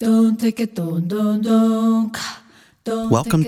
Welcome 0.00 0.36
to 0.36 0.46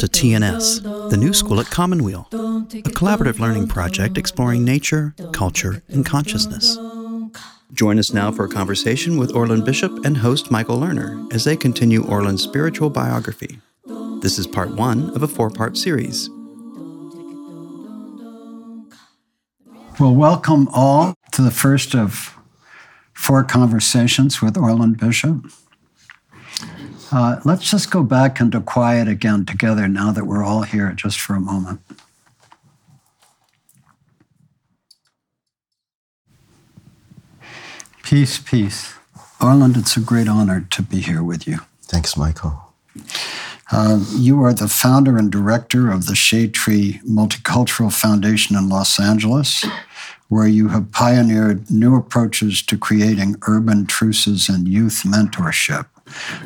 TNS, 0.08 1.10
the 1.10 1.16
new 1.16 1.32
school 1.32 1.60
at 1.60 1.66
Commonweal, 1.66 2.26
a 2.32 2.90
collaborative 2.90 3.38
learning 3.38 3.68
project 3.68 4.18
exploring 4.18 4.64
nature, 4.64 5.14
culture, 5.32 5.84
and 5.90 6.04
consciousness. 6.04 6.76
Join 7.72 8.00
us 8.00 8.12
now 8.12 8.32
for 8.32 8.46
a 8.46 8.48
conversation 8.48 9.16
with 9.16 9.32
Orland 9.32 9.64
Bishop 9.64 10.04
and 10.04 10.16
host 10.16 10.50
Michael 10.50 10.80
Lerner 10.80 11.32
as 11.32 11.44
they 11.44 11.56
continue 11.56 12.04
Orland's 12.04 12.42
spiritual 12.42 12.90
biography. 12.90 13.60
This 14.20 14.36
is 14.36 14.48
part 14.48 14.70
one 14.70 15.10
of 15.10 15.22
a 15.22 15.28
four 15.28 15.50
part 15.50 15.76
series. 15.76 16.28
Well, 20.00 20.16
welcome 20.16 20.66
all 20.72 21.14
to 21.30 21.42
the 21.42 21.52
first 21.52 21.94
of 21.94 22.36
four 23.12 23.44
conversations 23.44 24.42
with 24.42 24.56
Orland 24.58 24.98
Bishop. 24.98 25.46
Uh, 27.12 27.40
let's 27.44 27.68
just 27.68 27.90
go 27.90 28.02
back 28.02 28.40
into 28.40 28.60
quiet 28.60 29.08
again 29.08 29.44
together 29.44 29.88
now 29.88 30.12
that 30.12 30.26
we're 30.26 30.44
all 30.44 30.62
here 30.62 30.92
just 30.92 31.20
for 31.20 31.34
a 31.34 31.40
moment. 31.40 31.80
Peace, 38.02 38.38
peace. 38.38 38.94
Orland, 39.40 39.76
it's 39.76 39.96
a 39.96 40.00
great 40.00 40.28
honor 40.28 40.66
to 40.70 40.82
be 40.82 41.00
here 41.00 41.22
with 41.22 41.46
you. 41.46 41.58
Thanks, 41.82 42.16
Michael. 42.16 42.60
Uh, 43.72 44.04
you 44.16 44.42
are 44.42 44.52
the 44.52 44.68
founder 44.68 45.16
and 45.16 45.30
director 45.30 45.90
of 45.90 46.06
the 46.06 46.16
Shade 46.16 46.52
Tree 46.52 47.00
Multicultural 47.08 47.92
Foundation 47.92 48.56
in 48.56 48.68
Los 48.68 48.98
Angeles, 48.98 49.64
where 50.28 50.48
you 50.48 50.68
have 50.68 50.90
pioneered 50.90 51.70
new 51.70 51.96
approaches 51.96 52.62
to 52.62 52.76
creating 52.76 53.36
urban 53.46 53.86
truces 53.86 54.48
and 54.48 54.66
youth 54.66 55.02
mentorship. 55.04 55.86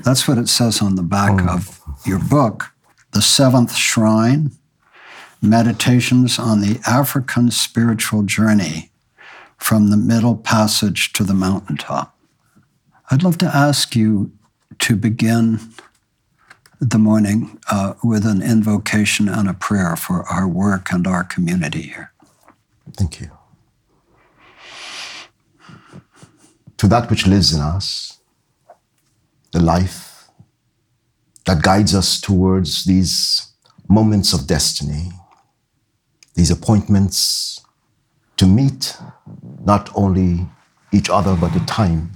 That's 0.02 0.26
what 0.28 0.38
it 0.38 0.48
says 0.48 0.82
on 0.82 0.96
the 0.96 1.02
back 1.02 1.40
oh. 1.42 1.54
of 1.54 1.80
your 2.06 2.18
book, 2.18 2.72
The 3.12 3.22
Seventh 3.22 3.74
Shrine 3.74 4.52
Meditations 5.40 6.38
on 6.38 6.60
the 6.60 6.80
African 6.86 7.50
Spiritual 7.50 8.22
Journey 8.22 8.90
from 9.58 9.90
the 9.90 9.96
Middle 9.96 10.36
Passage 10.36 11.12
to 11.12 11.24
the 11.24 11.34
Mountaintop. 11.34 12.16
I'd 13.10 13.22
love 13.22 13.38
to 13.38 13.46
ask 13.46 13.94
you 13.94 14.32
to 14.78 14.96
begin 14.96 15.60
the 16.80 16.98
morning 16.98 17.58
uh, 17.70 17.94
with 18.02 18.26
an 18.26 18.42
invocation 18.42 19.28
and 19.28 19.48
a 19.48 19.54
prayer 19.54 19.96
for 19.96 20.24
our 20.24 20.48
work 20.48 20.90
and 20.90 21.06
our 21.06 21.24
community 21.24 21.82
here. 21.82 22.12
Thank 22.92 23.20
you. 23.20 23.30
To 26.78 26.88
that 26.88 27.08
which 27.08 27.26
lives 27.26 27.52
in 27.54 27.60
us, 27.60 28.13
the 29.54 29.62
life 29.62 30.28
that 31.46 31.62
guides 31.62 31.94
us 31.94 32.20
towards 32.20 32.84
these 32.86 33.52
moments 33.88 34.32
of 34.32 34.48
destiny, 34.48 35.12
these 36.34 36.50
appointments 36.50 37.60
to 38.36 38.46
meet 38.46 38.96
not 39.64 39.90
only 39.94 40.48
each 40.92 41.08
other, 41.08 41.36
but 41.36 41.52
the 41.54 41.64
time 41.66 42.10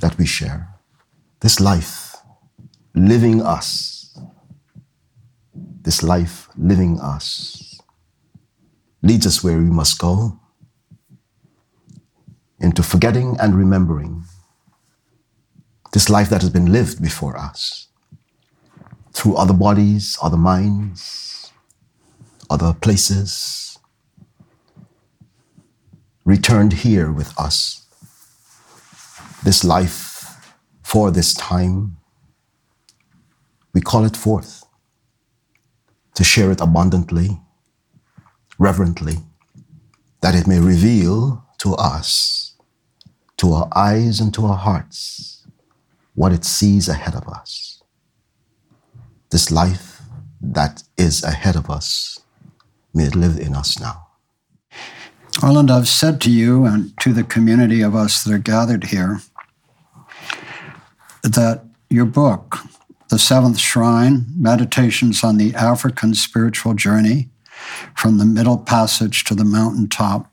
that 0.00 0.18
we 0.18 0.26
share. 0.26 0.66
This 1.38 1.60
life 1.60 2.16
living 2.92 3.40
us, 3.40 4.18
this 5.54 6.02
life 6.02 6.48
living 6.58 6.98
us, 6.98 7.78
leads 9.00 9.28
us 9.28 9.44
where 9.44 9.58
we 9.58 9.70
must 9.70 10.00
go 10.00 10.40
into 12.58 12.82
forgetting 12.82 13.36
and 13.38 13.54
remembering 13.54 14.24
this 15.92 16.08
life 16.08 16.30
that 16.30 16.40
has 16.40 16.50
been 16.50 16.72
lived 16.72 17.02
before 17.02 17.36
us 17.36 17.88
through 19.12 19.36
other 19.36 19.54
bodies, 19.54 20.16
other 20.22 20.36
minds, 20.36 21.52
other 22.48 22.72
places, 22.72 23.78
returned 26.24 26.72
here 26.72 27.10
with 27.10 27.38
us. 27.38 27.86
This 29.42 29.64
life 29.64 30.36
for 30.82 31.10
this 31.10 31.34
time, 31.34 31.96
we 33.72 33.80
call 33.80 34.04
it 34.04 34.16
forth 34.16 34.64
to 36.14 36.24
share 36.24 36.50
it 36.50 36.60
abundantly, 36.60 37.40
reverently, 38.58 39.18
that 40.20 40.34
it 40.34 40.46
may 40.46 40.58
reveal 40.58 41.44
to 41.58 41.74
us, 41.74 42.54
to 43.38 43.52
our 43.52 43.68
eyes 43.74 44.20
and 44.20 44.34
to 44.34 44.44
our 44.46 44.56
hearts, 44.56 45.29
what 46.20 46.32
it 46.34 46.44
sees 46.44 46.86
ahead 46.86 47.14
of 47.14 47.26
us. 47.28 47.82
This 49.30 49.50
life 49.50 50.02
that 50.38 50.82
is 50.98 51.24
ahead 51.24 51.56
of 51.56 51.70
us, 51.70 52.20
may 52.92 53.08
live 53.08 53.38
in 53.38 53.54
us 53.54 53.80
now. 53.80 54.08
Orland, 55.42 55.70
I've 55.70 55.88
said 55.88 56.20
to 56.20 56.30
you 56.30 56.66
and 56.66 56.92
to 57.00 57.14
the 57.14 57.24
community 57.24 57.80
of 57.80 57.94
us 57.94 58.22
that 58.22 58.34
are 58.34 58.38
gathered 58.38 58.84
here 58.84 59.20
that 61.22 61.64
your 61.88 62.04
book, 62.04 62.58
The 63.08 63.18
Seventh 63.18 63.58
Shrine 63.58 64.26
Meditations 64.36 65.24
on 65.24 65.38
the 65.38 65.54
African 65.54 66.12
Spiritual 66.12 66.74
Journey 66.74 67.30
from 67.96 68.18
the 68.18 68.26
Middle 68.26 68.58
Passage 68.58 69.24
to 69.24 69.34
the 69.34 69.46
Mountaintop, 69.46 70.30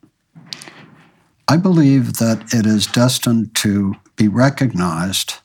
I 1.48 1.56
believe 1.56 2.16
that 2.16 2.54
it 2.54 2.66
is 2.66 2.88
destined 2.88 3.56
to 3.56 3.96
be 4.18 4.28
recognized 4.28 5.36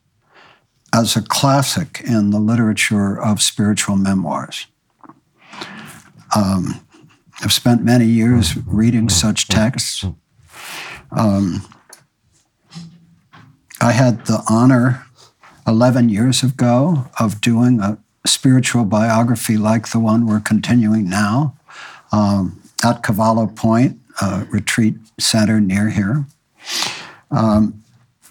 as 0.94 1.16
a 1.16 1.22
classic 1.22 2.02
in 2.04 2.30
the 2.30 2.38
literature 2.38 3.20
of 3.20 3.40
spiritual 3.40 3.96
memoirs. 3.96 4.66
Um, 6.36 6.84
I've 7.42 7.52
spent 7.52 7.82
many 7.82 8.06
years 8.06 8.56
reading 8.66 9.08
such 9.08 9.48
texts. 9.48 10.04
Um, 11.10 11.62
I 13.80 13.92
had 13.92 14.26
the 14.26 14.42
honor 14.48 15.04
11 15.66 16.08
years 16.08 16.42
ago 16.42 17.06
of 17.18 17.40
doing 17.40 17.80
a 17.80 17.98
spiritual 18.26 18.84
biography 18.84 19.56
like 19.56 19.88
the 19.88 19.98
one 19.98 20.26
we're 20.26 20.40
continuing 20.40 21.08
now 21.08 21.56
um, 22.12 22.60
at 22.84 23.02
Cavallo 23.02 23.46
Point, 23.46 23.98
retreat 24.50 24.96
center 25.18 25.60
near 25.60 25.90
here. 25.90 26.26
Um, 27.30 27.81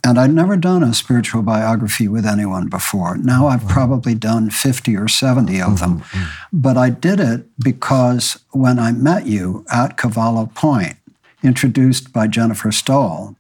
and 0.04 0.18
I'd 0.18 0.34
never 0.34 0.58
done 0.58 0.84
a 0.84 0.94
spiritual 0.94 1.44
biography 1.44 2.08
with 2.08 2.26
anyone 2.26 2.68
before. 2.68 3.18
Now 3.18 3.48
I've 3.48 3.68
probably 3.68 4.16
done 4.16 4.50
50 4.50 4.96
or 4.96 5.08
70 5.08 5.62
of 5.62 5.80
them. 5.80 6.00
Mm-hmm, 6.00 6.18
mm-hmm. 6.18 6.48
But 6.60 6.78
I 6.78 6.90
did 6.90 7.20
it 7.20 7.46
because 7.60 8.40
when 8.52 8.80
I 8.80 8.92
met 8.92 9.28
you 9.28 9.66
at 9.72 9.98
Cavallo 9.98 10.48
Point, 10.48 10.98
introduced 11.44 12.12
by 12.12 12.28
Jennifer 12.28 12.72
Stoll, 12.72 13.36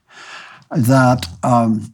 that 0.69 1.25
um, 1.43 1.93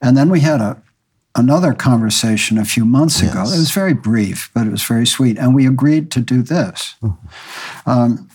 and 0.00 0.16
then 0.16 0.30
we 0.30 0.40
had 0.40 0.60
a, 0.60 0.82
another 1.34 1.74
conversation 1.74 2.58
a 2.58 2.64
few 2.64 2.84
months 2.84 3.20
ago. 3.20 3.44
Yes. 3.44 3.54
It 3.54 3.58
was 3.58 3.70
very 3.70 3.94
brief, 3.94 4.50
but 4.54 4.66
it 4.66 4.70
was 4.70 4.82
very 4.82 5.06
sweet. 5.06 5.38
And 5.38 5.54
we 5.54 5.66
agreed 5.66 6.10
to 6.12 6.20
do 6.20 6.42
this. 6.42 6.96
Mm-hmm. 7.02 7.90
Um, 7.90 8.28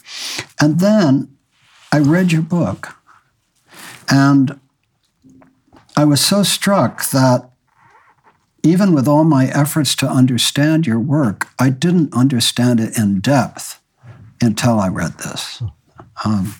and 0.60 0.80
then 0.80 1.31
I 1.92 2.00
read 2.00 2.32
your 2.32 2.42
book, 2.42 2.96
and 4.10 4.60
I 5.98 6.06
was 6.06 6.22
so 6.22 6.44
struck 6.44 7.10
that 7.10 7.50
even 8.64 8.94
with 8.94 9.08
all 9.08 9.24
my 9.24 9.48
efforts 9.48 9.96
to 9.98 10.08
understand 10.08 10.88
your 10.88 11.00
work, 11.00 11.48
I 11.60 11.70
didn't 11.70 12.14
understand 12.14 12.80
it 12.80 12.98
in 12.98 13.20
depth 13.20 13.82
until 14.42 14.80
I 14.80 14.88
read 14.88 15.18
this. 15.18 15.62
Um, 16.24 16.56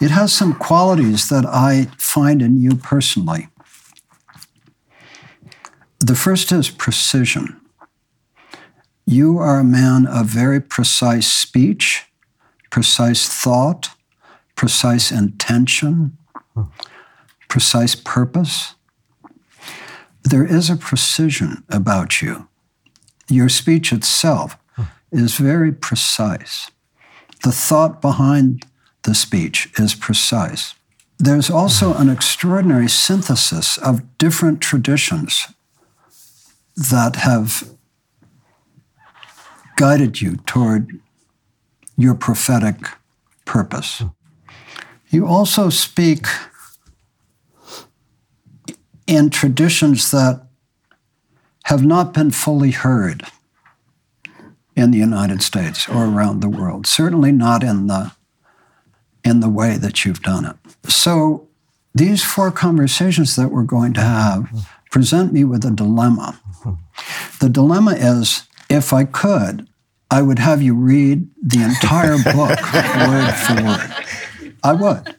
it 0.00 0.10
has 0.10 0.32
some 0.32 0.54
qualities 0.54 1.28
that 1.30 1.46
I 1.46 1.88
find 1.98 2.42
in 2.42 2.60
you 2.60 2.76
personally. 2.76 3.48
The 5.98 6.14
first 6.14 6.52
is 6.52 6.70
precision. 6.70 7.60
You 9.06 9.38
are 9.38 9.58
a 9.58 9.64
man 9.64 10.06
of 10.06 10.26
very 10.26 10.60
precise 10.60 11.26
speech, 11.26 12.04
precise 12.70 13.28
thought, 13.28 13.95
precise 14.56 15.12
intention, 15.12 16.16
precise 17.48 17.94
purpose. 17.94 18.74
There 20.24 20.44
is 20.44 20.68
a 20.68 20.76
precision 20.76 21.62
about 21.68 22.20
you. 22.20 22.48
Your 23.28 23.48
speech 23.48 23.92
itself 23.92 24.56
is 25.12 25.36
very 25.36 25.72
precise. 25.72 26.70
The 27.44 27.52
thought 27.52 28.00
behind 28.00 28.66
the 29.02 29.14
speech 29.14 29.70
is 29.78 29.94
precise. 29.94 30.74
There's 31.18 31.50
also 31.50 31.94
an 31.94 32.10
extraordinary 32.10 32.88
synthesis 32.88 33.78
of 33.78 34.18
different 34.18 34.60
traditions 34.60 35.46
that 36.76 37.16
have 37.16 37.70
guided 39.76 40.20
you 40.20 40.36
toward 40.46 41.00
your 41.96 42.14
prophetic 42.14 42.76
purpose. 43.44 44.02
You 45.16 45.26
also 45.26 45.70
speak 45.70 46.26
in 49.06 49.30
traditions 49.30 50.10
that 50.10 50.46
have 51.64 51.82
not 51.82 52.12
been 52.12 52.30
fully 52.30 52.72
heard 52.72 53.22
in 54.76 54.90
the 54.90 54.98
United 54.98 55.40
States 55.40 55.88
or 55.88 56.04
around 56.04 56.40
the 56.40 56.50
world, 56.50 56.86
certainly 56.86 57.32
not 57.32 57.62
in 57.62 57.86
the 57.86 58.12
in 59.24 59.40
the 59.40 59.48
way 59.48 59.78
that 59.78 60.04
you've 60.04 60.20
done 60.20 60.44
it. 60.44 60.56
So 60.90 61.48
these 61.94 62.22
four 62.22 62.50
conversations 62.50 63.36
that 63.36 63.48
we're 63.48 63.62
going 63.62 63.94
to 63.94 64.02
have 64.02 64.50
present 64.90 65.32
me 65.32 65.44
with 65.44 65.64
a 65.64 65.70
dilemma. 65.70 66.38
The 67.40 67.48
dilemma 67.48 67.92
is 67.92 68.46
if 68.68 68.92
I 68.92 69.04
could, 69.04 69.66
I 70.10 70.20
would 70.20 70.38
have 70.38 70.60
you 70.60 70.74
read 70.74 71.26
the 71.42 71.62
entire 71.62 72.18
book 72.18 72.60
word 73.08 73.32
for 73.32 73.64
word. 73.64 74.05
I 74.66 74.72
would. 74.72 75.14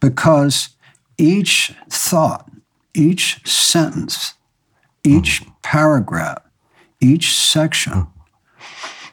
Because 0.00 0.70
each 1.16 1.72
thought, 1.88 2.50
each 2.94 3.46
sentence, 3.46 4.34
each 5.04 5.44
paragraph, 5.62 6.42
each 7.00 7.32
section 7.38 8.08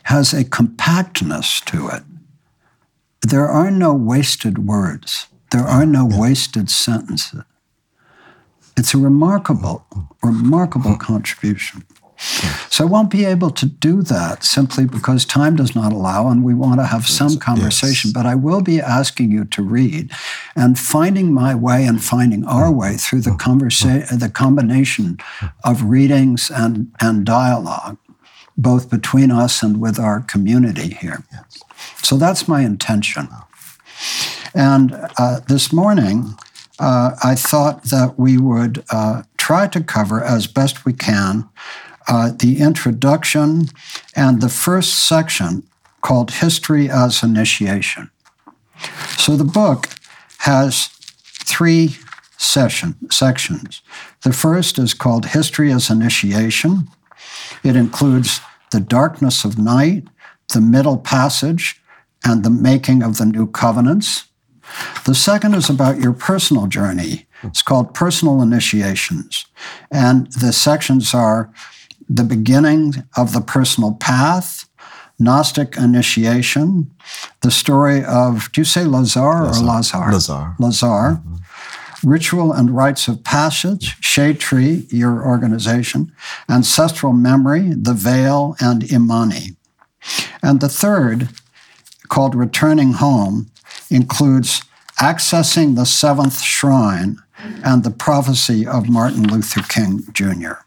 has 0.04 0.34
a 0.34 0.44
compactness 0.44 1.62
to 1.62 1.88
it. 1.90 2.04
There 3.22 3.48
are 3.48 3.70
no 3.70 3.94
wasted 3.94 4.68
words. 4.68 5.28
There 5.52 5.64
are 5.64 5.86
no 5.86 6.06
wasted 6.06 6.70
sentences. 6.70 7.44
It's 8.78 8.94
a 8.94 8.98
remarkable, 8.98 9.86
remarkable 10.24 10.94
hmm. 10.94 10.98
contribution. 10.98 11.84
So 12.70 12.84
I 12.84 12.88
won't 12.88 13.10
be 13.10 13.26
able 13.26 13.52
to 13.52 13.66
do 13.66 14.02
that 14.04 14.44
simply 14.44 14.86
because 14.86 15.26
time 15.26 15.56
does 15.56 15.76
not 15.76 15.94
allow, 15.94 16.28
and 16.28 16.44
we 16.44 16.54
want 16.54 16.80
to 16.80 16.86
have 16.86 17.08
some 17.08 17.38
conversation. 17.38 18.10
Yes. 18.10 18.14
But 18.14 18.26
I 18.26 18.36
will 18.36 18.62
be 18.62 18.82
asking 18.82 19.32
you 19.32 19.46
to 19.46 19.62
read, 19.62 20.12
and 20.56 20.78
finding 20.78 21.34
my 21.34 21.56
way 21.56 21.86
and 21.86 22.04
finding 22.04 22.46
our 22.46 22.72
way 22.72 22.98
through 22.98 23.22
the 23.22 23.36
conversation, 23.36 24.20
the 24.20 24.30
combination 24.30 25.18
of 25.64 25.84
readings 25.84 26.50
and 26.50 26.92
and 27.00 27.26
dialogue, 27.26 27.98
both 28.58 28.90
between 28.90 29.32
us 29.32 29.64
and 29.64 29.80
with 29.80 30.00
our 30.00 30.22
community 30.22 30.90
here. 31.02 31.24
Yes. 31.32 31.64
So 32.02 32.18
that's 32.18 32.48
my 32.48 32.62
intention. 32.62 33.28
And 34.54 34.94
uh, 35.18 35.42
this 35.48 35.72
morning, 35.72 36.36
uh, 36.80 37.12
I 37.24 37.36
thought 37.36 37.84
that 37.84 38.18
we 38.18 38.38
would 38.38 38.84
uh, 38.90 39.24
try 39.38 39.68
to 39.68 39.84
cover 39.84 40.24
as 40.24 40.48
best 40.48 40.86
we 40.86 40.94
can 40.94 41.48
uh, 42.08 42.32
the 42.38 42.60
introduction 42.60 43.68
and 44.16 44.42
the 44.42 44.50
first 44.50 45.08
section 45.08 45.64
called 46.02 46.32
History 46.32 46.90
as 46.90 47.24
Initiation. 47.24 48.12
So 49.18 49.36
the 49.36 49.44
book 49.44 49.88
has 50.40 50.88
three 51.46 51.98
session, 52.38 52.96
sections. 53.10 53.82
The 54.24 54.34
first 54.34 54.78
is 54.78 54.94
called 54.94 55.28
History 55.28 55.72
as 55.72 55.90
Initiation. 55.90 56.88
It 57.64 57.76
includes 57.76 58.40
the 58.72 58.80
darkness 58.80 59.46
of 59.46 59.58
night, 59.58 60.04
the 60.54 60.62
middle 60.62 60.98
passage, 60.98 61.82
and 62.24 62.44
the 62.44 62.50
making 62.50 63.04
of 63.04 63.18
the 63.18 63.26
new 63.26 63.48
covenants. 63.48 64.26
The 65.06 65.16
second 65.16 65.54
is 65.54 65.70
about 65.70 66.00
your 66.00 66.14
personal 66.14 66.68
journey. 66.68 67.28
It's 67.44 67.62
called 67.62 67.94
Personal 67.94 68.42
Initiations. 68.42 69.46
And 69.92 70.32
the 70.32 70.52
sections 70.52 71.14
are 71.14 71.52
the 72.10 72.24
beginning 72.24 72.94
of 73.18 73.34
the 73.34 73.42
personal 73.42 73.94
path, 73.94 74.68
Gnostic 75.18 75.78
initiation, 75.78 76.92
the 77.42 77.52
story 77.52 78.04
of, 78.04 78.52
do 78.52 78.62
you 78.62 78.66
say 78.66 78.84
Lazar, 78.84 79.44
Lazar. 79.44 79.64
or 79.64 79.66
Lazar? 79.66 80.12
Lazar. 80.12 80.56
Lazar. 80.60 80.86
Mm-hmm. 80.86 81.36
Ritual 82.10 82.52
and 82.54 82.70
rites 82.76 83.08
of 83.08 83.24
passage, 83.24 83.96
Shade 84.02 84.40
Tree, 84.40 84.86
your 84.90 85.26
organization, 85.26 86.12
ancestral 86.50 87.14
memory, 87.14 87.74
the 87.74 87.94
veil, 87.94 88.56
and 88.60 88.92
Imani. 88.92 89.56
And 90.44 90.60
the 90.60 90.70
third, 90.70 91.30
called 92.10 92.36
Returning 92.36 92.94
Home, 92.94 93.50
includes 93.90 94.62
accessing 95.00 95.76
the 95.76 95.86
seventh 95.86 96.42
shrine 96.42 97.18
and 97.64 97.84
the 97.84 97.92
prophecy 97.92 98.68
of 98.68 98.90
Martin 98.90 99.24
Luther 99.28 99.62
King 99.64 100.04
Jr. 100.14 100.65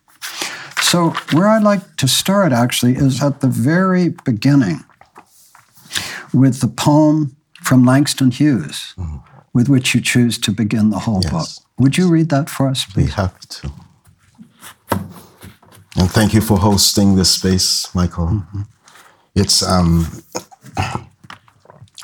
So, 0.80 1.10
where 1.32 1.48
I'd 1.48 1.62
like 1.62 1.96
to 1.96 2.08
start 2.08 2.52
actually 2.52 2.94
is 2.94 3.22
at 3.22 3.40
the 3.40 3.48
very 3.48 4.10
beginning 4.25 4.84
with 6.32 6.60
the 6.60 6.69
poem 6.69 7.36
from 7.62 7.84
Langston 7.84 8.30
Hughes, 8.30 8.94
mm-hmm. 8.96 9.19
with 9.52 9.69
which 9.69 9.94
you 9.94 10.00
choose 10.00 10.38
to 10.38 10.52
begin 10.52 10.90
the 10.90 11.00
whole 11.00 11.20
yes. 11.22 11.30
book. 11.30 11.48
Would 11.78 11.98
you 11.98 12.08
read 12.08 12.30
that 12.30 12.48
for 12.48 12.69
us, 12.69 12.84
please? 12.84 13.06
Be 13.06 13.12
happy 13.12 13.46
to. 13.48 13.72
And 15.96 16.10
thank 16.10 16.32
you 16.32 16.40
for 16.40 16.58
hosting 16.58 17.16
this 17.16 17.31
space, 17.31 17.92
Michael. 17.94 18.26
Mm-hmm. 18.26 18.62
It's 19.34 19.62
um, 19.62 20.06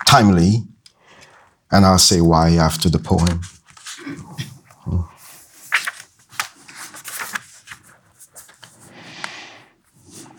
timely, 0.05 0.65
and 1.71 1.85
I'll 1.85 1.99
say 1.99 2.21
why 2.21 2.51
after 2.51 2.89
the 2.89 2.99
poem. 2.99 3.41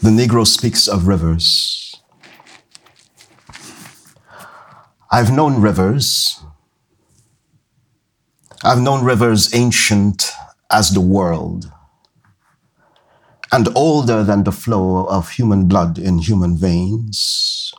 The 0.05 0.11
Negro 0.11 0.45
speaks 0.45 0.87
of 0.87 1.07
rivers. 1.07 1.99
I've 5.11 5.31
known 5.31 5.59
rivers. 5.59 6.43
I've 8.63 8.81
known 8.81 9.03
rivers 9.03 9.51
ancient 9.55 10.29
as 10.71 10.91
the 10.91 11.01
world 11.01 11.71
and 13.51 13.67
older 13.75 14.23
than 14.23 14.43
the 14.43 14.51
flow 14.51 15.07
of 15.07 15.31
human 15.31 15.67
blood 15.67 15.97
in 15.97 16.19
human 16.19 16.55
veins. 16.55 17.73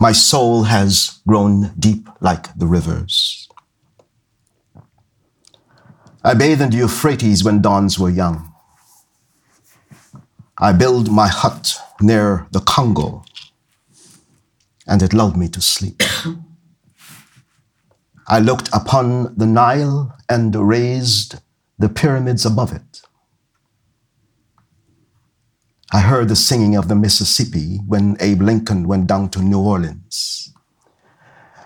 My 0.00 0.10
soul 0.10 0.64
has 0.64 1.20
grown 1.28 1.74
deep 1.78 2.08
like 2.20 2.58
the 2.58 2.66
rivers. 2.66 3.48
I 6.24 6.34
bathed 6.34 6.60
in 6.60 6.70
the 6.70 6.78
Euphrates 6.78 7.44
when 7.44 7.62
dawns 7.62 8.00
were 8.00 8.10
young. 8.10 8.52
I 10.58 10.72
built 10.72 11.10
my 11.10 11.28
hut 11.28 11.78
near 12.00 12.46
the 12.50 12.60
Congo, 12.60 13.24
and 14.86 15.02
it 15.02 15.12
lulled 15.12 15.36
me 15.36 15.48
to 15.48 15.60
sleep. 15.60 16.02
I 18.28 18.40
looked 18.40 18.70
upon 18.72 19.36
the 19.36 19.44
Nile 19.44 20.16
and 20.30 20.56
raised 20.56 21.40
the 21.78 21.90
pyramids 21.90 22.46
above 22.46 22.72
it. 22.72 23.02
I 25.92 26.00
heard 26.00 26.28
the 26.28 26.36
singing 26.36 26.74
of 26.74 26.88
the 26.88 26.96
Mississippi 26.96 27.80
when 27.86 28.16
Abe 28.18 28.40
Lincoln 28.40 28.88
went 28.88 29.06
down 29.06 29.28
to 29.30 29.42
New 29.42 29.60
Orleans. 29.60 30.54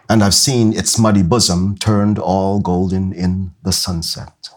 And 0.08 0.24
I've 0.24 0.34
seen 0.34 0.76
its 0.76 0.98
muddy 0.98 1.22
bosom 1.22 1.78
turned 1.78 2.18
all 2.18 2.58
golden 2.58 3.12
in 3.12 3.52
the 3.62 3.72
sunset. 3.72 4.48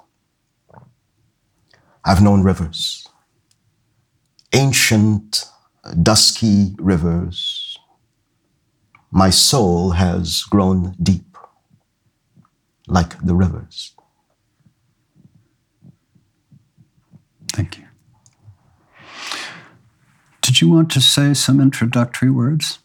I've 2.03 2.21
known 2.21 2.41
rivers 2.41 3.02
ancient, 4.53 5.45
dusky 6.01 6.75
rivers, 6.77 7.77
my 9.12 9.29
soul 9.29 9.91
has 9.91 10.43
grown 10.43 10.95
deep 11.01 11.38
like 12.88 13.19
the 13.24 13.36
rivers. 13.36 13.93
Thank 17.51 17.77
you. 17.77 17.86
Did 20.41 20.62
you 20.62 20.69
want 20.69 20.91
to 20.91 21.01
say 21.01 21.33
some 21.33 21.62
introductory 21.62 22.29
words? 22.29 22.79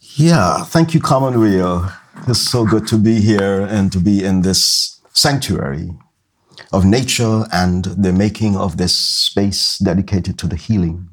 Yeah, 0.00 0.64
thank 0.64 0.94
you, 0.94 1.00
Commonweal. 1.00 1.90
It's 2.26 2.40
so 2.40 2.64
good 2.64 2.86
to 2.88 2.96
be 2.96 3.20
here 3.20 3.60
and 3.62 3.90
to 3.92 3.98
be 3.98 4.24
in 4.24 4.42
this 4.42 5.00
sanctuary 5.12 5.90
of 6.72 6.84
nature 6.84 7.44
and 7.52 7.84
the 7.84 8.12
making 8.12 8.56
of 8.56 8.76
this 8.76 8.94
space 8.96 9.78
dedicated 9.78 10.38
to 10.38 10.46
the 10.46 10.56
healing 10.56 11.08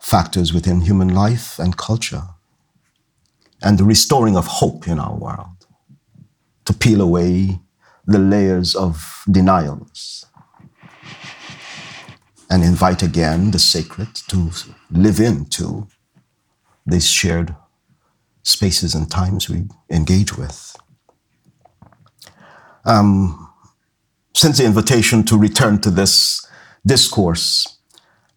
factors 0.00 0.52
within 0.52 0.82
human 0.82 1.08
life 1.14 1.58
and 1.58 1.76
culture 1.76 2.22
and 3.62 3.78
the 3.78 3.84
restoring 3.84 4.36
of 4.36 4.46
hope 4.46 4.88
in 4.88 4.98
our 4.98 5.16
world. 5.16 5.48
to 6.64 6.74
peel 6.74 7.00
away 7.00 7.58
the 8.06 8.18
layers 8.18 8.74
of 8.74 9.24
denials 9.30 10.26
and 12.50 12.62
invite 12.62 13.02
again 13.02 13.50
the 13.52 13.58
sacred 13.58 14.14
to 14.14 14.50
live 14.90 15.18
into 15.18 15.88
these 16.86 17.06
shared 17.08 17.56
spaces 18.42 18.94
and 18.94 19.10
times 19.10 19.48
we 19.48 19.64
engage 19.90 20.36
with. 20.36 20.76
Um, 22.84 23.47
since 24.38 24.58
the 24.58 24.64
invitation 24.64 25.24
to 25.24 25.36
return 25.36 25.80
to 25.80 25.90
this 25.90 26.46
discourse, 26.86 27.78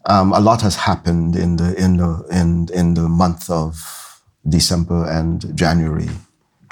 um, 0.05 0.33
a 0.33 0.39
lot 0.39 0.61
has 0.61 0.75
happened 0.75 1.35
in 1.35 1.57
the 1.57 1.75
in 1.75 1.97
the 1.97 2.25
in 2.31 2.67
in 2.73 2.95
the 2.95 3.07
month 3.07 3.49
of 3.49 4.21
December 4.47 5.07
and 5.09 5.55
January, 5.55 6.09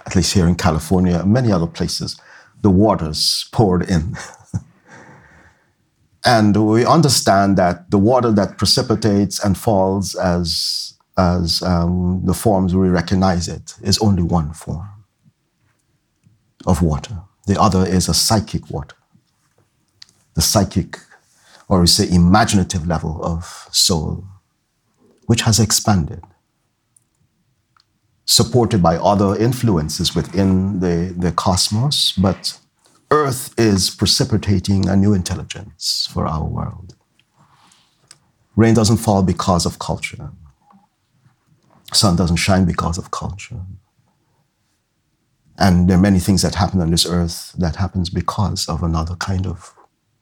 at 0.05 0.15
least 0.15 0.33
here 0.33 0.47
in 0.47 0.55
California, 0.55 1.23
many 1.25 1.51
other 1.51 1.67
places. 1.67 2.19
The 2.61 2.71
waters 2.71 3.47
poured 3.51 3.89
in. 3.89 4.17
and 6.25 6.55
we 6.67 6.85
understand 6.85 7.57
that 7.57 7.91
the 7.91 7.99
water 7.99 8.31
that 8.31 8.57
precipitates 8.57 9.43
and 9.43 9.57
falls 9.57 10.15
as 10.15 10.97
as 11.17 11.61
um, 11.61 12.21
the 12.25 12.33
forms 12.33 12.73
we 12.73 12.89
recognize 12.89 13.47
it 13.47 13.75
is 13.83 13.99
only 13.99 14.23
one 14.23 14.53
form 14.53 14.89
of 16.65 16.81
water. 16.81 17.21
The 17.45 17.59
other 17.59 17.85
is 17.85 18.07
a 18.09 18.13
psychic 18.13 18.69
water, 18.69 18.95
the 20.39 20.43
psychic, 20.43 20.97
or 21.67 21.81
we 21.81 21.87
say 21.87 22.07
imaginative 22.09 22.87
level 22.87 23.19
of 23.21 23.67
soul, 23.71 24.23
which 25.25 25.41
has 25.41 25.59
expanded, 25.59 26.23
supported 28.23 28.81
by 28.81 28.95
other 28.95 29.35
influences 29.35 30.15
within 30.15 30.79
the, 30.79 31.13
the 31.23 31.33
cosmos, 31.33 32.13
but 32.13 32.57
Earth 33.11 33.53
is 33.57 33.89
precipitating 33.89 34.87
a 34.87 34.95
new 34.95 35.13
intelligence 35.13 36.07
for 36.13 36.25
our 36.25 36.45
world. 36.45 36.95
Rain 38.55 38.73
doesn't 38.73 39.03
fall 39.05 39.21
because 39.21 39.65
of 39.65 39.77
culture. 39.79 40.31
Sun 41.91 42.15
doesn't 42.15 42.37
shine 42.37 42.63
because 42.63 42.97
of 42.97 43.11
culture. 43.11 43.61
And 45.57 45.89
there 45.89 45.97
are 45.97 46.07
many 46.09 46.19
things 46.19 46.43
that 46.43 46.55
happen 46.55 46.79
on 46.79 46.91
this 46.91 47.05
earth 47.05 47.51
that 47.57 47.75
happens 47.75 48.09
because 48.09 48.69
of 48.69 48.83
another 48.83 49.15
kind 49.15 49.45
of 49.45 49.75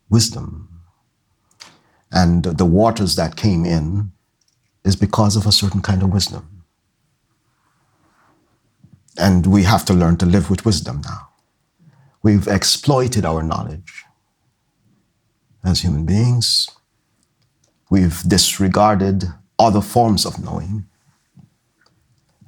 wisdom. 0.09 0.69
And 2.11 2.43
the 2.43 2.65
waters 2.65 3.15
that 3.15 3.35
came 3.35 3.65
in 3.65 4.11
is 4.83 4.95
because 4.95 5.35
of 5.35 5.45
a 5.45 5.51
certain 5.51 5.81
kind 5.81 6.01
of 6.03 6.13
wisdom. 6.13 6.63
And 9.17 9.47
we 9.47 9.63
have 9.63 9.83
to 9.85 9.93
learn 9.93 10.17
to 10.17 10.25
live 10.25 10.49
with 10.49 10.65
wisdom 10.65 11.01
now. 11.03 11.29
We've 12.23 12.47
exploited 12.47 13.25
our 13.25 13.43
knowledge 13.43 14.03
as 15.63 15.81
human 15.81 16.05
beings. 16.05 16.69
We've 17.89 18.21
disregarded 18.23 19.25
other 19.59 19.81
forms 19.81 20.25
of 20.25 20.43
knowing. 20.43 20.85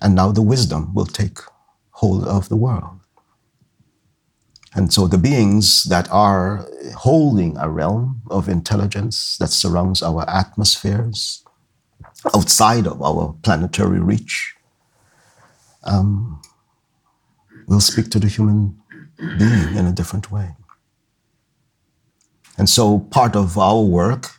And 0.02 0.16
now 0.16 0.32
the 0.32 0.42
wisdom 0.42 0.94
will 0.94 1.06
take 1.06 1.40
hold 1.92 2.24
of 2.26 2.50
the 2.50 2.56
world. 2.56 2.99
And 4.76 4.94
so 4.94 5.08
the 5.08 5.18
beings 5.18 5.84
that 5.86 6.08
are 6.12 6.68
holding 6.96 7.58
a 7.58 7.70
realm 7.70 8.22
of 8.30 8.48
intelligence 8.48 9.38
that 9.38 9.50
surrounds 9.50 10.04
our 10.04 10.30
atmospheres, 10.30 11.44
outside 12.36 12.86
of 12.86 13.02
our 13.02 13.36
planetary 13.42 14.00
reach, 14.00 14.56
um, 15.84 16.42
will 17.68 17.82
speak 17.82 18.10
to 18.12 18.20
the 18.20 18.28
human 18.28 18.78
being 19.18 19.76
in 19.76 19.86
a 19.86 19.92
different 19.92 20.32
way. 20.32 20.56
And 22.58 22.70
so 22.70 23.00
part 23.00 23.36
of 23.36 23.58
our 23.58 23.82
work 23.82 24.32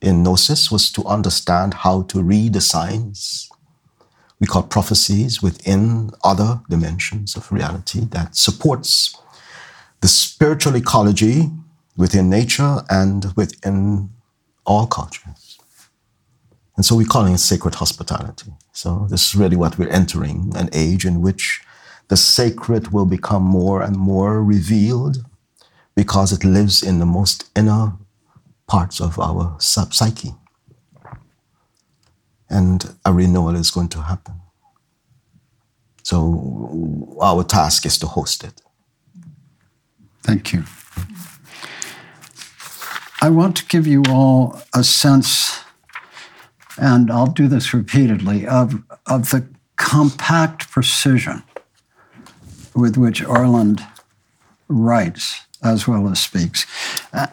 in 0.00 0.22
Gnosis 0.22 0.70
was 0.70 0.90
to 0.92 1.04
understand 1.04 1.74
how 1.74 2.02
to 2.02 2.22
read 2.22 2.54
the 2.54 2.60
signs 2.60 3.48
we 4.40 4.46
call 4.46 4.62
prophecies 4.62 5.42
within 5.42 6.10
other 6.22 6.60
dimensions 6.70 7.36
of 7.36 7.50
reality 7.50 8.04
that 8.10 8.36
supports 8.36 9.16
the 10.00 10.08
spiritual 10.08 10.76
ecology 10.76 11.50
within 11.96 12.30
nature 12.30 12.82
and 12.88 13.32
within 13.36 14.10
all 14.64 14.86
cultures. 14.86 15.58
And 16.76 16.84
so 16.84 16.94
we're 16.94 17.06
calling 17.06 17.34
it 17.34 17.38
sacred 17.38 17.74
hospitality. 17.74 18.52
So 18.72 19.06
this 19.10 19.28
is 19.28 19.34
really 19.34 19.56
what 19.56 19.78
we're 19.78 19.88
entering 19.88 20.52
an 20.54 20.70
age 20.72 21.04
in 21.04 21.20
which 21.20 21.60
the 22.06 22.16
sacred 22.16 22.92
will 22.92 23.04
become 23.04 23.42
more 23.42 23.82
and 23.82 23.96
more 23.96 24.42
revealed 24.42 25.18
because 25.96 26.32
it 26.32 26.44
lives 26.44 26.82
in 26.82 27.00
the 27.00 27.06
most 27.06 27.50
inner 27.56 27.94
parts 28.68 29.00
of 29.00 29.18
our 29.18 29.56
psyche. 29.58 30.34
And 32.48 32.94
a 33.04 33.12
renewal 33.12 33.56
is 33.56 33.72
going 33.72 33.88
to 33.88 34.02
happen. 34.02 34.34
So 36.04 37.18
our 37.20 37.42
task 37.42 37.84
is 37.84 37.98
to 37.98 38.06
host 38.06 38.44
it. 38.44 38.62
Thank 40.28 40.52
you. 40.52 40.64
I 43.22 43.30
want 43.30 43.56
to 43.56 43.64
give 43.64 43.86
you 43.86 44.02
all 44.10 44.60
a 44.74 44.84
sense, 44.84 45.60
and 46.76 47.10
I'll 47.10 47.28
do 47.28 47.48
this 47.48 47.72
repeatedly, 47.72 48.46
of, 48.46 48.82
of 49.06 49.30
the 49.30 49.48
compact 49.76 50.70
precision 50.70 51.44
with 52.74 52.98
which 52.98 53.24
Orland 53.24 53.82
writes 54.68 55.46
as 55.64 55.88
well 55.88 56.06
as 56.10 56.20
speaks. 56.20 56.66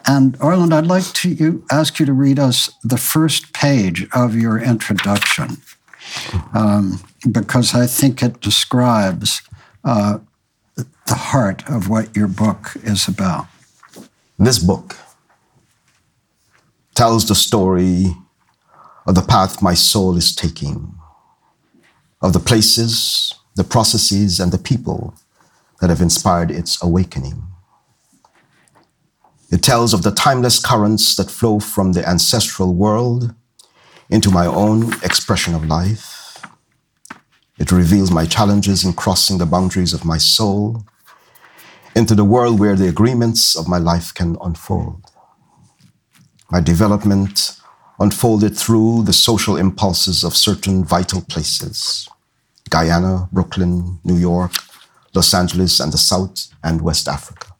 And 0.06 0.34
Orland, 0.40 0.72
I'd 0.72 0.86
like 0.86 1.12
to 1.12 1.28
you, 1.28 1.66
ask 1.70 2.00
you 2.00 2.06
to 2.06 2.14
read 2.14 2.38
us 2.38 2.70
the 2.82 2.96
first 2.96 3.52
page 3.52 4.08
of 4.14 4.34
your 4.34 4.58
introduction, 4.58 5.58
um, 6.54 7.04
because 7.30 7.74
I 7.74 7.86
think 7.86 8.22
it 8.22 8.40
describes 8.40 9.42
uh, 9.84 10.20
the 10.76 11.14
heart 11.14 11.68
of 11.68 11.88
what 11.88 12.14
your 12.14 12.28
book 12.28 12.72
is 12.82 13.08
about. 13.08 13.46
This 14.38 14.58
book 14.58 14.96
tells 16.94 17.26
the 17.26 17.34
story 17.34 18.14
of 19.06 19.14
the 19.14 19.22
path 19.22 19.62
my 19.62 19.74
soul 19.74 20.16
is 20.16 20.34
taking, 20.34 20.94
of 22.20 22.32
the 22.32 22.40
places, 22.40 23.32
the 23.54 23.64
processes, 23.64 24.40
and 24.40 24.52
the 24.52 24.58
people 24.58 25.14
that 25.80 25.90
have 25.90 26.00
inspired 26.00 26.50
its 26.50 26.82
awakening. 26.82 27.42
It 29.50 29.62
tells 29.62 29.94
of 29.94 30.02
the 30.02 30.10
timeless 30.10 30.58
currents 30.58 31.14
that 31.16 31.30
flow 31.30 31.60
from 31.60 31.92
the 31.92 32.06
ancestral 32.06 32.74
world 32.74 33.34
into 34.10 34.30
my 34.30 34.46
own 34.46 34.92
expression 35.02 35.54
of 35.54 35.66
life. 35.66 36.15
It 37.58 37.72
reveals 37.72 38.10
my 38.10 38.26
challenges 38.26 38.84
in 38.84 38.92
crossing 38.92 39.38
the 39.38 39.46
boundaries 39.46 39.94
of 39.94 40.04
my 40.04 40.18
soul 40.18 40.84
into 41.94 42.14
the 42.14 42.24
world 42.24 42.60
where 42.60 42.76
the 42.76 42.88
agreements 42.88 43.56
of 43.56 43.66
my 43.66 43.78
life 43.78 44.12
can 44.12 44.36
unfold. 44.42 45.02
My 46.50 46.60
development 46.60 47.58
unfolded 47.98 48.56
through 48.56 49.04
the 49.04 49.12
social 49.12 49.56
impulses 49.56 50.22
of 50.22 50.36
certain 50.36 50.84
vital 50.84 51.22
places 51.22 52.08
Guyana, 52.68 53.28
Brooklyn, 53.32 54.00
New 54.04 54.16
York, 54.16 54.52
Los 55.14 55.32
Angeles, 55.32 55.80
and 55.80 55.92
the 55.92 55.98
South 55.98 56.48
and 56.62 56.82
West 56.82 57.08
Africa. 57.08 57.52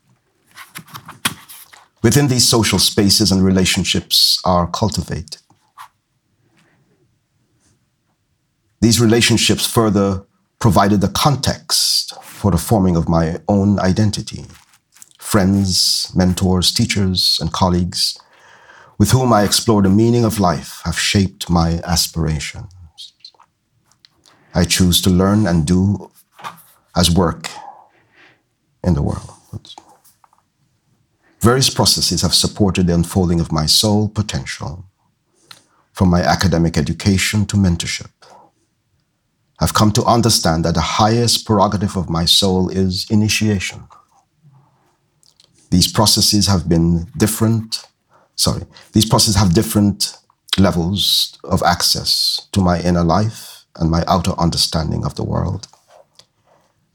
Within 2.03 2.29
these 2.29 2.47
social 2.47 2.79
spaces 2.79 3.33
and 3.33 3.43
relationships 3.43 4.41
are 4.45 4.67
cultivated. 4.67 5.39
These 8.87 9.01
relationships 9.01 9.67
further 9.67 10.25
provided 10.61 11.01
the 11.01 11.09
context 11.09 12.15
for 12.23 12.53
the 12.53 12.57
forming 12.57 12.95
of 12.95 13.09
my 13.09 13.41
own 13.49 13.81
identity. 13.81 14.45
Friends, 15.19 16.13
mentors, 16.15 16.73
teachers, 16.73 17.37
and 17.41 17.53
colleagues 17.53 18.17
with 18.97 19.11
whom 19.11 19.33
I 19.33 19.43
explore 19.43 19.83
the 19.83 19.89
meaning 19.89 20.25
of 20.25 20.39
life 20.39 20.83
have 20.85 20.97
shaped 21.01 21.51
my 21.51 21.81
aspirations. 21.83 22.73
I 24.55 24.63
choose 24.63 25.03
to 25.03 25.11
learn 25.11 25.49
and 25.49 25.67
do 25.67 26.13
as 26.95 27.11
work 27.11 27.51
in 28.85 28.95
the 28.95 29.03
world. 29.03 29.75
Various 31.41 31.71
processes 31.71 32.23
have 32.23 32.35
supported 32.35 32.87
the 32.87 32.95
unfolding 32.95 33.41
of 33.41 33.51
my 33.51 33.67
soul 33.67 34.09
potential, 34.09 34.85
from 35.93 36.09
my 36.09 36.23
academic 36.23 36.79
education 36.79 37.47
to 37.47 37.57
mentorship. 37.57 38.16
I've 39.61 39.75
come 39.75 39.93
to 39.93 40.05
understand 40.05 40.65
that 40.65 40.75
the 40.75 40.81
highest 40.83 41.47
prerogative 41.47 41.97
of 41.97 42.11
my 42.11 42.27
soul 42.27 42.69
is 42.71 43.07
initiation. 43.11 43.89
These 45.71 45.93
processes 45.93 46.47
have 46.49 46.69
been 46.69 47.07
different, 47.19 47.85
sorry, 48.37 48.65
these 48.93 49.07
processes 49.07 49.37
have 49.37 49.55
different 49.55 50.17
levels 50.59 51.39
of 51.45 51.63
access 51.63 52.49
to 52.53 52.61
my 52.61 52.81
inner 52.81 53.05
life 53.05 53.67
and 53.77 53.91
my 53.91 54.05
outer 54.09 54.33
understanding 54.39 55.05
of 55.05 55.17
the 55.17 55.25
world. 55.25 55.69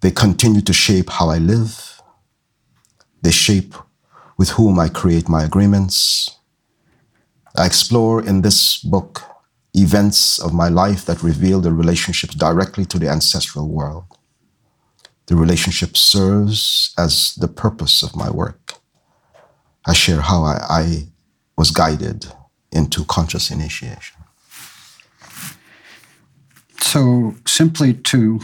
They 0.01 0.11
continue 0.11 0.61
to 0.61 0.73
shape 0.73 1.09
how 1.09 1.29
I 1.29 1.39
live, 1.39 1.91
They 3.23 3.31
shape 3.31 3.75
with 4.37 4.51
whom 4.51 4.79
I 4.79 4.89
create 4.89 5.29
my 5.29 5.43
agreements. 5.43 6.29
I 7.55 7.65
explore 7.65 8.23
in 8.23 8.41
this 8.41 8.77
book 8.79 9.23
events 9.73 10.39
of 10.39 10.53
my 10.53 10.67
life 10.67 11.05
that 11.05 11.23
reveal 11.23 11.61
the 11.61 11.71
relationships 11.71 12.35
directly 12.35 12.85
to 12.85 12.99
the 12.99 13.09
ancestral 13.09 13.69
world. 13.69 14.05
The 15.27 15.35
relationship 15.35 15.95
serves 15.95 16.93
as 16.97 17.35
the 17.35 17.47
purpose 17.47 18.03
of 18.03 18.15
my 18.15 18.29
work. 18.29 18.75
I 19.85 19.93
share 19.93 20.21
how 20.21 20.43
I, 20.43 20.57
I 20.69 21.07
was 21.57 21.71
guided 21.71 22.25
into 22.71 23.05
conscious 23.05 23.49
initiation. 23.49 24.17
So, 26.79 27.35
simply 27.47 27.93
to 27.93 28.41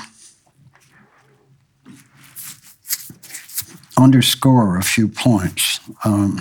underscore 3.97 4.77
a 4.77 4.83
few 4.83 5.07
points, 5.09 5.79
um, 6.05 6.39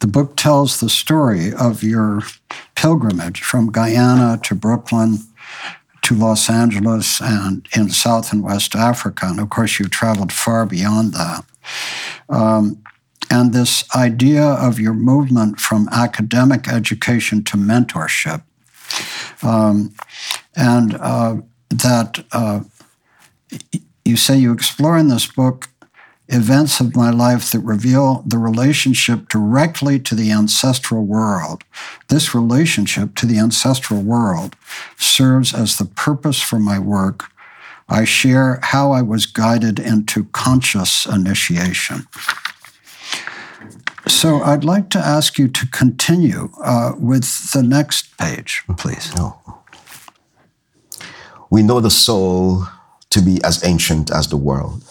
the 0.00 0.06
book 0.06 0.36
tells 0.36 0.78
the 0.78 0.88
story 0.88 1.52
of 1.52 1.82
your 1.82 2.22
pilgrimage 2.78 3.42
from 3.42 3.72
Guyana 3.72 4.38
to 4.44 4.54
Brooklyn 4.54 5.18
to 6.02 6.14
Los 6.14 6.48
Angeles 6.48 7.20
and 7.20 7.66
in 7.76 7.90
South 7.90 8.32
and 8.32 8.40
West 8.44 8.76
Africa. 8.76 9.26
And 9.26 9.40
of 9.40 9.50
course, 9.50 9.80
you 9.80 9.88
traveled 9.88 10.32
far 10.32 10.64
beyond 10.64 11.12
that. 11.14 11.44
Um, 12.28 12.80
and 13.30 13.52
this 13.52 13.84
idea 13.96 14.44
of 14.44 14.78
your 14.78 14.94
movement 14.94 15.58
from 15.58 15.88
academic 15.90 16.68
education 16.68 17.42
to 17.44 17.56
mentorship. 17.56 18.42
Um, 19.42 19.92
and 20.54 20.94
uh, 20.94 21.38
that 21.70 22.24
uh, 22.30 22.60
you 24.04 24.16
say 24.16 24.38
you 24.38 24.52
explore 24.52 24.96
in 24.96 25.08
this 25.08 25.26
book 25.26 25.68
events 26.28 26.80
of 26.80 26.94
my 26.94 27.10
life 27.10 27.50
that 27.52 27.60
reveal 27.60 28.22
the 28.26 28.38
relationship 28.38 29.28
directly 29.28 29.98
to 30.00 30.14
the 30.14 30.30
ancestral 30.30 31.04
world. 31.04 31.64
This 32.08 32.34
relationship 32.34 33.14
to 33.16 33.26
the 33.26 33.38
ancestral 33.38 34.02
world 34.02 34.54
serves 34.96 35.54
as 35.54 35.78
the 35.78 35.86
purpose 35.86 36.40
for 36.40 36.58
my 36.58 36.78
work. 36.78 37.30
I 37.88 38.04
share 38.04 38.60
how 38.62 38.92
I 38.92 39.00
was 39.00 39.24
guided 39.24 39.78
into 39.78 40.24
conscious 40.24 41.06
initiation. 41.06 42.06
So 44.06 44.42
I'd 44.42 44.64
like 44.64 44.90
to 44.90 44.98
ask 44.98 45.38
you 45.38 45.48
to 45.48 45.66
continue 45.68 46.50
uh, 46.62 46.92
with 46.98 47.52
the 47.52 47.62
next 47.62 48.16
page, 48.18 48.64
please. 48.76 49.14
No. 49.14 49.38
We 51.50 51.62
know 51.62 51.80
the 51.80 51.90
soul 51.90 52.66
to 53.10 53.22
be 53.22 53.42
as 53.42 53.64
ancient 53.64 54.10
as 54.10 54.28
the 54.28 54.36
world. 54.36 54.84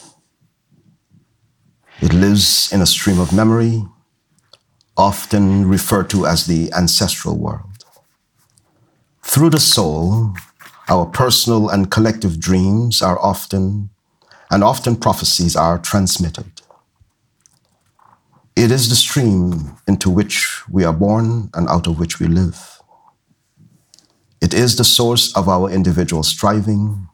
It 1.99 2.13
lives 2.13 2.71
in 2.71 2.81
a 2.81 2.85
stream 2.85 3.19
of 3.19 3.33
memory, 3.33 3.83
often 4.95 5.67
referred 5.67 6.09
to 6.11 6.27
as 6.27 6.45
the 6.45 6.71
ancestral 6.73 7.37
world. 7.37 7.85
Through 9.23 9.49
the 9.49 9.59
soul, 9.59 10.33
our 10.89 11.05
personal 11.07 11.69
and 11.69 11.89
collective 11.89 12.39
dreams 12.39 13.01
are 13.01 13.19
often, 13.19 13.89
and 14.51 14.63
often 14.63 14.95
prophecies 14.95 15.55
are 15.55 15.79
transmitted. 15.79 16.51
It 18.55 18.71
is 18.71 18.89
the 18.89 18.95
stream 18.95 19.77
into 19.87 20.09
which 20.09 20.61
we 20.69 20.83
are 20.83 20.93
born 20.93 21.49
and 21.55 21.67
out 21.67 21.87
of 21.87 21.99
which 21.99 22.19
we 22.19 22.27
live. 22.27 22.79
It 24.39 24.53
is 24.53 24.75
the 24.75 24.83
source 24.83 25.35
of 25.35 25.49
our 25.49 25.69
individual 25.69 26.21
striving, 26.21 27.07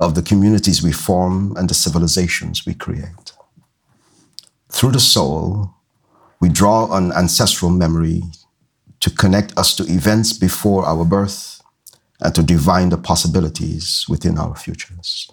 of 0.00 0.16
the 0.16 0.22
communities 0.22 0.82
we 0.82 0.90
form, 0.90 1.56
and 1.56 1.70
the 1.70 1.74
civilizations 1.74 2.66
we 2.66 2.74
create. 2.74 3.33
Through 4.74 4.90
the 4.90 4.98
soul, 4.98 5.72
we 6.40 6.48
draw 6.48 6.86
on 6.86 7.12
ancestral 7.12 7.70
memory 7.70 8.24
to 8.98 9.08
connect 9.08 9.56
us 9.56 9.72
to 9.76 9.84
events 9.84 10.32
before 10.32 10.84
our 10.84 11.04
birth 11.04 11.62
and 12.20 12.34
to 12.34 12.42
divine 12.42 12.88
the 12.88 12.98
possibilities 12.98 14.04
within 14.08 14.36
our 14.36 14.56
futures. 14.56 15.30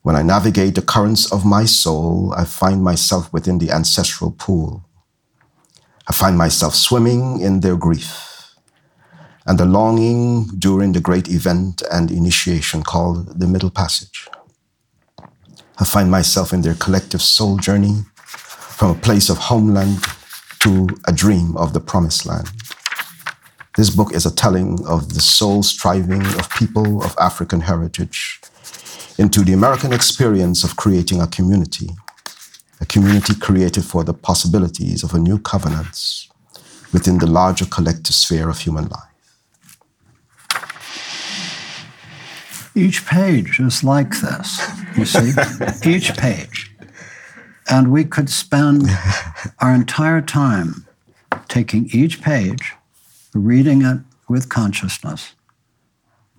When 0.00 0.16
I 0.16 0.22
navigate 0.22 0.76
the 0.76 0.82
currents 0.82 1.30
of 1.30 1.44
my 1.44 1.66
soul, 1.66 2.32
I 2.34 2.46
find 2.46 2.82
myself 2.82 3.30
within 3.34 3.58
the 3.58 3.70
ancestral 3.70 4.30
pool. 4.30 4.88
I 6.08 6.14
find 6.14 6.38
myself 6.38 6.74
swimming 6.74 7.42
in 7.42 7.60
their 7.60 7.76
grief 7.76 8.54
and 9.44 9.58
the 9.58 9.66
longing 9.66 10.46
during 10.58 10.92
the 10.92 11.00
great 11.02 11.28
event 11.28 11.82
and 11.92 12.10
initiation 12.10 12.82
called 12.82 13.38
the 13.38 13.46
Middle 13.46 13.70
Passage. 13.70 14.26
I 15.80 15.84
find 15.84 16.10
myself 16.10 16.52
in 16.52 16.60
their 16.60 16.74
collective 16.74 17.22
soul 17.22 17.56
journey 17.56 18.04
from 18.14 18.90
a 18.90 19.00
place 19.00 19.30
of 19.30 19.38
homeland 19.38 20.04
to 20.58 20.86
a 21.06 21.12
dream 21.12 21.56
of 21.56 21.72
the 21.72 21.80
promised 21.80 22.26
land. 22.26 22.50
This 23.78 23.88
book 23.88 24.12
is 24.12 24.26
a 24.26 24.34
telling 24.34 24.86
of 24.86 25.14
the 25.14 25.22
soul 25.22 25.62
striving 25.62 26.20
of 26.20 26.50
people 26.50 27.02
of 27.02 27.16
African 27.18 27.60
heritage 27.60 28.42
into 29.18 29.40
the 29.40 29.54
American 29.54 29.94
experience 29.94 30.64
of 30.64 30.76
creating 30.76 31.22
a 31.22 31.26
community, 31.26 31.88
a 32.82 32.84
community 32.84 33.34
created 33.34 33.84
for 33.84 34.04
the 34.04 34.12
possibilities 34.12 35.02
of 35.02 35.14
a 35.14 35.18
new 35.18 35.38
covenants 35.38 36.28
within 36.92 37.16
the 37.18 37.26
larger 37.26 37.64
collective 37.64 38.14
sphere 38.14 38.50
of 38.50 38.58
human 38.58 38.86
life. 38.88 39.09
Each 42.80 43.04
page 43.04 43.60
is 43.60 43.84
like 43.84 44.20
this, 44.22 44.58
you 44.96 45.04
see, 45.04 45.32
each 45.84 46.16
page. 46.16 46.74
And 47.68 47.92
we 47.92 48.04
could 48.04 48.30
spend 48.30 48.84
our 49.58 49.74
entire 49.74 50.22
time 50.22 50.86
taking 51.48 51.90
each 51.92 52.22
page, 52.22 52.72
reading 53.34 53.82
it 53.82 53.98
with 54.30 54.48
consciousness, 54.48 55.34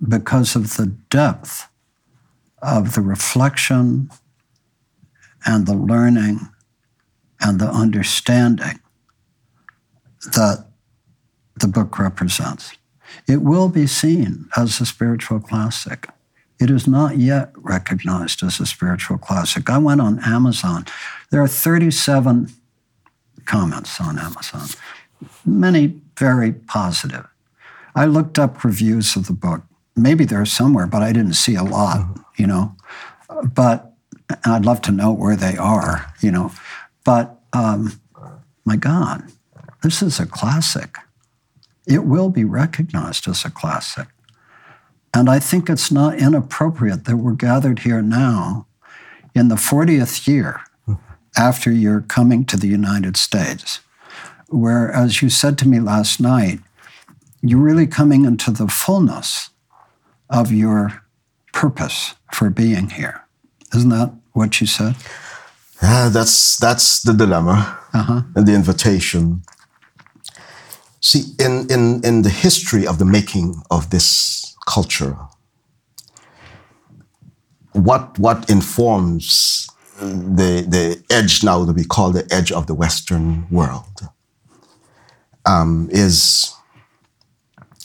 because 0.06 0.56
of 0.56 0.76
the 0.76 0.86
depth 1.10 1.68
of 2.60 2.96
the 2.96 3.02
reflection 3.02 4.10
and 5.46 5.66
the 5.66 5.76
learning 5.76 6.40
and 7.40 7.60
the 7.60 7.70
understanding 7.70 8.80
that 10.34 10.66
the 11.54 11.68
book 11.68 12.00
represents. 12.00 12.72
It 13.28 13.42
will 13.42 13.68
be 13.68 13.86
seen 13.86 14.48
as 14.56 14.80
a 14.80 14.86
spiritual 14.86 15.38
classic. 15.38 16.08
It 16.62 16.70
is 16.70 16.86
not 16.86 17.18
yet 17.18 17.50
recognized 17.56 18.44
as 18.44 18.60
a 18.60 18.66
spiritual 18.66 19.18
classic. 19.18 19.68
I 19.68 19.78
went 19.78 20.00
on 20.00 20.20
Amazon. 20.24 20.84
There 21.30 21.42
are 21.42 21.48
37 21.48 22.52
comments 23.46 24.00
on 24.00 24.16
Amazon, 24.16 24.68
many 25.44 26.00
very 26.16 26.52
positive. 26.52 27.26
I 27.96 28.04
looked 28.04 28.38
up 28.38 28.62
reviews 28.62 29.16
of 29.16 29.26
the 29.26 29.32
book. 29.32 29.62
Maybe 29.96 30.24
they're 30.24 30.46
somewhere, 30.46 30.86
but 30.86 31.02
I 31.02 31.10
didn't 31.10 31.34
see 31.34 31.56
a 31.56 31.64
lot, 31.64 31.96
mm-hmm. 31.96 32.20
you 32.36 32.46
know. 32.46 32.76
But 33.42 33.92
I'd 34.44 34.64
love 34.64 34.82
to 34.82 34.92
know 34.92 35.10
where 35.10 35.34
they 35.34 35.56
are, 35.56 36.14
you 36.20 36.30
know. 36.30 36.52
But 37.02 37.40
um, 37.52 38.00
my 38.64 38.76
God, 38.76 39.24
this 39.82 40.00
is 40.00 40.20
a 40.20 40.26
classic. 40.26 40.96
It 41.88 42.04
will 42.04 42.30
be 42.30 42.44
recognized 42.44 43.26
as 43.26 43.44
a 43.44 43.50
classic. 43.50 44.06
And 45.14 45.28
I 45.28 45.38
think 45.38 45.68
it's 45.68 45.90
not 45.90 46.18
inappropriate 46.18 47.04
that 47.04 47.16
we're 47.16 47.34
gathered 47.34 47.80
here 47.80 48.02
now 48.02 48.66
in 49.34 49.48
the 49.48 49.56
40th 49.56 50.26
year 50.26 50.60
after 51.36 51.70
your 51.70 52.00
coming 52.02 52.44
to 52.46 52.56
the 52.56 52.68
United 52.68 53.16
States, 53.16 53.80
where, 54.48 54.90
as 54.90 55.22
you 55.22 55.28
said 55.28 55.58
to 55.58 55.68
me 55.68 55.80
last 55.80 56.20
night, 56.20 56.60
you're 57.42 57.60
really 57.60 57.86
coming 57.86 58.24
into 58.24 58.50
the 58.50 58.68
fullness 58.68 59.50
of 60.30 60.52
your 60.52 61.02
purpose 61.52 62.14
for 62.32 62.50
being 62.50 62.90
here. 62.90 63.24
Isn't 63.74 63.90
that 63.90 64.14
what 64.32 64.60
you 64.60 64.66
said? 64.66 64.96
Yeah, 65.82 66.08
that's 66.08 66.56
that's 66.58 67.02
the 67.02 67.12
dilemma 67.12 67.78
uh-huh. 67.92 68.22
and 68.36 68.46
the 68.46 68.54
invitation. 68.54 69.42
See, 71.00 71.34
in, 71.40 71.66
in, 71.68 72.04
in 72.04 72.22
the 72.22 72.30
history 72.30 72.86
of 72.86 72.98
the 72.98 73.04
making 73.04 73.60
of 73.70 73.90
this 73.90 74.51
culture. 74.66 75.16
What, 77.72 78.18
what 78.18 78.50
informs 78.50 79.68
the, 79.98 80.64
the 80.68 81.02
edge 81.10 81.42
now 81.42 81.64
that 81.64 81.74
we 81.74 81.84
call 81.84 82.10
the 82.10 82.26
edge 82.30 82.52
of 82.52 82.66
the 82.66 82.74
Western 82.74 83.48
world 83.50 84.08
um, 85.46 85.88
is 85.90 86.52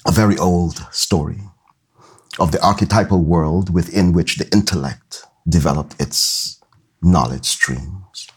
a 0.05 0.11
very 0.11 0.37
old 0.37 0.85
story 0.91 1.41
of 2.39 2.51
the 2.51 2.63
archetypal 2.63 3.23
world 3.23 3.73
within 3.73 4.13
which 4.13 4.37
the 4.37 4.47
intellect 4.51 5.23
developed 5.47 5.95
its 5.99 6.61
knowledge 7.01 7.45
streams. 7.45 8.27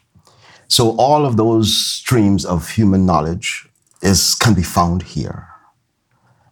So 0.68 0.96
all 0.96 1.26
of 1.26 1.36
those 1.36 1.76
streams 1.76 2.44
of 2.44 2.70
human 2.70 3.04
knowledge 3.04 3.68
is, 4.02 4.34
can 4.34 4.54
be 4.54 4.62
found 4.62 5.02
here. 5.02 5.48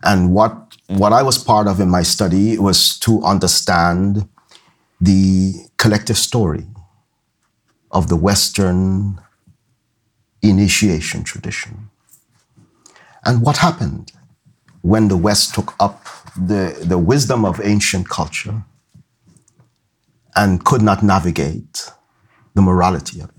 And 0.02 0.32
what 0.32 0.67
what 0.88 1.12
I 1.12 1.22
was 1.22 1.38
part 1.38 1.66
of 1.66 1.80
in 1.80 1.90
my 1.90 2.02
study 2.02 2.58
was 2.58 2.98
to 3.00 3.22
understand 3.22 4.28
the 5.00 5.54
collective 5.76 6.18
story 6.18 6.66
of 7.90 8.08
the 8.08 8.16
Western 8.16 9.20
initiation 10.42 11.24
tradition. 11.24 11.90
And 13.24 13.42
what 13.42 13.58
happened 13.58 14.12
when 14.82 15.08
the 15.08 15.16
West 15.16 15.54
took 15.54 15.74
up 15.78 16.06
the, 16.36 16.76
the 16.82 16.98
wisdom 16.98 17.44
of 17.44 17.60
ancient 17.62 18.08
culture 18.08 18.64
and 20.34 20.64
could 20.64 20.82
not 20.82 21.02
navigate 21.02 21.90
the 22.54 22.62
morality 22.62 23.20
of 23.20 23.28
it? 23.28 23.34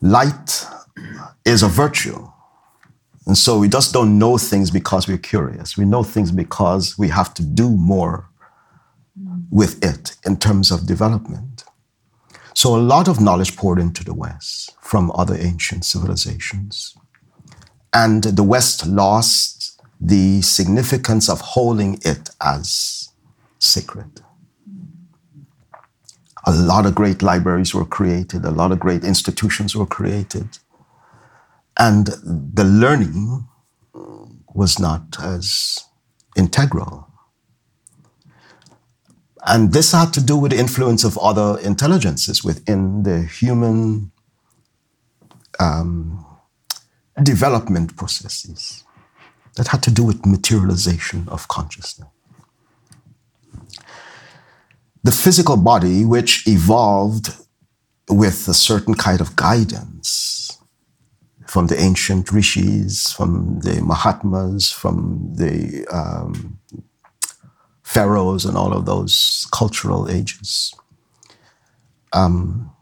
Light 0.00 0.66
is 1.44 1.62
a 1.62 1.68
virtue. 1.68 2.28
And 3.26 3.38
so 3.38 3.58
we 3.58 3.68
just 3.68 3.92
don't 3.92 4.18
know 4.18 4.36
things 4.36 4.70
because 4.70 5.08
we're 5.08 5.18
curious. 5.18 5.78
We 5.78 5.84
know 5.84 6.02
things 6.02 6.30
because 6.30 6.98
we 6.98 7.08
have 7.08 7.32
to 7.34 7.42
do 7.42 7.70
more 7.70 8.28
with 9.50 9.82
it 9.82 10.16
in 10.26 10.36
terms 10.36 10.70
of 10.70 10.86
development. 10.86 11.64
So 12.54 12.76
a 12.76 12.78
lot 12.78 13.08
of 13.08 13.20
knowledge 13.20 13.56
poured 13.56 13.78
into 13.78 14.04
the 14.04 14.14
West 14.14 14.76
from 14.80 15.10
other 15.14 15.36
ancient 15.36 15.84
civilizations. 15.84 16.96
And 17.92 18.24
the 18.24 18.42
West 18.42 18.86
lost 18.86 19.80
the 20.00 20.42
significance 20.42 21.28
of 21.28 21.40
holding 21.40 21.98
it 22.04 22.30
as 22.40 23.08
sacred. 23.58 24.20
A 26.46 26.52
lot 26.52 26.84
of 26.84 26.94
great 26.94 27.22
libraries 27.22 27.74
were 27.74 27.86
created, 27.86 28.44
a 28.44 28.50
lot 28.50 28.70
of 28.70 28.78
great 28.78 29.02
institutions 29.02 29.74
were 29.74 29.86
created. 29.86 30.58
And 31.78 32.06
the 32.06 32.64
learning 32.64 33.48
was 34.54 34.78
not 34.78 35.20
as 35.20 35.78
integral. 36.36 37.08
And 39.46 39.72
this 39.72 39.92
had 39.92 40.12
to 40.14 40.22
do 40.22 40.36
with 40.36 40.52
the 40.52 40.58
influence 40.58 41.04
of 41.04 41.18
other 41.18 41.58
intelligences 41.60 42.42
within 42.42 43.02
the 43.02 43.22
human 43.22 44.10
um, 45.60 46.24
development 47.22 47.96
processes 47.96 48.84
that 49.56 49.68
had 49.68 49.82
to 49.82 49.90
do 49.90 50.02
with 50.02 50.24
materialization 50.24 51.28
of 51.28 51.46
consciousness. 51.48 52.08
The 55.02 55.12
physical 55.12 55.58
body, 55.58 56.04
which 56.04 56.46
evolved 56.48 57.34
with 58.08 58.48
a 58.48 58.54
certain 58.54 58.94
kind 58.94 59.20
of 59.20 59.36
guidance 59.36 60.43
from 61.54 61.68
the 61.68 61.80
ancient 61.80 62.32
rishis, 62.32 63.12
from 63.12 63.60
the 63.60 63.80
Mahatmas, 63.80 64.72
from 64.72 65.30
the 65.36 65.86
um, 65.86 66.58
pharaohs 67.84 68.44
and 68.44 68.56
all 68.56 68.72
of 68.72 68.86
those 68.86 69.46
cultural 69.52 70.10
ages, 70.10 70.74
um, 72.12 72.72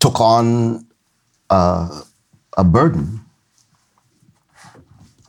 took 0.00 0.20
on 0.20 0.86
uh, 1.48 2.02
a 2.58 2.62
burden. 2.62 3.22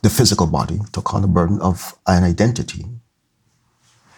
The 0.02 0.10
physical 0.10 0.46
body 0.46 0.80
took 0.92 1.14
on 1.14 1.22
the 1.22 1.28
burden 1.28 1.58
of 1.62 1.94
an 2.06 2.24
identity 2.24 2.84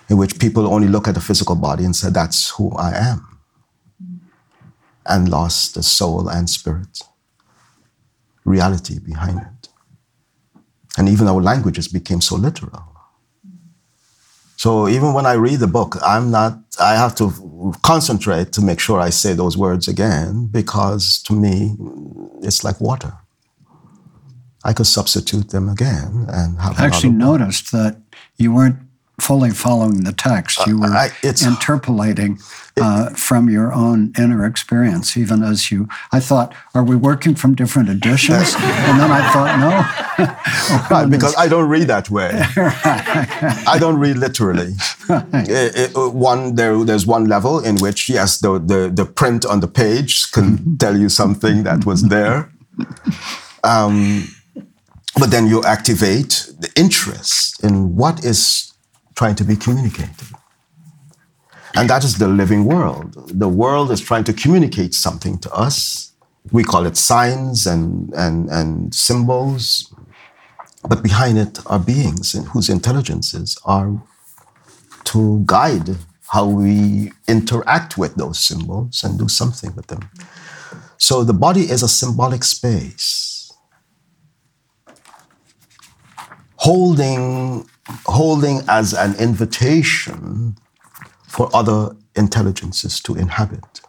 in 0.08 0.16
which 0.16 0.40
people 0.40 0.66
only 0.66 0.88
look 0.88 1.06
at 1.06 1.14
the 1.14 1.20
physical 1.20 1.54
body 1.54 1.84
and 1.84 1.94
say, 1.94 2.10
That's 2.10 2.50
who 2.50 2.72
I 2.72 2.90
am, 2.90 3.38
and 5.06 5.28
lost 5.28 5.76
the 5.76 5.84
soul 5.84 6.28
and 6.28 6.50
spirit 6.50 7.04
reality 8.44 8.98
behind 8.98 9.38
it. 9.38 9.68
And 10.98 11.08
even 11.08 11.28
our 11.28 11.40
languages 11.40 11.88
became 11.88 12.20
so 12.20 12.36
literal. 12.36 12.84
So 14.56 14.88
even 14.88 15.14
when 15.14 15.24
I 15.24 15.34
read 15.34 15.60
the 15.60 15.66
book, 15.66 15.96
I'm 16.02 16.30
not, 16.30 16.58
I 16.78 16.94
have 16.94 17.14
to 17.14 17.72
concentrate 17.82 18.52
to 18.52 18.60
make 18.60 18.78
sure 18.78 19.00
I 19.00 19.10
say 19.10 19.32
those 19.32 19.56
words 19.56 19.88
again 19.88 20.48
because 20.50 21.22
to 21.22 21.32
me, 21.32 21.76
it's 22.42 22.62
like 22.62 22.78
water. 22.80 23.14
I 24.62 24.74
could 24.74 24.86
substitute 24.86 25.48
them 25.48 25.68
again 25.70 26.26
and 26.28 26.60
have. 26.60 26.78
I 26.78 26.84
actually 26.84 27.12
noticed 27.12 27.72
that 27.72 28.02
you 28.36 28.52
weren't 28.52 28.76
fully 29.20 29.50
following 29.50 30.04
the 30.04 30.12
text. 30.12 30.66
You 30.66 30.80
were 30.80 30.86
uh, 30.86 31.08
I, 31.08 31.10
interpolating 31.22 32.38
uh, 32.80 33.10
from 33.10 33.50
your 33.50 33.72
own 33.72 34.12
inner 34.18 34.46
experience, 34.46 35.16
even 35.16 35.42
as 35.42 35.70
you. 35.70 35.88
I 36.12 36.20
thought, 36.20 36.54
are 36.74 36.84
we 36.84 36.96
working 36.96 37.34
from 37.34 37.54
different 37.54 37.88
editions? 37.88 38.54
and 38.58 39.00
then 39.00 39.10
I 39.10 39.32
thought, 39.32 39.58
no. 39.58 40.96
right, 40.96 41.08
because 41.08 41.34
I 41.36 41.48
don't 41.48 41.68
read 41.68 41.88
that 41.88 42.10
way. 42.10 42.30
I 43.66 43.76
don't 43.78 43.98
read 43.98 44.16
literally. 44.16 44.72
Right. 45.08 45.48
It, 45.48 45.76
it, 45.76 45.96
one 45.96 46.54
there, 46.54 46.84
there's 46.84 47.06
one 47.06 47.26
level 47.26 47.60
in 47.60 47.76
which 47.76 48.08
yes, 48.08 48.38
the 48.38 48.58
the, 48.58 48.90
the 48.92 49.04
print 49.04 49.44
on 49.44 49.60
the 49.60 49.68
page 49.68 50.30
can 50.32 50.76
tell 50.78 50.96
you 50.96 51.08
something 51.08 51.64
that 51.64 51.84
was 51.84 52.02
there. 52.02 52.50
Um, 53.62 54.28
but 55.18 55.30
then 55.30 55.46
you 55.46 55.62
activate 55.64 56.48
the 56.58 56.70
interest 56.76 57.62
in 57.62 57.96
what 57.96 58.24
is 58.24 58.69
trying 59.20 59.34
to 59.34 59.44
be 59.44 59.56
communicated. 59.66 60.28
And 61.76 61.90
that 61.90 62.02
is 62.04 62.16
the 62.16 62.26
living 62.26 62.64
world. 62.64 63.08
The 63.44 63.52
world 63.62 63.90
is 63.90 64.00
trying 64.00 64.24
to 64.24 64.32
communicate 64.32 64.94
something 64.94 65.36
to 65.44 65.50
us. 65.52 66.12
We 66.56 66.62
call 66.64 66.86
it 66.86 66.96
signs 66.96 67.66
and, 67.66 68.14
and, 68.14 68.48
and 68.48 68.94
symbols. 68.94 69.62
But 70.88 71.02
behind 71.02 71.36
it 71.36 71.54
are 71.66 71.78
beings 71.78 72.26
whose 72.52 72.70
intelligences 72.70 73.58
are 73.66 73.90
to 75.10 75.42
guide 75.44 75.88
how 76.34 76.46
we 76.46 77.12
interact 77.28 77.98
with 77.98 78.14
those 78.14 78.38
symbols 78.38 79.04
and 79.04 79.18
do 79.18 79.28
something 79.28 79.70
with 79.76 79.88
them. 79.88 80.02
So 80.96 81.24
the 81.24 81.38
body 81.46 81.64
is 81.74 81.82
a 81.82 81.88
symbolic 81.88 82.42
space. 82.42 83.39
Holding, 86.60 87.66
holding 88.04 88.60
as 88.68 88.92
an 88.92 89.14
invitation 89.16 90.56
for 91.26 91.48
other 91.54 91.96
intelligences 92.14 93.00
to 93.00 93.14
inhabit. 93.14 93.80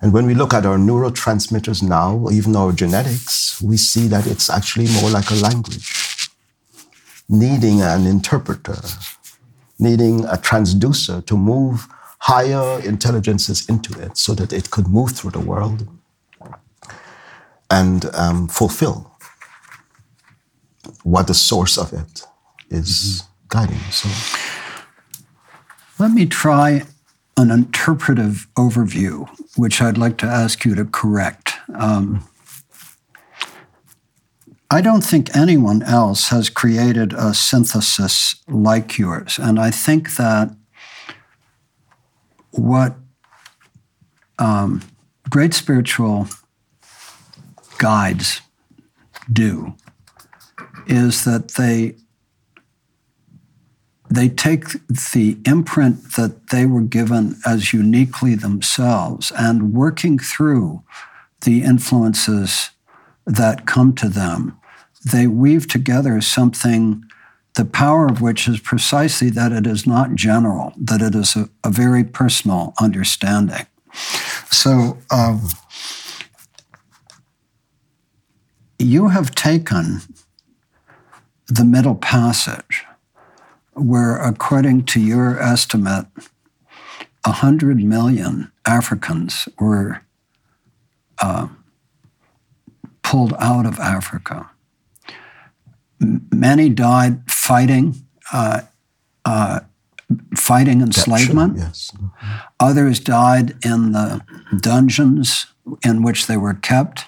And 0.00 0.12
when 0.12 0.26
we 0.26 0.34
look 0.34 0.54
at 0.54 0.66
our 0.66 0.76
neurotransmitters 0.76 1.82
now, 1.82 2.28
even 2.30 2.54
our 2.54 2.72
genetics, 2.72 3.60
we 3.62 3.76
see 3.76 4.06
that 4.08 4.26
it's 4.26 4.50
actually 4.50 4.88
more 5.00 5.10
like 5.10 5.30
a 5.30 5.34
language, 5.34 6.28
needing 7.28 7.82
an 7.82 8.06
interpreter, 8.06 8.80
needing 9.78 10.24
a 10.24 10.36
transducer 10.36 11.24
to 11.26 11.36
move 11.36 11.88
higher 12.18 12.80
intelligences 12.84 13.68
into 13.68 13.98
it 14.00 14.16
so 14.16 14.34
that 14.34 14.52
it 14.52 14.70
could 14.70 14.86
move 14.86 15.10
through 15.10 15.32
the 15.32 15.40
world 15.40 15.88
and 17.70 18.04
um, 18.14 18.46
fulfill 18.48 19.11
what 21.02 21.26
the 21.26 21.34
source 21.34 21.78
of 21.78 21.92
it 21.92 22.22
is 22.70 23.22
mm-hmm. 23.22 23.48
guiding. 23.48 23.78
So. 23.90 24.08
Let 25.98 26.12
me 26.12 26.26
try 26.26 26.82
an 27.36 27.50
interpretive 27.50 28.46
overview, 28.56 29.28
which 29.56 29.80
I'd 29.80 29.98
like 29.98 30.18
to 30.18 30.26
ask 30.26 30.64
you 30.64 30.74
to 30.74 30.84
correct. 30.84 31.54
Um, 31.74 32.28
I 34.70 34.80
don't 34.80 35.04
think 35.04 35.36
anyone 35.36 35.82
else 35.82 36.28
has 36.28 36.48
created 36.48 37.12
a 37.12 37.34
synthesis 37.34 38.36
like 38.48 38.98
yours. 38.98 39.38
And 39.38 39.60
I 39.60 39.70
think 39.70 40.16
that 40.16 40.54
what 42.52 42.94
um, 44.38 44.82
great 45.28 45.54
spiritual 45.54 46.26
guides 47.78 48.40
do 49.30 49.74
is 50.86 51.24
that 51.24 51.52
they 51.52 51.94
they 54.10 54.28
take 54.28 54.64
the 55.14 55.38
imprint 55.46 56.16
that 56.16 56.48
they 56.48 56.66
were 56.66 56.82
given 56.82 57.36
as 57.46 57.72
uniquely 57.72 58.34
themselves 58.34 59.32
and 59.38 59.72
working 59.72 60.18
through 60.18 60.82
the 61.42 61.62
influences 61.62 62.70
that 63.26 63.66
come 63.66 63.94
to 63.94 64.08
them, 64.10 64.58
they 65.10 65.26
weave 65.26 65.66
together 65.66 66.20
something, 66.20 67.02
the 67.54 67.64
power 67.64 68.06
of 68.06 68.20
which 68.20 68.46
is 68.48 68.60
precisely 68.60 69.30
that 69.30 69.52
it 69.52 69.66
is 69.66 69.86
not 69.86 70.14
general, 70.14 70.72
that 70.76 71.00
it 71.00 71.14
is 71.14 71.34
a, 71.34 71.48
a 71.64 71.70
very 71.70 72.04
personal 72.04 72.74
understanding. 72.80 73.66
So, 74.50 74.98
um, 75.10 75.48
you 78.78 79.08
have 79.08 79.34
taken 79.34 80.00
the 81.54 81.64
middle 81.64 81.94
passage 81.94 82.84
where, 83.74 84.16
according 84.16 84.84
to 84.84 85.00
your 85.00 85.40
estimate, 85.40 86.06
100 87.24 87.78
million 87.82 88.50
Africans 88.66 89.48
were 89.58 90.02
uh, 91.18 91.48
pulled 93.02 93.34
out 93.38 93.66
of 93.66 93.78
Africa. 93.78 94.50
M- 96.00 96.26
many 96.32 96.68
died 96.68 97.30
fighting 97.30 97.94
uh, 98.32 98.62
uh, 99.24 99.60
fighting 100.36 100.80
enslavement. 100.80 101.56
Yes. 101.56 101.92
Others 102.60 103.00
died 103.00 103.54
in 103.64 103.92
the 103.92 104.22
dungeons 104.60 105.46
in 105.84 106.02
which 106.02 106.26
they 106.26 106.36
were 106.36 106.54
kept. 106.54 107.06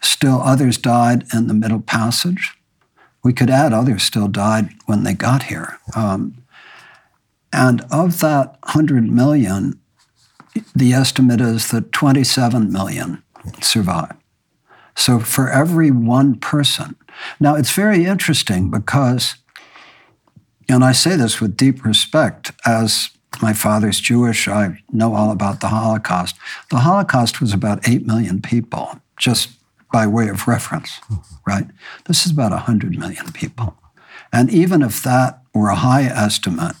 Still, 0.00 0.40
others 0.42 0.78
died 0.78 1.24
in 1.32 1.46
the 1.46 1.54
Middle 1.54 1.80
Passage. 1.80 2.52
We 3.24 3.32
could 3.32 3.50
add 3.50 3.72
others 3.72 4.02
still 4.02 4.28
died 4.28 4.70
when 4.86 5.04
they 5.04 5.14
got 5.14 5.44
here. 5.44 5.78
Um, 5.94 6.42
and 7.52 7.82
of 7.90 8.20
that 8.20 8.58
100 8.64 9.10
million, 9.10 9.78
the 10.74 10.92
estimate 10.92 11.40
is 11.40 11.70
that 11.70 11.92
27 11.92 12.72
million 12.72 13.22
survived. 13.60 14.14
So 14.96 15.20
for 15.20 15.48
every 15.48 15.90
one 15.90 16.36
person. 16.36 16.96
Now, 17.38 17.54
it's 17.54 17.72
very 17.72 18.04
interesting 18.04 18.70
because, 18.70 19.36
and 20.68 20.84
I 20.84 20.92
say 20.92 21.16
this 21.16 21.40
with 21.40 21.56
deep 21.56 21.84
respect, 21.84 22.52
as 22.66 23.10
my 23.40 23.52
father's 23.52 24.00
Jewish, 24.00 24.48
I 24.48 24.78
know 24.90 25.14
all 25.14 25.30
about 25.30 25.60
the 25.60 25.68
Holocaust. 25.68 26.36
The 26.70 26.78
Holocaust 26.78 27.40
was 27.40 27.52
about 27.52 27.86
8 27.88 28.06
million 28.06 28.42
people, 28.42 29.00
just 29.16 29.50
by 29.92 30.06
way 30.06 30.28
of 30.28 30.48
reference, 30.48 31.00
right? 31.46 31.66
This 32.06 32.24
is 32.26 32.32
about 32.32 32.50
100 32.50 32.98
million 32.98 33.30
people. 33.32 33.76
And 34.32 34.50
even 34.50 34.82
if 34.82 35.02
that 35.02 35.42
were 35.54 35.68
a 35.68 35.76
high 35.76 36.04
estimate, 36.04 36.76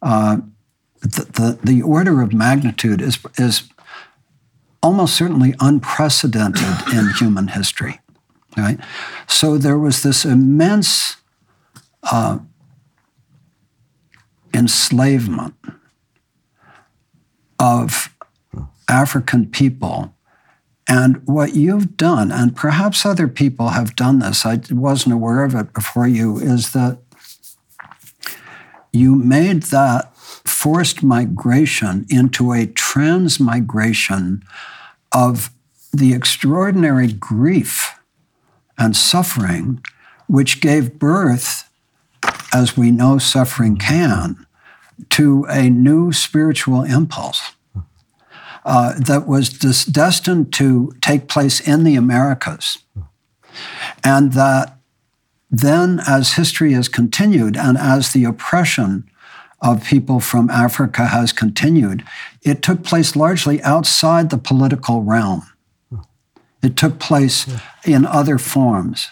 uh, 0.00 0.38
the, 1.02 1.24
the, 1.24 1.58
the, 1.62 1.82
order 1.82 2.22
of 2.22 2.32
magnitude 2.32 3.02
is, 3.02 3.18
is 3.36 3.64
almost 4.82 5.14
certainly 5.14 5.54
unprecedented 5.60 6.62
in 6.94 7.10
human 7.10 7.48
history, 7.48 8.00
right? 8.56 8.78
So 9.26 9.58
there 9.58 9.78
was 9.78 10.02
this 10.02 10.24
immense 10.24 11.16
uh, 12.10 12.38
enslavement 14.54 15.54
of 17.58 18.14
African 18.88 19.46
people. 19.46 20.13
And 20.86 21.26
what 21.26 21.54
you've 21.54 21.96
done, 21.96 22.30
and 22.30 22.54
perhaps 22.54 23.06
other 23.06 23.26
people 23.26 23.70
have 23.70 23.96
done 23.96 24.18
this, 24.18 24.44
I 24.44 24.60
wasn't 24.70 25.14
aware 25.14 25.44
of 25.44 25.54
it 25.54 25.72
before 25.72 26.06
you, 26.06 26.38
is 26.38 26.72
that 26.72 26.98
you 28.92 29.14
made 29.14 29.64
that 29.64 30.14
forced 30.16 31.02
migration 31.02 32.06
into 32.10 32.52
a 32.52 32.66
transmigration 32.66 34.42
of 35.12 35.50
the 35.92 36.12
extraordinary 36.12 37.12
grief 37.12 37.98
and 38.76 38.94
suffering 38.94 39.82
which 40.26 40.60
gave 40.60 40.98
birth, 40.98 41.70
as 42.52 42.76
we 42.76 42.90
know 42.90 43.18
suffering 43.18 43.76
can, 43.76 44.46
to 45.10 45.44
a 45.48 45.70
new 45.70 46.12
spiritual 46.12 46.82
impulse 46.82 47.52
uh, 48.64 48.94
that 48.98 49.26
was 49.26 49.50
des- 49.50 49.90
destined 49.90 50.52
to 50.54 50.92
take 51.00 51.28
place 51.28 51.60
in 51.60 51.84
the 51.84 51.96
Americas. 51.96 52.78
And 54.02 54.32
that 54.32 54.78
then, 55.50 56.00
as 56.06 56.32
history 56.32 56.72
has 56.72 56.88
continued 56.88 57.56
and 57.56 57.78
as 57.78 58.12
the 58.12 58.24
oppression 58.24 59.08
of 59.60 59.84
people 59.84 60.20
from 60.20 60.50
Africa 60.50 61.06
has 61.06 61.32
continued, 61.32 62.04
it 62.42 62.62
took 62.62 62.82
place 62.82 63.14
largely 63.14 63.62
outside 63.62 64.30
the 64.30 64.38
political 64.38 65.02
realm. 65.02 65.42
It 66.62 66.76
took 66.76 66.98
place 66.98 67.46
in 67.84 68.06
other 68.06 68.38
forms. 68.38 69.10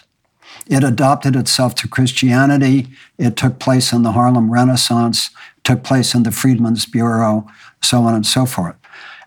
It 0.67 0.83
adopted 0.83 1.35
itself 1.35 1.75
to 1.75 1.87
Christianity. 1.87 2.87
It 3.17 3.35
took 3.35 3.59
place 3.59 3.93
in 3.93 4.03
the 4.03 4.13
Harlem 4.13 4.51
Renaissance, 4.51 5.29
took 5.63 5.83
place 5.83 6.13
in 6.13 6.23
the 6.23 6.31
Freedmen's 6.31 6.85
Bureau, 6.85 7.47
so 7.81 8.03
on 8.03 8.13
and 8.13 8.25
so 8.25 8.45
forth. 8.45 8.75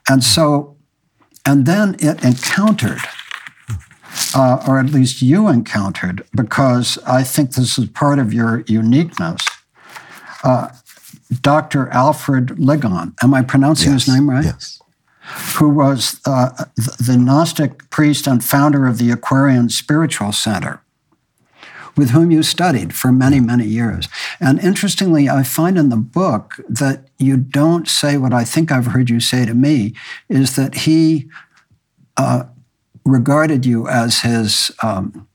And 0.08 0.22
so, 0.22 0.76
and 1.44 1.66
then 1.66 1.96
it 1.98 2.24
encountered, 2.24 3.00
uh, 4.34 4.64
or 4.66 4.78
at 4.78 4.86
least 4.86 5.22
you 5.22 5.48
encountered, 5.48 6.24
because 6.34 6.98
I 7.06 7.22
think 7.22 7.52
this 7.52 7.78
is 7.78 7.88
part 7.88 8.18
of 8.18 8.32
your 8.32 8.64
uniqueness. 8.66 9.42
Uh, 10.42 10.68
Dr. 11.40 11.88
Alfred 11.88 12.48
Ligon. 12.50 13.14
Am 13.22 13.34
I 13.34 13.42
pronouncing 13.42 13.92
yes, 13.92 14.04
his 14.04 14.14
name 14.14 14.30
right? 14.30 14.44
Yes. 14.44 14.80
Who 15.56 15.68
was 15.68 16.20
uh, 16.24 16.66
the 16.76 17.16
Gnostic 17.18 17.90
priest 17.90 18.28
and 18.28 18.44
founder 18.44 18.86
of 18.86 18.98
the 18.98 19.10
Aquarian 19.10 19.68
Spiritual 19.70 20.30
Center, 20.30 20.80
with 21.96 22.10
whom 22.10 22.30
you 22.30 22.42
studied 22.42 22.94
for 22.94 23.10
many, 23.10 23.40
many 23.40 23.64
years. 23.64 24.08
And 24.40 24.58
interestingly, 24.58 25.28
I 25.28 25.42
find 25.42 25.78
in 25.78 25.88
the 25.88 25.96
book 25.96 26.60
that 26.68 27.08
you 27.18 27.36
don't 27.36 27.88
say 27.88 28.16
what 28.16 28.32
I 28.32 28.44
think 28.44 28.70
I've 28.70 28.86
heard 28.86 29.08
you 29.08 29.20
say 29.20 29.46
to 29.46 29.54
me 29.54 29.94
is 30.28 30.56
that 30.56 30.74
he 30.74 31.28
uh, 32.16 32.44
regarded 33.04 33.64
you 33.64 33.88
as 33.88 34.20
his 34.20 34.70
um, 34.82 35.26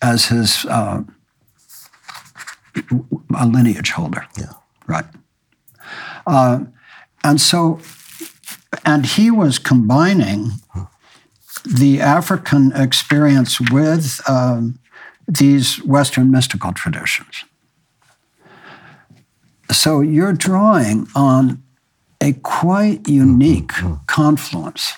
as 0.00 0.26
his 0.26 0.66
uh, 0.66 1.02
a 3.36 3.46
lineage 3.46 3.90
holder. 3.90 4.26
Yeah. 4.36 4.52
Right. 4.86 5.04
Uh, 6.26 6.64
and 7.24 7.40
so, 7.40 7.80
and 8.84 9.06
he 9.06 9.30
was 9.30 9.58
combining 9.58 10.52
the 11.64 12.00
African 12.00 12.72
experience 12.74 13.60
with 13.60 14.20
um, 14.28 14.78
these 15.38 15.82
Western 15.84 16.30
mystical 16.30 16.72
traditions. 16.72 17.44
So 19.70 20.00
you're 20.00 20.34
drawing 20.34 21.06
on 21.14 21.62
a 22.20 22.34
quite 22.42 23.08
unique 23.08 23.72
mm-hmm. 23.72 23.94
confluence. 24.06 24.92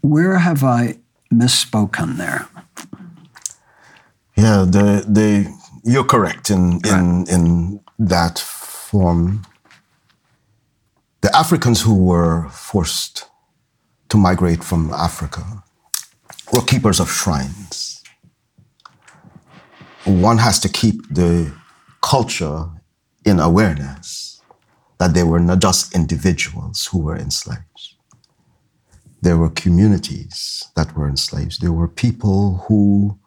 Where 0.00 0.38
have 0.38 0.62
I 0.62 0.98
misspoken 1.32 2.16
there? 2.16 2.46
Yeah, 4.36 4.64
the 4.64 5.04
the 5.06 5.52
you're 5.82 6.04
correct 6.06 6.50
in 6.50 6.80
in 6.86 7.26
in 7.28 7.80
that 7.98 8.38
form. 8.38 9.42
The 11.20 11.36
Africans 11.36 11.82
who 11.82 11.94
were 11.94 12.48
forced 12.50 13.26
to 14.08 14.16
migrate 14.16 14.62
from 14.62 14.92
Africa 14.92 15.57
were 16.52 16.62
keepers 16.62 17.00
of 17.00 17.10
shrines. 17.10 18.02
One 20.04 20.38
has 20.38 20.58
to 20.60 20.68
keep 20.68 21.06
the 21.12 21.52
culture 22.00 22.66
in 23.24 23.38
awareness 23.40 24.40
that 24.98 25.14
they 25.14 25.22
were 25.22 25.40
not 25.40 25.60
just 25.60 25.94
individuals 25.94 26.86
who 26.86 27.00
were 27.02 27.16
enslaved. 27.16 27.94
There 29.20 29.36
were 29.36 29.50
communities 29.50 30.64
that 30.76 30.96
were 30.96 31.08
enslaved. 31.08 31.60
There 31.60 31.72
were 31.72 31.88
people 31.88 32.64
who 32.68 33.18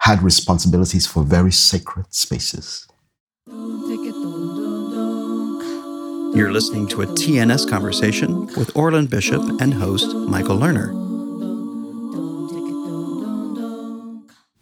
had 0.00 0.22
responsibilities 0.22 1.06
for 1.06 1.22
very 1.24 1.52
sacred 1.52 2.14
spaces. 2.14 2.86
You're 6.34 6.52
listening 6.52 6.86
to 6.88 7.02
a 7.02 7.06
TNS 7.06 7.68
conversation 7.68 8.46
with 8.56 8.76
Orland 8.76 9.10
Bishop 9.10 9.42
and 9.60 9.74
host 9.74 10.14
Michael 10.14 10.58
Lerner. 10.58 11.07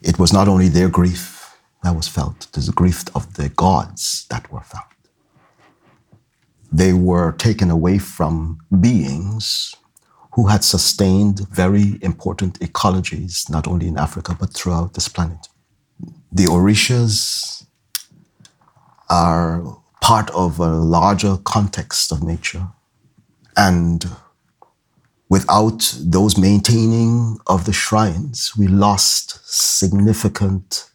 It 0.06 0.20
was 0.20 0.32
not 0.32 0.46
only 0.46 0.68
their 0.68 0.88
grief 0.88 1.56
that 1.82 1.96
was 1.96 2.06
felt, 2.06 2.46
it 2.48 2.56
was 2.56 2.66
the 2.66 2.72
grief 2.72 3.04
of 3.16 3.34
the 3.34 3.48
gods 3.48 4.24
that 4.30 4.50
were 4.52 4.60
felt. 4.60 4.84
They 6.72 6.92
were 6.92 7.32
taken 7.32 7.70
away 7.72 7.98
from 7.98 8.60
beings 8.80 9.74
who 10.34 10.46
had 10.46 10.62
sustained 10.62 11.48
very 11.48 11.98
important 12.02 12.60
ecologies, 12.60 13.50
not 13.50 13.66
only 13.66 13.88
in 13.88 13.98
Africa, 13.98 14.36
but 14.38 14.52
throughout 14.54 14.94
this 14.94 15.08
planet. 15.08 15.48
The 16.30 16.44
Orishas 16.44 17.66
are 19.10 19.76
part 20.00 20.30
of 20.30 20.60
a 20.60 20.68
larger 20.68 21.36
context 21.38 22.12
of 22.12 22.22
nature. 22.22 22.68
And 23.56 24.04
without 25.28 25.94
those 26.00 26.38
maintaining 26.38 27.38
of 27.46 27.64
the 27.64 27.72
shrines, 27.72 28.52
we 28.56 28.66
lost 28.68 29.40
significant 29.44 30.90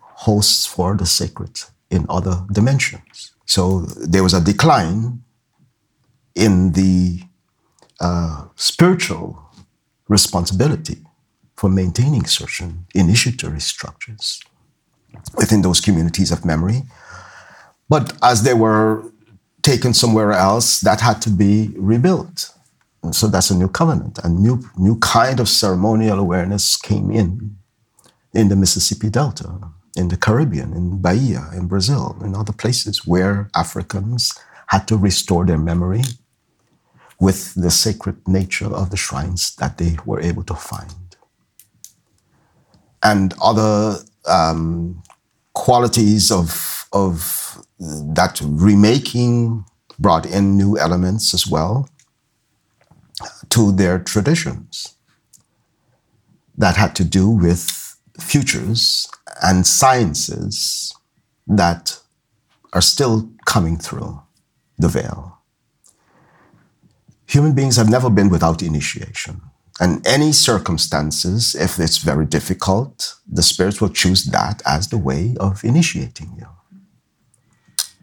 hosts 0.00 0.66
for 0.66 0.96
the 0.96 1.06
sacred 1.06 1.60
in 1.90 2.06
other 2.08 2.44
dimensions. 2.52 3.32
So 3.46 3.80
there 3.80 4.22
was 4.22 4.34
a 4.34 4.40
decline 4.40 5.22
in 6.34 6.72
the 6.72 7.22
uh, 8.00 8.46
spiritual 8.56 9.42
responsibility 10.08 10.98
for 11.56 11.70
maintaining 11.70 12.26
certain 12.26 12.86
initiatory 12.94 13.60
structures 13.60 14.40
within 15.36 15.62
those 15.62 15.80
communities 15.80 16.30
of 16.30 16.44
memory. 16.44 16.82
But 17.88 18.16
as 18.22 18.42
they 18.42 18.54
were 18.54 19.04
taken 19.62 19.94
somewhere 19.94 20.32
else, 20.32 20.80
that 20.80 21.00
had 21.00 21.22
to 21.22 21.30
be 21.30 21.72
rebuilt. 21.76 22.55
So 23.12 23.28
that's 23.28 23.50
a 23.50 23.56
new 23.56 23.68
covenant. 23.68 24.18
A 24.24 24.28
new, 24.28 24.62
new 24.76 24.98
kind 24.98 25.40
of 25.40 25.48
ceremonial 25.48 26.18
awareness 26.18 26.76
came 26.76 27.10
in 27.10 27.56
in 28.34 28.48
the 28.48 28.56
Mississippi 28.56 29.10
Delta. 29.10 29.60
in 29.96 30.08
the 30.08 30.16
Caribbean, 30.16 30.74
in 30.74 31.00
Bahia, 31.00 31.48
in 31.54 31.66
Brazil, 31.66 32.16
in 32.22 32.34
other 32.36 32.52
places 32.52 33.06
where 33.06 33.48
Africans 33.56 34.38
had 34.66 34.86
to 34.88 34.96
restore 34.96 35.46
their 35.46 35.58
memory 35.58 36.02
with 37.18 37.54
the 37.54 37.70
sacred 37.70 38.16
nature 38.28 38.66
of 38.66 38.90
the 38.90 38.96
shrines 38.96 39.56
that 39.56 39.78
they 39.78 39.96
were 40.04 40.20
able 40.20 40.42
to 40.44 40.54
find. 40.54 41.16
And 43.02 43.32
other 43.42 43.98
um, 44.26 45.02
qualities 45.54 46.30
of, 46.30 46.86
of 46.92 47.64
that 47.78 48.40
remaking 48.42 49.64
brought 49.98 50.26
in 50.26 50.58
new 50.58 50.76
elements 50.78 51.32
as 51.32 51.46
well 51.46 51.88
to 53.56 53.72
their 53.72 53.98
traditions 53.98 54.96
that 56.58 56.76
had 56.76 56.94
to 56.94 57.04
do 57.04 57.30
with 57.30 57.96
futures 58.20 59.08
and 59.42 59.66
sciences 59.66 60.94
that 61.46 61.98
are 62.74 62.82
still 62.82 63.30
coming 63.46 63.78
through 63.78 64.20
the 64.76 64.88
veil. 64.88 65.38
Human 67.28 67.54
beings 67.54 67.76
have 67.76 67.88
never 67.88 68.10
been 68.10 68.28
without 68.28 68.62
initiation. 68.62 69.40
And 69.80 70.06
any 70.06 70.32
circumstances, 70.32 71.54
if 71.54 71.78
it's 71.78 71.96
very 71.96 72.26
difficult, 72.26 73.14
the 73.26 73.42
spirits 73.42 73.80
will 73.80 73.88
choose 73.88 74.24
that 74.26 74.60
as 74.66 74.88
the 74.88 74.98
way 74.98 75.34
of 75.40 75.64
initiating 75.64 76.30
you. 76.36 76.48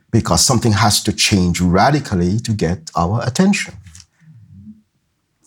Because 0.09 0.41
something 0.43 0.71
has 0.71 1.03
to 1.03 1.13
change 1.13 1.61
radically 1.61 2.39
to 2.39 2.53
get 2.53 2.89
our 2.95 3.21
attention 3.23 3.75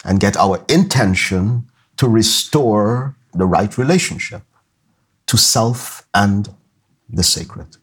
and 0.06 0.20
get 0.20 0.36
our 0.36 0.64
intention 0.68 1.68
to 1.96 2.08
restore 2.08 3.16
the 3.34 3.44
right 3.44 3.76
relationship 3.76 4.42
to 5.26 5.36
self 5.36 6.06
and 6.14 6.48
the 7.10 7.22
sacred. 7.22 7.76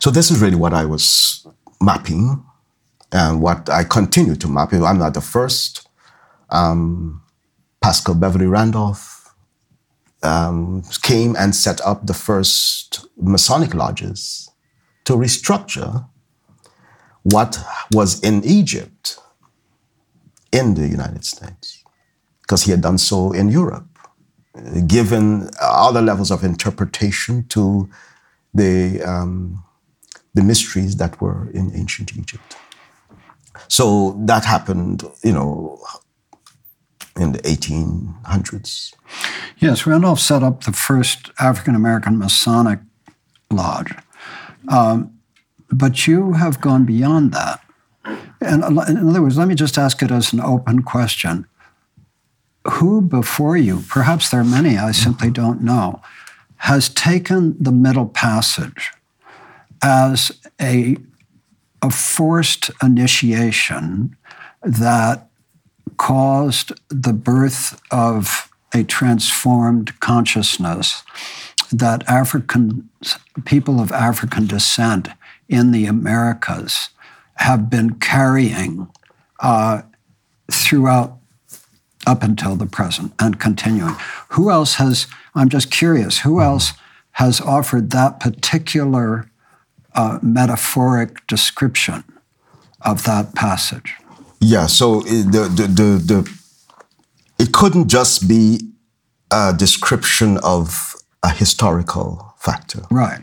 So, 0.00 0.10
this 0.10 0.30
is 0.30 0.40
really 0.40 0.56
what 0.56 0.72
I 0.72 0.84
was 0.84 1.46
mapping 1.80 2.44
and 3.12 3.40
what 3.42 3.68
I 3.68 3.84
continue 3.84 4.34
to 4.36 4.48
map. 4.48 4.72
I'm 4.72 4.98
not 4.98 5.14
the 5.14 5.20
first. 5.20 5.88
Um, 6.50 7.22
Paschal 7.80 8.14
Beverly 8.14 8.46
Randolph 8.46 9.34
um, 10.22 10.82
came 11.02 11.36
and 11.36 11.54
set 11.54 11.80
up 11.82 12.06
the 12.06 12.14
first 12.14 13.06
Masonic 13.16 13.74
lodges 13.74 14.50
to 15.04 15.14
restructure 15.14 16.08
what 17.22 17.58
was 17.92 18.20
in 18.20 18.42
Egypt 18.44 19.18
in 20.52 20.74
the 20.74 20.86
United 20.86 21.24
States, 21.24 21.82
because 22.42 22.62
he 22.64 22.70
had 22.70 22.80
done 22.80 22.98
so 22.98 23.32
in 23.32 23.48
Europe, 23.48 23.88
given 24.86 25.48
other 25.60 26.02
levels 26.02 26.30
of 26.30 26.44
interpretation 26.44 27.46
to 27.48 27.88
the, 28.54 29.02
um, 29.02 29.64
the 30.34 30.42
mysteries 30.42 30.96
that 30.96 31.20
were 31.20 31.50
in 31.50 31.72
ancient 31.74 32.16
Egypt. 32.16 32.56
So 33.68 34.16
that 34.26 34.44
happened, 34.44 35.04
you 35.22 35.32
know, 35.32 35.78
in 37.16 37.32
the 37.32 37.38
1800s. 37.40 38.94
Yes, 39.58 39.86
Randolph 39.86 40.20
set 40.20 40.42
up 40.42 40.64
the 40.64 40.72
first 40.72 41.30
African 41.38 41.74
American 41.74 42.18
Masonic 42.18 42.80
lodge. 43.50 43.94
Um, 44.68 45.18
but 45.70 46.06
you 46.06 46.34
have 46.34 46.60
gone 46.60 46.84
beyond 46.84 47.32
that. 47.32 47.60
And 48.44 48.64
in 48.88 49.08
other 49.08 49.22
words, 49.22 49.38
let 49.38 49.48
me 49.48 49.54
just 49.54 49.78
ask 49.78 50.02
it 50.02 50.10
as 50.10 50.32
an 50.32 50.40
open 50.40 50.82
question. 50.82 51.46
Who 52.66 53.00
before 53.00 53.56
you, 53.56 53.82
perhaps 53.88 54.30
there 54.30 54.40
are 54.40 54.44
many, 54.44 54.78
I 54.78 54.92
simply 54.92 55.30
don't 55.30 55.62
know, 55.62 56.00
has 56.58 56.88
taken 56.88 57.56
the 57.58 57.72
Middle 57.72 58.06
Passage 58.06 58.92
as 59.82 60.30
a, 60.60 60.96
a 61.82 61.90
forced 61.90 62.70
initiation 62.80 64.16
that 64.62 65.28
caused 65.96 66.72
the 66.88 67.12
birth 67.12 67.80
of 67.90 68.48
a 68.72 68.84
transformed 68.84 69.98
consciousness 70.00 71.02
that 71.72 72.08
African 72.08 72.88
people 73.44 73.80
of 73.80 73.90
African 73.92 74.46
descent 74.46 75.08
in 75.48 75.72
the 75.72 75.86
Americas 75.86 76.90
have 77.36 77.68
been 77.70 77.94
carrying 77.98 78.88
uh, 79.40 79.82
throughout 80.50 81.18
up 82.06 82.22
until 82.22 82.56
the 82.56 82.66
present 82.66 83.12
and 83.18 83.38
continuing. 83.38 83.94
Who 84.30 84.50
else 84.50 84.74
has, 84.74 85.06
I'm 85.34 85.48
just 85.48 85.70
curious, 85.70 86.20
who 86.20 86.40
else 86.40 86.72
has 87.12 87.40
offered 87.40 87.90
that 87.90 88.20
particular 88.20 89.30
uh, 89.94 90.18
metaphoric 90.22 91.26
description 91.26 92.04
of 92.80 93.04
that 93.04 93.34
passage? 93.34 93.94
Yeah, 94.40 94.66
so 94.66 95.02
the, 95.02 95.48
the, 95.54 95.66
the, 95.66 95.98
the, 96.04 96.38
it 97.38 97.52
couldn't 97.52 97.88
just 97.88 98.28
be 98.28 98.60
a 99.30 99.54
description 99.56 100.38
of 100.38 100.96
a 101.22 101.30
historical 101.30 102.34
factor. 102.38 102.82
Right. 102.90 103.20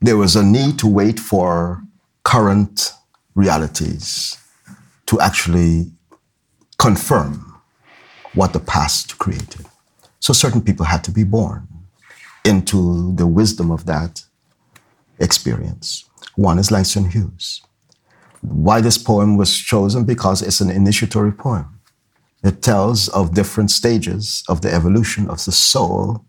There 0.00 0.16
was 0.16 0.36
a 0.36 0.42
need 0.42 0.78
to 0.80 0.86
wait 0.86 1.18
for 1.18 1.82
current 2.30 2.92
realities 3.34 4.38
to 5.04 5.20
actually 5.20 5.90
confirm 6.78 7.60
what 8.34 8.52
the 8.52 8.60
past 8.60 9.18
created. 9.18 9.66
So 10.20 10.32
certain 10.32 10.62
people 10.62 10.86
had 10.86 11.02
to 11.04 11.10
be 11.10 11.24
born 11.24 11.66
into 12.44 13.12
the 13.16 13.26
wisdom 13.26 13.72
of 13.72 13.84
that 13.86 14.22
experience. 15.18 16.08
One 16.36 16.60
is 16.60 16.70
Langston 16.70 17.10
Hughes. 17.10 17.62
Why 18.42 18.80
this 18.80 18.96
poem 18.96 19.36
was 19.36 19.52
chosen? 19.58 20.04
Because 20.04 20.40
it's 20.40 20.60
an 20.60 20.70
initiatory 20.70 21.32
poem. 21.32 21.80
It 22.44 22.62
tells 22.62 23.08
of 23.08 23.34
different 23.34 23.72
stages 23.72 24.44
of 24.48 24.60
the 24.60 24.72
evolution 24.72 25.28
of 25.28 25.44
the 25.44 25.52
soul 25.52 26.24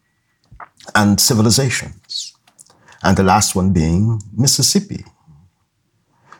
and 0.95 1.21
civilizations. 1.21 2.33
And 3.03 3.15
the 3.17 3.23
last 3.23 3.55
one 3.55 3.71
being 3.71 4.19
Mississippi. 4.35 5.05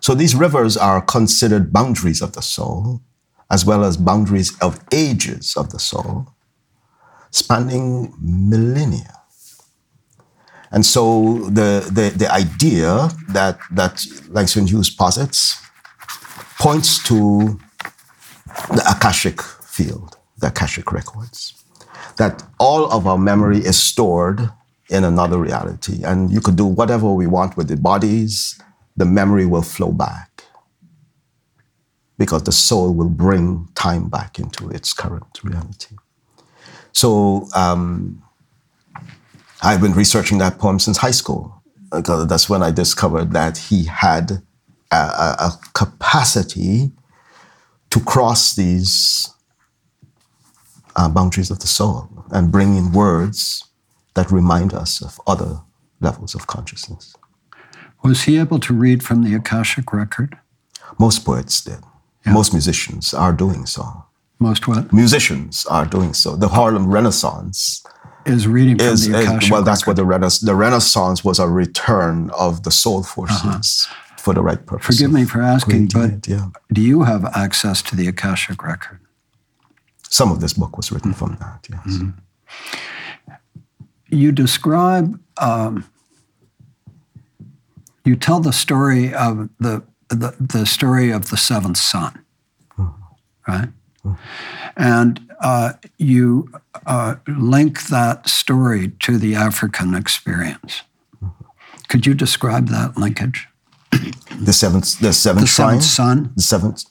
So 0.01 0.15
these 0.15 0.35
rivers 0.35 0.75
are 0.75 0.99
considered 0.99 1.71
boundaries 1.71 2.21
of 2.21 2.33
the 2.33 2.41
soul, 2.41 3.01
as 3.49 3.65
well 3.65 3.83
as 3.83 3.97
boundaries 3.97 4.57
of 4.59 4.83
ages 4.91 5.55
of 5.55 5.69
the 5.69 5.79
soul, 5.79 6.27
spanning 7.29 8.13
millennia. 8.19 9.13
And 10.71 10.85
so 10.85 11.49
the, 11.49 11.87
the, 11.91 12.17
the 12.17 12.31
idea 12.31 13.09
that, 13.29 13.59
that 13.71 14.03
Langston 14.29 14.67
Hughes 14.67 14.89
posits 14.89 15.61
points 16.59 17.03
to 17.03 17.59
the 18.69 18.83
Akashic 18.89 19.41
field, 19.41 20.17
the 20.39 20.47
Akashic 20.47 20.91
records, 20.91 21.53
that 22.17 22.43
all 22.59 22.91
of 22.91 23.05
our 23.05 23.17
memory 23.17 23.59
is 23.59 23.77
stored 23.77 24.49
in 24.89 25.03
another 25.03 25.37
reality. 25.37 26.03
And 26.03 26.31
you 26.31 26.41
could 26.41 26.55
do 26.55 26.65
whatever 26.65 27.11
we 27.13 27.27
want 27.27 27.55
with 27.55 27.67
the 27.67 27.77
bodies, 27.77 28.59
the 28.97 29.05
memory 29.05 29.45
will 29.45 29.61
flow 29.61 29.91
back 29.91 30.45
because 32.17 32.43
the 32.43 32.51
soul 32.51 32.93
will 32.93 33.09
bring 33.09 33.67
time 33.73 34.09
back 34.09 34.37
into 34.37 34.69
its 34.69 34.93
current 34.93 35.39
reality. 35.43 35.95
So, 36.91 37.47
um, 37.55 38.21
I've 39.61 39.81
been 39.81 39.93
researching 39.93 40.39
that 40.39 40.57
poem 40.57 40.79
since 40.79 40.97
high 40.97 41.11
school. 41.11 41.61
Because 41.91 42.27
that's 42.27 42.49
when 42.49 42.63
I 42.63 42.71
discovered 42.71 43.31
that 43.33 43.57
he 43.57 43.83
had 43.83 44.41
a, 44.91 44.95
a, 44.95 45.59
capacity 45.73 46.91
to 47.89 47.99
cross 47.99 48.55
these 48.55 49.29
uh, 50.95 51.09
boundaries 51.09 51.51
of 51.51 51.59
the 51.59 51.67
soul 51.67 52.07
and 52.31 52.49
bring 52.49 52.77
in 52.77 52.93
words 52.93 53.65
that 54.13 54.31
remind 54.31 54.73
us 54.73 55.01
of 55.01 55.19
other 55.27 55.59
levels 55.99 56.33
of 56.33 56.47
consciousness. 56.47 57.13
Was 58.03 58.23
he 58.23 58.37
able 58.37 58.59
to 58.59 58.73
read 58.73 59.03
from 59.03 59.23
the 59.23 59.35
Akashic 59.35 59.93
record? 59.93 60.37
Most 60.99 61.25
poets 61.25 61.61
did. 61.61 61.79
Yeah. 62.25 62.33
Most 62.33 62.53
musicians 62.53 63.13
are 63.13 63.33
doing 63.33 63.65
so. 63.65 64.05
Most 64.39 64.67
what? 64.67 64.91
Musicians 64.91 65.65
are 65.67 65.85
doing 65.85 66.13
so. 66.13 66.35
The 66.35 66.47
Harlem 66.47 66.89
Renaissance 66.89 67.83
is 68.25 68.47
reading 68.47 68.77
from 68.77 68.87
is, 68.87 69.07
the 69.07 69.19
Akashic 69.19 69.51
well 69.51 69.63
that's 69.63 69.87
what 69.87 69.95
the 69.95 70.05
renaissance 70.05 70.45
the 70.45 70.55
renaissance 70.55 71.23
was 71.23 71.39
a 71.39 71.47
return 71.47 72.29
of 72.37 72.63
the 72.63 72.71
soul 72.71 73.03
forces 73.03 73.87
uh-huh. 73.89 74.15
for 74.17 74.33
the 74.33 74.41
right 74.41 74.65
purpose 74.65 74.85
forgive 74.85 75.11
me 75.11 75.25
for 75.25 75.41
asking 75.41 75.87
but 75.87 76.27
yeah. 76.27 76.49
do 76.71 76.81
you 76.81 77.03
have 77.03 77.25
access 77.33 77.81
to 77.81 77.95
the 77.95 78.07
akashic 78.07 78.61
record 78.63 78.99
some 80.07 80.31
of 80.31 80.39
this 80.39 80.53
book 80.53 80.77
was 80.77 80.91
written 80.91 81.13
mm-hmm. 81.13 81.25
from 81.25 81.37
that 81.37 81.65
yes 81.69 81.97
mm-hmm. 81.97 83.35
you 84.09 84.31
describe 84.31 85.19
um, 85.37 85.85
you 88.05 88.15
tell 88.15 88.39
the 88.39 88.53
story 88.53 89.13
of 89.13 89.49
the 89.59 89.83
the, 90.09 90.35
the 90.39 90.65
story 90.65 91.11
of 91.11 91.29
the 91.29 91.37
seventh 91.37 91.77
son 91.77 92.23
right 93.47 93.69
And 94.75 95.29
uh, 95.41 95.73
you 95.97 96.51
uh, 96.85 97.15
link 97.27 97.87
that 97.87 98.27
story 98.27 98.89
to 98.99 99.17
the 99.17 99.35
African 99.35 99.95
experience. 99.95 100.83
Could 101.87 102.05
you 102.05 102.13
describe 102.13 102.69
that 102.69 102.97
linkage? 102.97 103.47
The 104.39 104.53
seventh, 104.53 104.99
the 104.99 105.13
seventh, 105.13 105.43
the 105.43 105.47
seventh 105.47 105.83
son. 105.83 106.31
the 106.35 106.41
seventh. 106.41 106.85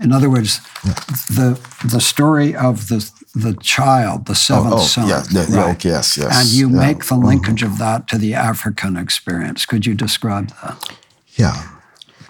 In 0.00 0.12
other 0.12 0.28
words, 0.28 0.60
yeah. 0.84 0.94
the 1.28 1.60
the 1.84 2.00
story 2.00 2.54
of 2.54 2.88
the 2.88 3.08
the 3.34 3.56
child, 3.60 4.26
the 4.26 4.34
seventh 4.34 4.74
oh, 4.74 4.78
oh, 4.78 4.84
son. 4.84 5.08
Yeah, 5.08 5.20
the, 5.20 5.46
right? 5.50 5.76
okay, 5.76 5.90
yes, 5.90 6.16
yes. 6.16 6.36
And 6.36 6.48
you 6.48 6.68
yeah. 6.68 6.86
make 6.86 7.04
the 7.04 7.16
linkage 7.16 7.62
mm-hmm. 7.62 7.72
of 7.72 7.78
that 7.78 8.08
to 8.08 8.18
the 8.18 8.34
African 8.34 8.96
experience. 8.96 9.66
Could 9.66 9.86
you 9.86 9.94
describe 9.94 10.48
that? 10.62 10.96
Yeah. 11.34 11.68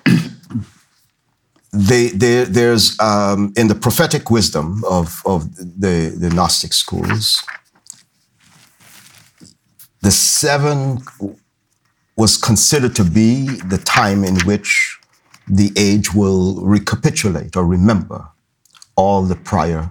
they, 1.72 2.08
they, 2.08 2.44
there's 2.44 2.98
um, 3.00 3.52
in 3.56 3.68
the 3.68 3.74
prophetic 3.74 4.30
wisdom 4.30 4.82
of, 4.84 5.22
of 5.24 5.56
the, 5.56 6.14
the 6.16 6.30
Gnostic 6.30 6.74
schools, 6.74 7.42
the 10.02 10.10
seven 10.10 10.98
was 12.16 12.36
considered 12.36 12.94
to 12.96 13.04
be 13.04 13.46
the 13.46 13.78
time 13.78 14.24
in 14.24 14.38
which 14.40 14.98
the 15.48 15.72
age 15.76 16.14
will 16.14 16.60
recapitulate 16.64 17.56
or 17.56 17.64
remember 17.64 18.28
all 18.96 19.22
the 19.22 19.36
prior 19.36 19.90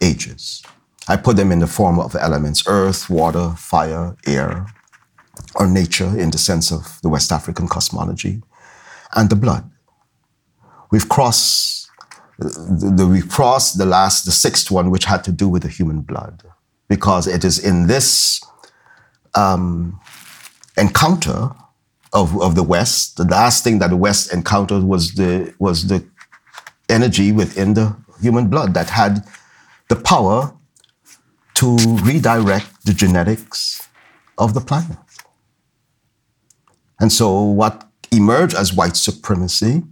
ages. 0.00 0.62
I 1.08 1.16
put 1.16 1.36
them 1.36 1.50
in 1.52 1.58
the 1.58 1.66
form 1.66 1.98
of 1.98 2.14
elements 2.14 2.64
earth, 2.66 3.10
water, 3.10 3.54
fire, 3.56 4.16
air, 4.26 4.66
or 5.54 5.66
nature 5.66 6.18
in 6.18 6.30
the 6.30 6.38
sense 6.38 6.70
of 6.70 7.00
the 7.02 7.08
West 7.08 7.32
African 7.32 7.66
cosmology, 7.66 8.42
and 9.14 9.30
the 9.30 9.36
blood. 9.36 9.68
We've 10.90 11.08
crossed 11.08 11.88
the, 12.38 12.92
the, 12.96 13.06
we've 13.06 13.28
crossed 13.28 13.78
the 13.78 13.86
last, 13.86 14.24
the 14.24 14.32
sixth 14.32 14.70
one, 14.70 14.90
which 14.90 15.04
had 15.04 15.24
to 15.24 15.32
do 15.32 15.48
with 15.48 15.62
the 15.62 15.68
human 15.68 16.00
blood, 16.00 16.42
because 16.88 17.26
it 17.26 17.44
is 17.44 17.58
in 17.58 17.86
this 17.86 18.40
um, 19.34 20.00
encounter 20.76 21.50
of, 22.12 22.40
of 22.40 22.54
the 22.54 22.62
West. 22.62 23.16
The 23.16 23.24
last 23.24 23.62
thing 23.64 23.78
that 23.80 23.90
the 23.90 23.96
West 23.96 24.32
encountered 24.32 24.84
was 24.84 25.14
the 25.14 25.54
was 25.58 25.86
the 25.86 26.04
energy 26.88 27.30
within 27.32 27.74
the 27.74 27.96
human 28.20 28.48
blood 28.48 28.74
that 28.74 28.90
had 28.90 29.24
the 29.90 29.96
power 29.96 30.54
to 31.54 31.76
redirect 32.04 32.86
the 32.86 32.94
genetics 32.94 33.88
of 34.38 34.54
the 34.54 34.60
planet. 34.60 34.96
And 37.00 37.12
so, 37.12 37.42
what 37.42 37.86
emerged 38.12 38.54
as 38.54 38.72
white 38.72 38.96
supremacy 38.96 39.82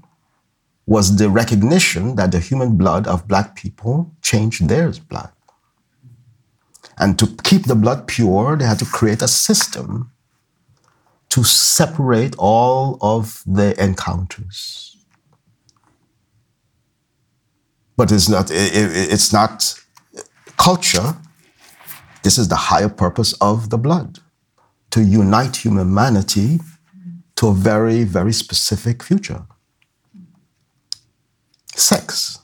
was 0.87 1.17
the 1.17 1.29
recognition 1.29 2.15
that 2.15 2.31
the 2.33 2.39
human 2.39 2.77
blood 2.77 3.07
of 3.07 3.29
black 3.29 3.57
people 3.57 4.13
changed 4.23 4.69
their 4.69 4.93
blood. 5.11 5.33
And 6.97 7.19
to 7.19 7.27
keep 7.43 7.65
the 7.67 7.75
blood 7.75 8.07
pure, 8.07 8.57
they 8.57 8.65
had 8.65 8.79
to 8.79 8.87
create 8.87 9.21
a 9.21 9.29
system 9.29 10.13
to 11.31 11.43
separate 11.45 12.35
all 12.39 12.99
of 13.01 13.43
the 13.47 13.75
encounters. 13.83 14.97
But 17.97 18.13
it's 18.13 18.29
not, 18.29 18.51
it's 18.51 19.33
not 19.33 19.75
culture. 20.59 21.17
This 22.23 22.37
is 22.39 22.49
the 22.49 22.57
higher 22.57 22.89
purpose 22.89 23.33
of 23.41 23.71
the 23.71 23.79
blood 23.79 24.19
to 24.91 25.03
unite 25.03 25.57
humanity 25.57 26.61
to 27.37 27.49
a 27.49 27.55
very, 27.55 28.05
very 28.05 28.33
specific 28.33 29.03
future 29.03 29.47
sex 31.79 32.41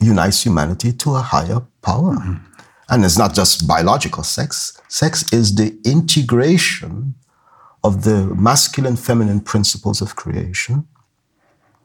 unites 0.00 0.44
humanity 0.44 0.92
to 0.92 1.14
a 1.14 1.20
higher 1.20 1.60
power. 1.82 2.14
Mm-hmm. 2.14 2.44
And 2.88 3.04
it's 3.04 3.18
not 3.18 3.34
just 3.34 3.68
biological 3.68 4.24
sex, 4.24 4.80
sex 4.88 5.32
is 5.32 5.54
the 5.54 5.78
integration 5.84 7.14
of 7.84 8.04
the 8.04 8.26
masculine 8.34 8.96
feminine 8.96 9.40
principles 9.40 10.02
of 10.02 10.16
creation, 10.16 10.88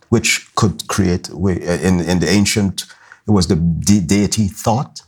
which 0.09 0.53
could 0.55 0.87
create, 0.87 1.29
in, 1.29 2.01
in 2.01 2.19
the 2.19 2.27
ancient, 2.29 2.85
it 3.27 3.31
was 3.31 3.47
the 3.47 3.55
de- 3.55 4.01
deity 4.01 4.47
thought. 4.47 5.01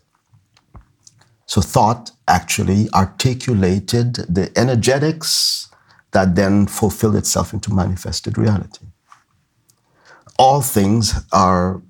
So, 1.46 1.62
thought 1.62 2.12
actually 2.28 2.90
articulated 2.94 4.16
the 4.28 4.52
energetics 4.58 5.70
that 6.12 6.36
then 6.36 6.68
fulfilled 6.68 7.16
itself 7.16 7.54
into 7.54 7.74
manifested 7.74 8.38
reality 8.38 8.86
all 10.38 10.62
things 10.62 11.14
are 11.32 11.82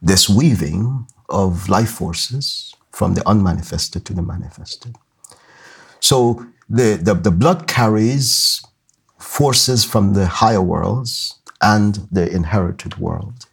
this 0.00 0.28
weaving 0.28 1.06
of 1.28 1.68
life 1.68 1.90
forces 1.90 2.74
from 2.90 3.14
the 3.14 3.26
unmanifested 3.28 4.04
to 4.06 4.14
the 4.14 4.22
manifested. 4.22 4.96
So 6.00 6.46
the, 6.68 6.98
the, 7.00 7.14
the, 7.14 7.30
blood 7.30 7.66
carries 7.66 8.62
forces 9.18 9.84
from 9.84 10.14
the 10.14 10.26
higher 10.26 10.62
worlds 10.62 11.38
and 11.60 12.08
the 12.10 12.30
inherited 12.30 12.98
world. 12.98 13.46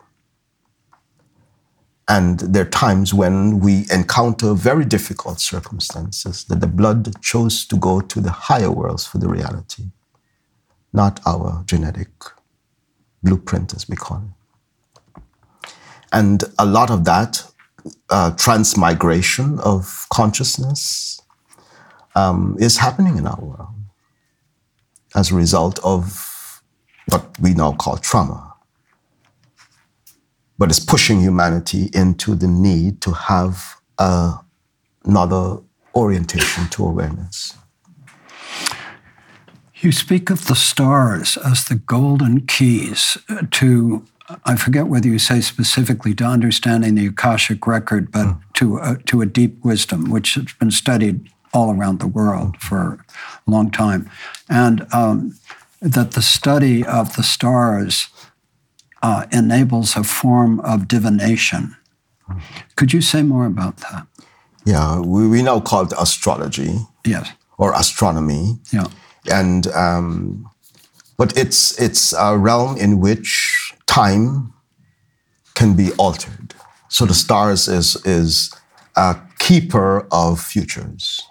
And 2.07 2.39
there 2.39 2.61
are 2.61 2.69
times 2.69 3.13
when 3.13 3.59
we 3.59 3.85
encounter 3.91 4.53
very 4.53 4.85
difficult 4.85 5.39
circumstances 5.39 6.43
that 6.45 6.61
the 6.61 6.67
blood 6.67 7.21
chose 7.21 7.65
to 7.65 7.77
go 7.77 7.99
to 7.99 8.21
the 8.21 8.31
higher 8.31 8.71
worlds 8.71 9.07
for 9.07 9.17
the 9.17 9.27
reality, 9.27 9.85
not 10.93 11.19
our 11.25 11.63
genetic 11.65 12.09
blueprint, 13.23 13.73
as 13.73 13.89
we 13.89 13.95
call 13.95 14.21
it. 14.23 15.21
And 16.13 16.43
a 16.59 16.65
lot 16.65 16.91
of 16.91 17.05
that 17.05 17.43
uh, 18.09 18.31
transmigration 18.31 19.59
of 19.59 20.05
consciousness 20.13 21.21
um, 22.15 22.55
is 22.59 22.77
happening 22.77 23.17
in 23.17 23.25
our 23.25 23.41
world 23.41 23.73
as 25.15 25.31
a 25.31 25.35
result 25.35 25.79
of 25.83 26.61
what 27.07 27.39
we 27.39 27.53
now 27.53 27.73
call 27.73 27.97
trauma. 27.97 28.54
But 30.57 30.69
it's 30.69 30.79
pushing 30.79 31.19
humanity 31.19 31.89
into 31.93 32.35
the 32.35 32.47
need 32.47 33.01
to 33.01 33.11
have 33.11 33.75
uh, 33.97 34.37
another 35.03 35.59
orientation 35.93 36.67
to 36.69 36.85
awareness. 36.85 37.57
You 39.75 39.91
speak 39.91 40.29
of 40.29 40.47
the 40.47 40.55
stars 40.55 41.37
as 41.37 41.65
the 41.65 41.75
golden 41.75 42.45
keys 42.47 43.17
to, 43.51 44.05
I 44.45 44.55
forget 44.55 44.87
whether 44.87 45.07
you 45.07 45.19
say 45.19 45.41
specifically 45.41 46.15
to 46.15 46.23
understanding 46.23 46.95
the 46.95 47.07
Akashic 47.07 47.67
record, 47.67 48.11
but 48.11 48.25
mm. 48.25 48.41
to, 48.53 48.77
a, 48.77 48.97
to 49.05 49.21
a 49.21 49.25
deep 49.25 49.63
wisdom, 49.63 50.09
which 50.09 50.35
has 50.35 50.53
been 50.53 50.71
studied 50.71 51.29
all 51.53 51.71
around 51.71 51.99
the 51.99 52.07
world 52.07 52.57
for 52.61 53.05
a 53.47 53.51
long 53.51 53.69
time. 53.69 54.09
And 54.49 54.87
um, 54.93 55.37
that 55.81 56.11
the 56.11 56.21
study 56.21 56.85
of 56.85 57.15
the 57.15 57.23
stars 57.23 58.07
uh, 59.05 59.25
enables 59.31 59.95
a 59.95 60.03
form 60.03 60.59
of 60.61 60.87
divination. 60.87 61.75
Could 62.75 62.91
you 62.93 63.01
say 63.01 63.21
more 63.21 63.45
about 63.45 63.77
that? 63.77 64.07
Yeah, 64.65 64.99
we, 64.99 65.27
we 65.27 65.43
now 65.43 65.59
call 65.59 65.83
it 65.85 65.93
astrology. 65.97 66.73
Yes. 67.05 67.31
Or 67.57 67.73
astronomy. 67.73 68.59
Yeah 68.73 68.87
and 69.31 69.67
um, 69.67 70.49
but 71.17 71.37
it's 71.37 71.79
it's 71.79 72.13
a 72.13 72.37
realm 72.37 72.77
in 72.77 72.99
which 72.99 73.73
time 73.87 74.53
can 75.53 75.75
be 75.75 75.91
altered. 75.93 76.53
So 76.89 77.05
the 77.05 77.13
stars 77.13 77.67
is 77.67 77.95
is 78.05 78.53
a 78.95 79.17
keeper 79.39 80.07
of 80.11 80.41
futures 80.41 81.21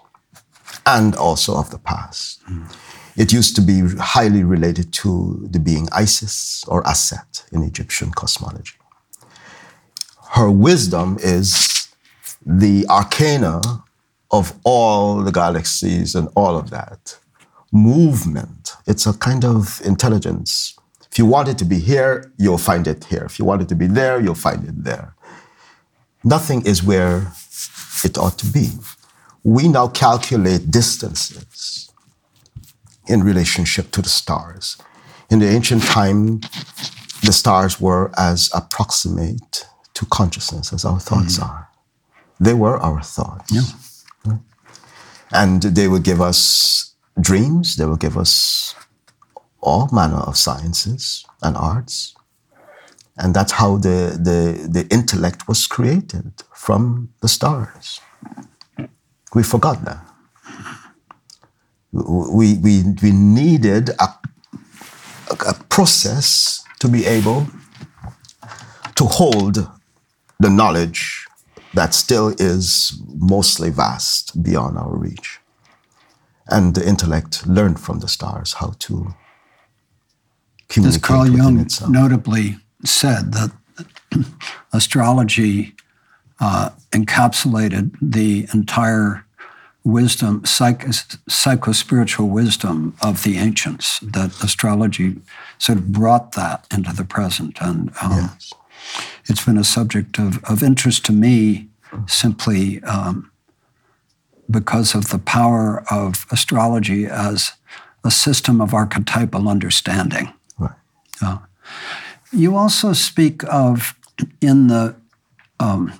and 0.85 1.15
also 1.15 1.55
of 1.55 1.71
the 1.71 1.79
past. 1.79 2.43
Mm. 2.45 2.75
It 3.17 3.31
used 3.31 3.55
to 3.55 3.61
be 3.61 3.81
highly 3.97 4.43
related 4.43 4.91
to 4.93 5.47
the 5.49 5.59
being 5.59 5.87
Isis 5.91 6.65
or 6.67 6.83
Aset 6.83 7.45
in 7.51 7.63
Egyptian 7.63 8.11
cosmology. 8.11 8.73
Her 10.31 10.51
wisdom 10.51 11.17
is 11.21 11.87
the 12.45 12.85
arcana 12.89 13.61
of 14.31 14.53
all 14.65 15.21
the 15.23 15.31
galaxies 15.31 16.13
and 16.13 16.27
all 16.35 16.57
of 16.57 16.69
that 16.71 17.17
movement. 17.71 18.73
It's 18.85 19.05
a 19.05 19.13
kind 19.13 19.45
of 19.45 19.81
intelligence. 19.85 20.77
If 21.09 21.17
you 21.17 21.25
want 21.25 21.47
it 21.47 21.57
to 21.59 21.65
be 21.65 21.79
here, 21.79 22.33
you'll 22.37 22.57
find 22.57 22.85
it 22.85 23.05
here. 23.05 23.23
If 23.23 23.39
you 23.39 23.45
want 23.45 23.61
it 23.61 23.69
to 23.69 23.75
be 23.75 23.87
there, 23.87 24.19
you'll 24.19 24.35
find 24.35 24.67
it 24.67 24.83
there. 24.83 25.15
Nothing 26.23 26.65
is 26.65 26.83
where 26.83 27.31
it 28.03 28.17
ought 28.17 28.37
to 28.39 28.45
be. 28.47 28.71
We 29.43 29.69
now 29.69 29.87
calculate 29.87 30.69
distances 30.69 31.84
in 33.07 33.23
relationship 33.23 33.91
to 33.91 34.01
the 34.01 34.09
stars. 34.09 34.77
In 35.29 35.39
the 35.39 35.47
ancient 35.47 35.83
time, 35.83 36.41
the 37.23 37.31
stars 37.31 37.81
were 37.81 38.11
as 38.17 38.49
approximate 38.53 39.65
to 39.93 40.05
consciousness 40.05 40.73
as 40.73 40.85
our 40.85 40.99
thoughts 40.99 41.39
mm-hmm. 41.39 41.49
are. 41.49 41.69
They 42.39 42.53
were 42.53 42.77
our 42.77 43.01
thoughts. 43.01 43.51
Yeah. 43.51 44.37
And 45.31 45.61
they 45.61 45.87
would 45.87 46.03
give 46.03 46.21
us 46.21 46.93
dreams. 47.19 47.75
They 47.75 47.85
would 47.85 47.99
give 47.99 48.17
us 48.17 48.75
all 49.61 49.89
manner 49.91 50.17
of 50.17 50.37
sciences 50.37 51.25
and 51.41 51.57
arts. 51.57 52.15
And 53.17 53.33
that's 53.33 53.53
how 53.53 53.77
the, 53.77 54.19
the, 54.21 54.67
the 54.67 54.87
intellect 54.93 55.47
was 55.47 55.65
created 55.67 56.43
from 56.53 57.09
the 57.21 57.27
stars. 57.27 58.01
We 59.33 59.43
forgot 59.43 59.83
that. 59.85 60.05
We, 61.95 62.55
we, 62.55 62.83
we 63.01 63.11
needed 63.11 63.89
a, 63.99 64.07
a 65.47 65.53
process 65.69 66.63
to 66.79 66.89
be 66.89 67.05
able 67.05 67.47
to 68.95 69.05
hold 69.05 69.69
the 70.39 70.49
knowledge 70.49 71.25
that 71.73 71.93
still 71.93 72.35
is 72.37 73.01
mostly 73.07 73.69
vast 73.69 74.43
beyond 74.43 74.77
our 74.77 74.95
reach. 74.95 75.39
And 76.47 76.75
the 76.75 76.87
intellect 76.87 77.47
learned 77.47 77.79
from 77.79 77.99
the 77.99 78.07
stars 78.07 78.53
how 78.53 78.73
to 78.79 79.15
communicate. 80.69 81.01
As 81.03 81.07
Carl 81.07 81.29
Jung 81.29 81.59
itself. 81.59 81.89
notably 81.89 82.57
said, 82.83 83.33
that 83.33 83.51
astrology 84.73 85.75
uh, 86.39 86.69
encapsulated 86.91 87.95
the 88.01 88.47
entire 88.53 89.24
wisdom, 89.85 90.43
psych, 90.43 90.83
psycho 91.29 91.71
spiritual 91.71 92.27
wisdom 92.27 92.95
of 93.01 93.23
the 93.23 93.37
ancients, 93.37 93.99
that 93.99 94.43
astrology 94.43 95.21
sort 95.59 95.77
of 95.77 95.91
brought 95.91 96.33
that 96.33 96.65
into 96.71 96.91
the 96.91 97.05
present. 97.05 97.61
And 97.61 97.91
um, 98.01 98.11
yes. 98.11 98.51
it's 99.27 99.45
been 99.45 99.59
a 99.59 99.63
subject 99.63 100.17
of, 100.17 100.43
of 100.43 100.63
interest 100.63 101.05
to 101.05 101.13
me 101.13 101.69
simply 102.07 102.83
um, 102.83 103.31
because 104.49 104.95
of 104.95 105.09
the 105.09 105.19
power 105.19 105.85
of 105.91 106.25
astrology 106.31 107.05
as 107.05 107.53
a 108.03 108.11
system 108.11 108.59
of 108.59 108.73
archetypal 108.73 109.47
understanding. 109.47 110.33
Right. 110.57 110.75
Uh, 111.21 111.37
you 112.33 112.55
also 112.55 112.93
speak 112.93 113.43
of 113.45 113.95
in 114.41 114.67
the 114.67 114.95
um, 115.59 115.93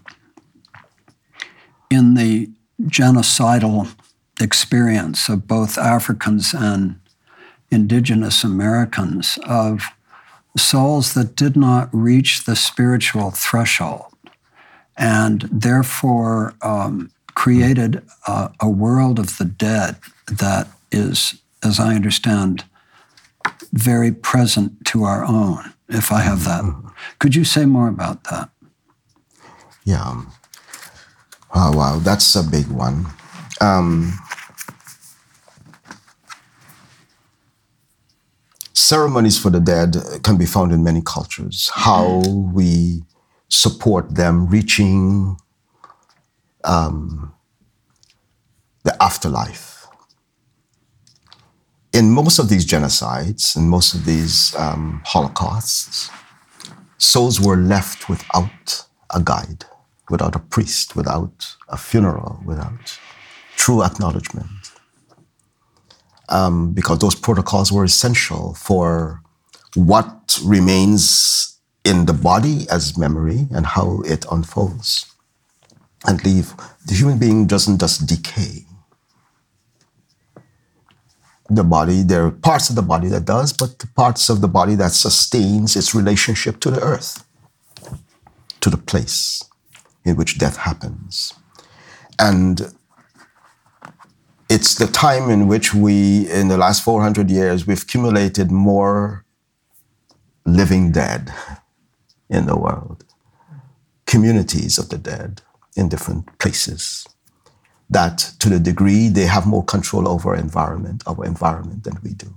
in 1.89 2.15
the 2.15 2.49
genocidal 2.83 3.93
experience 4.39 5.29
of 5.29 5.47
both 5.47 5.77
Africans 5.77 6.53
and 6.53 6.99
indigenous 7.71 8.43
Americans 8.43 9.39
of 9.47 9.83
souls 10.57 11.13
that 11.13 11.35
did 11.35 11.55
not 11.55 11.89
reach 11.91 12.45
the 12.45 12.55
spiritual 12.55 13.31
threshold 13.31 14.05
and 14.97 15.41
therefore 15.51 16.53
um, 16.61 17.11
created 17.35 18.01
a, 18.27 18.51
a 18.61 18.69
world 18.69 19.19
of 19.19 19.37
the 19.37 19.45
dead 19.45 19.97
that 20.27 20.67
is, 20.91 21.41
as 21.63 21.79
I 21.79 21.95
understand, 21.95 22.63
very 23.73 24.11
present 24.11 24.85
to 24.85 25.03
our 25.03 25.25
own, 25.25 25.73
if 25.89 26.11
I 26.11 26.21
have 26.21 26.45
that. 26.45 26.63
Could 27.19 27.35
you 27.35 27.43
say 27.43 27.65
more 27.65 27.89
about 27.89 28.23
that? 28.25 28.49
Yeah. 29.83 30.21
Oh, 31.57 31.71
wow, 31.73 31.99
that's 31.99 32.35
a 32.35 32.43
big 32.43 32.67
one. 32.67 33.05
Um, 33.61 34.19
ceremonies 38.73 39.37
for 39.39 39.49
the 39.49 39.61
dead 39.61 39.95
can 40.21 40.35
be 40.35 40.45
found 40.45 40.73
in 40.73 40.83
many 40.83 41.01
cultures. 41.01 41.71
How 41.73 42.21
we 42.53 43.03
support 43.47 44.15
them 44.15 44.47
reaching 44.47 45.37
um, 46.65 47.33
the 48.83 49.01
afterlife. 49.01 49.87
In 51.93 52.11
most 52.11 52.37
of 52.37 52.49
these 52.49 52.65
genocides 52.65 53.55
and 53.55 53.69
most 53.69 53.93
of 53.93 54.03
these 54.03 54.53
um, 54.57 55.01
holocausts, 55.05 56.09
souls 56.97 57.39
were 57.39 57.55
left 57.55 58.09
without 58.09 58.85
a 59.13 59.21
guide 59.21 59.63
without 60.09 60.35
a 60.35 60.39
priest, 60.39 60.95
without 60.95 61.55
a 61.69 61.77
funeral, 61.77 62.41
without 62.45 62.99
true 63.55 63.83
acknowledgement. 63.83 64.49
Um, 66.29 66.73
because 66.73 66.99
those 66.99 67.15
protocols 67.15 67.71
were 67.71 67.83
essential 67.83 68.55
for 68.55 69.21
what 69.75 70.39
remains 70.43 71.59
in 71.83 72.05
the 72.05 72.13
body 72.13 72.65
as 72.71 72.97
memory 72.97 73.47
and 73.51 73.65
how 73.65 74.01
it 74.05 74.25
unfolds 74.31 75.05
and 76.07 76.23
leave. 76.25 76.53
The 76.87 76.95
human 76.95 77.19
being 77.19 77.45
doesn't 77.45 77.79
just 77.79 78.07
decay. 78.07 78.65
The 81.47 81.63
body, 81.63 82.01
there 82.01 82.25
are 82.25 82.31
parts 82.31 82.71
of 82.71 82.75
the 82.75 82.81
body 82.81 83.07
that 83.09 83.25
does, 83.25 83.53
but 83.53 83.77
the 83.77 83.87
parts 83.87 84.29
of 84.29 84.41
the 84.41 84.47
body 84.47 84.73
that 84.75 84.93
sustains 84.93 85.75
its 85.75 85.93
relationship 85.93 86.59
to 86.61 86.71
the 86.71 86.81
earth, 86.81 87.23
to 88.61 88.71
the 88.71 88.77
place 88.77 89.43
in 90.05 90.15
which 90.15 90.37
death 90.37 90.57
happens. 90.57 91.33
And 92.19 92.73
it's 94.49 94.75
the 94.75 94.87
time 94.87 95.29
in 95.29 95.47
which 95.47 95.73
we, 95.73 96.29
in 96.31 96.47
the 96.47 96.57
last 96.57 96.83
400 96.83 97.29
years, 97.29 97.65
we've 97.65 97.81
accumulated 97.81 98.51
more 98.51 99.25
living 100.45 100.91
dead 100.91 101.33
in 102.29 102.45
the 102.45 102.55
world, 102.55 103.03
communities 104.05 104.77
of 104.77 104.89
the 104.89 104.97
dead 104.97 105.41
in 105.75 105.89
different 105.89 106.37
places. 106.37 107.05
That 107.89 108.17
to 108.39 108.49
the 108.49 108.59
degree 108.59 109.09
they 109.09 109.25
have 109.25 109.45
more 109.45 109.63
control 109.63 110.07
over 110.07 110.35
environment, 110.35 111.03
our 111.07 111.25
environment 111.25 111.83
than 111.83 111.99
we 112.03 112.13
do. 112.13 112.33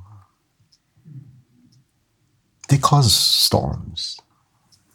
They 2.69 2.77
cause 2.77 3.15
storms 3.15 4.18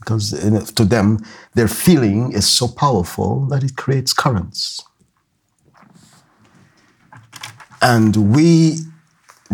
because 0.04 0.32
to 0.74 0.86
them, 0.86 1.20
their 1.54 1.68
feeling 1.68 2.34
is 2.34 2.46
so 2.46 2.68
powerful 2.68 3.46
that 3.48 3.64
it 3.64 3.78
creates 3.78 4.14
currents. 4.14 4.84
And 7.82 8.36
we 8.36 8.78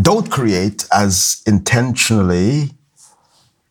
don't 0.01 0.29
create 0.31 0.87
as 0.93 1.43
intentionally 1.45 2.71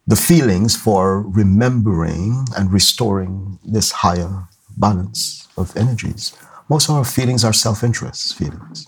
the 0.07 0.17
feelings 0.17 0.77
for 0.77 1.23
remembering 1.23 2.47
and 2.57 2.73
restoring 2.73 3.59
this 3.65 3.93
higher 3.93 4.49
balance 4.77 5.49
of 5.57 5.77
energies. 5.77 6.33
Most 6.69 6.89
of 6.89 6.95
our 6.97 7.05
feelings 7.05 7.45
are 7.45 7.53
self 7.53 7.83
interest 7.83 8.37
feelings. 8.37 8.87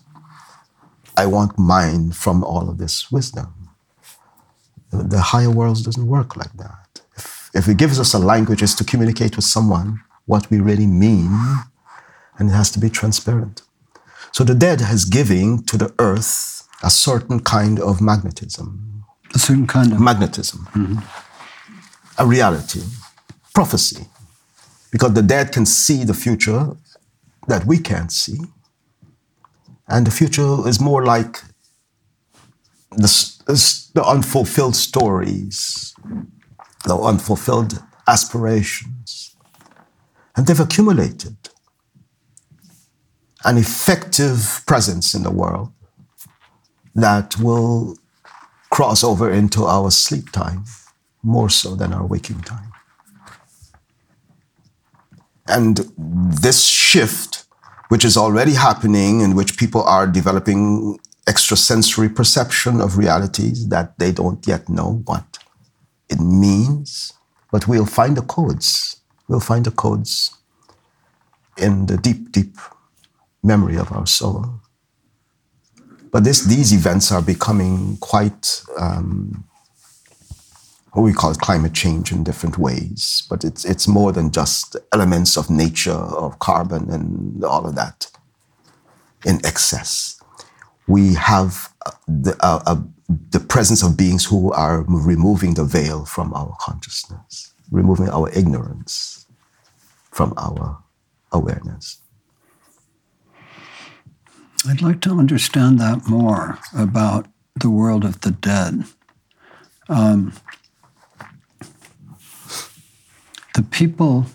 I 1.17 1.27
want 1.27 1.59
mine 1.59 2.13
from 2.13 2.45
all 2.45 2.71
of 2.71 2.79
this 2.79 3.11
wisdom. 3.11 3.53
The 4.93 5.21
higher 5.21 5.51
worlds 5.51 5.83
doesn't 5.83 6.07
work 6.07 6.37
like 6.37 6.53
that 6.55 6.80
if 7.55 7.69
it 7.69 7.77
gives 7.77 7.99
us 7.99 8.15
a 8.15 8.19
language, 8.19 8.63
is 8.63 8.75
to 8.77 8.85
communicate 8.85 9.37
with 9.37 9.45
someone 9.45 10.01
what 10.27 10.51
we 10.51 10.61
really 10.61 10.87
mean, 10.87 11.31
and 12.39 12.51
it 12.51 12.53
has 12.53 12.71
to 12.73 12.79
be 12.79 12.89
transparent. 12.89 13.63
So 14.33 14.45
the 14.45 14.55
dead 14.55 14.81
has 14.81 15.05
giving 15.05 15.65
to 15.65 15.77
the 15.77 15.93
earth 15.99 16.69
a 16.83 16.91
certain 16.91 17.41
kind 17.41 17.81
of 17.81 18.01
magnetism. 18.01 19.05
A 19.35 19.39
certain 19.39 19.67
kind 19.67 19.93
of 19.93 20.01
magnetism. 20.01 20.67
Mm-hmm. 20.73 20.99
A 22.19 22.27
reality, 22.27 22.83
prophecy. 23.55 24.07
Because 24.91 25.15
the 25.15 25.23
dead 25.23 25.53
can 25.53 25.67
see 25.67 26.05
the 26.05 26.15
future 26.15 26.77
that 27.49 27.67
we 27.67 27.79
can't 27.79 28.13
see. 28.13 28.39
And 29.89 30.07
the 30.07 30.11
future 30.11 30.69
is 30.69 30.81
more 30.81 31.05
like 31.05 31.43
the, 32.91 33.11
the 33.95 34.05
unfulfilled 34.05 34.77
stories 34.77 35.95
the 36.85 36.97
unfulfilled 36.97 37.83
aspirations. 38.07 39.37
And 40.37 40.47
they've 40.47 40.61
accumulated 40.61 41.37
an 43.45 43.57
effective 43.57 44.63
presence 44.67 45.15
in 45.15 45.23
the 45.23 45.31
world 45.31 45.73
that 46.95 47.39
will 47.39 47.97
cross 48.71 49.03
over 49.03 49.31
into 49.31 49.65
our 49.65 49.91
sleep 49.91 50.31
time 50.31 50.65
more 51.23 51.51
so 51.51 51.75
than 51.75 51.93
our 51.93 52.07
waking 52.07 52.41
time. 52.43 52.73
And 55.47 55.93
this 55.97 56.65
shift, 56.65 57.45
which 57.89 58.05
is 58.05 58.17
already 58.17 58.55
happening, 58.55 59.21
in 59.21 59.35
which 59.35 59.59
people 59.59 59.83
are 59.83 60.07
developing 60.07 60.99
extrasensory 61.29 62.09
perception 62.09 62.81
of 62.81 62.97
realities 62.97 63.69
that 63.69 63.99
they 63.99 64.13
don't 64.13 64.47
yet 64.47 64.69
know 64.69 65.03
what 65.07 65.40
it 66.11 66.21
means, 66.21 67.15
but 67.51 67.69
we'll 67.69 67.87
find 67.87 68.17
the 68.17 68.23
codes. 68.23 69.01
We'll 69.29 69.41
find 69.41 69.65
the 69.65 69.71
codes 69.71 70.37
in 71.57 71.87
the 71.87 71.97
deep, 71.97 72.33
deep 72.33 72.57
memory 73.43 73.77
of 73.77 73.93
our 73.93 74.07
soul. 74.07 74.61
But 76.11 76.25
this, 76.25 76.45
these 76.45 76.73
events 76.73 77.13
are 77.13 77.23
becoming 77.23 77.97
quite 78.01 78.63
um, 78.77 79.45
what 80.93 81.03
we 81.03 81.13
call 81.13 81.33
climate 81.35 81.73
change 81.73 82.11
in 82.11 82.25
different 82.25 82.59
ways. 82.59 83.23
But 83.31 83.45
it's, 83.45 83.65
it's 83.65 83.87
more 83.87 84.11
than 84.11 84.33
just 84.33 84.77
elements 84.93 85.37
of 85.37 85.49
nature, 85.49 85.93
of 85.93 86.41
carbon, 86.41 86.91
and 86.91 87.45
all 87.45 87.67
of 87.67 87.77
that 87.77 88.11
in 89.25 89.37
excess. 89.45 90.21
We 90.89 91.15
have 91.15 91.73
uh, 91.87 91.93
the, 92.09 92.37
a, 92.45 92.83
the 93.31 93.41
presence 93.41 93.83
of 93.83 93.97
beings 93.97 94.25
who 94.25 94.53
are 94.53 94.85
removing 94.87 95.55
the 95.55 95.65
veil 95.65 96.05
from 96.05 96.33
our 96.35 96.57
consciousness. 96.61 97.53
removing 97.71 98.09
our 98.09 98.29
ignorance 98.31 99.27
from 100.11 100.35
our 100.37 100.83
awareness. 101.31 102.01
I'd 104.67 104.83
like 104.83 105.01
to 105.03 105.19
understand 105.19 105.79
that 105.79 106.09
more 106.09 106.59
about 106.77 107.29
the 107.55 107.71
world 107.71 108.05
of 108.05 108.21
the 108.23 108.33
dead. 108.33 108.85
Um, 109.89 110.33
the 113.55 113.63
people 113.63 114.27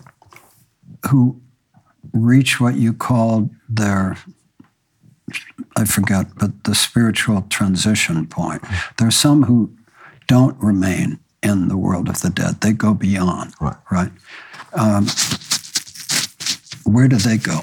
who 1.10 1.42
reach 2.14 2.62
what 2.62 2.76
you 2.76 2.94
called 2.94 3.50
their 3.68 4.18
I 5.76 5.86
forget, 5.86 6.28
but 6.38 6.64
the 6.64 6.74
spiritual 6.76 7.42
transition 7.50 8.28
point. 8.28 8.62
There 8.98 9.08
are 9.08 9.12
some 9.12 9.44
who 9.44 9.72
don't 10.28 10.58
remain 10.62 11.20
in 11.44 11.68
the 11.68 11.78
world 11.78 12.10
of 12.10 12.22
the 12.22 12.30
dead. 12.30 12.62
They 12.62 12.74
go 12.74 12.94
beyond. 12.94 13.54
Right. 13.60 13.76
Right. 13.92 14.12
Um, 14.74 15.08
where 16.86 17.08
do 17.08 17.18
they 17.18 17.38
go? 17.38 17.62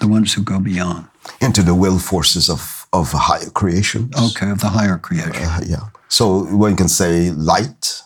The 0.00 0.08
ones 0.08 0.34
who 0.34 0.42
go 0.42 0.60
beyond. 0.60 1.06
Into 1.40 1.62
the 1.62 1.74
will 1.74 1.98
forces 1.98 2.50
of, 2.50 2.86
of 2.92 3.12
higher 3.12 3.50
creation. 3.50 4.10
Okay, 4.18 4.50
of 4.50 4.60
the 4.60 4.68
higher 4.68 4.98
creation. 4.98 5.44
Uh, 5.44 5.60
yeah. 5.66 5.88
So 6.08 6.44
one 6.44 6.76
can 6.76 6.88
say 6.88 7.30
light, 7.30 8.02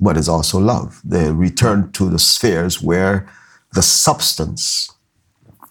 but 0.00 0.16
it's 0.16 0.28
also 0.28 0.58
love. 0.58 1.00
They 1.04 1.30
return 1.30 1.92
to 1.92 2.08
the 2.08 2.18
spheres 2.18 2.82
where 2.82 3.28
the 3.72 3.82
substance 3.82 4.93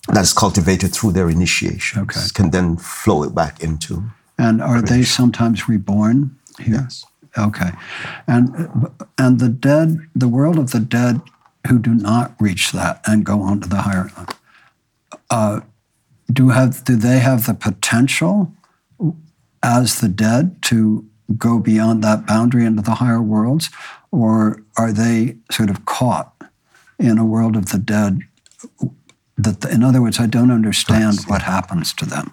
that 0.07 0.21
is 0.21 0.33
cultivated 0.33 0.93
through 0.93 1.13
their 1.13 1.29
initiation 1.29 2.01
Okay. 2.01 2.21
can 2.33 2.51
then 2.51 2.77
flow 2.77 3.23
it 3.23 3.33
back 3.33 3.63
into. 3.63 4.03
And 4.37 4.61
are 4.61 4.81
they 4.81 5.03
sometimes 5.03 5.69
reborn 5.69 6.35
here? 6.59 6.75
Yes. 6.81 7.05
Okay. 7.37 7.71
And 8.27 8.89
and 9.17 9.39
the 9.39 9.49
dead, 9.49 9.97
the 10.15 10.27
world 10.27 10.57
of 10.57 10.71
the 10.71 10.79
dead 10.79 11.21
who 11.67 11.79
do 11.79 11.93
not 11.93 12.35
reach 12.39 12.71
that 12.71 13.01
and 13.05 13.25
go 13.25 13.41
on 13.41 13.61
to 13.61 13.69
the 13.69 13.81
higher 13.81 14.11
uh, 15.29 15.61
do 16.31 16.49
have 16.49 16.83
do 16.83 16.95
they 16.95 17.19
have 17.19 17.45
the 17.45 17.53
potential 17.53 18.51
as 19.61 19.99
the 20.01 20.09
dead 20.09 20.61
to 20.63 21.05
go 21.37 21.57
beyond 21.59 22.03
that 22.03 22.25
boundary 22.27 22.65
into 22.65 22.81
the 22.81 22.95
higher 22.95 23.21
worlds 23.21 23.69
or 24.11 24.61
are 24.77 24.91
they 24.91 25.37
sort 25.51 25.69
of 25.69 25.85
caught 25.85 26.33
in 26.99 27.17
a 27.17 27.25
world 27.25 27.55
of 27.55 27.67
the 27.71 27.77
dead 27.79 28.19
that 29.37 29.65
in 29.65 29.83
other 29.83 30.01
words 30.01 30.19
I 30.19 30.27
don't 30.27 30.51
understand 30.51 31.19
what 31.27 31.41
happens 31.43 31.93
to 31.93 32.05
them 32.05 32.31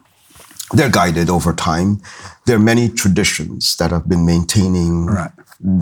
They're 0.73 0.91
guided 1.03 1.29
over 1.29 1.53
time. 1.53 1.99
There 2.47 2.55
are 2.57 2.67
many 2.73 2.89
traditions 2.89 3.75
that 3.79 3.91
have 3.91 4.07
been 4.13 4.25
maintaining 4.25 5.07
Right. 5.07 5.33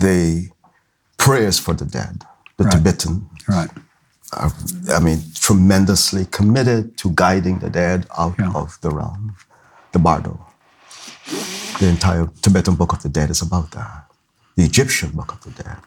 the 0.03 0.49
prayers 1.17 1.59
for 1.59 1.75
the 1.75 1.85
dead. 1.85 2.15
The 2.57 2.63
Right. 2.63 2.73
Tibetan 2.73 3.29
right 3.47 3.69
are, 4.33 4.51
I 4.97 4.99
mean, 4.99 5.19
tremendously 5.45 6.25
committed 6.37 6.97
to 7.01 7.11
guiding 7.13 7.59
the 7.59 7.69
dead 7.69 7.99
out 8.17 8.35
Yeah. 8.39 8.51
of 8.61 8.77
the 8.81 8.89
realm. 8.89 9.35
The 9.93 9.99
Bardo. 9.99 10.33
The 11.79 11.87
entire 11.95 12.25
Tibetan 12.41 12.75
Book 12.75 12.91
of 12.93 12.99
the 13.03 13.09
Dead 13.09 13.29
is 13.29 13.41
about 13.41 13.69
that. 13.77 14.05
The 14.57 14.63
Egyptian 14.71 15.11
Book 15.11 15.29
of 15.35 15.39
the 15.45 15.51
Dead. 15.63 15.81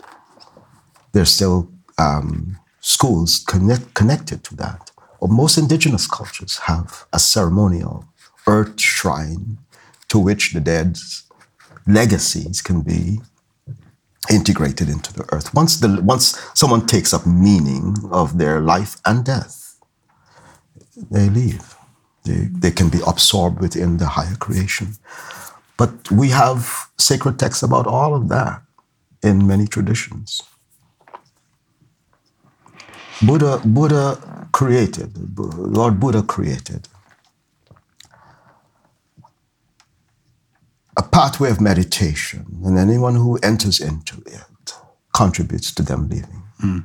There's 1.13 1.33
still 1.35 1.59
um, 1.99 2.57
schools 2.81 3.31
connect, 3.53 3.95
connected 3.95 4.43
to 4.45 4.55
that. 4.63 4.92
Well, 5.23 5.31
most 5.31 5.57
indigenous 5.57 6.09
cultures 6.09 6.59
have 6.67 7.07
a 7.13 7.21
ceremonial 7.21 8.07
earth 8.49 8.81
shrine 8.81 9.59
to 10.09 10.19
which 10.19 10.53
the 10.53 10.59
dead's 10.59 11.31
legacies 11.87 12.61
can 12.61 12.81
be 12.81 13.21
integrated 14.29 14.89
into 14.89 15.13
the 15.13 15.25
earth. 15.31 15.55
Once 15.55 15.79
the 15.79 16.03
once 16.03 16.37
someone 16.55 16.87
takes 16.87 17.15
up 17.15 17.25
meaning 17.25 17.95
of 18.11 18.39
their 18.39 18.61
life 18.61 18.97
and 19.07 19.25
death, 19.25 19.79
they 21.09 21.31
leave. 21.31 21.77
They, 22.25 22.49
they 22.51 22.73
can 22.73 22.89
be 22.89 22.99
absorbed 23.07 23.61
within 23.61 23.99
the 23.99 24.09
higher 24.19 24.35
creation. 24.35 24.97
But 25.77 26.11
we 26.11 26.31
have 26.31 26.91
sacred 26.99 27.39
texts 27.39 27.63
about 27.63 27.87
all 27.87 28.17
of 28.17 28.29
that 28.31 28.63
in 29.23 29.47
many 29.47 29.69
traditions. 29.69 30.43
Buddha, 33.25 33.61
Buddha 33.65 34.42
created, 34.53 35.39
Lord 35.39 35.99
Buddha 35.99 36.23
created 36.23 36.89
a 40.97 41.03
pathway 41.03 41.51
of 41.51 41.61
meditation, 41.61 42.45
and 42.65 42.79
anyone 42.79 43.15
who 43.15 43.39
enters 43.43 43.81
into 43.81 44.21
it 44.27 44.75
contributes 45.15 45.75
to 45.75 45.83
them 45.83 46.09
living. 46.09 46.43
Hmm. 46.61 46.79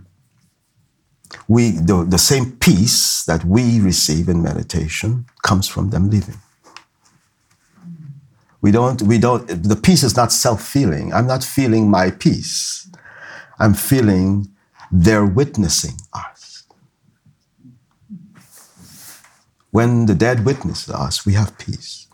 We, 1.47 1.72
the, 1.72 2.05
the 2.07 2.18
same 2.18 2.53
peace 2.53 3.24
that 3.26 3.43
we 3.43 3.80
receive 3.80 4.30
in 4.30 4.41
meditation 4.41 5.26
comes 5.43 5.68
from 5.68 5.89
them 5.89 6.09
living. 6.09 6.39
We 8.61 8.72
don't, 8.72 9.01
we 9.01 9.18
don't, 9.18 9.45
the 9.47 9.76
peace 9.76 10.03
is 10.03 10.15
not 10.15 10.32
self 10.32 10.61
feeling. 10.65 11.13
I'm 11.13 11.28
not 11.28 11.43
feeling 11.43 11.89
my 11.89 12.11
peace. 12.11 12.89
I'm 13.59 13.74
feeling 13.74 14.49
they're 14.91 15.26
witnessing 15.26 15.97
us. 16.13 16.37
When 19.78 20.07
the 20.07 20.15
dead 20.15 20.43
witness 20.43 20.89
us, 20.89 21.23
we 21.23 21.34
have 21.34 21.55
peace. 21.59 22.07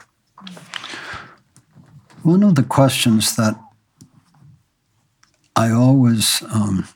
One 2.21 2.43
of 2.43 2.55
the 2.55 2.63
questions 2.63 3.37
that 3.37 3.55
I 5.55 5.71
always 5.71 6.43
um, 6.53 6.89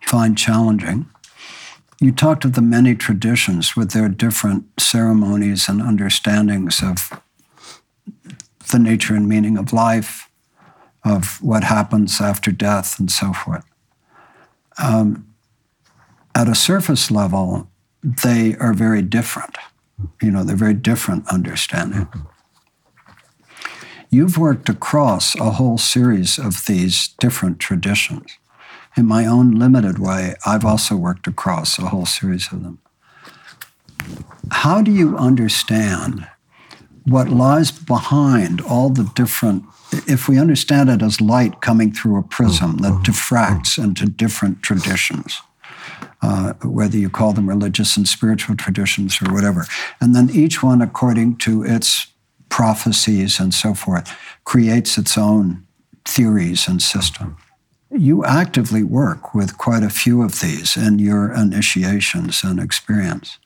find 0.00 0.38
challenging, 0.38 1.10
you 2.00 2.10
talked 2.10 2.46
of 2.46 2.54
the 2.54 2.62
many 2.62 2.94
traditions 2.94 3.76
with 3.76 3.90
their 3.90 4.08
different 4.08 4.64
ceremonies 4.78 5.68
and 5.68 5.82
understandings 5.82 6.82
of 6.82 7.20
the 8.72 8.78
nature 8.78 9.14
and 9.14 9.28
meaning 9.28 9.58
of 9.58 9.74
life, 9.74 10.30
of 11.04 11.36
what 11.42 11.64
happens 11.64 12.18
after 12.18 12.50
death, 12.50 12.98
and 12.98 13.10
so 13.10 13.34
forth. 13.34 13.66
Um, 14.82 15.26
at 16.34 16.48
a 16.48 16.54
surface 16.54 17.10
level, 17.10 17.69
they 18.02 18.56
are 18.56 18.72
very 18.72 19.02
different. 19.02 19.56
You 20.22 20.30
know, 20.30 20.44
they're 20.44 20.56
very 20.56 20.74
different 20.74 21.28
understanding. 21.28 22.08
You've 24.10 24.38
worked 24.38 24.68
across 24.68 25.36
a 25.36 25.52
whole 25.52 25.78
series 25.78 26.38
of 26.38 26.66
these 26.66 27.08
different 27.20 27.60
traditions. 27.60 28.38
In 28.96 29.06
my 29.06 29.24
own 29.24 29.52
limited 29.52 29.98
way, 29.98 30.34
I've 30.44 30.64
also 30.64 30.96
worked 30.96 31.28
across 31.28 31.78
a 31.78 31.86
whole 31.86 32.06
series 32.06 32.50
of 32.50 32.64
them. 32.64 32.78
How 34.50 34.82
do 34.82 34.90
you 34.90 35.16
understand 35.16 36.26
what 37.04 37.28
lies 37.28 37.70
behind 37.70 38.60
all 38.60 38.90
the 38.90 39.04
different, 39.14 39.64
if 39.92 40.28
we 40.28 40.38
understand 40.38 40.90
it 40.90 41.02
as 41.02 41.20
light 41.20 41.60
coming 41.60 41.92
through 41.92 42.18
a 42.18 42.22
prism 42.22 42.78
that 42.78 42.92
mm-hmm. 42.92 43.02
diffracts 43.02 43.82
into 43.82 44.06
different 44.06 44.62
traditions? 44.62 45.40
Uh, 46.22 46.52
whether 46.62 46.98
you 46.98 47.08
call 47.08 47.32
them 47.32 47.48
religious 47.48 47.96
and 47.96 48.06
spiritual 48.06 48.54
traditions 48.54 49.20
or 49.22 49.32
whatever. 49.32 49.64
And 50.00 50.14
then 50.14 50.28
each 50.30 50.62
one, 50.62 50.82
according 50.82 51.36
to 51.38 51.64
its 51.64 52.08
prophecies 52.50 53.40
and 53.40 53.54
so 53.54 53.72
forth, 53.74 54.14
creates 54.44 54.98
its 54.98 55.16
own 55.16 55.66
theories 56.04 56.68
and 56.68 56.82
system. 56.82 57.36
You 57.90 58.24
actively 58.24 58.82
work 58.82 59.34
with 59.34 59.58
quite 59.58 59.82
a 59.82 59.90
few 59.90 60.22
of 60.22 60.40
these 60.40 60.76
in 60.76 60.98
your 60.98 61.32
initiations 61.32 62.44
and 62.44 62.60
experience. 62.60 63.38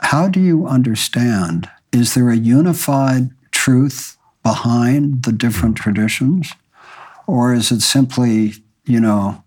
How 0.00 0.28
do 0.28 0.40
you 0.40 0.66
understand? 0.66 1.68
Is 1.92 2.14
there 2.14 2.30
a 2.30 2.36
unified 2.36 3.30
truth 3.50 4.16
behind 4.42 5.24
the 5.24 5.32
different 5.32 5.76
traditions? 5.76 6.52
Or 7.26 7.52
is 7.52 7.72
it 7.72 7.82
simply, 7.82 8.54
you 8.84 9.00
know, 9.00 9.42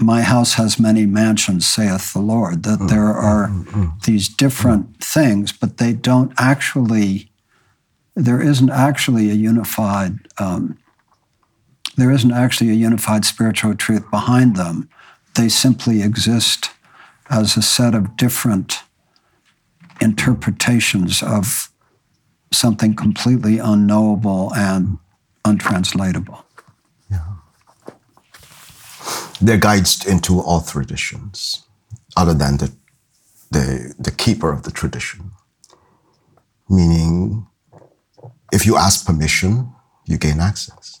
my 0.00 0.22
house 0.22 0.54
has 0.54 0.80
many 0.80 1.06
mansions, 1.06 1.66
saith 1.66 2.12
the 2.12 2.20
Lord, 2.20 2.62
that 2.62 2.78
mm, 2.80 2.88
there 2.88 3.12
mm, 3.12 3.22
are 3.22 3.48
mm, 3.48 4.02
these 4.04 4.28
different 4.28 4.98
things, 5.02 5.52
but 5.52 5.76
they 5.76 5.92
don't 5.92 6.32
actually, 6.38 7.30
there 8.14 8.40
isn't 8.40 8.70
actually 8.70 9.30
a 9.30 9.34
unified, 9.34 10.18
um, 10.38 10.78
there 11.96 12.10
isn't 12.10 12.32
actually 12.32 12.70
a 12.70 12.74
unified 12.74 13.24
spiritual 13.24 13.74
truth 13.74 14.10
behind 14.10 14.56
them. 14.56 14.88
They 15.34 15.48
simply 15.48 16.02
exist 16.02 16.70
as 17.28 17.56
a 17.56 17.62
set 17.62 17.94
of 17.94 18.16
different 18.16 18.80
interpretations 20.00 21.22
of 21.22 21.70
something 22.52 22.94
completely 22.94 23.58
unknowable 23.58 24.52
and 24.54 24.98
untranslatable. 25.44 26.44
They're 29.40 29.58
guides 29.58 30.06
into 30.06 30.40
all 30.40 30.60
traditions, 30.60 31.66
other 32.16 32.34
than 32.34 32.58
the, 32.58 32.72
the, 33.50 33.94
the 33.98 34.10
keeper 34.10 34.52
of 34.52 34.62
the 34.64 34.70
tradition. 34.70 35.32
Meaning, 36.68 37.46
if 38.52 38.66
you 38.66 38.76
ask 38.76 39.06
permission, 39.06 39.72
you 40.06 40.18
gain 40.18 40.40
access. 40.40 41.00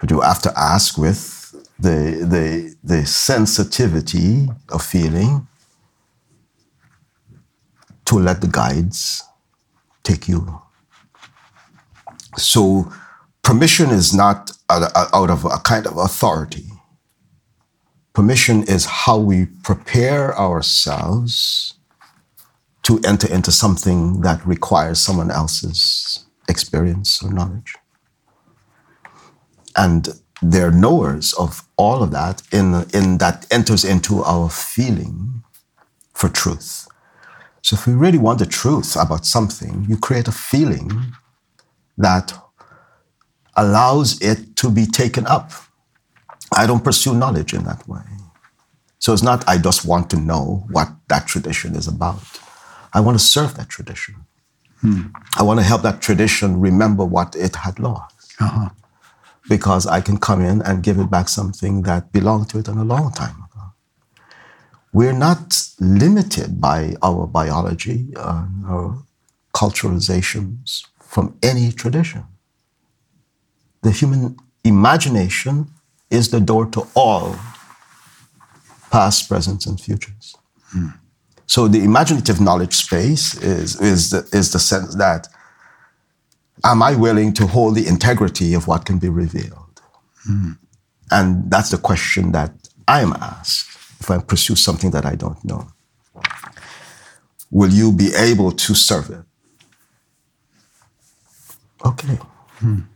But 0.00 0.10
you 0.10 0.20
have 0.20 0.42
to 0.42 0.52
ask 0.56 0.96
with 0.98 1.54
the, 1.78 2.24
the, 2.28 2.76
the 2.84 3.06
sensitivity 3.06 4.48
of 4.70 4.82
feeling 4.82 5.46
to 8.04 8.18
let 8.18 8.40
the 8.40 8.48
guides 8.48 9.22
take 10.02 10.28
you. 10.28 10.60
So, 12.36 12.92
permission 13.42 13.90
is 13.90 14.14
not 14.14 14.50
out 14.68 15.30
of 15.30 15.44
a 15.44 15.58
kind 15.58 15.86
of 15.86 15.96
authority. 15.96 16.66
Permission 18.16 18.62
is 18.62 18.86
how 18.86 19.18
we 19.18 19.44
prepare 19.62 20.34
ourselves 20.38 21.74
to 22.84 22.98
enter 23.04 23.30
into 23.30 23.52
something 23.52 24.22
that 24.22 24.40
requires 24.46 25.00
someone 25.00 25.30
else's 25.30 26.24
experience 26.48 27.22
or 27.22 27.30
knowledge. 27.30 27.74
And 29.76 30.08
they're 30.40 30.70
knowers 30.70 31.34
of 31.34 31.68
all 31.76 32.02
of 32.02 32.10
that 32.12 32.40
in, 32.52 32.86
in 32.94 33.18
that 33.18 33.46
enters 33.50 33.84
into 33.84 34.22
our 34.22 34.48
feeling 34.48 35.42
for 36.14 36.30
truth. 36.30 36.88
So 37.60 37.76
if 37.76 37.86
we 37.86 37.92
really 37.92 38.16
want 38.16 38.38
the 38.38 38.46
truth 38.46 38.96
about 38.96 39.26
something, 39.26 39.84
you 39.86 39.98
create 39.98 40.26
a 40.26 40.32
feeling 40.32 40.90
that 41.98 42.32
allows 43.54 44.18
it 44.22 44.56
to 44.56 44.70
be 44.70 44.86
taken 44.86 45.26
up. 45.26 45.52
I 46.54 46.66
don't 46.66 46.84
pursue 46.84 47.14
knowledge 47.14 47.54
in 47.54 47.64
that 47.64 47.86
way. 47.88 48.02
So 48.98 49.12
it's 49.12 49.22
not 49.22 49.46
I 49.48 49.58
just 49.58 49.84
want 49.84 50.10
to 50.10 50.16
know 50.16 50.66
what 50.70 50.88
that 51.08 51.26
tradition 51.26 51.74
is 51.76 51.86
about. 51.88 52.22
I 52.92 53.00
want 53.00 53.18
to 53.18 53.24
serve 53.24 53.56
that 53.56 53.68
tradition. 53.68 54.14
Hmm. 54.80 55.02
I 55.36 55.42
want 55.42 55.60
to 55.60 55.64
help 55.64 55.82
that 55.82 56.00
tradition 56.00 56.60
remember 56.60 57.04
what 57.04 57.36
it 57.36 57.56
had 57.56 57.78
lost. 57.78 58.34
Uh-huh. 58.40 58.70
Because 59.48 59.86
I 59.86 60.00
can 60.00 60.18
come 60.18 60.40
in 60.40 60.60
and 60.62 60.82
give 60.82 60.98
it 60.98 61.10
back 61.10 61.28
something 61.28 61.82
that 61.82 62.12
belonged 62.12 62.50
to 62.50 62.58
it 62.58 62.68
in 62.68 62.78
a 62.78 62.84
long 62.84 63.12
time 63.12 63.36
ago. 63.36 63.62
We're 64.92 65.12
not 65.12 65.62
limited 65.78 66.60
by 66.60 66.96
our 67.02 67.26
biology, 67.26 68.08
uh, 68.16 68.46
our 68.66 69.02
culturalizations 69.54 70.86
from 71.00 71.38
any 71.42 71.70
tradition. 71.72 72.24
The 73.82 73.90
human 73.90 74.36
imagination 74.64 75.70
is 76.10 76.30
the 76.30 76.40
door 76.40 76.66
to 76.66 76.86
all 76.94 77.36
past, 78.90 79.28
present, 79.28 79.66
and 79.66 79.80
futures. 79.80 80.36
Hmm. 80.68 80.88
So 81.46 81.68
the 81.68 81.82
imaginative 81.84 82.40
knowledge 82.40 82.74
space 82.74 83.34
is, 83.40 83.80
is, 83.80 84.10
the, 84.10 84.28
is 84.32 84.52
the 84.52 84.58
sense 84.58 84.94
that 84.96 85.28
am 86.64 86.82
I 86.82 86.94
willing 86.96 87.32
to 87.34 87.46
hold 87.46 87.76
the 87.76 87.86
integrity 87.86 88.54
of 88.54 88.66
what 88.66 88.84
can 88.84 88.98
be 88.98 89.08
revealed? 89.08 89.80
Mm. 90.28 90.58
And 91.10 91.50
that's 91.50 91.70
the 91.70 91.78
question 91.78 92.32
that 92.32 92.52
I 92.88 93.00
am 93.00 93.12
asked 93.12 93.68
if 94.00 94.10
I 94.10 94.18
pursue 94.18 94.56
something 94.56 94.90
that 94.90 95.06
I 95.06 95.14
don't 95.14 95.42
know. 95.44 95.68
Will 97.50 97.70
you 97.70 97.92
be 97.92 98.12
able 98.14 98.50
to 98.50 98.74
serve 98.74 99.10
it? 99.10 99.24
Okay. 101.84 102.18
Mm. 102.60 102.86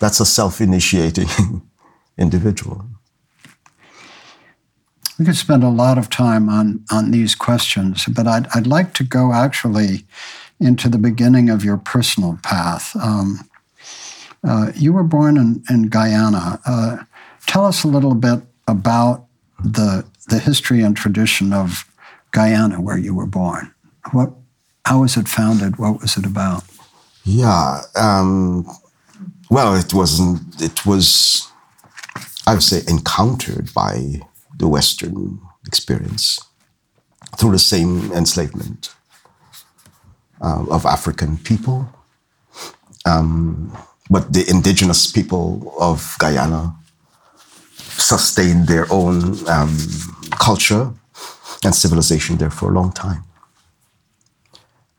That's 0.00 0.20
a 0.20 0.24
self 0.24 0.60
initiating 0.60 1.28
individual. 2.18 2.86
We 5.18 5.24
could 5.24 5.36
spend 5.36 5.62
a 5.62 5.68
lot 5.68 5.98
of 5.98 6.08
time 6.08 6.48
on, 6.48 6.84
on 6.90 7.10
these 7.10 7.34
questions, 7.34 8.06
but 8.06 8.26
I'd, 8.26 8.46
I'd 8.54 8.66
like 8.66 8.94
to 8.94 9.04
go 9.04 9.32
actually 9.32 10.04
into 10.58 10.88
the 10.88 10.98
beginning 10.98 11.50
of 11.50 11.64
your 11.64 11.76
personal 11.76 12.38
path. 12.42 12.96
Um, 12.96 13.48
uh, 14.44 14.72
you 14.74 14.92
were 14.92 15.04
born 15.04 15.36
in, 15.36 15.62
in 15.70 15.88
Guyana. 15.88 16.60
Uh, 16.66 16.96
tell 17.46 17.66
us 17.66 17.84
a 17.84 17.88
little 17.88 18.14
bit 18.14 18.40
about 18.66 19.26
the, 19.62 20.04
the 20.28 20.38
history 20.38 20.82
and 20.82 20.96
tradition 20.96 21.52
of 21.52 21.84
Guyana, 22.32 22.80
where 22.80 22.98
you 22.98 23.14
were 23.14 23.26
born. 23.26 23.72
What, 24.12 24.30
how 24.84 25.02
was 25.02 25.16
it 25.16 25.28
founded? 25.28 25.78
What 25.78 26.00
was 26.00 26.16
it 26.16 26.26
about? 26.26 26.64
Yeah. 27.24 27.82
Um, 27.94 28.66
well, 29.50 29.74
it 29.76 29.94
wasn't. 29.94 30.60
It 30.60 30.84
was, 30.84 31.48
I 32.52 32.54
would 32.54 32.62
say, 32.62 32.82
encountered 32.86 33.72
by 33.72 34.20
the 34.58 34.68
Western 34.68 35.40
experience 35.66 36.38
through 37.38 37.52
the 37.52 37.58
same 37.58 38.12
enslavement 38.12 38.94
uh, 40.42 40.66
of 40.68 40.84
African 40.84 41.38
people. 41.38 41.88
Um, 43.06 43.74
but 44.10 44.34
the 44.34 44.44
indigenous 44.50 45.10
people 45.10 45.74
of 45.80 46.14
Guyana 46.18 46.76
sustained 47.72 48.68
their 48.68 48.86
own 48.92 49.48
um, 49.48 49.74
culture 50.32 50.92
and 51.64 51.74
civilization 51.74 52.36
there 52.36 52.50
for 52.50 52.70
a 52.70 52.74
long 52.74 52.92
time. 52.92 53.24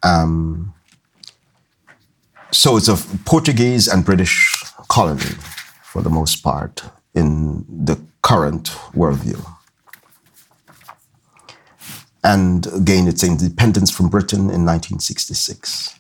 Um, 0.02 0.74
so 2.50 2.78
it's 2.78 2.88
a 2.88 2.98
Portuguese 3.26 3.88
and 3.88 4.04
British 4.04 4.64
colony 4.88 5.36
for 5.84 6.02
the 6.02 6.10
most 6.10 6.38
part 6.38 6.82
in 7.14 7.66
the 7.68 8.00
current 8.22 8.70
worldview 8.94 9.44
and 12.24 12.68
gained 12.86 13.10
its 13.10 13.24
independence 13.24 13.92
from 13.92 14.10
Britain 14.10 14.40
in 14.40 14.66
1966. 14.66 16.00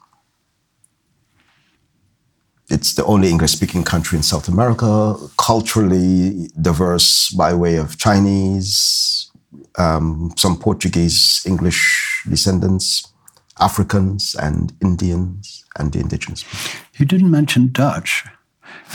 It's 2.69 2.93
the 2.95 3.03
only 3.05 3.29
English 3.29 3.51
speaking 3.51 3.83
country 3.83 4.17
in 4.17 4.23
South 4.23 4.47
America, 4.47 5.17
culturally 5.37 6.49
diverse 6.59 7.29
by 7.31 7.53
way 7.53 7.75
of 7.75 7.97
Chinese, 7.97 9.29
um, 9.77 10.31
some 10.37 10.57
Portuguese, 10.57 11.43
English 11.45 12.23
descendants, 12.27 13.07
Africans, 13.59 14.35
and 14.35 14.73
Indians, 14.81 15.65
and 15.77 15.91
the 15.91 15.99
indigenous 15.99 16.43
people. 16.43 16.79
You 16.97 17.05
didn't 17.05 17.29
mention 17.29 17.71
Dutch. 17.71 18.23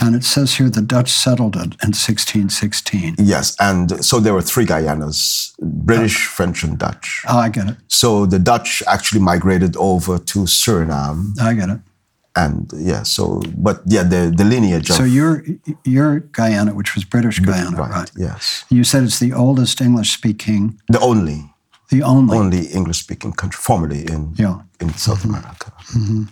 And 0.01 0.15
it 0.15 0.23
says 0.23 0.55
here 0.55 0.69
the 0.69 0.81
Dutch 0.81 1.09
settled 1.09 1.55
it 1.55 1.75
in 1.83 1.91
1616. 1.91 3.15
Yes, 3.17 3.55
and 3.59 4.03
so 4.03 4.19
there 4.19 4.33
were 4.33 4.41
three 4.41 4.65
Guyanas 4.65 5.53
British, 5.59 6.17
oh. 6.25 6.29
French, 6.29 6.63
and 6.63 6.77
Dutch. 6.77 7.23
Oh, 7.27 7.37
I 7.37 7.49
get 7.49 7.67
it. 7.67 7.77
So 7.87 8.25
the 8.25 8.39
Dutch 8.39 8.81
actually 8.87 9.21
migrated 9.21 9.75
over 9.77 10.17
to 10.17 10.39
Suriname. 10.39 11.39
I 11.39 11.53
get 11.53 11.69
it. 11.69 11.79
And 12.35 12.71
yeah, 12.73 13.03
so, 13.03 13.41
but 13.57 13.81
yeah, 13.85 14.03
the, 14.03 14.33
the 14.35 14.45
lineage 14.45 14.89
of. 14.89 14.95
So 14.95 15.03
you're, 15.03 15.43
you're 15.83 16.19
Guyana, 16.19 16.73
which 16.73 16.95
was 16.95 17.03
British 17.03 17.39
Guyana, 17.39 17.75
right, 17.75 17.91
right? 17.91 18.11
Yes. 18.15 18.63
You 18.69 18.83
said 18.83 19.03
it's 19.03 19.19
the 19.19 19.33
oldest 19.33 19.81
English 19.81 20.11
speaking. 20.11 20.79
The 20.87 20.99
only. 20.99 21.51
The 21.89 22.03
only. 22.03 22.37
Only 22.37 22.67
English 22.67 22.99
speaking 22.99 23.33
country, 23.33 23.59
formerly 23.59 24.05
in, 24.05 24.33
yeah. 24.35 24.61
in 24.79 24.93
South 24.93 25.19
mm-hmm. 25.19 25.29
America. 25.35 25.73
Mm-hmm. 25.97 26.23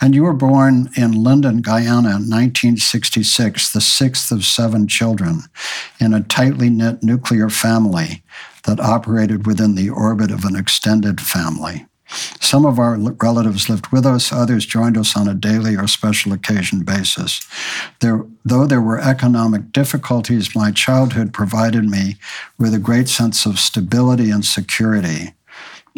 And 0.00 0.14
you 0.14 0.22
were 0.22 0.32
born 0.32 0.90
in 0.96 1.22
Linden, 1.22 1.62
Guyana 1.62 2.10
in 2.10 2.30
1966, 2.30 3.72
the 3.72 3.80
sixth 3.80 4.30
of 4.30 4.44
seven 4.44 4.86
children, 4.86 5.40
in 5.98 6.14
a 6.14 6.22
tightly 6.22 6.70
knit 6.70 7.02
nuclear 7.02 7.48
family 7.48 8.22
that 8.64 8.80
operated 8.80 9.46
within 9.46 9.74
the 9.74 9.90
orbit 9.90 10.30
of 10.30 10.44
an 10.44 10.56
extended 10.56 11.20
family. 11.20 11.86
Some 12.40 12.64
of 12.64 12.78
our 12.78 12.96
relatives 12.96 13.68
lived 13.68 13.88
with 13.88 14.06
us, 14.06 14.32
others 14.32 14.64
joined 14.64 14.96
us 14.96 15.16
on 15.16 15.26
a 15.26 15.34
daily 15.34 15.76
or 15.76 15.88
special 15.88 16.32
occasion 16.32 16.84
basis. 16.84 17.40
There, 18.00 18.24
though 18.44 18.66
there 18.66 18.80
were 18.80 19.00
economic 19.00 19.72
difficulties, 19.72 20.54
my 20.54 20.70
childhood 20.70 21.32
provided 21.32 21.84
me 21.84 22.16
with 22.58 22.74
a 22.74 22.78
great 22.78 23.08
sense 23.08 23.44
of 23.44 23.58
stability 23.58 24.30
and 24.30 24.44
security. 24.44 25.32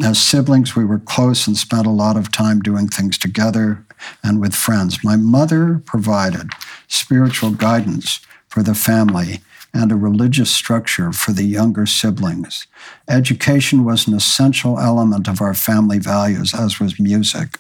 As 0.03 0.21
siblings, 0.21 0.77
we 0.77 0.85
were 0.85 1.01
close 1.01 1.47
and 1.47 1.57
spent 1.57 1.87
a 1.87 1.91
lot 1.91 2.17
of 2.17 2.31
time 2.31 2.61
doing 2.61 2.87
things 2.87 3.19
together 3.19 3.85
and 4.23 4.41
with 4.41 4.55
friends. 4.55 5.03
My 5.03 5.17
mother 5.17 5.83
provided 5.85 6.51
spiritual 6.87 7.51
guidance 7.51 8.21
for 8.49 8.63
the 8.63 8.77
family 8.77 9.41
and 9.75 9.91
a 9.91 9.97
religious 9.97 10.51
structure 10.51 11.13
for 11.13 11.33
the 11.33 11.45
younger 11.45 11.85
siblings. 11.85 12.67
Education 13.09 13.85
was 13.85 14.07
an 14.07 14.15
essential 14.15 14.79
element 14.79 15.29
of 15.29 15.43
our 15.43 15.53
family 15.53 15.99
values, 15.99 16.55
as 16.55 16.79
was 16.79 17.01
music. 17.01 17.59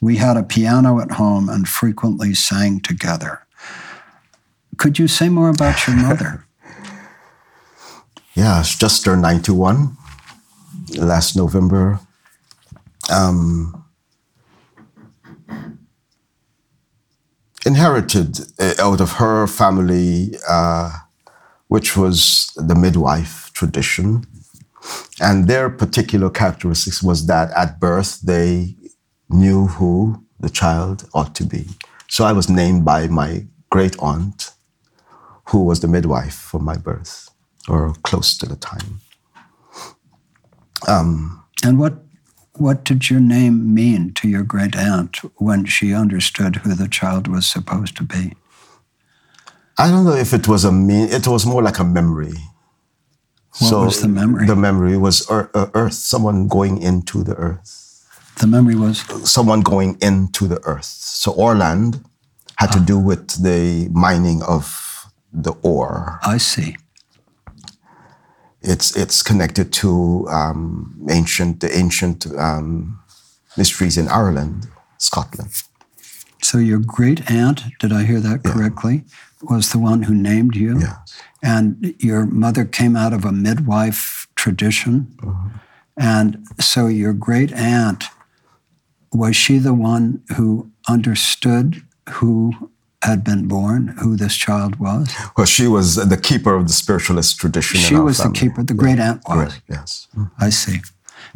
We 0.00 0.16
had 0.16 0.36
a 0.36 0.42
piano 0.42 1.00
at 1.00 1.12
home 1.12 1.48
and 1.48 1.68
frequently 1.68 2.34
sang 2.34 2.80
together. 2.80 3.46
Could 4.76 4.98
you 4.98 5.08
say 5.08 5.28
more 5.28 5.48
about 5.48 5.86
your 5.86 5.96
mother? 5.96 6.44
yeah, 8.34 8.62
just 8.62 9.04
turned 9.04 9.22
91 9.22 9.96
last 10.96 11.36
November. 11.36 12.00
Um, 13.10 13.84
inherited 17.66 18.40
uh, 18.58 18.74
out 18.78 19.00
of 19.00 19.12
her 19.12 19.46
family, 19.46 20.36
uh, 20.48 20.90
which 21.68 21.96
was 21.96 22.52
the 22.56 22.74
midwife 22.74 23.50
tradition. 23.52 24.24
And 25.20 25.48
their 25.48 25.68
particular 25.68 26.30
characteristics 26.30 27.02
was 27.02 27.26
that 27.26 27.50
at 27.56 27.80
birth 27.80 28.20
they 28.20 28.76
knew 29.28 29.66
who 29.66 30.24
the 30.40 30.48
child 30.48 31.08
ought 31.12 31.34
to 31.34 31.44
be. 31.44 31.66
So 32.08 32.24
I 32.24 32.32
was 32.32 32.48
named 32.48 32.84
by 32.84 33.08
my 33.08 33.46
great 33.70 33.98
aunt 33.98 34.52
who 35.48 35.64
was 35.64 35.80
the 35.80 35.88
midwife 35.88 36.34
for 36.34 36.60
my 36.60 36.76
birth, 36.76 37.30
or 37.68 37.94
close 38.02 38.36
to 38.38 38.46
the 38.46 38.56
time. 38.56 39.00
Um, 40.86 41.44
and 41.64 41.78
what 41.78 41.94
what 42.54 42.84
did 42.84 43.08
your 43.08 43.20
name 43.20 43.72
mean 43.74 44.12
to 44.14 44.28
your 44.28 44.42
great 44.42 44.76
aunt 44.76 45.18
when 45.36 45.64
she 45.64 45.94
understood 45.94 46.56
who 46.56 46.74
the 46.74 46.88
child 46.88 47.28
was 47.28 47.46
supposed 47.46 47.96
to 47.96 48.02
be? 48.02 48.34
I 49.78 49.88
don't 49.88 50.04
know 50.04 50.16
if 50.16 50.32
it 50.34 50.48
was 50.48 50.64
a 50.64 50.72
mean. 50.72 51.08
It 51.08 51.26
was 51.28 51.46
more 51.46 51.62
like 51.62 51.78
a 51.78 51.84
memory. 51.84 52.34
What 53.58 53.68
so 53.68 53.84
was 53.84 54.00
the 54.00 54.08
memory? 54.08 54.46
The 54.46 54.56
memory 54.56 54.96
was 54.96 55.28
uh, 55.30 55.46
earth, 55.74 55.94
someone 55.94 56.48
going 56.48 56.82
into 56.82 57.22
the 57.22 57.34
earth. 57.34 58.04
The 58.40 58.46
memory 58.46 58.76
was 58.76 59.00
someone 59.28 59.62
going 59.62 59.98
into 60.00 60.46
the 60.46 60.60
earth. 60.64 60.84
So 60.84 61.32
Orland 61.32 62.04
had 62.56 62.72
to 62.72 62.78
ah. 62.78 62.84
do 62.84 62.98
with 62.98 63.42
the 63.42 63.88
mining 63.92 64.42
of 64.42 65.06
the 65.32 65.52
ore. 65.62 66.18
I 66.22 66.38
see. 66.38 66.76
It's 68.62 68.96
it's 68.96 69.22
connected 69.22 69.72
to 69.74 70.26
um, 70.28 71.06
ancient 71.10 71.60
the 71.60 71.76
ancient 71.76 72.26
um, 72.36 72.98
mysteries 73.56 73.96
in 73.96 74.08
Ireland, 74.08 74.66
Scotland. 74.98 75.50
So 76.42 76.58
your 76.58 76.78
great 76.78 77.30
aunt, 77.30 77.62
did 77.80 77.92
I 77.92 78.04
hear 78.04 78.20
that 78.20 78.44
correctly, 78.44 79.04
yeah. 79.42 79.56
was 79.56 79.72
the 79.72 79.78
one 79.78 80.04
who 80.04 80.14
named 80.14 80.56
you? 80.56 80.78
Yes. 80.78 81.20
And 81.42 81.94
your 81.98 82.26
mother 82.26 82.64
came 82.64 82.96
out 82.96 83.12
of 83.12 83.24
a 83.24 83.32
midwife 83.32 84.26
tradition. 84.34 85.16
Uh-huh. 85.22 85.48
And 85.96 86.46
so 86.60 86.86
your 86.86 87.12
great 87.12 87.52
aunt, 87.52 88.04
was 89.12 89.36
she 89.36 89.58
the 89.58 89.74
one 89.74 90.22
who 90.36 90.70
understood 90.88 91.82
who 92.08 92.70
had 93.02 93.22
been 93.22 93.46
born, 93.46 93.88
who 94.00 94.16
this 94.16 94.36
child 94.36 94.80
was? 94.80 95.14
Well, 95.36 95.46
she 95.46 95.66
was 95.66 95.96
the 95.96 96.16
keeper 96.16 96.54
of 96.54 96.66
the 96.66 96.72
spiritualist 96.72 97.38
tradition. 97.38 97.78
She 97.78 97.94
was 97.94 98.18
family. 98.18 98.32
the 98.32 98.40
keeper, 98.40 98.62
the 98.62 98.74
great 98.74 98.98
aunt 98.98 99.22
was. 99.28 99.36
Great, 99.36 99.60
yes. 99.68 100.08
I 100.38 100.50
see. 100.50 100.80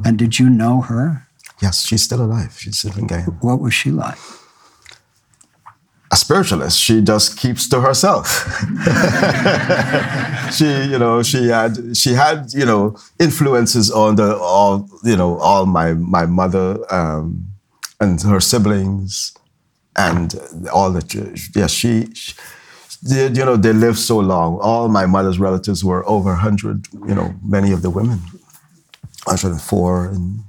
And 0.05 0.19
did 0.19 0.39
you 0.39 0.51
know 0.51 0.81
her? 0.83 1.27
Yes, 1.61 1.87
she's 1.87 2.03
still 2.03 2.23
alive. 2.23 2.57
She's 2.59 2.79
still 2.79 2.99
in 2.99 3.07
Guyana. 3.07 3.31
What 3.41 3.61
was 3.61 3.73
she 3.73 3.91
like? 3.91 4.19
A 6.11 6.17
spiritualist. 6.17 6.79
She 6.79 7.01
just 7.01 7.39
keeps 7.39 7.69
to 7.69 7.81
herself. 7.81 8.29
she, 10.53 10.91
you 10.91 10.99
know, 10.99 11.23
she 11.23 11.49
had 11.49 11.97
she 11.97 12.13
had, 12.13 12.53
you 12.53 12.67
know, 12.67 12.97
influences 13.19 13.91
on 13.91 14.17
the 14.17 14.37
all, 14.37 14.89
you 15.05 15.17
know, 15.17 15.39
all 15.39 15.65
my 15.65 15.95
my 15.95 16.27
mother 16.27 16.85
um, 16.93 17.47
and 17.99 18.21
her 18.23 18.41
siblings 18.41 19.33
and 19.97 20.35
all 20.73 20.91
the 20.91 21.51
yeah 21.55 21.67
she, 21.67 22.13
she 22.15 22.35
you 23.05 23.45
know 23.45 23.57
they 23.57 23.73
lived 23.73 23.99
so 23.99 24.19
long. 24.19 24.59
All 24.61 24.89
my 24.89 25.07
mother's 25.07 25.39
relatives 25.39 25.85
were 25.85 26.09
over 26.09 26.31
100 26.31 26.87
you 27.07 27.15
know 27.15 27.35
many 27.45 27.73
of 27.73 27.83
the 27.83 27.91
women. 27.91 28.21
104 29.25 30.07
and 30.07 30.41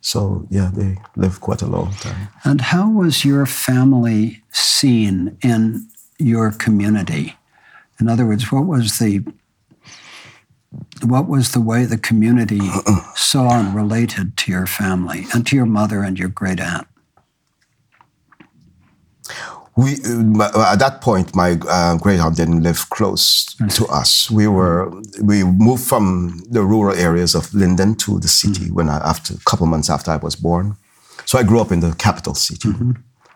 so 0.00 0.46
yeah 0.50 0.70
they 0.72 0.98
lived 1.16 1.40
quite 1.40 1.62
a 1.62 1.66
long 1.66 1.92
time. 1.94 2.28
And 2.44 2.60
how 2.60 2.90
was 2.90 3.24
your 3.24 3.46
family 3.46 4.42
seen 4.50 5.36
in 5.42 5.88
your 6.18 6.50
community? 6.50 7.36
In 8.00 8.08
other 8.08 8.26
words 8.26 8.52
what 8.52 8.66
was 8.66 8.98
the 8.98 9.24
what 11.02 11.28
was 11.28 11.52
the 11.52 11.60
way 11.60 11.84
the 11.84 11.98
community 11.98 12.60
saw 13.14 13.58
and 13.58 13.74
related 13.74 14.36
to 14.36 14.52
your 14.52 14.66
family 14.66 15.26
and 15.32 15.46
to 15.46 15.56
your 15.56 15.66
mother 15.66 16.02
and 16.02 16.18
your 16.18 16.28
great 16.28 16.60
aunt 16.60 16.86
we 19.78 19.94
uh, 20.40 20.72
at 20.72 20.80
that 20.80 21.00
point 21.00 21.36
my 21.36 21.56
uh, 21.68 21.96
great 21.98 22.18
aunt 22.18 22.36
didn't 22.36 22.62
live 22.64 22.90
close 22.90 23.54
to 23.78 23.86
us 23.86 24.28
we 24.28 24.48
were 24.48 24.90
we 25.22 25.44
moved 25.44 25.84
from 25.84 26.42
the 26.50 26.62
rural 26.62 26.96
areas 26.96 27.34
of 27.36 27.54
linden 27.54 27.94
to 27.94 28.18
the 28.18 28.28
city 28.28 28.64
mm-hmm. 28.64 28.74
when 28.74 28.88
I, 28.88 28.96
after 28.96 29.34
a 29.34 29.44
couple 29.50 29.66
months 29.66 29.88
after 29.88 30.10
i 30.10 30.16
was 30.16 30.34
born 30.34 30.76
so 31.26 31.38
i 31.38 31.44
grew 31.44 31.60
up 31.60 31.70
in 31.70 31.78
the 31.78 31.94
capital 31.94 32.34
city 32.34 32.70
mm-hmm. 32.70 32.92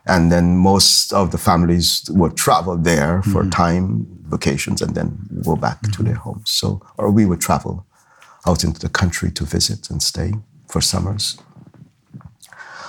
and 0.07 0.33
then 0.33 0.57
most 0.57 1.13
of 1.13 1.31
the 1.31 1.39
families 1.39 2.11
would 2.11 2.37
travel 2.37 2.77
there 2.77 3.23
for 3.23 3.43
mm-hmm. 3.43 3.51
time 3.51 4.07
vacations 4.25 4.83
and 4.83 4.97
then 4.97 5.09
go 5.45 5.55
back 5.55 5.81
to 5.83 5.89
mm-hmm. 5.91 6.07
their 6.07 6.17
homes 6.17 6.51
so 6.51 6.83
or 6.99 7.13
we 7.13 7.25
would 7.25 7.41
travel 7.41 7.87
out 8.49 8.65
into 8.65 8.81
the 8.81 8.89
country 8.89 9.31
to 9.31 9.45
visit 9.45 9.91
and 9.91 10.03
stay 10.03 10.33
for 10.67 10.81
summers 10.81 11.39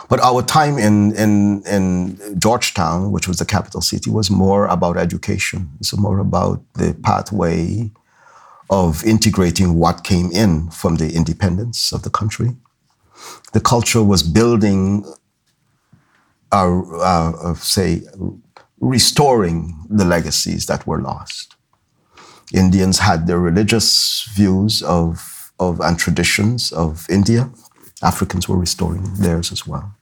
but 0.10 0.20
our 0.20 0.42
time 0.42 0.78
in, 0.78 1.16
in, 1.16 1.64
in 1.66 2.40
Georgetown, 2.40 3.12
which 3.12 3.28
was 3.28 3.38
the 3.38 3.46
capital 3.46 3.82
city, 3.82 4.10
was 4.10 4.30
more 4.30 4.68
about 4.68 4.98
education. 4.98 5.70
It's 5.80 5.96
more 5.98 6.20
about 6.20 6.62
the 6.74 6.96
pathway 7.04 7.92
of 8.70 9.04
integrating 9.06 9.76
what 9.76 10.04
came 10.04 10.32
in 10.32 10.70
from 10.72 10.96
the 10.96 11.14
independence 11.14 11.92
of 11.92 12.04
the 12.04 12.10
country. 12.10 12.56
The 13.54 13.62
culture 13.62 14.04
was 14.04 14.24
building, 14.24 15.06
uh, 16.52 16.82
uh, 17.00 17.54
say, 17.56 18.02
restoring 18.80 19.86
the 19.90 20.06
legacies 20.06 20.66
that 20.66 20.86
were 20.86 21.02
lost. 21.02 21.56
Indians 22.54 23.00
had 23.00 23.28
their 23.28 23.40
religious 23.40 24.28
views 24.34 24.84
of, 24.84 25.52
of 25.60 25.80
and 25.80 25.98
traditions 25.98 26.72
of 26.72 27.06
India 27.10 27.50
Africans 28.04 28.50
were 28.50 28.58
restoring 28.58 29.04
theirs 29.16 29.52
as 29.52 29.66
well. 29.66 29.96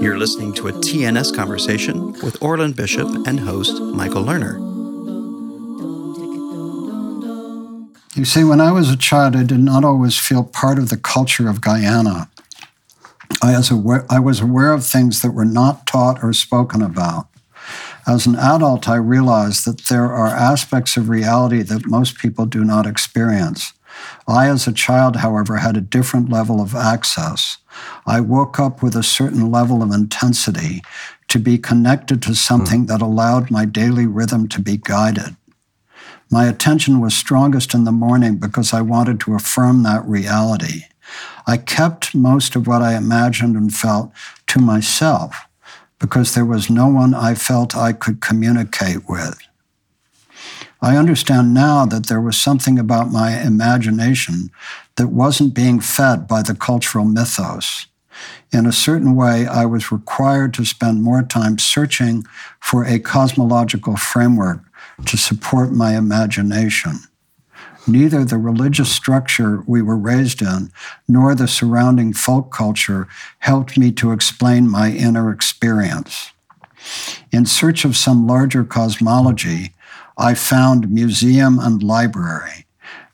You're 0.00 0.16
listening 0.16 0.54
to 0.54 0.68
a 0.68 0.72
TNS 0.72 1.34
conversation 1.34 2.12
with 2.22 2.40
Orland 2.40 2.76
Bishop 2.76 3.08
and 3.26 3.40
host 3.40 3.80
Michael 3.82 4.22
Lerner. 4.22 4.58
You 8.14 8.24
see, 8.24 8.44
when 8.44 8.60
I 8.60 8.70
was 8.70 8.90
a 8.90 8.96
child, 8.96 9.34
I 9.34 9.42
did 9.42 9.58
not 9.58 9.84
always 9.84 10.16
feel 10.16 10.44
part 10.44 10.78
of 10.78 10.88
the 10.88 10.96
culture 10.96 11.48
of 11.48 11.60
Guyana. 11.60 12.30
I 13.42 13.56
was, 13.56 13.70
aware, 13.70 14.06
I 14.08 14.20
was 14.20 14.40
aware 14.40 14.72
of 14.72 14.84
things 14.84 15.22
that 15.22 15.32
were 15.32 15.44
not 15.44 15.86
taught 15.86 16.22
or 16.22 16.32
spoken 16.32 16.82
about. 16.82 17.28
As 18.06 18.26
an 18.26 18.36
adult, 18.36 18.88
I 18.88 18.96
realized 18.96 19.64
that 19.66 19.86
there 19.86 20.12
are 20.12 20.28
aspects 20.28 20.96
of 20.96 21.08
reality 21.08 21.62
that 21.62 21.86
most 21.86 22.18
people 22.18 22.46
do 22.46 22.64
not 22.64 22.86
experience. 22.86 23.72
I, 24.26 24.48
as 24.48 24.66
a 24.66 24.72
child, 24.72 25.16
however, 25.16 25.56
had 25.56 25.76
a 25.76 25.80
different 25.80 26.28
level 26.28 26.60
of 26.60 26.74
access. 26.74 27.58
I 28.06 28.20
woke 28.20 28.58
up 28.58 28.82
with 28.82 28.94
a 28.94 29.02
certain 29.02 29.50
level 29.50 29.82
of 29.82 29.90
intensity 29.90 30.82
to 31.28 31.38
be 31.38 31.58
connected 31.58 32.22
to 32.22 32.34
something 32.34 32.86
that 32.86 33.02
allowed 33.02 33.50
my 33.50 33.64
daily 33.64 34.06
rhythm 34.06 34.48
to 34.48 34.60
be 34.60 34.76
guided. 34.76 35.36
My 36.30 36.46
attention 36.46 37.00
was 37.00 37.14
strongest 37.14 37.74
in 37.74 37.84
the 37.84 37.92
morning 37.92 38.36
because 38.36 38.74
I 38.74 38.82
wanted 38.82 39.20
to 39.20 39.34
affirm 39.34 39.82
that 39.82 40.04
reality. 40.04 40.82
I 41.46 41.56
kept 41.56 42.14
most 42.14 42.54
of 42.54 42.66
what 42.66 42.82
I 42.82 42.96
imagined 42.96 43.56
and 43.56 43.72
felt 43.72 44.12
to 44.48 44.58
myself 44.58 45.46
because 45.98 46.34
there 46.34 46.44
was 46.44 46.70
no 46.70 46.86
one 46.86 47.14
I 47.14 47.34
felt 47.34 47.74
I 47.74 47.92
could 47.92 48.20
communicate 48.20 49.08
with. 49.08 49.38
I 50.80 50.96
understand 50.96 51.54
now 51.54 51.86
that 51.86 52.06
there 52.06 52.20
was 52.20 52.40
something 52.40 52.78
about 52.78 53.10
my 53.10 53.40
imagination 53.40 54.50
that 54.96 55.08
wasn't 55.08 55.54
being 55.54 55.80
fed 55.80 56.28
by 56.28 56.42
the 56.42 56.54
cultural 56.54 57.04
mythos. 57.04 57.86
In 58.52 58.64
a 58.66 58.72
certain 58.72 59.14
way, 59.14 59.46
I 59.46 59.66
was 59.66 59.92
required 59.92 60.54
to 60.54 60.64
spend 60.64 61.02
more 61.02 61.22
time 61.22 61.58
searching 61.58 62.24
for 62.60 62.84
a 62.84 62.98
cosmological 62.98 63.96
framework 63.96 64.60
to 65.06 65.16
support 65.16 65.72
my 65.72 65.96
imagination. 65.96 67.00
Neither 67.86 68.24
the 68.24 68.38
religious 68.38 68.90
structure 68.90 69.62
we 69.66 69.82
were 69.82 69.96
raised 69.96 70.42
in 70.42 70.70
nor 71.08 71.34
the 71.34 71.48
surrounding 71.48 72.12
folk 72.12 72.52
culture 72.52 73.08
helped 73.38 73.78
me 73.78 73.92
to 73.92 74.12
explain 74.12 74.68
my 74.68 74.90
inner 74.90 75.30
experience. 75.30 76.32
In 77.32 77.46
search 77.46 77.84
of 77.84 77.96
some 77.96 78.26
larger 78.26 78.64
cosmology, 78.64 79.72
I 80.18 80.34
found 80.34 80.90
museum 80.90 81.58
and 81.58 81.82
library. 81.82 82.66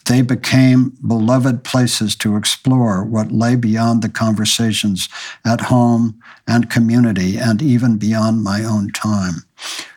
They 0.06 0.22
became 0.22 0.96
beloved 1.06 1.64
places 1.64 2.14
to 2.16 2.36
explore 2.36 3.04
what 3.04 3.32
lay 3.32 3.56
beyond 3.56 4.02
the 4.02 4.08
conversations 4.08 5.08
at 5.44 5.62
home 5.62 6.20
and 6.46 6.68
community 6.68 7.38
and 7.38 7.62
even 7.62 7.96
beyond 7.96 8.42
my 8.42 8.64
own 8.64 8.90
time. 8.90 9.44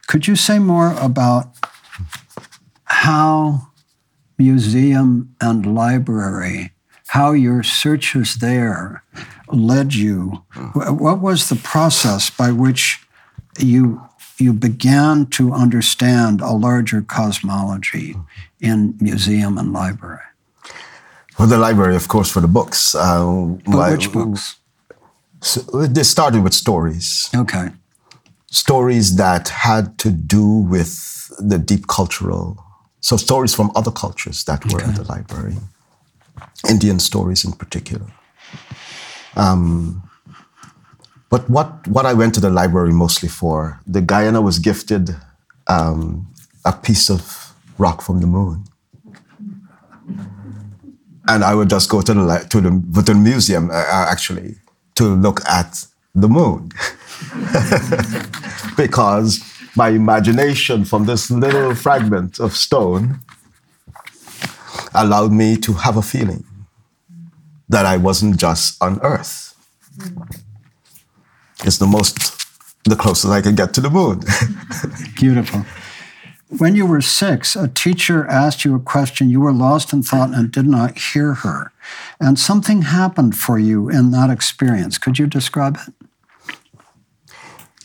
Could 0.08 0.28
you 0.28 0.36
say 0.36 0.60
more 0.60 0.94
about 0.94 1.58
how 2.86 3.70
museum 4.38 5.36
and 5.42 5.76
library, 5.76 6.72
how 7.08 7.32
your 7.32 7.64
searches 7.64 8.36
there 8.36 9.04
led 9.50 9.94
you? 9.94 10.44
What 10.74 11.20
was 11.20 11.50
the 11.50 11.56
process 11.56 12.30
by 12.30 12.52
which 12.52 13.06
you 13.60 14.02
you 14.40 14.54
began 14.54 15.26
to 15.28 15.54
understand 15.54 16.42
a 16.42 16.52
larger 16.52 17.02
cosmology 17.02 18.16
in 18.60 18.96
museum 19.00 19.58
and 19.58 19.74
library. 19.74 20.22
Well, 21.38 21.48
the 21.48 21.58
library, 21.58 21.96
of 21.96 22.08
course, 22.08 22.32
for 22.32 22.42
the 22.42 22.48
books. 22.48 22.96
Uh, 22.96 23.58
my, 23.68 23.92
which 23.92 24.12
books? 24.12 24.56
So 25.42 25.62
they 25.86 26.04
started 26.04 26.44
with 26.44 26.54
stories. 26.54 27.30
Okay. 27.36 27.70
stories 28.50 29.18
that 29.18 29.50
had 29.50 29.98
to 30.00 30.10
do 30.10 30.46
with 30.46 31.32
the 31.40 31.60
deep 31.60 31.88
cultural, 31.88 32.58
so 33.02 33.18
stories 33.18 33.54
from 33.54 33.72
other 33.76 33.92
cultures 33.92 34.44
that 34.46 34.66
were 34.72 34.82
okay. 34.82 34.90
in 34.90 34.96
the 34.96 35.04
library, 35.04 35.58
Indian 36.70 37.00
stories 37.00 37.46
in 37.46 37.52
particular. 37.52 38.08
Um, 39.36 40.07
but 41.30 41.50
what, 41.50 41.88
what 41.88 42.06
I 42.06 42.14
went 42.14 42.34
to 42.36 42.40
the 42.40 42.50
library 42.50 42.94
mostly 42.94 43.30
for, 43.30 43.80
the 43.86 44.02
Guyana 44.02 44.42
was 44.42 44.60
gifted 44.60 45.16
um, 45.68 46.28
a 46.64 46.72
piece 46.72 47.10
of 47.10 47.54
rock 47.78 48.02
from 48.02 48.22
the 48.22 48.28
moon. 48.28 48.64
And 51.28 51.44
I 51.44 51.54
would 51.54 51.70
just 51.70 51.90
go 51.90 52.02
to 52.02 52.14
the, 52.14 52.48
to 52.50 52.62
the, 52.62 52.70
to 52.96 53.02
the 53.02 53.14
museum, 53.14 53.70
uh, 53.70 53.74
uh 53.74 54.08
actually, 54.10 54.56
to 54.96 55.04
look 55.04 55.46
at 55.46 55.86
the 56.16 56.30
moon. 56.30 56.72
because 58.78 59.44
my 59.76 59.90
imagination 59.90 60.86
from 60.86 61.06
this 61.06 61.30
little 61.30 61.76
fragment 61.76 62.40
of 62.40 62.56
stone 62.56 63.20
allowed 64.96 65.32
me 65.32 65.58
to 65.58 65.74
have 65.74 65.98
a 65.98 66.02
feeling 66.02 66.46
that 67.70 67.86
I 67.86 67.98
wasn't 67.98 68.38
just 68.38 68.82
on 68.82 69.00
Earth. 69.02 69.56
It's 71.64 71.78
the 71.78 71.88
most, 71.88 72.46
the 72.86 72.96
closest 72.96 73.32
I 73.32 73.42
can 73.42 73.56
get 73.56 73.74
to 73.76 73.82
the 73.82 73.90
moon. 73.90 74.24
Beautiful. 75.16 75.66
When 76.50 76.76
you 76.76 76.86
were 76.86 77.02
six, 77.02 77.56
a 77.58 77.68
teacher 77.68 78.26
asked 78.28 78.64
you 78.64 78.74
a 78.76 78.80
question, 78.80 79.30
you 79.30 79.42
were 79.42 79.52
lost 79.52 79.92
in 79.92 80.02
thought 80.02 80.34
and 80.34 80.50
did 80.50 80.66
not 80.66 80.98
hear 80.98 81.34
her. 81.34 81.74
And 82.22 82.40
something 82.40 82.84
happened 82.84 83.36
for 83.36 83.60
you 83.60 83.90
in 83.90 84.12
that 84.12 84.30
experience. 84.30 84.98
Could 84.98 85.20
you 85.20 85.28
describe 85.28 85.78
it? 85.88 85.94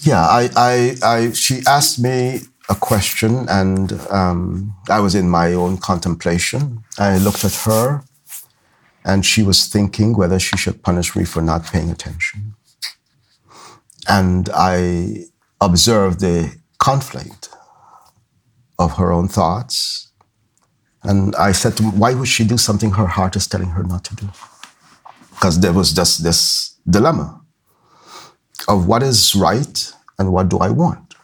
Yeah, 0.00 0.22
I, 0.22 0.50
I, 0.56 0.96
I 1.02 1.32
she 1.32 1.62
asked 1.66 2.00
me 2.00 2.40
a 2.68 2.74
question, 2.74 3.48
and 3.48 3.92
um, 4.10 4.74
I 4.88 5.00
was 5.00 5.14
in 5.14 5.28
my 5.28 5.52
own 5.52 5.78
contemplation. 5.78 6.84
I 6.98 7.18
looked 7.18 7.44
at 7.44 7.54
her, 7.66 8.02
and 9.04 9.24
she 9.24 9.42
was 9.42 9.66
thinking 9.66 10.16
whether 10.16 10.38
she 10.38 10.56
should 10.56 10.82
punish 10.82 11.14
me 11.16 11.24
for 11.24 11.42
not 11.42 11.64
paying 11.64 11.90
attention. 11.90 12.51
And 14.08 14.48
I 14.54 15.24
observed 15.60 16.20
the 16.20 16.54
conflict 16.78 17.48
of 18.78 18.96
her 18.96 19.12
own 19.12 19.28
thoughts. 19.28 20.10
And 21.02 21.34
I 21.36 21.52
said 21.52 21.78
why 21.80 22.14
would 22.14 22.28
she 22.28 22.44
do 22.44 22.58
something 22.58 22.92
her 22.92 23.06
heart 23.06 23.36
is 23.36 23.46
telling 23.46 23.70
her 23.70 23.82
not 23.82 24.04
to 24.04 24.16
do? 24.16 24.28
Because 25.30 25.60
there 25.60 25.72
was 25.72 25.92
just 25.92 26.22
this 26.22 26.76
dilemma 26.88 27.40
of 28.68 28.86
what 28.86 29.02
is 29.02 29.34
right 29.34 29.92
and 30.18 30.32
what 30.32 30.48
do 30.48 30.58
I 30.58 30.70
want. 30.70 31.14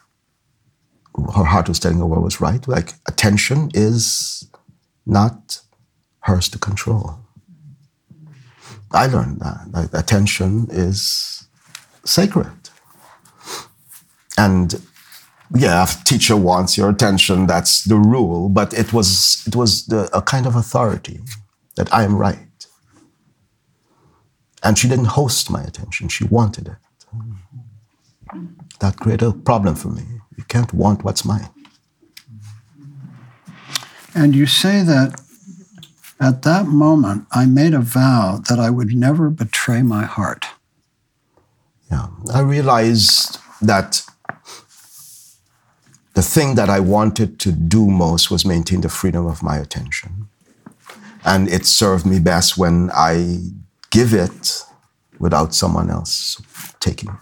Her 1.35 1.45
heart 1.45 1.69
was 1.69 1.79
telling 1.79 1.99
her 1.99 2.07
what 2.07 2.23
was 2.23 2.41
right. 2.41 2.67
Like 2.67 2.95
attention 3.07 3.71
is 3.75 4.49
not 5.07 5.61
hers 6.21 6.49
to 6.51 6.59
control. 6.59 7.19
I 8.93 9.07
learned 9.07 9.41
that. 9.41 9.69
Like 9.71 9.93
attention 9.93 10.69
is 10.71 11.49
sacred. 12.05 12.58
And 14.39 14.81
yeah, 15.55 15.83
if 15.83 16.05
teacher 16.05 16.37
wants 16.37 16.79
your 16.79 16.91
attention, 16.91 17.47
that's 17.47 17.85
the 17.85 17.97
rule. 17.97 18.49
But 18.49 18.73
it 18.73 18.93
was 18.93 19.43
it 19.47 19.57
was 19.57 19.87
the, 19.87 20.09
a 20.17 20.23
kind 20.23 20.47
of 20.47 20.55
authority 20.55 21.21
that 21.77 21.93
I 21.93 22.05
am 22.05 22.17
right. 22.17 22.39
And 24.63 24.79
she 24.79 24.89
didn't 24.89 25.17
host 25.21 25.51
my 25.51 25.63
attention; 25.63 26.09
she 26.09 26.25
wanted 26.25 26.69
it. 26.69 26.81
That 28.81 28.97
created 28.97 29.29
a 29.29 29.33
problem 29.33 29.75
for 29.75 29.89
me. 29.89 30.05
You 30.37 30.45
can't 30.45 30.73
want 30.73 31.03
what's 31.05 31.25
mine. 31.25 31.51
And 34.15 34.35
you 34.35 34.47
say 34.47 34.83
that 34.83 35.21
at 36.21 36.43
that 36.43 36.67
moment, 36.67 37.27
I 37.33 37.47
made 37.47 37.75
a 37.75 37.81
vow 37.81 38.41
that 38.49 38.59
I 38.59 38.71
would 38.71 38.95
never 38.95 39.31
betray 39.31 39.83
my 39.83 40.05
heart. 40.05 40.47
Yeah, 41.91 42.09
I 42.35 42.41
realized 42.41 43.39
that 43.63 44.03
the 46.19 46.23
thing 46.25 46.57
that 46.57 46.69
I 46.69 46.81
wanted 46.81 47.39
to 47.39 47.53
do 47.53 47.87
most 47.87 48.29
was 48.29 48.45
maintain 48.45 48.81
the 48.81 48.89
freedom 48.89 49.25
of 49.25 49.41
my 49.41 49.57
attention. 49.57 50.27
And 51.25 51.49
it 51.49 51.65
served 51.65 52.05
me 52.05 52.19
best 52.19 52.59
when 52.59 52.91
I 52.93 53.37
give 53.91 54.13
it 54.13 54.65
without 55.21 55.55
someone 55.55 55.89
else 55.91 56.43
taking 56.81 57.11
it. 57.11 57.21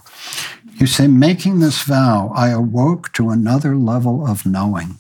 You 0.80 0.86
say, 0.86 1.08
making 1.08 1.58
this 1.58 1.82
vow, 1.82 2.32
I 2.34 2.48
awoke 2.48 3.12
to 3.12 3.28
another 3.28 3.76
level 3.76 4.26
of 4.26 4.46
knowing. 4.46 4.98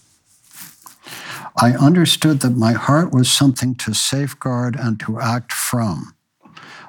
I 1.56 1.70
understood 1.72 2.40
that 2.40 2.50
my 2.50 2.72
heart 2.72 3.14
was 3.14 3.30
something 3.30 3.74
to 3.76 3.94
safeguard 3.94 4.76
and 4.76 5.00
to 5.00 5.18
act 5.20 5.54
from. 5.54 6.12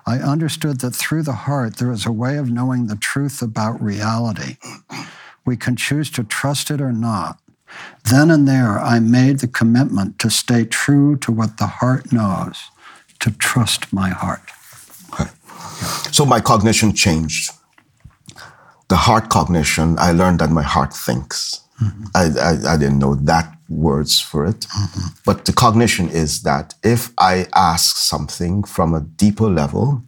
I 0.06 0.18
understood 0.18 0.82
that 0.82 0.94
through 0.94 1.24
the 1.24 1.48
heart 1.48 1.78
there 1.78 1.92
is 1.92 2.06
a 2.06 2.12
way 2.12 2.36
of 2.36 2.52
knowing 2.52 2.88
the 2.88 2.98
truth 2.98 3.42
about 3.42 3.82
reality. 3.82 4.58
We 5.48 5.56
can 5.56 5.78
choose 5.78 6.12
to 6.12 6.24
trust 6.26 6.70
it 6.70 6.82
or 6.82 6.92
not. 6.92 7.40
Then 8.04 8.30
and 8.30 8.48
there, 8.48 8.78
I 8.80 9.00
made 9.00 9.40
the 9.40 9.48
commitment 9.48 10.20
to 10.20 10.30
stay 10.30 10.66
true 10.66 11.16
to 11.18 11.32
what 11.32 11.58
the 11.58 11.68
heart 11.68 12.12
knows, 12.12 12.58
to 13.20 13.32
trust 13.32 13.94
my 13.94 14.10
heart. 14.10 14.42
Okay. 15.14 15.30
So 16.12 16.26
my 16.26 16.42
cognition 16.42 16.94
changed. 16.94 17.52
The 18.90 18.98
heart 18.98 19.30
cognition, 19.30 19.98
I 20.00 20.12
learned 20.12 20.40
that 20.40 20.50
my 20.50 20.64
heart 20.64 20.94
thinks. 20.94 21.62
Mm-hmm. 21.82 22.06
I, 22.16 22.24
I, 22.50 22.74
I, 22.74 22.78
didn't 22.78 23.00
know 23.00 23.16
that 23.16 23.54
words 23.70 24.20
for 24.20 24.46
it. 24.46 24.62
Mm-hmm. 24.62 25.08
But 25.26 25.46
the 25.46 25.54
cognition 25.54 26.10
is 26.10 26.42
that 26.42 26.74
if 26.84 27.12
I 27.18 27.46
ask 27.54 27.98
something 27.98 28.64
from 28.64 28.94
a 28.94 29.02
deeper 29.02 29.48
level, 29.48 30.04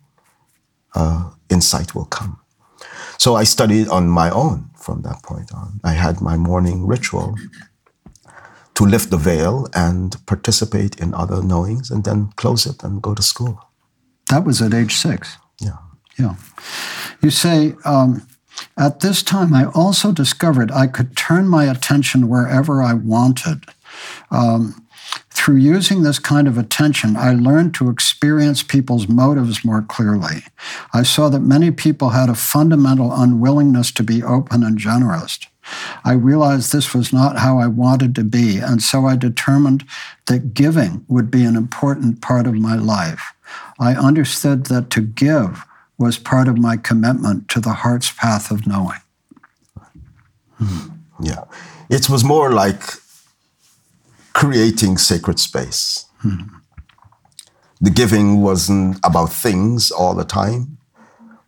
uh, 0.96 1.30
insight 1.50 1.94
will 1.94 2.06
come. 2.06 2.40
So 3.20 3.36
I 3.36 3.44
studied 3.44 3.88
on 3.90 4.10
my 4.10 4.32
own 4.32 4.69
from 4.82 5.02
that 5.02 5.24
point 5.24 5.54
on. 5.54 5.80
I 5.84 5.94
had 5.94 6.22
my 6.22 6.38
morning 6.38 6.88
ritual 6.88 7.36
to 8.76 8.86
lift 8.86 9.10
the 9.10 9.18
veil 9.18 9.68
and 9.74 10.16
participate 10.26 11.00
in 11.00 11.14
other 11.14 11.44
knowings 11.44 11.92
and 11.92 12.04
then 12.04 12.32
close 12.36 12.66
it 12.66 12.84
and 12.84 13.02
go 13.02 13.14
to 13.14 13.22
school. 13.22 13.60
That 14.30 14.46
was 14.46 14.62
at 14.62 14.74
age 14.74 14.96
six. 14.96 15.38
Yeah. 15.60 15.78
Yeah. 16.18 16.36
You 17.22 17.30
say, 17.30 17.76
um, 17.84 18.26
at 18.78 19.00
this 19.00 19.24
time, 19.24 19.54
I 19.54 19.66
also 19.66 20.12
discovered 20.12 20.72
I 20.72 20.88
could 20.88 21.18
turn 21.18 21.48
my 21.48 21.66
attention 21.66 22.30
wherever 22.30 22.82
I 22.82 22.94
wanted. 22.94 23.66
Um, 24.32 24.86
through 25.40 25.56
using 25.56 26.04
this 26.04 26.20
kind 26.20 26.50
of 26.50 26.58
attention, 26.58 27.16
I 27.16 27.32
learned 27.32 27.74
to 27.76 27.90
experience 27.90 28.62
people's 28.62 29.08
motives 29.08 29.64
more 29.64 29.82
clearly. 29.82 30.44
I 30.94 31.04
saw 31.04 31.30
that 31.30 31.40
many 31.40 31.72
people 31.72 32.10
had 32.10 32.28
a 32.28 32.36
fundamental 32.36 33.14
unwillingness 33.14 33.94
to 33.94 34.04
be 34.04 34.22
open 34.22 34.64
and 34.64 34.78
generous. 34.78 35.40
I 36.04 36.12
realized 36.12 36.74
this 36.74 36.94
was 36.94 37.14
not 37.14 37.38
how 37.38 37.58
I 37.58 37.68
wanted 37.68 38.16
to 38.16 38.26
be, 38.26 38.58
and 38.58 38.84
so 38.84 39.06
I 39.06 39.16
determined 39.16 39.86
that 40.26 40.54
giving 40.54 41.06
would 41.08 41.32
be 41.32 41.46
an 41.46 41.56
important 41.56 42.22
part 42.22 42.46
of 42.46 42.56
my 42.56 42.76
life. 42.76 43.32
I 43.80 43.96
understood 43.96 44.66
that 44.66 44.90
to 44.90 45.02
give 45.02 45.64
was 45.98 46.18
part 46.18 46.50
of 46.50 46.58
my 46.58 46.76
commitment 46.76 47.48
to 47.50 47.62
the 47.62 47.74
heart's 47.74 48.12
path 48.12 48.52
of 48.52 48.68
knowing. 48.68 49.00
Hmm. 50.58 50.90
Yeah. 51.22 51.46
It 51.90 52.10
was 52.10 52.26
more 52.26 52.52
like 52.52 52.82
creating 54.34 54.98
sacred 54.98 55.40
space. 55.40 56.06
Hmm. 56.20 56.60
The 57.82 57.90
giving 57.90 58.42
wasn't 58.42 58.98
about 59.04 59.32
things 59.32 59.92
all 59.92 60.14
the 60.14 60.26
time, 60.26 60.78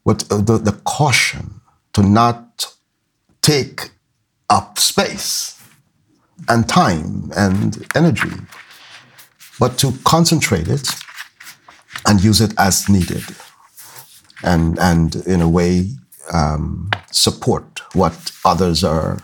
but 0.05 0.19
the, 0.29 0.57
the 0.57 0.79
caution 0.85 1.61
to 1.93 2.03
not 2.03 2.73
take 3.41 3.91
up 4.49 4.79
space 4.79 5.61
and 6.47 6.67
time 6.67 7.31
and 7.35 7.85
energy, 7.95 8.31
but 9.59 9.77
to 9.79 9.93
concentrate 10.05 10.67
it 10.67 10.89
and 12.07 12.23
use 12.23 12.41
it 12.41 12.53
as 12.57 12.89
needed, 12.89 13.23
and 14.43 14.79
and 14.79 15.15
in 15.27 15.41
a 15.41 15.49
way 15.49 15.87
um, 16.33 16.89
support 17.11 17.81
what 17.93 18.31
others 18.45 18.83
are 18.83 19.19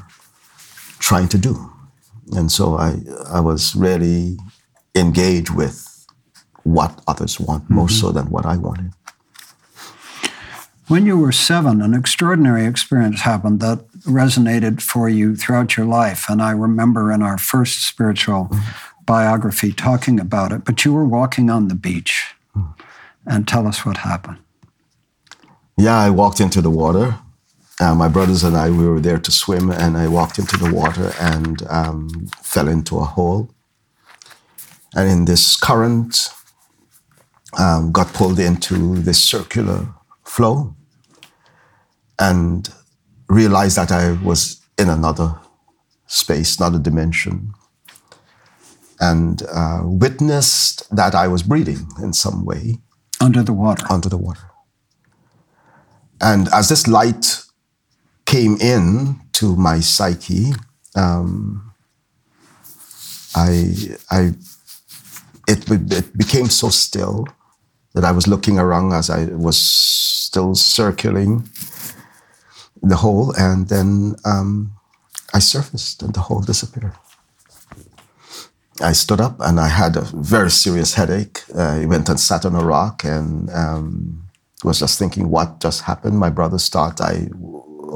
trying 1.00 1.28
to 1.30 1.38
do 1.38 1.72
and 2.36 2.52
so 2.52 2.76
I 2.76 2.98
I 3.30 3.40
was 3.40 3.76
really 3.76 4.38
engaged 4.96 5.50
with 5.50 6.06
what 6.64 7.02
others 7.08 7.40
want 7.40 7.66
mm-hmm. 7.66 7.76
more 7.76 7.90
so 7.90 8.12
than 8.12 8.30
what 8.30 8.46
I 8.46 8.58
wanted. 8.58 8.92
When 10.88 11.06
you 11.06 11.18
were 11.18 11.34
seven, 11.34 11.82
an 11.82 11.94
extraordinary 11.94 12.66
experience 12.66 13.22
happened 13.22 13.60
that 13.60 13.86
resonated 14.04 14.82
for 14.82 15.10
you 15.10 15.36
throughout 15.36 15.76
your 15.76 15.86
life. 15.86 16.30
And 16.30 16.42
I 16.42 16.52
remember 16.52 17.12
in 17.12 17.22
our 17.22 17.38
first 17.38 17.86
spiritual 17.86 18.46
mm-hmm. 18.46 19.04
biography 19.06 19.74
talking 19.74 20.18
about 20.18 20.54
it, 20.54 20.64
but 20.64 20.86
you 20.86 20.94
were 20.94 21.06
walking 21.06 21.50
on 21.50 21.68
the 21.68 21.76
beach. 21.76 22.36
Mm-hmm. 22.56 22.84
And 23.30 23.46
tell 23.46 23.68
us 23.68 23.86
what 23.86 23.98
happened. 23.98 24.38
Yeah, 25.78 26.00
I 26.00 26.10
walked 26.10 26.40
into 26.40 26.62
the 26.62 26.70
water 26.70 27.20
uh, 27.80 27.94
my 27.94 28.08
brothers 28.08 28.44
and 28.44 28.58
I, 28.58 28.70
we 28.70 28.88
were 28.88 29.00
there 29.00 29.20
to 29.20 29.32
swim, 29.32 29.70
and 29.70 29.98
I 29.98 30.08
walked 30.08 30.40
into 30.40 30.58
the 30.58 30.74
water 30.74 31.14
and 31.20 31.62
um, 31.70 32.28
fell 32.42 32.68
into 32.68 32.98
a 32.98 33.04
hole. 33.04 33.52
And 34.96 35.10
in 35.10 35.26
this 35.26 35.56
current, 35.56 36.30
um, 37.58 37.92
got 37.92 38.14
pulled 38.14 38.40
into 38.40 38.96
this 38.96 39.20
circular 39.20 39.88
flow 40.24 40.76
and 42.20 42.70
realized 43.30 43.78
that 43.78 43.92
I 43.92 44.14
was 44.24 44.60
in 44.78 44.90
another 44.90 45.36
space, 46.08 46.58
another 46.58 46.80
dimension, 46.80 47.54
and 49.00 49.44
uh, 49.54 49.82
witnessed 49.84 50.90
that 50.96 51.14
I 51.14 51.28
was 51.28 51.44
breathing 51.44 51.88
in 52.02 52.14
some 52.14 52.44
way. 52.44 52.80
Under 53.22 53.44
the 53.44 53.54
water. 53.54 53.86
Under 53.90 54.10
the 54.10 54.18
water. 54.18 54.50
And 56.20 56.48
as 56.52 56.70
this 56.70 56.88
light 56.88 57.44
came 58.38 58.58
in 58.58 59.20
to 59.34 59.56
my 59.56 59.80
psyche, 59.80 60.52
um, 60.96 61.74
I, 63.36 63.74
I, 64.12 64.22
it, 65.48 65.60
it 65.92 66.18
became 66.18 66.50
so 66.50 66.70
still 66.70 67.26
that 67.96 68.04
I 68.04 68.12
was 68.12 68.28
looking 68.28 68.60
around 68.60 68.94
as 68.94 69.10
I 69.10 69.26
was 69.26 69.58
still 69.58 70.54
circling 70.54 71.50
the 72.84 72.98
hole, 72.98 73.34
and 73.38 73.70
then 73.70 74.16
um, 74.24 74.72
I 75.34 75.40
surfaced 75.40 76.04
and 76.04 76.14
the 76.14 76.22
hole 76.22 76.42
disappeared. 76.42 76.94
I 78.82 78.94
stood 78.94 79.20
up 79.20 79.38
and 79.40 79.60
I 79.60 79.70
had 79.70 79.98
a 79.98 80.02
very 80.14 80.52
serious 80.52 80.94
headache. 80.94 81.42
Uh, 81.56 81.82
I 81.82 81.86
went 81.86 82.08
and 82.10 82.20
sat 82.20 82.46
on 82.46 82.54
a 82.54 82.64
rock 82.64 83.04
and 83.04 83.50
um, 83.50 84.28
was 84.64 84.78
just 84.80 85.00
thinking, 85.00 85.32
what 85.32 85.60
just 85.60 85.82
happened? 85.82 86.20
My 86.20 86.30
brothers 86.30 86.70
thought 86.70 87.02
I 87.02 87.30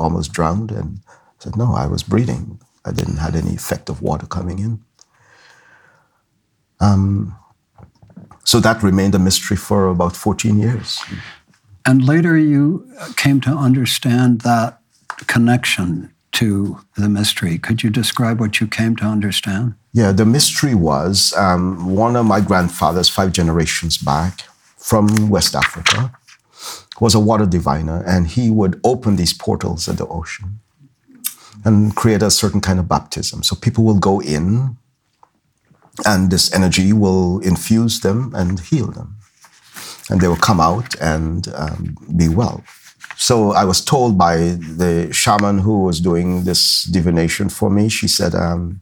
almost 0.01 0.33
drowned 0.33 0.71
and 0.71 0.99
said, 1.39 1.55
no, 1.55 1.73
I 1.73 1.87
was 1.87 2.03
breathing. 2.03 2.59
I 2.83 2.91
didn't 2.91 3.17
have 3.17 3.35
any 3.35 3.53
effect 3.55 3.89
of 3.89 4.01
water 4.01 4.25
coming 4.25 4.59
in. 4.59 4.83
Um, 6.79 7.35
so 8.43 8.59
that 8.59 8.81
remained 8.81 9.15
a 9.15 9.19
mystery 9.19 9.57
for 9.57 9.87
about 9.87 10.15
14 10.15 10.59
years. 10.59 10.99
And 11.85 12.03
later 12.03 12.37
you 12.37 12.91
came 13.15 13.39
to 13.41 13.51
understand 13.51 14.41
that 14.41 14.79
connection 15.27 16.11
to 16.33 16.79
the 16.97 17.09
mystery. 17.09 17.57
Could 17.57 17.83
you 17.83 17.89
describe 17.89 18.39
what 18.39 18.59
you 18.59 18.67
came 18.67 18.95
to 18.97 19.05
understand? 19.05 19.75
Yeah, 19.93 20.11
the 20.11 20.25
mystery 20.25 20.75
was 20.75 21.33
um, 21.37 21.95
one 21.95 22.15
of 22.15 22.25
my 22.25 22.39
grandfathers, 22.39 23.09
five 23.09 23.33
generations 23.33 23.97
back 23.97 24.43
from 24.77 25.29
West 25.29 25.55
Africa, 25.55 26.11
was 27.01 27.15
a 27.15 27.19
water 27.19 27.47
diviner, 27.47 28.03
and 28.05 28.27
he 28.27 28.51
would 28.51 28.79
open 28.83 29.15
these 29.15 29.33
portals 29.33 29.89
at 29.89 29.97
the 29.97 30.05
ocean 30.05 30.59
and 31.65 31.95
create 31.95 32.21
a 32.21 32.29
certain 32.29 32.61
kind 32.61 32.79
of 32.79 32.87
baptism. 32.87 33.41
So 33.43 33.55
people 33.55 33.83
will 33.83 33.99
go 33.99 34.21
in, 34.21 34.77
and 36.05 36.31
this 36.31 36.53
energy 36.53 36.93
will 36.93 37.39
infuse 37.39 37.99
them 38.01 38.33
and 38.35 38.59
heal 38.59 38.87
them. 38.87 39.17
And 40.09 40.21
they 40.21 40.27
will 40.27 40.45
come 40.49 40.61
out 40.61 40.95
and 41.01 41.47
um, 41.55 41.97
be 42.15 42.29
well. 42.29 42.63
So 43.17 43.51
I 43.51 43.65
was 43.65 43.83
told 43.83 44.17
by 44.17 44.35
the 44.77 45.09
shaman 45.11 45.59
who 45.59 45.83
was 45.83 45.99
doing 45.99 46.43
this 46.43 46.83
divination 46.83 47.49
for 47.49 47.69
me, 47.69 47.89
she 47.89 48.07
said, 48.07 48.35
um, 48.35 48.79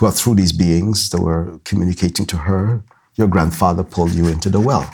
well, 0.00 0.10
through 0.10 0.36
these 0.36 0.52
beings 0.52 1.10
that 1.10 1.20
were 1.20 1.58
communicating 1.64 2.26
to 2.26 2.36
her, 2.36 2.82
your 3.14 3.28
grandfather 3.28 3.82
pulled 3.82 4.12
you 4.12 4.26
into 4.28 4.50
the 4.50 4.60
well. 4.60 4.88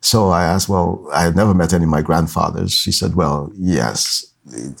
So 0.00 0.30
I 0.30 0.44
asked, 0.44 0.68
well, 0.68 1.06
I 1.12 1.22
had 1.22 1.36
never 1.36 1.54
met 1.54 1.72
any 1.72 1.84
of 1.84 1.90
my 1.90 2.02
grandfathers. 2.02 2.72
She 2.72 2.92
said, 2.92 3.14
well, 3.14 3.52
yes, 3.54 4.24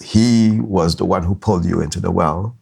he 0.02 0.60
was 0.60 0.96
the 0.96 1.04
one 1.04 1.24
who 1.24 1.34
pulled 1.34 1.64
you 1.64 1.80
into 1.80 2.00
the 2.00 2.10
well. 2.10 2.56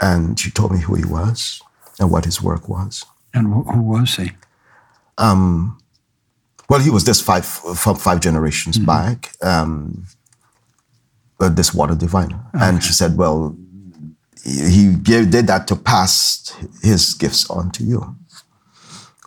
And 0.00 0.38
she 0.40 0.50
told 0.50 0.72
me 0.72 0.80
who 0.80 0.94
he 0.94 1.04
was 1.04 1.62
and 1.98 2.10
what 2.10 2.24
his 2.24 2.42
work 2.42 2.68
was. 2.68 3.04
And 3.32 3.46
who 3.46 3.82
was 3.82 4.16
he? 4.16 4.32
Um, 5.18 5.78
well, 6.68 6.80
he 6.80 6.90
was 6.90 7.04
this 7.04 7.20
five 7.20 7.46
from 7.46 7.96
five 7.96 8.20
generations 8.20 8.76
mm-hmm. 8.76 8.86
back, 8.86 9.32
um, 9.42 10.06
this 11.38 11.74
water 11.74 11.94
diviner. 11.94 12.44
Okay. 12.54 12.64
And 12.64 12.82
she 12.82 12.92
said, 12.92 13.16
well, 13.16 13.56
he 14.44 14.94
gave, 14.94 15.30
did 15.30 15.46
that 15.46 15.66
to 15.68 15.76
pass 15.76 16.56
his 16.82 17.14
gifts 17.14 17.48
on 17.50 17.70
to 17.72 17.84
you, 17.84 18.16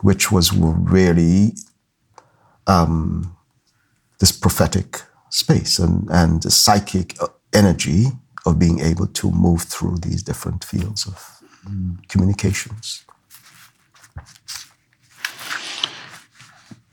which 0.02 0.32
was 0.32 0.52
really 0.54 1.54
um, 2.68 3.36
this 4.20 4.32
prophetic 4.32 5.02
space 5.30 5.80
and, 5.80 6.10
and 6.10 6.44
the 6.44 6.52
psychic 6.52 7.16
uh, 7.22 7.28
energy 7.54 8.08
of 8.46 8.60
being 8.60 8.80
able 8.80 9.08
to 9.08 9.32
move 9.32 9.62
through 9.64 9.98
these 9.98 10.22
different 10.24 10.64
fields 10.64 11.08
of 11.08 11.42
mm. 11.66 11.98
communications. 12.10 13.06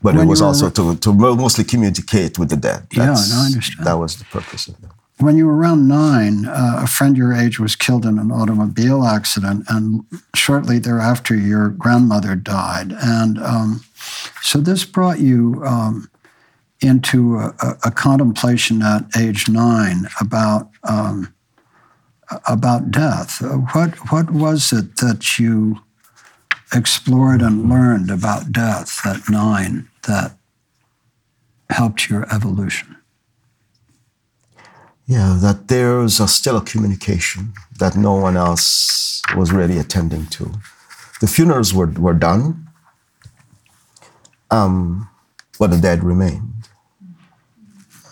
But 0.03 0.15
when 0.15 0.25
it 0.25 0.29
was 0.29 0.41
also 0.41 0.69
to, 0.71 0.95
to 0.95 1.13
mostly 1.13 1.63
communicate 1.63 2.39
with 2.39 2.49
the 2.49 2.57
dead. 2.57 2.87
That's, 2.89 3.29
yeah, 3.29 3.35
no, 3.35 3.41
I 3.41 3.45
understand. 3.45 3.87
That 3.87 3.93
was 3.93 4.17
the 4.17 4.25
purpose 4.25 4.67
of 4.67 4.75
it. 4.83 4.89
When 5.21 5.37
you 5.37 5.45
were 5.45 5.55
around 5.55 5.87
nine, 5.87 6.47
uh, 6.47 6.79
a 6.81 6.87
friend 6.87 7.15
your 7.15 7.31
age 7.31 7.59
was 7.59 7.75
killed 7.75 8.07
in 8.07 8.17
an 8.17 8.31
automobile 8.31 9.05
accident, 9.05 9.65
and 9.69 10.03
shortly 10.33 10.79
thereafter, 10.79 11.35
your 11.35 11.69
grandmother 11.69 12.35
died. 12.35 12.91
And 12.91 13.37
um, 13.37 13.83
so 14.41 14.57
this 14.59 14.83
brought 14.83 15.19
you 15.19 15.61
um, 15.63 16.09
into 16.81 17.37
a, 17.37 17.53
a, 17.85 17.91
contemplation 17.91 18.81
at 18.81 19.05
age 19.15 19.47
nine 19.47 20.07
about 20.19 20.71
um, 20.85 21.31
about 22.47 22.89
death. 22.89 23.43
What 23.73 24.11
what 24.11 24.31
was 24.31 24.73
it 24.73 24.97
that 24.97 25.37
you 25.37 25.81
explored 26.73 27.43
and 27.43 27.69
learned 27.69 28.09
about 28.09 28.51
death 28.51 29.05
at 29.05 29.29
nine 29.29 29.87
that 30.07 30.35
helped 31.69 32.09
your 32.09 32.25
evolution? 32.33 32.97
Yeah, 35.11 35.37
that 35.41 35.67
there's 35.67 36.21
a, 36.21 36.27
still 36.29 36.55
a 36.55 36.61
communication 36.61 37.51
that 37.79 37.97
no 37.97 38.13
one 38.13 38.37
else 38.37 39.21
was 39.35 39.51
really 39.51 39.77
attending 39.77 40.25
to. 40.27 40.49
The 41.19 41.27
funerals 41.27 41.73
were, 41.73 41.87
were 41.87 42.13
done, 42.13 42.69
um, 44.49 45.09
but 45.59 45.71
the 45.71 45.79
dead 45.79 46.01
remained. 46.01 46.69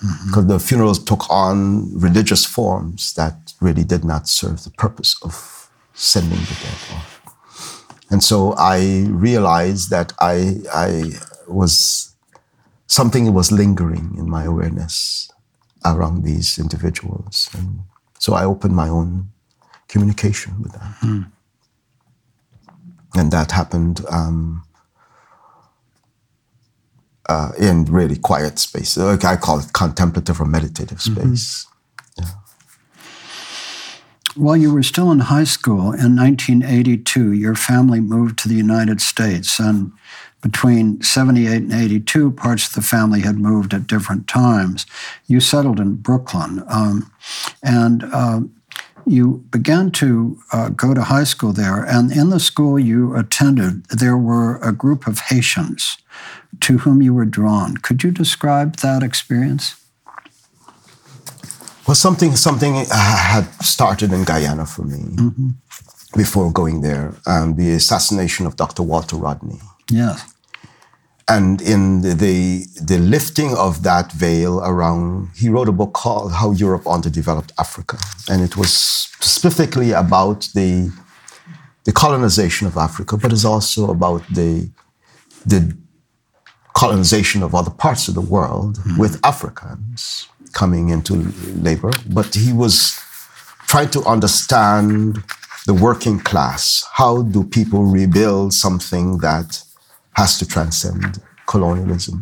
Because 0.01 0.43
mm-hmm. 0.43 0.47
the 0.49 0.59
funerals 0.59 1.01
took 1.01 1.29
on 1.29 1.97
religious 1.97 2.43
forms 2.43 3.13
that 3.13 3.53
really 3.61 3.85
did 3.85 4.03
not 4.03 4.27
serve 4.27 4.65
the 4.65 4.71
purpose 4.71 5.15
of 5.23 5.69
sending 5.93 6.41
the 6.41 6.57
dead 6.61 6.97
off. 6.97 8.03
And 8.09 8.21
so 8.21 8.55
I 8.57 9.05
realized 9.07 9.89
that 9.91 10.11
I, 10.19 10.55
I 10.73 11.11
was, 11.47 12.13
something 12.87 13.33
was 13.33 13.53
lingering 13.53 14.15
in 14.17 14.29
my 14.29 14.43
awareness 14.43 15.31
around 15.85 16.23
these 16.23 16.59
individuals. 16.59 17.49
And 17.57 17.81
so 18.17 18.33
I 18.33 18.43
opened 18.45 18.75
my 18.75 18.89
own 18.89 19.29
communication 19.87 20.61
with 20.61 20.73
them. 20.73 20.95
Mm. 21.01 21.31
And 23.15 23.31
that 23.31 23.51
happened 23.51 24.05
um, 24.09 24.63
uh, 27.27 27.51
in 27.57 27.85
really 27.85 28.17
quiet 28.17 28.59
space. 28.59 28.97
Like 28.97 29.23
I 29.25 29.35
call 29.35 29.59
it 29.59 29.73
contemplative 29.73 30.41
or 30.41 30.45
meditative 30.45 30.99
mm-hmm. 30.99 31.33
space. 31.33 31.65
Mm-hmm. 31.65 32.39
While 34.35 34.57
you 34.57 34.73
were 34.73 34.83
still 34.83 35.11
in 35.11 35.19
high 35.19 35.43
school 35.43 35.91
in 35.91 36.15
1982, 36.15 37.33
your 37.33 37.55
family 37.55 37.99
moved 37.99 38.37
to 38.39 38.47
the 38.47 38.55
United 38.55 39.01
States. 39.01 39.59
And 39.59 39.91
between 40.41 41.01
78 41.01 41.63
and 41.63 41.73
82, 41.73 42.31
parts 42.31 42.67
of 42.67 42.73
the 42.73 42.81
family 42.81 43.21
had 43.21 43.37
moved 43.37 43.73
at 43.73 43.87
different 43.87 44.27
times. 44.27 44.85
You 45.27 45.39
settled 45.39 45.79
in 45.79 45.95
Brooklyn. 45.95 46.63
Um, 46.67 47.11
and 47.61 48.03
uh, 48.13 48.41
you 49.05 49.43
began 49.51 49.91
to 49.91 50.39
uh, 50.53 50.69
go 50.69 50.93
to 50.93 51.03
high 51.03 51.23
school 51.23 51.51
there. 51.51 51.83
And 51.83 52.11
in 52.11 52.29
the 52.29 52.39
school 52.39 52.79
you 52.79 53.15
attended, 53.15 53.85
there 53.87 54.17
were 54.17 54.57
a 54.57 54.71
group 54.71 55.07
of 55.07 55.19
Haitians 55.19 55.97
to 56.61 56.79
whom 56.79 57.01
you 57.01 57.13
were 57.13 57.25
drawn. 57.25 57.77
Could 57.77 58.03
you 58.03 58.11
describe 58.11 58.77
that 58.77 59.03
experience? 59.03 59.75
Well, 61.87 61.95
something 61.95 62.35
something 62.35 62.85
had 62.91 63.47
started 63.63 64.13
in 64.13 64.23
Guyana 64.23 64.67
for 64.67 64.83
me 64.83 64.97
mm-hmm. 64.97 65.49
before 66.15 66.51
going 66.51 66.81
there. 66.81 67.15
Um, 67.25 67.55
the 67.55 67.71
assassination 67.71 68.45
of 68.45 68.55
Dr. 68.55 68.83
Walter 68.83 69.15
Rodney. 69.15 69.59
Yes. 69.89 70.23
And 71.27 71.61
in 71.61 72.01
the, 72.01 72.13
the, 72.15 72.65
the 72.81 72.97
lifting 72.97 73.55
of 73.55 73.83
that 73.83 74.11
veil 74.11 74.59
around, 74.61 75.29
he 75.35 75.47
wrote 75.47 75.69
a 75.69 75.71
book 75.71 75.93
called 75.93 76.31
How 76.33 76.51
Europe 76.51 76.87
Underdeveloped 76.87 77.51
Africa, 77.59 77.97
and 78.27 78.41
it 78.41 78.57
was 78.57 78.73
specifically 78.73 79.91
about 79.91 80.49
the 80.55 80.91
the 81.85 81.93
colonization 81.93 82.67
of 82.67 82.77
Africa, 82.77 83.17
but 83.17 83.31
it's 83.31 83.45
also 83.45 83.89
about 83.89 84.21
the 84.29 84.69
the 85.45 85.75
colonization 86.73 87.43
of 87.43 87.55
other 87.55 87.71
parts 87.71 88.07
of 88.07 88.15
the 88.15 88.21
world 88.21 88.77
mm-hmm. 88.77 88.99
with 88.99 89.19
Africans 89.23 90.27
coming 90.53 90.89
into 90.89 91.13
labor, 91.55 91.91
but 92.09 92.33
he 92.35 92.53
was 92.53 92.99
trying 93.67 93.89
to 93.89 94.03
understand 94.05 95.23
the 95.65 95.73
working 95.73 96.19
class. 96.19 96.85
How 96.93 97.21
do 97.21 97.43
people 97.43 97.83
rebuild 97.85 98.53
something 98.53 99.19
that 99.19 99.63
has 100.19 100.37
to 100.39 100.45
transcend 100.45 101.21
colonialism? 101.53 102.17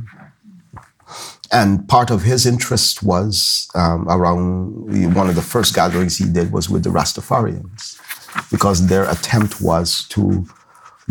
And 1.60 1.88
part 1.88 2.10
of 2.12 2.20
his 2.32 2.46
interest 2.46 2.96
was 3.02 3.68
um, 3.82 4.02
around 4.18 5.16
one 5.20 5.28
of 5.32 5.36
the 5.36 5.48
first 5.54 5.74
gatherings 5.80 6.18
he 6.18 6.28
did 6.38 6.48
was 6.58 6.66
with 6.70 6.84
the 6.84 6.94
Rastafarians, 6.98 7.82
because 8.52 8.78
their 8.88 9.06
attempt 9.16 9.54
was 9.70 9.90
to 10.10 10.46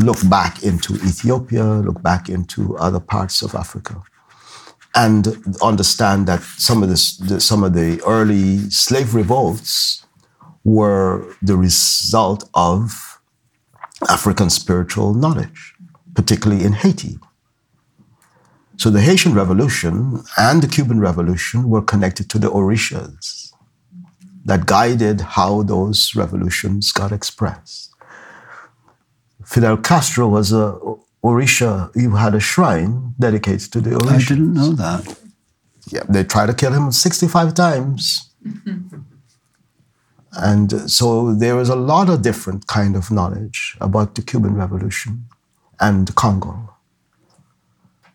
look 0.09 0.21
back 0.39 0.63
into 0.63 0.95
Ethiopia, 1.11 1.65
look 1.89 2.01
back 2.11 2.29
into 2.29 2.61
other 2.87 3.01
parts 3.01 3.37
of 3.47 3.55
Africa, 3.55 3.95
and 4.95 5.23
understand 5.71 6.29
that 6.31 6.43
some 6.69 6.83
of 6.85 6.89
the, 6.93 6.99
some 7.51 7.65
of 7.65 7.73
the 7.81 7.91
early 8.17 8.49
slave 8.85 9.15
revolts 9.15 10.07
were 10.65 11.35
the 11.43 11.57
result 11.57 12.49
of 12.55 13.19
African 14.17 14.51
spiritual 14.51 15.15
knowledge, 15.15 15.76
particularly 16.17 16.65
in 16.65 16.73
Haiti. 16.73 17.19
So 18.79 18.91
the 18.91 19.01
Haitian 19.01 19.35
Revolution 19.35 20.23
and 20.37 20.63
the 20.63 20.69
Cuban 20.69 20.99
Revolution 21.01 21.69
were 21.69 21.83
connected 21.83 22.29
to 22.31 22.39
the 22.39 22.51
Orishas 22.51 23.53
that 24.45 24.67
guided 24.67 25.21
how 25.37 25.63
those 25.63 26.15
revolutions 26.15 26.93
got 26.93 27.13
expressed. 27.13 27.93
Fidel 29.45 29.77
Castro 29.77 30.29
was 30.29 30.53
a 30.53 30.79
Orisha, 31.25 31.91
he 31.95 32.05
had 32.17 32.35
a 32.35 32.41
shrine 32.41 33.15
dedicated 33.19 33.73
to 33.73 33.81
the 33.81 33.91
Orishas. 33.91 34.15
I 34.15 34.19
didn't 34.19 34.55
know 34.55 34.73
that. 34.73 35.19
Yeah, 35.91 36.03
they 36.09 36.25
tried 36.25 36.47
to 36.47 36.55
kill 36.55 36.73
him 36.73 36.93
65 36.93 37.55
times. 37.55 38.31
and 40.33 40.91
so 40.91 41.35
there 41.35 41.57
was 41.57 41.69
a 41.69 41.77
lot 41.77 42.09
of 42.09 42.23
different 42.23 42.67
kind 42.67 42.95
of 42.95 43.11
knowledge 43.11 43.77
about 43.81 44.15
the 44.15 44.23
Cuban 44.23 44.55
Revolution 44.55 45.27
and 45.81 46.15
Congo. 46.15 46.67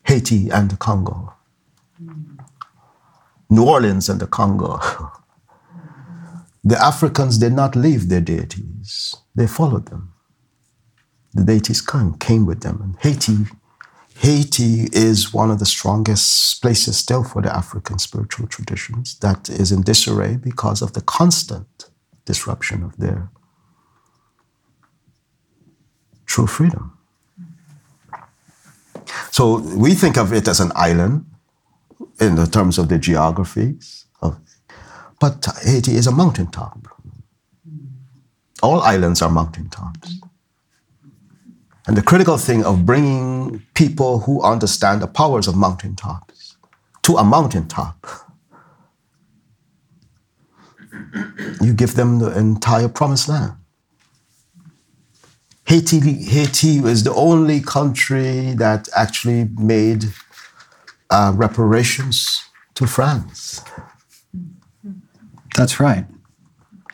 Haiti 0.04 0.50
and 0.50 0.78
Congo, 0.80 1.34
New 3.50 3.64
Orleans 3.64 4.10
and 4.10 4.20
the 4.20 4.28
Congo. 4.28 4.80
the 6.64 6.78
Africans 6.82 7.38
did 7.38 7.54
not 7.54 7.76
leave 7.76 8.10
their 8.10 8.22
deities, 8.22 9.16
they 9.36 9.48
followed 9.48 9.88
them. 9.88 10.14
The 11.34 11.46
deities 11.46 11.82
came, 11.82 12.16
came 12.16 12.46
with 12.46 12.62
them. 12.62 12.82
And 12.82 12.98
Haiti, 13.00 13.46
Haiti 14.18 14.90
is 14.92 15.34
one 15.34 15.50
of 15.50 15.60
the 15.60 15.66
strongest 15.66 16.62
places 16.62 16.98
still 16.98 17.24
for 17.24 17.42
the 17.42 17.56
African 17.56 17.98
spiritual 17.98 18.48
traditions 18.48 19.18
that 19.20 19.50
is 19.50 19.72
in 19.72 19.82
disarray 19.82 20.36
because 20.36 20.82
of 20.82 20.92
the 20.92 21.02
constant 21.02 21.90
disruption 22.26 22.84
of 22.84 22.98
their 22.98 23.30
true 26.26 26.48
freedom. 26.48 26.98
So 29.32 29.60
we 29.60 29.94
think 29.94 30.18
of 30.18 30.34
it 30.34 30.48
as 30.48 30.60
an 30.60 30.72
island 30.76 31.26
in 32.20 32.36
the 32.36 32.46
terms 32.46 32.78
of 32.78 32.88
the 32.90 32.98
geographies, 32.98 34.06
of, 34.22 34.40
but 35.20 35.46
Haiti 35.64 35.96
is 35.96 36.08
a 36.08 36.12
mountaintop. 36.12 36.88
All 38.62 38.82
islands 38.82 39.22
are 39.22 39.30
mountaintops. 39.30 40.20
And 41.88 41.98
the 41.98 42.04
critical 42.04 42.38
thing 42.38 42.64
of 42.64 42.86
bringing 42.86 43.64
people 43.74 44.20
who 44.20 44.42
understand 44.44 45.02
the 45.02 45.08
powers 45.08 45.48
of 45.48 45.56
mountaintops 45.56 46.58
to 47.04 47.18
a 47.18 47.24
mountaintop, 47.24 48.06
you 51.62 51.74
give 51.74 51.96
them 51.96 52.20
the 52.20 52.38
entire 52.38 52.88
promised 52.88 53.28
land. 53.28 53.54
Haiti, 55.72 56.00
Haiti 56.26 56.82
was 56.82 57.06
the 57.06 57.14
only 57.14 57.62
country 57.62 58.54
that 58.56 58.90
actually 58.94 59.48
made 59.58 60.04
uh, 61.10 61.32
reparations 61.34 62.42
to 62.76 62.86
France. 62.86 63.62
That's 65.56 65.80
right. 65.80 66.06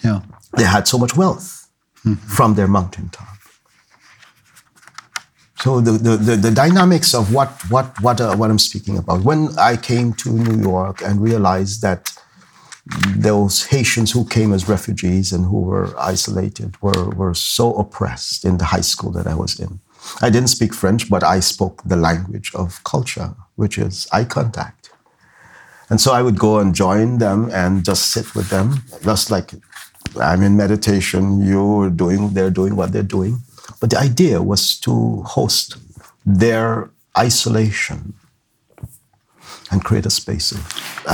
Yeah. 0.04 0.22
They 0.56 0.64
had 0.64 0.88
so 0.88 1.00
much 1.00 1.18
wealth 1.18 1.68
mm-hmm. 2.06 2.14
from 2.28 2.54
their 2.54 2.68
mountaintop. 2.68 3.28
So 5.56 5.82
the, 5.82 5.94
the, 5.94 6.18
the, 6.18 6.36
the, 6.36 6.52
dynamics 6.52 7.16
of 7.16 7.34
what, 7.34 7.50
what, 7.72 8.00
what, 8.04 8.22
uh, 8.22 8.36
what 8.36 8.52
I'm 8.52 8.60
speaking 8.60 9.00
about. 9.00 9.24
When 9.24 9.58
I 9.58 9.76
came 9.76 10.14
to 10.22 10.30
New 10.30 10.62
York 10.62 11.02
and 11.02 11.20
realized 11.20 11.82
that 11.82 12.16
those 13.16 13.66
Haitians 13.66 14.12
who 14.12 14.26
came 14.26 14.54
as 14.54 14.70
refugees 14.70 15.32
and 15.32 15.46
who 15.46 15.62
were 15.62 15.94
isolated 16.00 16.82
were, 16.82 17.10
were 17.10 17.34
so 17.34 17.74
oppressed 17.76 18.46
in 18.46 18.58
the 18.58 18.66
high 18.66 18.82
school 18.82 19.12
that 19.12 19.28
I 19.28 19.36
was 19.36 19.60
in. 19.60 19.80
I 20.22 20.30
didn't 20.30 20.50
speak 20.50 20.74
French, 20.74 21.10
but 21.10 21.24
I 21.24 21.40
spoke 21.40 21.82
the 21.84 21.96
language 21.96 22.52
of 22.56 22.84
culture, 22.84 23.36
which 23.56 23.78
is 23.78 24.08
eye 24.12 24.24
contact. 24.24 24.90
And 25.90 26.00
so 26.00 26.14
I 26.14 26.22
would 26.22 26.38
go 26.38 26.60
and 26.60 26.76
join 26.76 27.18
them 27.18 27.50
and 27.52 27.84
just 27.84 28.12
sit 28.12 28.36
with 28.36 28.50
them, 28.50 28.84
just 29.04 29.32
like 29.32 29.52
I'm 30.20 30.44
in 30.44 30.58
meditation, 30.58 31.42
you're 31.42 31.90
doing, 31.90 32.34
they're 32.34 32.50
doing 32.50 32.76
what 32.76 32.92
they're 32.92 33.04
doing. 33.04 33.40
But 33.80 33.90
the 33.92 34.00
idea 34.00 34.42
was 34.42 34.78
to 34.82 35.24
host 35.24 35.78
their 36.26 36.90
isolation 37.18 38.14
and 39.72 39.84
create 39.84 40.06
a 40.06 40.10
space 40.10 40.52
of 40.52 40.60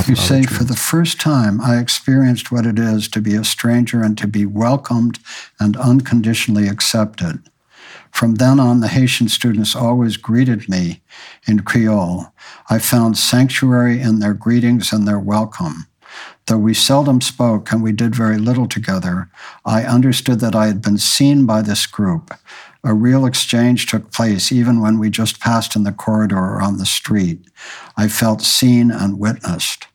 You 0.08 0.16
say, 0.16 0.44
for 0.44 0.64
the 0.64 0.76
first 0.76 1.22
time, 1.22 1.62
I 1.62 1.78
experienced 1.78 2.52
what 2.52 2.66
it 2.66 2.80
is 2.80 3.08
to 3.10 3.22
be 3.22 3.36
a 3.36 3.44
stranger 3.44 4.04
and 4.04 4.18
to 4.18 4.28
be 4.28 4.46
welcomed 4.46 5.20
and 5.60 5.78
unconditionally 5.78 6.68
accepted. 6.68 7.40
From 8.12 8.36
then 8.36 8.60
on, 8.60 8.80
the 8.80 8.88
Haitian 8.88 9.30
students 9.30 9.76
always 9.76 10.18
greeted 10.18 10.68
me 10.68 11.02
in 11.48 11.62
Creole. 11.62 12.34
I 12.70 12.80
found 12.80 13.18
sanctuary 13.18 14.02
in 14.02 14.20
their 14.20 14.34
greetings 14.34 14.92
and 14.92 15.08
their 15.08 15.20
welcome. 15.20 15.88
Though 16.48 16.58
we 16.58 16.74
seldom 16.74 17.22
spoke 17.22 17.72
and 17.72 17.82
we 17.82 17.92
did 17.92 18.14
very 18.14 18.38
little 18.38 18.68
together, 18.68 19.30
I 19.66 19.84
understood 19.84 20.40
that 20.42 20.56
I 20.56 20.68
had 20.68 20.82
been 20.82 20.98
seen 20.98 21.46
by 21.46 21.62
this 21.62 21.86
group. 21.86 22.32
A 22.84 22.94
real 22.94 23.26
exchange 23.26 23.86
took 23.86 24.12
place 24.12 24.52
even 24.52 24.82
when 24.82 25.00
we 25.00 25.10
just 25.10 25.40
passed 25.40 25.76
in 25.76 25.84
the 25.84 25.92
corridor 25.94 26.38
or 26.38 26.62
on 26.62 26.78
the 26.78 26.86
street. 26.86 27.40
I 27.96 28.08
felt 28.10 28.42
seen 28.42 28.92
and 28.92 29.20
witnessed. 29.20 29.88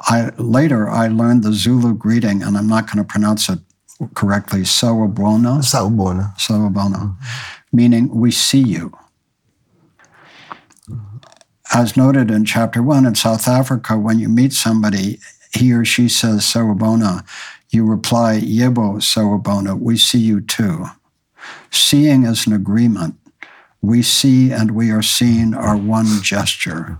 I, 0.00 0.32
later, 0.36 0.88
I 0.88 1.08
learned 1.08 1.44
the 1.44 1.52
Zulu 1.52 1.94
greeting, 1.94 2.42
and 2.42 2.56
I'm 2.56 2.66
not 2.66 2.86
going 2.86 2.98
to 2.98 3.04
pronounce 3.04 3.48
it 3.48 3.60
correctly, 4.14 4.60
Sawubona. 4.60 5.62
Sawubona. 5.62 6.36
Sawubona, 6.36 6.96
mm-hmm. 6.96 7.76
meaning 7.76 8.08
we 8.08 8.30
see 8.30 8.62
you. 8.62 8.92
As 11.72 11.96
noted 11.96 12.30
in 12.30 12.44
chapter 12.44 12.82
one, 12.82 13.06
in 13.06 13.14
South 13.14 13.46
Africa, 13.46 13.96
when 13.96 14.18
you 14.18 14.28
meet 14.28 14.52
somebody, 14.52 15.20
he 15.54 15.72
or 15.72 15.84
she 15.84 16.08
says 16.08 16.40
Sawubona, 16.40 17.24
you 17.70 17.84
reply, 17.84 18.40
Yebo 18.40 18.96
Sawubona, 18.96 19.78
we 19.78 19.96
see 19.96 20.18
you 20.18 20.40
too. 20.40 20.86
Seeing 21.70 22.24
is 22.24 22.46
an 22.46 22.52
agreement. 22.52 23.16
We 23.80 24.02
see 24.02 24.52
and 24.52 24.72
we 24.72 24.90
are 24.90 25.02
seen 25.02 25.54
are 25.54 25.76
one 25.76 26.22
gesture. 26.22 26.98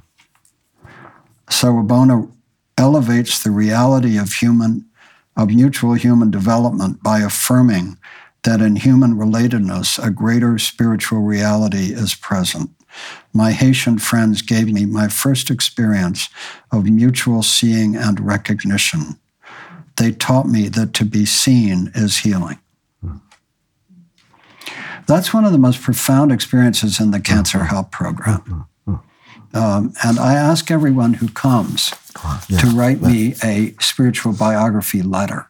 Sawubona 1.48 2.30
elevates 2.78 3.42
the 3.42 3.50
reality 3.50 4.18
of 4.18 4.32
human, 4.32 4.86
of 5.36 5.48
mutual 5.50 5.94
human 5.94 6.30
development 6.30 7.02
by 7.02 7.20
affirming 7.20 7.98
that 8.44 8.60
in 8.60 8.76
human 8.76 9.14
relatedness, 9.14 10.04
a 10.04 10.10
greater 10.10 10.58
spiritual 10.58 11.20
reality 11.20 11.92
is 11.92 12.14
present. 12.14 12.70
My 13.32 13.52
Haitian 13.52 13.98
friends 13.98 14.42
gave 14.42 14.72
me 14.72 14.84
my 14.84 15.08
first 15.08 15.50
experience 15.50 16.28
of 16.70 16.84
mutual 16.84 17.42
seeing 17.42 17.96
and 17.96 18.18
recognition. 18.20 19.18
They 19.96 20.12
taught 20.12 20.48
me 20.48 20.68
that 20.68 20.92
to 20.94 21.04
be 21.04 21.24
seen 21.24 21.90
is 21.94 22.18
healing. 22.18 22.58
That's 25.06 25.34
one 25.34 25.44
of 25.44 25.52
the 25.52 25.58
most 25.58 25.80
profound 25.80 26.32
experiences 26.32 27.00
in 27.00 27.10
the 27.10 27.20
Cancer 27.20 27.58
mm-hmm. 27.58 27.66
Help 27.68 27.90
Program. 27.90 28.40
Mm-hmm. 28.40 28.92
Mm-hmm. 28.92 29.56
Um, 29.56 29.92
and 30.04 30.18
I 30.18 30.34
ask 30.34 30.70
everyone 30.70 31.14
who 31.14 31.28
comes 31.28 31.92
yes. 32.48 32.60
to 32.60 32.68
write 32.68 33.02
me 33.02 33.34
a 33.42 33.74
spiritual 33.80 34.32
biography 34.32 35.02
letter. 35.02 35.48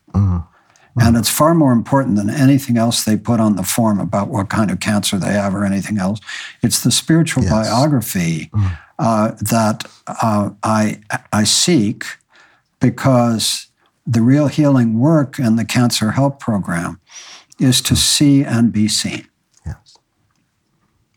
And 0.96 1.16
it's 1.16 1.30
far 1.30 1.54
more 1.54 1.72
important 1.72 2.16
than 2.16 2.28
anything 2.28 2.76
else 2.76 3.04
they 3.04 3.16
put 3.16 3.40
on 3.40 3.56
the 3.56 3.62
form 3.62 3.98
about 3.98 4.28
what 4.28 4.50
kind 4.50 4.70
of 4.70 4.80
cancer 4.80 5.16
they 5.16 5.32
have 5.32 5.54
or 5.54 5.64
anything 5.64 5.98
else. 5.98 6.20
It's 6.62 6.82
the 6.82 6.90
spiritual 6.90 7.44
yes. 7.44 7.52
biography 7.52 8.50
mm. 8.52 8.78
uh, 8.98 9.30
that 9.40 9.90
uh, 10.06 10.50
I, 10.62 11.00
I 11.32 11.44
seek 11.44 12.04
because 12.78 13.68
the 14.06 14.20
real 14.20 14.48
healing 14.48 14.98
work 14.98 15.38
in 15.38 15.56
the 15.56 15.64
Cancer 15.64 16.10
Help 16.10 16.38
Program 16.38 17.00
is 17.58 17.80
to 17.82 17.96
see 17.96 18.44
and 18.44 18.72
be 18.72 18.88
seen. 18.88 19.26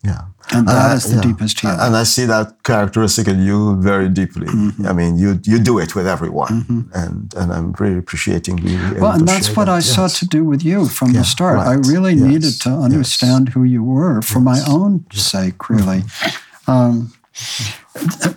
Yeah. 0.05 0.21
And 0.51 0.67
that 0.67 0.91
uh, 0.91 0.95
is 0.95 1.09
the 1.09 1.15
yeah. 1.15 1.21
deepest 1.21 1.59
healing. 1.59 1.79
And 1.79 1.95
I 1.95 2.03
see 2.03 2.25
that 2.25 2.63
characteristic 2.63 3.27
in 3.27 3.41
you 3.41 3.81
very 3.81 4.09
deeply. 4.09 4.47
Mm-hmm. 4.47 4.85
I 4.85 4.93
mean, 4.93 5.17
you 5.17 5.39
you 5.43 5.57
do 5.59 5.79
it 5.79 5.95
with 5.95 6.07
everyone, 6.07 6.61
mm-hmm. 6.61 6.81
and 6.93 7.33
and 7.33 7.51
I'm 7.51 7.71
really 7.79 7.97
appreciating 7.97 8.59
you. 8.59 8.77
Well, 8.99 9.13
and 9.13 9.27
that's 9.27 9.55
what 9.55 9.65
that. 9.65 9.71
I 9.71 9.77
yes. 9.77 9.95
sought 9.95 10.11
to 10.19 10.27
do 10.27 10.43
with 10.45 10.63
you 10.63 10.87
from 10.87 11.11
yeah, 11.11 11.21
the 11.21 11.25
start. 11.25 11.57
Right. 11.57 11.67
I 11.67 11.73
really 11.73 12.13
yes. 12.13 12.23
needed 12.31 12.61
to 12.61 12.69
understand 12.69 13.47
yes. 13.47 13.53
who 13.55 13.63
you 13.63 13.83
were 13.83 14.21
for 14.21 14.39
my 14.39 14.59
own 14.67 15.05
sake, 15.11 15.69
really. 15.69 16.01
Mm-hmm. 16.01 16.71
Um, 16.71 17.13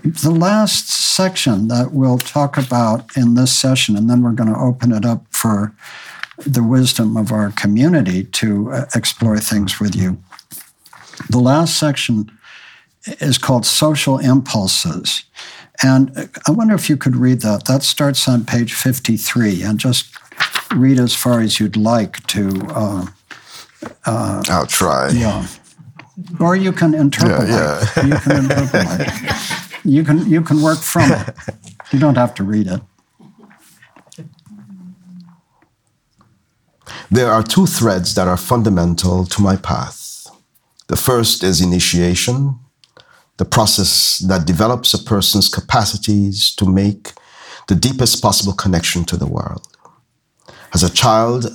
the 0.05 0.31
last 0.31 0.89
section 0.89 1.69
that 1.69 1.93
we'll 1.93 2.19
talk 2.19 2.57
about 2.57 3.16
in 3.16 3.35
this 3.35 3.53
session, 3.53 3.97
and 3.97 4.09
then 4.09 4.23
we're 4.23 4.32
going 4.32 4.53
to 4.53 4.59
open 4.59 4.93
it 4.93 5.05
up 5.05 5.27
for 5.31 5.74
the 6.47 6.62
wisdom 6.62 7.16
of 7.16 7.32
our 7.32 7.51
community 7.53 8.24
to 8.24 8.70
uh, 8.73 8.86
explore 8.95 9.39
things 9.39 9.81
with 9.81 9.95
you. 9.95 10.19
The 11.31 11.39
last 11.39 11.78
section 11.78 12.31
is 13.20 13.39
called 13.39 13.66
Social 13.66 14.19
Impulses. 14.19 15.24
And 15.82 16.31
I 16.47 16.51
wonder 16.51 16.74
if 16.74 16.90
you 16.90 16.97
could 16.97 17.16
read 17.16 17.40
that. 17.43 17.66
That 17.66 17.82
starts 17.82 18.27
on 18.28 18.45
page 18.45 18.74
53, 18.74 19.62
and 19.62 19.78
just 19.78 20.12
read 20.74 20.99
as 20.99 21.15
far 21.15 21.40
as 21.40 21.61
you'd 21.61 21.77
like 21.77 22.27
to. 22.28 22.49
Uh, 22.69 23.07
uh, 24.05 24.43
I'll 24.49 24.66
try. 24.66 25.11
Yeah. 25.11 25.47
Or 26.40 26.57
you 26.57 26.73
can 26.73 26.95
interpolate. 26.95 27.49
Yeah, 27.49 27.85
yeah. 27.97 28.05
you 28.07 28.16
can 28.19 28.51
interpolate. 28.51 29.09
You 29.85 30.05
can 30.05 30.28
you 30.28 30.43
can 30.43 30.62
work 30.62 30.78
from 30.78 31.12
it. 31.12 31.28
You 31.90 31.99
don't 31.99 32.16
have 32.16 32.35
to 32.35 32.45
read 32.45 32.66
it. 32.66 32.82
There 37.11 37.31
are 37.31 37.43
two 37.43 37.65
threads 37.65 38.15
that 38.15 38.28
are 38.28 38.36
fundamental 38.36 39.24
to 39.24 39.40
my 39.40 39.57
path. 39.57 40.07
The 40.89 40.97
first 40.97 41.44
is 41.44 41.60
initiation, 41.60 42.59
the 43.36 43.44
process 43.44 44.19
that 44.27 44.47
develops 44.47 44.94
a 44.94 44.98
person's 44.98 45.48
capacities 45.48 46.55
to 46.56 46.66
make 46.66 47.12
the 47.69 47.74
deepest 47.74 48.23
possible 48.23 48.55
connection 48.55 49.05
to 49.05 49.16
the 49.16 49.27
world. 49.27 49.69
As 50.74 50.82
a 50.82 50.93
child, 50.93 51.47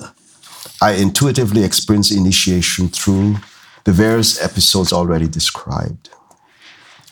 I 0.80 0.92
intuitively 0.92 1.64
experienced 1.64 2.12
initiation 2.12 2.88
through 2.88 3.36
the 3.84 3.92
various 3.92 4.40
episodes 4.42 4.92
already 4.92 5.28
described. 5.28 6.10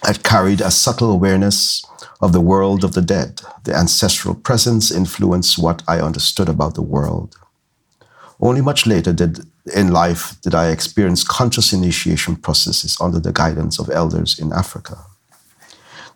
I 0.04 0.14
carried 0.14 0.60
a 0.60 0.70
subtle 0.70 1.10
awareness 1.10 1.84
of 2.20 2.32
the 2.32 2.40
world 2.40 2.84
of 2.84 2.94
the 2.94 3.02
dead. 3.02 3.40
The 3.64 3.74
ancestral 3.74 4.34
presence 4.34 4.90
influenced 4.90 5.58
what 5.58 5.82
I 5.86 6.00
understood 6.00 6.48
about 6.48 6.74
the 6.74 6.82
world. 6.82 7.36
Only 8.40 8.60
much 8.60 8.86
later 8.86 9.12
did, 9.12 9.46
in 9.74 9.92
life 9.92 10.40
did 10.40 10.54
I 10.54 10.70
experience 10.70 11.24
conscious 11.24 11.72
initiation 11.72 12.36
processes 12.36 12.96
under 13.00 13.20
the 13.20 13.32
guidance 13.32 13.78
of 13.78 13.90
elders 13.90 14.38
in 14.38 14.52
Africa. 14.52 14.96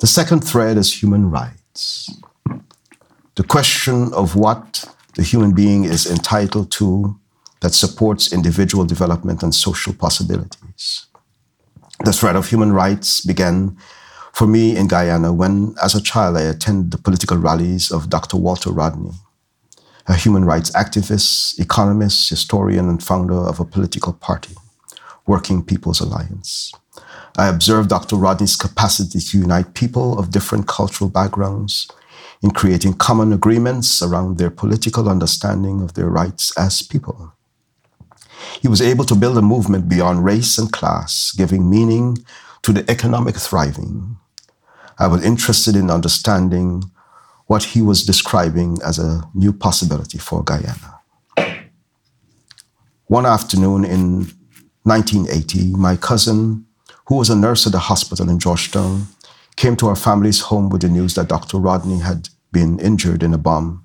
The 0.01 0.07
second 0.07 0.41
thread 0.41 0.77
is 0.77 1.03
human 1.03 1.31
rights. 1.31 2.11
The 3.37 3.45
question 3.45 4.13
of 4.13 4.35
what 4.37 4.85
the 5.15 5.23
human 5.23 5.55
being 5.55 5.85
is 5.85 6.11
entitled 6.11 6.71
to 6.73 7.19
that 7.61 7.75
supports 7.75 8.33
individual 8.33 8.85
development 8.85 9.43
and 9.43 9.55
social 9.55 9.95
possibilities. 9.95 11.07
The 12.05 12.13
thread 12.13 12.37
of 12.37 12.49
human 12.49 12.73
rights 12.73 13.25
began 13.25 13.77
for 14.33 14.47
me 14.47 14.77
in 14.77 14.87
Guyana 14.87 15.33
when, 15.33 15.75
as 15.83 15.95
a 15.95 16.03
child, 16.03 16.37
I 16.37 16.43
attended 16.43 16.91
the 16.91 16.99
political 16.99 17.39
rallies 17.39 17.91
of 17.91 18.11
Dr. 18.11 18.37
Walter 18.37 18.71
Rodney 18.71 19.13
a 20.09 20.15
human 20.15 20.45
rights 20.45 20.71
activist, 20.71 21.59
economist, 21.59 22.31
historian, 22.31 22.89
and 22.89 23.03
founder 23.03 23.35
of 23.35 23.59
a 23.61 23.65
political 23.65 24.13
party, 24.13 24.55
Working 25.27 25.65
People's 25.65 26.01
Alliance. 26.01 26.73
I 27.37 27.49
observed 27.49 27.91
Dr. 27.91 28.17
Rodney's 28.17 28.57
capacity 28.57 29.19
to 29.19 29.39
unite 29.39 29.75
people 29.75 30.19
of 30.19 30.31
different 30.31 30.69
cultural 30.69 31.11
backgrounds 31.11 31.89
in 32.43 32.51
creating 32.51 32.95
common 32.95 33.33
agreements 33.33 34.01
around 34.01 34.39
their 34.39 34.51
political 34.51 35.09
understanding 35.09 35.83
of 35.83 35.95
their 35.95 36.09
rights 36.09 36.57
as 36.57 36.83
people. 36.83 37.33
He 38.61 38.69
was 38.69 38.81
able 38.81 39.05
to 39.07 39.15
build 39.15 39.37
a 39.37 39.43
movement 39.43 39.89
beyond 39.89 40.25
race 40.25 40.57
and 40.57 40.71
class, 40.71 41.33
giving 41.37 41.69
meaning 41.69 42.19
to 42.63 42.73
the 42.73 42.89
economic 42.91 43.37
thriving. 43.37 44.17
I 44.99 45.09
was 45.09 45.25
interested 45.25 45.77
in 45.77 45.91
understanding 45.91 46.91
what 47.47 47.63
he 47.63 47.81
was 47.81 48.05
describing 48.05 48.79
as 48.85 48.99
a 48.99 49.23
new 49.35 49.53
possibility 49.53 50.19
for 50.19 50.43
Guyana. 50.43 51.01
One 53.07 53.27
afternoon 53.27 53.85
in 53.85 54.27
1980, 54.83 55.75
my 55.75 55.97
cousin, 55.97 56.67
who 57.07 57.17
was 57.17 57.31
a 57.31 57.37
nurse 57.37 57.67
at 57.67 57.73
the 57.73 57.79
hospital 57.79 58.29
in 58.29 58.39
Georgetown, 58.39 59.07
came 59.55 59.77
to 59.77 59.87
our 59.87 59.97
family's 59.97 60.41
home 60.41 60.69
with 60.69 60.83
the 60.83 60.89
news 60.89 61.15
that 61.15 61.29
Dr. 61.29 61.59
Rodney 61.59 62.01
had 62.01 62.29
been 62.53 62.79
injured 62.81 63.23
in 63.23 63.33
a 63.33 63.39
bomb 63.39 63.85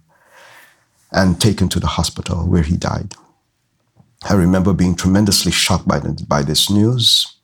and 1.11 1.39
taken 1.39 1.69
to 1.69 1.79
the 1.79 1.87
hospital 1.87 2.47
where 2.47 2.63
he 2.63 2.77
died. 2.77 3.15
I 4.29 4.33
remember 4.33 4.73
being 4.73 4.95
tremendously 4.95 5.51
shocked 5.51 5.87
by, 5.87 5.99
the, 5.99 6.23
by 6.27 6.41
this 6.41 6.69
news. 6.69 7.37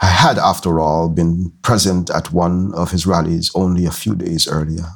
I 0.00 0.06
had, 0.06 0.38
after 0.38 0.78
all, 0.80 1.08
been 1.08 1.52
present 1.62 2.10
at 2.10 2.32
one 2.32 2.72
of 2.74 2.90
his 2.90 3.06
rallies 3.06 3.50
only 3.54 3.86
a 3.86 3.90
few 3.90 4.14
days 4.14 4.46
earlier. 4.46 4.86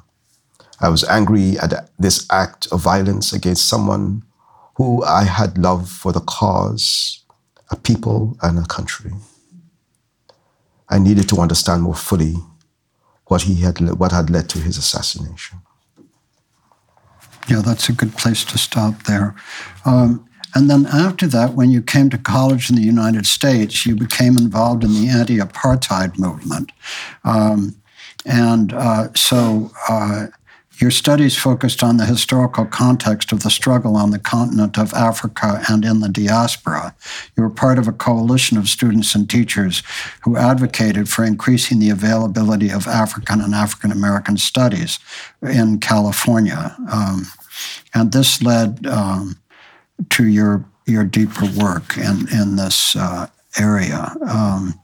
I 0.81 0.89
was 0.89 1.05
angry 1.05 1.59
at 1.59 1.90
this 1.98 2.27
act 2.31 2.66
of 2.73 2.81
violence 2.81 3.32
against 3.32 3.69
someone 3.69 4.23
who 4.77 5.05
I 5.05 5.24
had 5.24 5.59
love 5.59 5.90
for 5.90 6.11
the 6.11 6.20
cause, 6.20 7.23
a 7.70 7.77
people, 7.77 8.36
and 8.43 8.59
a 8.59 8.66
country. 8.66 9.12
I 10.89 10.98
needed 10.98 11.28
to 11.28 11.36
understand 11.36 11.82
more 11.82 11.94
fully 11.94 12.36
what 13.27 13.43
he 13.43 13.57
had 13.57 13.78
what 13.98 14.11
had 14.11 14.31
led 14.31 14.48
to 14.51 14.59
his 14.59 14.78
assassination. 14.78 15.61
Yeah, 17.47 17.61
that's 17.61 17.89
a 17.89 17.93
good 17.93 18.16
place 18.16 18.44
to 18.44 18.59
stop 18.59 19.05
there. 19.05 19.35
Um, 19.85 20.27
and 20.55 20.69
then 20.69 20.86
after 20.86 21.27
that, 21.28 21.55
when 21.55 21.70
you 21.70 21.82
came 21.82 22.11
to 22.11 22.19
college 22.19 22.70
in 22.70 22.77
the 22.77 22.82
United 22.82 23.27
States, 23.27 23.86
you 23.86 23.94
became 23.94 24.36
involved 24.36 24.82
in 24.82 24.94
the 24.94 25.09
anti-apartheid 25.09 26.19
movement, 26.19 26.73
um, 27.24 27.77
and 28.24 28.73
uh, 28.73 29.09
so. 29.15 29.70
Uh, 29.89 30.28
your 30.81 30.90
studies 30.90 31.36
focused 31.36 31.82
on 31.82 31.98
the 31.98 32.07
historical 32.07 32.65
context 32.65 33.32
of 33.32 33.43
the 33.43 33.51
struggle 33.51 33.97
on 33.97 34.11
the 34.11 34.19
continent 34.19 34.78
of 34.78 34.94
Africa 34.94 35.62
and 35.69 35.85
in 35.85 36.01
the 36.01 36.09
diaspora. 36.09 36.94
You 37.36 37.43
were 37.43 37.51
part 37.51 37.78
of 37.78 37.86
a 37.86 37.93
coalition 37.93 38.57
of 38.57 38.69
students 38.69 39.15
and 39.15 39.28
teachers 39.28 39.82
who 40.23 40.36
advocated 40.36 41.09
for 41.09 41.24
increasing 41.24 41.78
the 41.78 41.90
availability 41.90 42.70
of 42.70 42.86
African 42.86 43.40
and 43.40 43.55
African 43.55 43.93
American 43.93 44.39
studies 44.39 44.98
in 45.43 45.81
California. 45.81 46.74
Um, 46.90 47.27
and 47.93 48.12
this 48.12 48.43
led 48.43 48.86
um, 48.86 49.36
to 50.11 50.27
your, 50.27 50.65
your 50.86 51.05
deeper 51.05 51.47
work 51.59 51.98
in, 51.98 52.27
in 52.32 52.57
this 52.57 52.97
uh, 52.97 53.27
area. 53.59 54.15
Um, 54.27 54.81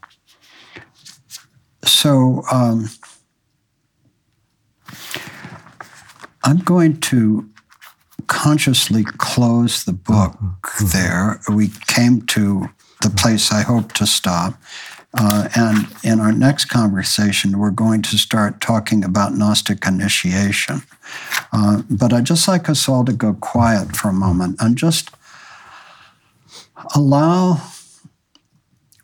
so, 1.83 2.43
um, 2.51 2.89
I'm 6.43 6.59
going 6.59 6.99
to 7.01 7.49
consciously 8.27 9.03
close 9.03 9.83
the 9.83 9.93
book 9.93 10.33
mm-hmm. 10.33 10.85
there. 10.87 11.39
We 11.53 11.69
came 11.87 12.21
to 12.27 12.69
the 13.01 13.09
place 13.09 13.51
I 13.51 13.61
hope 13.61 13.93
to 13.93 14.05
stop. 14.07 14.55
Uh, 15.17 15.47
and 15.55 15.87
in 16.03 16.19
our 16.19 16.31
next 16.31 16.65
conversation, 16.65 17.57
we're 17.57 17.71
going 17.71 18.01
to 18.03 18.17
start 18.17 18.61
talking 18.61 19.03
about 19.03 19.33
Gnostic 19.33 19.85
initiation. 19.87 20.81
Uh, 21.53 21.81
but 21.89 22.13
I'd 22.13 22.25
just 22.25 22.47
like 22.47 22.69
us 22.69 22.89
all 22.89 23.05
to 23.05 23.13
go 23.13 23.33
quiet 23.33 23.95
for 23.95 24.09
a 24.09 24.13
moment 24.13 24.57
and 24.59 24.77
just 24.77 25.09
allow 26.93 27.61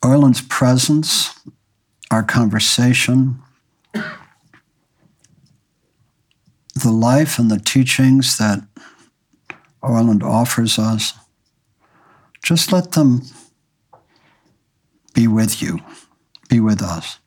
Orland's 0.03 0.41
presence, 0.41 1.39
our 2.11 2.23
conversation, 2.23 3.39
the 6.73 6.91
life 6.91 7.37
and 7.37 7.49
the 7.51 7.59
teachings 7.59 8.37
that 8.37 8.63
Orland 9.81 10.23
offers 10.23 10.79
us, 10.79 11.13
just 12.41 12.71
let 12.71 12.93
them 12.93 13.21
be 15.13 15.27
with 15.27 15.61
you, 15.61 15.79
be 16.49 16.59
with 16.59 16.81
us. 16.81 17.19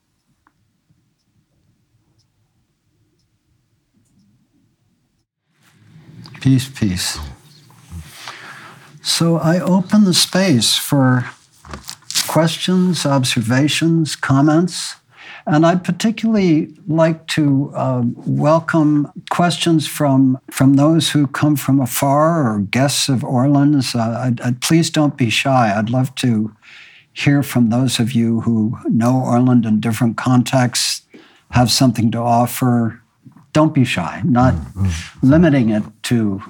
Peace, 6.40 6.68
peace. 6.68 7.18
So 9.02 9.36
I 9.36 9.59
open 9.59 10.05
the 10.05 10.14
space 10.14 10.77
for 10.77 11.31
questions, 12.28 13.06
observations, 13.06 14.14
comments. 14.14 14.97
And 15.47 15.64
I'd 15.64 15.85
particularly 15.85 16.74
like 16.89 17.27
to 17.28 17.70
uh, 17.74 18.02
welcome 18.16 19.12
questions 19.31 19.86
from, 19.86 20.40
from 20.51 20.74
those 20.74 21.10
who 21.10 21.28
come 21.28 21.55
from 21.55 21.81
afar 21.81 22.52
or 22.52 22.60
guests 22.60 23.09
of 23.09 23.23
Orland's. 23.23 23.94
Uh, 23.94 24.23
I'd, 24.24 24.40
I'd, 24.40 24.60
please 24.60 24.90
don't 24.90 25.16
be 25.16 25.31
shy. 25.31 25.73
I'd 25.77 25.90
love 25.90 26.14
to 26.16 26.55
hear 27.12 27.43
from 27.43 27.70
those 27.70 27.98
of 28.01 28.12
you 28.12 28.40
who 28.40 28.77
know 28.89 29.16
Orland 29.16 29.64
in 29.64 29.81
different 29.81 30.16
contexts, 30.16 31.02
have 31.52 31.70
something 31.70 32.10
to 32.10 32.18
offer. 32.18 33.01
Don't 33.52 33.73
be 33.73 33.85
shy, 33.85 34.20
not 34.24 34.52
mm-hmm. 34.52 35.27
limiting 35.27 35.70
it 35.70 35.85
to 36.05 36.43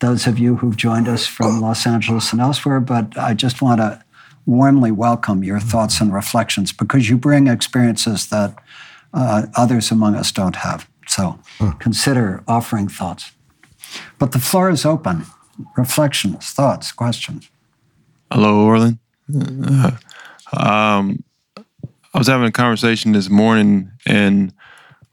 those 0.00 0.26
of 0.26 0.38
you 0.38 0.56
who've 0.56 0.76
joined 0.76 1.06
us 1.06 1.26
from 1.26 1.60
Los 1.60 1.86
Angeles 1.86 2.32
and 2.32 2.40
elsewhere, 2.40 2.80
but 2.80 3.16
I 3.16 3.32
just 3.34 3.62
want 3.62 3.80
to 3.80 4.03
warmly 4.46 4.90
welcome 4.90 5.42
your 5.42 5.60
thoughts 5.60 6.00
and 6.00 6.12
reflections 6.12 6.72
because 6.72 7.08
you 7.08 7.16
bring 7.16 7.46
experiences 7.46 8.28
that 8.28 8.54
uh, 9.12 9.46
others 9.56 9.90
among 9.90 10.14
us 10.14 10.32
don't 10.32 10.56
have. 10.56 10.88
So 11.06 11.38
mm. 11.58 11.78
consider 11.80 12.42
offering 12.46 12.88
thoughts. 12.88 13.32
But 14.18 14.32
the 14.32 14.38
floor 14.38 14.70
is 14.70 14.84
open. 14.84 15.24
Reflections, 15.76 16.50
thoughts, 16.50 16.92
questions. 16.92 17.48
Hello, 18.30 18.64
Orland. 18.64 18.98
Uh, 19.32 19.92
um, 20.56 21.22
I 22.12 22.18
was 22.18 22.26
having 22.26 22.46
a 22.46 22.52
conversation 22.52 23.12
this 23.12 23.28
morning, 23.28 23.90
and 24.06 24.52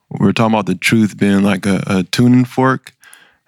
we 0.09 0.25
were 0.25 0.33
talking 0.33 0.53
about 0.53 0.65
the 0.65 0.75
truth 0.75 1.17
being 1.17 1.43
like 1.43 1.65
a, 1.65 1.83
a 1.87 2.03
tuning 2.03 2.45
fork, 2.45 2.93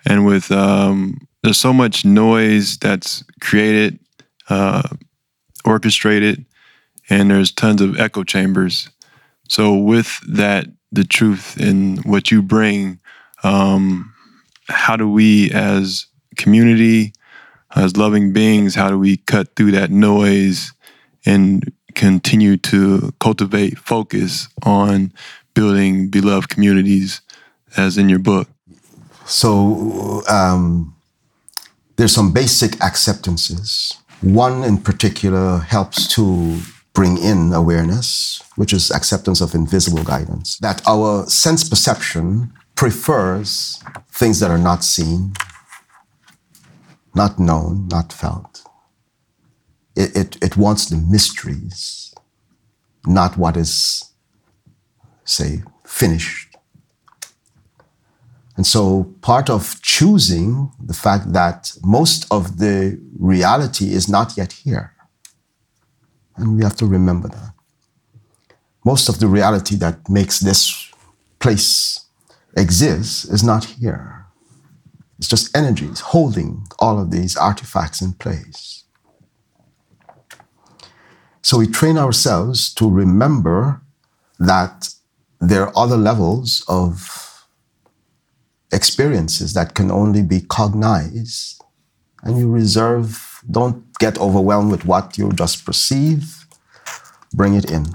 and 0.06 0.26
with 0.26 0.52
um, 0.52 1.28
there's 1.42 1.60
so 1.60 1.74
much 1.74 2.06
noise 2.06 2.78
that's 2.78 3.24
created, 3.42 4.00
uh, 4.50 4.88
orchestrated, 5.66 6.46
and 7.10 7.32
there's 7.32 7.52
tons 7.52 7.82
of 7.82 8.00
echo 8.00 8.24
chambers. 8.24 8.90
So 9.50 9.76
with 9.76 10.20
that, 10.28 10.68
the 10.92 11.04
truth 11.04 11.60
in 11.60 11.98
what 11.98 12.32
you 12.32 12.42
bring, 12.42 13.00
um, 13.44 14.14
how 14.68 14.96
do 14.96 15.10
we 15.10 15.52
as 15.52 16.06
community, 16.38 17.14
as 17.76 17.98
loving 17.98 18.34
beings, 18.34 18.76
how 18.76 18.90
do 18.90 19.00
we 19.00 19.18
cut 19.18 19.56
through 19.56 19.72
that 19.72 19.92
noise 19.92 20.72
and 21.26 21.72
continue 21.96 22.58
to 22.58 23.14
cultivate 23.20 23.78
focus 23.78 24.48
on 24.64 25.12
building 25.54 26.10
beloved 26.10 26.50
communities 26.50 27.22
as 27.76 27.98
in 27.98 28.10
your 28.10 28.20
book? 28.20 28.48
So 29.26 30.22
um, 30.30 30.96
there's 31.96 32.14
some 32.14 32.34
basic 32.34 32.82
acceptances. 32.84 33.98
One 34.24 34.64
in 34.64 34.78
particular 34.78 35.58
helps 35.58 36.08
to 36.16 36.62
bring 36.94 37.18
in 37.18 37.52
awareness, 37.52 38.42
which 38.56 38.72
is 38.72 38.90
acceptance 38.90 39.42
of 39.42 39.54
invisible 39.54 40.04
guidance, 40.06 40.58
that 40.60 40.82
our 40.88 41.26
sense 41.28 41.68
perception 41.68 42.54
prefers 42.76 43.84
things 44.10 44.40
that 44.40 44.50
are 44.50 44.58
not 44.58 44.86
seen, 44.86 45.34
not 47.14 47.38
known, 47.38 47.90
not 47.90 48.14
felt. 48.14 48.64
It, 49.94 50.16
it, 50.16 50.38
it 50.42 50.56
wants 50.56 50.86
the 50.86 50.96
mysteries, 50.96 52.16
not 53.06 53.38
what 53.38 53.58
is, 53.58 54.06
say, 55.26 55.64
finished. 55.86 56.53
And 58.56 58.68
so 58.68 59.14
part 59.22 59.50
of 59.50 59.82
choosing 59.82 60.72
the 60.80 60.94
fact 60.94 61.34
that 61.34 61.74
most 61.84 62.26
of 62.32 62.60
the 62.60 63.00
reality 63.18 63.94
is 63.94 64.08
not 64.08 64.38
yet 64.38 64.54
here 64.54 64.94
and 66.36 66.56
we 66.56 66.64
have 66.64 66.76
to 66.78 66.86
remember 66.86 67.28
that. 67.28 67.54
Most 68.86 69.10
of 69.10 69.20
the 69.20 69.28
reality 69.28 69.76
that 69.78 70.10
makes 70.10 70.40
this 70.40 70.92
place 71.40 72.06
exist 72.58 73.32
is 73.32 73.44
not 73.44 73.66
here. 73.66 74.26
It's 75.18 75.28
just 75.28 75.56
energies 75.56 76.00
holding 76.00 76.66
all 76.80 77.00
of 77.00 77.12
these 77.12 77.38
artifacts 77.38 78.02
in 78.02 78.14
place. 78.14 78.84
So 81.42 81.58
we 81.58 81.68
train 81.68 81.98
ourselves 81.98 82.74
to 82.76 82.90
remember 82.90 83.82
that 84.40 84.90
there 85.40 85.68
are 85.68 85.78
other 85.78 85.98
levels 85.98 86.64
of 86.68 87.33
experiences 88.74 89.54
that 89.54 89.74
can 89.76 89.92
only 89.92 90.22
be 90.22 90.42
cognized, 90.42 91.62
and 92.24 92.38
you 92.38 92.50
reserve 92.50 93.42
don't 93.50 93.98
get 94.00 94.18
overwhelmed 94.20 94.72
with 94.72 94.86
what 94.86 95.18
you 95.18 95.32
just 95.34 95.66
perceive. 95.66 96.46
Bring 97.34 97.56
it 97.56 97.70
in. 97.70 97.86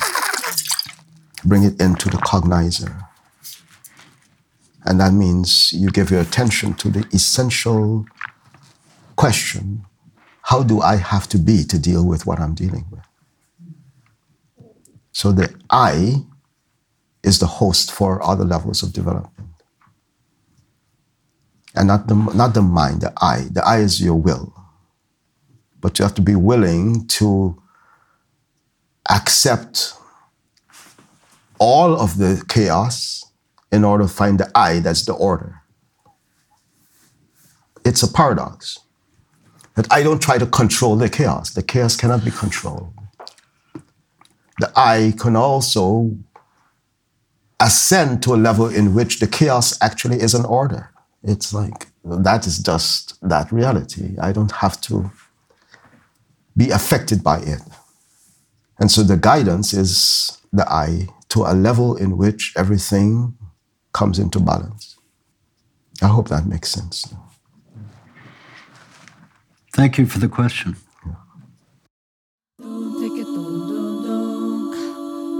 Bring 1.44 1.62
it 1.62 1.80
into 1.80 2.08
the 2.10 2.18
cognizer. 2.18 3.04
And 4.84 5.00
that 5.00 5.12
means 5.12 5.72
you 5.72 5.90
give 5.90 6.10
your 6.10 6.20
attention 6.20 6.74
to 6.74 6.88
the 6.88 7.06
essential 7.12 8.06
question 9.16 9.84
how 10.42 10.62
do 10.62 10.80
I 10.80 10.96
have 10.96 11.28
to 11.28 11.38
be 11.38 11.62
to 11.64 11.78
deal 11.78 12.06
with 12.06 12.24
what 12.24 12.40
I'm 12.40 12.54
dealing 12.54 12.86
with? 12.90 13.04
So 15.12 15.30
the 15.30 15.54
I 15.68 16.24
is 17.22 17.38
the 17.38 17.46
host 17.46 17.92
for 17.92 18.24
other 18.24 18.44
levels 18.44 18.82
of 18.82 18.94
development. 18.94 19.47
And 21.78 21.88
not 21.88 22.08
the, 22.08 22.14
not 22.14 22.54
the 22.54 22.62
mind, 22.62 23.02
the 23.02 23.12
I. 23.22 23.46
The 23.50 23.64
I 23.64 23.78
is 23.78 24.02
your 24.02 24.16
will 24.16 24.52
but 25.80 25.98
you 25.98 26.02
have 26.04 26.14
to 26.14 26.22
be 26.22 26.34
willing 26.34 27.06
to 27.06 27.60
accept 29.10 29.94
all 31.58 31.98
of 31.98 32.18
the 32.18 32.42
chaos 32.48 33.24
in 33.72 33.84
order 33.84 34.04
to 34.04 34.08
find 34.08 34.38
the 34.38 34.50
I 34.54 34.80
that's 34.80 35.04
the 35.04 35.12
order. 35.12 35.62
It's 37.84 38.02
a 38.02 38.12
paradox 38.12 38.80
that 39.74 39.90
I 39.92 40.02
don't 40.02 40.20
try 40.20 40.38
to 40.38 40.46
control 40.46 40.96
the 40.96 41.08
chaos. 41.08 41.50
The 41.50 41.62
chaos 41.62 41.96
cannot 41.96 42.24
be 42.24 42.30
controlled. 42.30 42.92
The 44.58 44.72
I 44.76 45.14
can 45.18 45.36
also 45.36 46.16
ascend 47.60 48.22
to 48.24 48.34
a 48.34 48.36
level 48.36 48.68
in 48.68 48.94
which 48.94 49.20
the 49.20 49.26
chaos 49.26 49.78
actually 49.80 50.20
is 50.20 50.34
an 50.34 50.44
order. 50.44 50.90
It's 51.22 51.52
like 51.52 51.88
that 52.04 52.46
is 52.46 52.58
just 52.58 53.18
that 53.28 53.50
reality. 53.52 54.16
I 54.20 54.32
don't 54.32 54.52
have 54.52 54.80
to 54.82 55.10
be 56.56 56.70
affected 56.70 57.22
by 57.22 57.38
it. 57.38 57.60
And 58.78 58.90
so 58.90 59.02
the 59.02 59.16
guidance 59.16 59.72
is 59.72 60.38
the 60.52 60.70
I 60.70 61.08
to 61.30 61.42
a 61.42 61.52
level 61.52 61.96
in 61.96 62.16
which 62.16 62.52
everything 62.56 63.36
comes 63.92 64.18
into 64.18 64.40
balance. 64.40 64.96
I 66.00 66.06
hope 66.06 66.28
that 66.28 66.46
makes 66.46 66.70
sense. 66.70 67.12
Thank 69.72 69.98
you 69.98 70.06
for 70.06 70.18
the 70.18 70.28
question. 70.28 70.76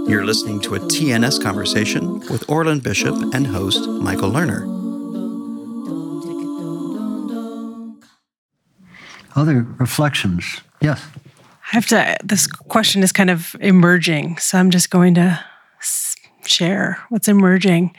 You're 0.09 0.25
listening 0.25 0.59
to 0.61 0.75
a 0.75 0.79
TNS 0.79 1.41
conversation 1.41 2.19
with 2.31 2.49
Orland 2.49 2.83
Bishop 2.83 3.15
and 3.33 3.45
host 3.45 3.87
Michael 3.87 4.31
Lerner. 4.31 4.78
Other 9.35 9.65
reflections? 9.77 10.61
Yes. 10.81 11.05
I 11.71 11.75
have 11.75 11.85
to, 11.87 12.17
this 12.23 12.47
question 12.47 13.03
is 13.03 13.11
kind 13.11 13.29
of 13.29 13.55
emerging. 13.59 14.37
So 14.37 14.57
I'm 14.57 14.71
just 14.71 14.89
going 14.89 15.15
to 15.15 15.43
share 16.45 17.03
what's 17.09 17.27
emerging. 17.27 17.95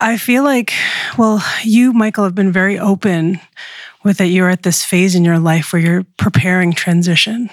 I 0.00 0.16
feel 0.16 0.44
like, 0.44 0.72
well, 1.16 1.42
you, 1.62 1.92
Michael, 1.92 2.24
have 2.24 2.34
been 2.34 2.52
very 2.52 2.78
open 2.78 3.40
with 4.04 4.18
that 4.18 4.26
you're 4.26 4.50
at 4.50 4.62
this 4.62 4.84
phase 4.84 5.14
in 5.14 5.24
your 5.24 5.38
life 5.38 5.72
where 5.72 5.80
you're 5.80 6.06
preparing 6.16 6.72
transition. 6.72 7.50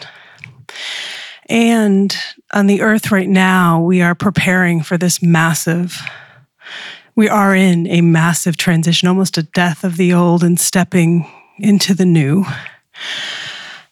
And 1.47 2.15
on 2.53 2.67
the 2.67 2.81
earth 2.81 3.11
right 3.11 3.29
now, 3.29 3.81
we 3.81 4.01
are 4.01 4.15
preparing 4.15 4.81
for 4.81 4.97
this 4.97 5.21
massive, 5.21 6.01
we 7.15 7.29
are 7.29 7.55
in 7.55 7.87
a 7.87 8.01
massive 8.01 8.57
transition, 8.57 9.07
almost 9.07 9.37
a 9.37 9.43
death 9.43 9.83
of 9.83 9.97
the 9.97 10.13
old 10.13 10.43
and 10.43 10.59
stepping 10.59 11.29
into 11.59 11.93
the 11.93 12.05
new. 12.05 12.45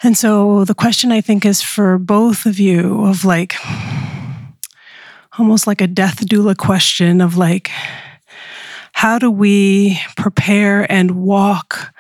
And 0.02 0.18
so 0.18 0.66
the 0.66 0.76
question 0.76 1.12
I 1.12 1.22
think 1.22 1.46
is 1.46 1.62
for 1.62 1.98
both 1.98 2.46
of 2.46 2.60
you 2.60 3.06
of 3.06 3.24
like 3.24 3.56
almost 5.40 5.66
like 5.66 5.82
a 5.82 5.88
death 5.88 6.26
doula 6.26 6.56
question 6.56 7.22
of 7.22 7.38
like, 7.38 7.72
how 8.94 9.18
do 9.18 9.32
we 9.32 10.00
prepare 10.16 10.90
and 10.92 11.12
walk 11.12 11.94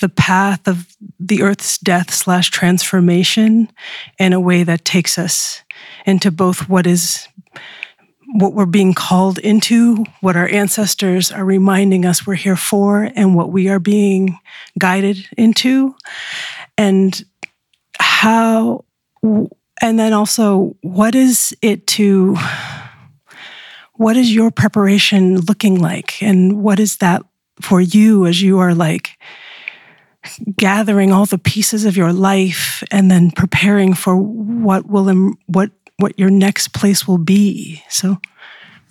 the 0.00 0.08
path 0.08 0.66
of 0.66 0.96
the 1.18 1.42
earth's 1.42 1.76
death 1.78 2.12
slash 2.12 2.50
transformation 2.50 3.70
in 4.18 4.32
a 4.32 4.40
way 4.40 4.62
that 4.62 4.84
takes 4.84 5.18
us 5.18 5.62
into 6.06 6.30
both 6.30 6.68
what 6.68 6.86
is 6.86 7.28
what 8.34 8.54
we're 8.54 8.66
being 8.66 8.94
called 8.94 9.38
into, 9.38 10.04
what 10.20 10.36
our 10.36 10.48
ancestors 10.48 11.32
are 11.32 11.44
reminding 11.44 12.04
us 12.04 12.26
we're 12.26 12.34
here 12.34 12.56
for, 12.56 13.10
and 13.14 13.34
what 13.34 13.50
we 13.50 13.68
are 13.68 13.78
being 13.78 14.38
guided 14.78 15.26
into. 15.36 15.94
And 16.78 17.22
how, 17.98 18.84
and 19.22 19.98
then 19.98 20.12
also, 20.12 20.76
what 20.82 21.14
is 21.14 21.56
it 21.60 21.86
to, 21.88 22.36
what 23.94 24.16
is 24.16 24.34
your 24.34 24.50
preparation 24.50 25.40
looking 25.40 25.80
like? 25.80 26.22
And 26.22 26.62
what 26.62 26.78
is 26.78 26.98
that 26.98 27.22
for 27.60 27.80
you 27.80 28.26
as 28.26 28.40
you 28.40 28.58
are 28.58 28.74
like 28.74 29.18
gathering 30.56 31.12
all 31.12 31.26
the 31.26 31.38
pieces 31.38 31.84
of 31.84 31.96
your 31.96 32.12
life 32.12 32.82
and 32.90 33.10
then 33.10 33.30
preparing 33.30 33.94
for 33.94 34.16
what 34.16 34.86
will 34.86 35.34
what 35.46 35.70
what 36.00 36.18
your 36.18 36.30
next 36.30 36.72
place 36.72 37.06
will 37.08 37.18
be. 37.18 37.82
So 37.88 38.18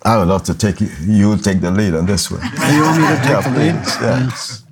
I 0.04 0.16
would 0.16 0.28
love 0.28 0.44
to 0.44 0.54
take 0.54 0.80
you. 0.80 0.88
You 1.02 1.36
take 1.36 1.60
the 1.60 1.70
lead 1.70 1.94
on 1.94 2.06
this 2.06 2.30
one. 2.30 2.40
You 2.74 2.82
want 2.82 2.98
me 3.00 3.08
to 3.08 3.16
take 3.16 3.28
Yeah, 3.30 3.40
the 3.42 3.58
lead? 3.58 3.74
please, 3.84 3.96
yes. 4.00 4.64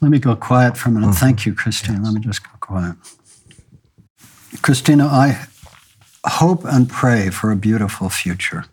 Let 0.00 0.10
me 0.10 0.18
go 0.18 0.34
quiet 0.36 0.76
for 0.76 0.88
a 0.88 0.92
minute. 0.92 1.08
Mm-hmm. 1.08 1.24
Thank 1.26 1.44
you, 1.46 1.54
Christine. 1.54 2.02
Let 2.02 2.14
me 2.14 2.20
just 2.20 2.42
go 2.42 2.50
quiet. 2.60 2.96
Christina, 4.62 5.06
I 5.06 5.46
hope 6.26 6.64
and 6.64 6.88
pray 6.88 7.30
for 7.30 7.50
a 7.50 7.56
beautiful 7.56 8.08
future. 8.08 8.64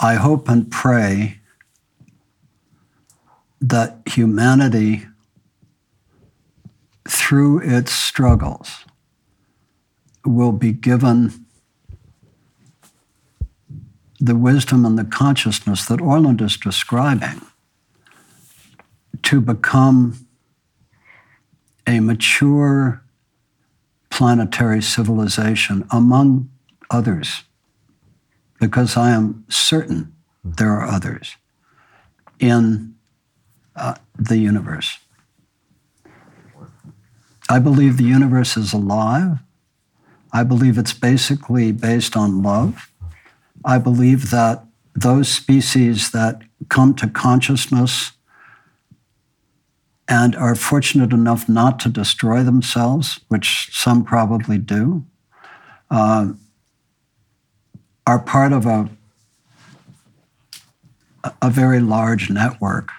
I 0.00 0.14
hope 0.14 0.48
and 0.48 0.70
pray 0.70 1.38
that 3.60 4.00
humanity, 4.06 5.06
through 7.08 7.60
its 7.62 7.92
struggles, 7.92 8.84
will 10.28 10.52
be 10.52 10.72
given 10.72 11.44
the 14.20 14.36
wisdom 14.36 14.84
and 14.84 14.98
the 14.98 15.04
consciousness 15.04 15.86
that 15.86 16.00
Orland 16.00 16.40
is 16.40 16.56
describing 16.56 17.40
to 19.22 19.40
become 19.40 20.26
a 21.86 22.00
mature 22.00 23.02
planetary 24.10 24.82
civilization 24.82 25.86
among 25.90 26.50
others, 26.90 27.44
because 28.60 28.96
I 28.96 29.10
am 29.10 29.44
certain 29.48 30.14
there 30.44 30.72
are 30.72 30.86
others 30.86 31.36
in 32.40 32.94
uh, 33.76 33.94
the 34.18 34.38
universe. 34.38 34.98
I 37.48 37.58
believe 37.58 37.96
the 37.96 38.04
universe 38.04 38.56
is 38.56 38.72
alive. 38.72 39.38
I 40.32 40.42
believe 40.42 40.78
it's 40.78 40.92
basically 40.92 41.72
based 41.72 42.16
on 42.16 42.42
love. 42.42 42.90
I 43.64 43.78
believe 43.78 44.30
that 44.30 44.64
those 44.94 45.28
species 45.28 46.10
that 46.10 46.42
come 46.68 46.94
to 46.94 47.08
consciousness 47.08 48.12
and 50.08 50.34
are 50.36 50.54
fortunate 50.54 51.12
enough 51.12 51.48
not 51.48 51.78
to 51.80 51.88
destroy 51.88 52.42
themselves, 52.42 53.20
which 53.28 53.68
some 53.72 54.04
probably 54.04 54.58
do, 54.58 55.04
uh, 55.90 56.32
are 58.06 58.18
part 58.18 58.52
of 58.52 58.64
a, 58.64 58.88
a 61.42 61.50
very 61.50 61.80
large 61.80 62.30
network 62.30 62.90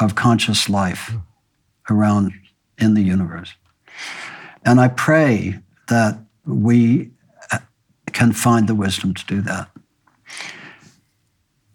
of 0.00 0.14
conscious 0.14 0.68
life 0.68 1.12
around 1.88 2.32
in 2.78 2.94
the 2.94 3.02
universe. 3.02 3.54
And 4.64 4.80
I 4.80 4.88
pray 4.88 5.60
that 5.88 6.18
we 6.54 7.10
uh, 7.52 7.58
can 8.12 8.32
find 8.32 8.68
the 8.68 8.74
wisdom 8.74 9.14
to 9.14 9.26
do 9.26 9.40
that. 9.42 9.70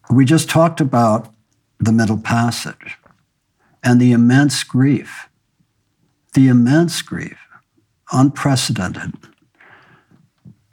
We 0.09 0.25
just 0.25 0.49
talked 0.49 0.79
about 0.79 1.33
the 1.79 1.91
middle 1.91 2.17
passage 2.17 2.97
and 3.83 3.99
the 3.99 4.11
immense 4.11 4.63
grief, 4.63 5.29
the 6.33 6.47
immense 6.47 7.01
grief, 7.01 7.37
unprecedented, 8.11 9.13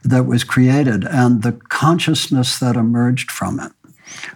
that 0.04 0.24
was 0.24 0.44
created 0.44 1.04
and 1.04 1.42
the 1.42 1.52
consciousness 1.52 2.58
that 2.58 2.76
emerged 2.76 3.30
from 3.30 3.60
it. 3.60 3.72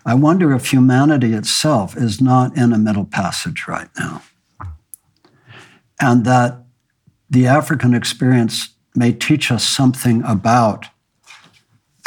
I 0.04 0.14
wonder 0.14 0.54
if 0.54 0.70
humanity 0.70 1.32
itself 1.32 1.96
is 1.96 2.20
not 2.20 2.56
in 2.56 2.72
a 2.72 2.78
middle 2.78 3.04
passage 3.04 3.64
right 3.66 3.88
now. 3.98 4.22
And 6.00 6.24
that 6.24 6.64
the 7.28 7.46
African 7.46 7.94
experience 7.94 8.75
may 8.96 9.12
teach 9.12 9.50
us 9.50 9.64
something 9.64 10.22
about 10.24 10.86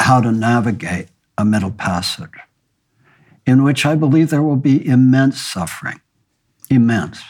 how 0.00 0.20
to 0.20 0.32
navigate 0.32 1.08
a 1.38 1.44
middle 1.44 1.70
passage, 1.70 2.30
in 3.46 3.62
which 3.62 3.86
I 3.86 3.94
believe 3.94 4.30
there 4.30 4.42
will 4.42 4.56
be 4.56 4.86
immense 4.86 5.40
suffering, 5.40 6.00
immense. 6.68 7.22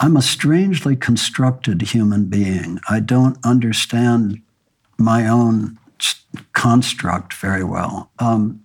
I'm 0.00 0.16
a 0.16 0.22
strangely 0.22 0.96
constructed 0.96 1.80
human 1.82 2.26
being. 2.26 2.80
I 2.88 3.00
don't 3.00 3.38
understand 3.44 4.42
my 4.98 5.26
own 5.28 5.78
construct 6.52 7.32
very 7.34 7.64
well. 7.64 8.10
Um, 8.18 8.62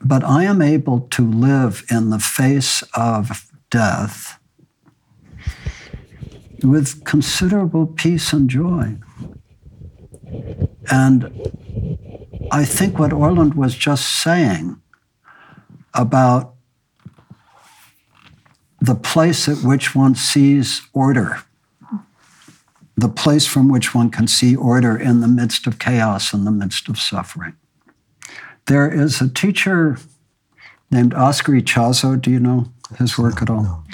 but 0.00 0.24
I 0.24 0.44
am 0.44 0.60
able 0.60 1.00
to 1.00 1.26
live 1.26 1.84
in 1.90 2.10
the 2.10 2.18
face 2.18 2.82
of 2.94 3.50
death 3.70 4.38
with 6.62 7.04
considerable 7.04 7.86
peace 7.86 8.32
and 8.32 8.48
joy. 8.48 8.96
And 10.90 11.50
I 12.50 12.64
think 12.64 12.98
what 12.98 13.12
Orland 13.12 13.54
was 13.54 13.74
just 13.74 14.22
saying 14.22 14.80
about 15.94 16.54
the 18.80 18.94
place 18.94 19.48
at 19.48 19.58
which 19.58 19.94
one 19.94 20.14
sees 20.14 20.82
order, 20.92 21.42
the 22.96 23.08
place 23.08 23.46
from 23.46 23.68
which 23.68 23.94
one 23.94 24.10
can 24.10 24.28
see 24.28 24.54
order 24.54 24.96
in 24.96 25.20
the 25.20 25.28
midst 25.28 25.66
of 25.66 25.78
chaos, 25.78 26.34
in 26.34 26.44
the 26.44 26.50
midst 26.50 26.88
of 26.88 26.98
suffering. 26.98 27.54
There 28.66 28.90
is 28.90 29.20
a 29.20 29.28
teacher 29.28 29.98
named 30.90 31.14
Oscar 31.14 31.52
Ichazo. 31.52 32.20
Do 32.20 32.30
you 32.30 32.40
know 32.40 32.66
his 32.98 33.18
work 33.18 33.40
at 33.42 33.50
all? 33.50 33.84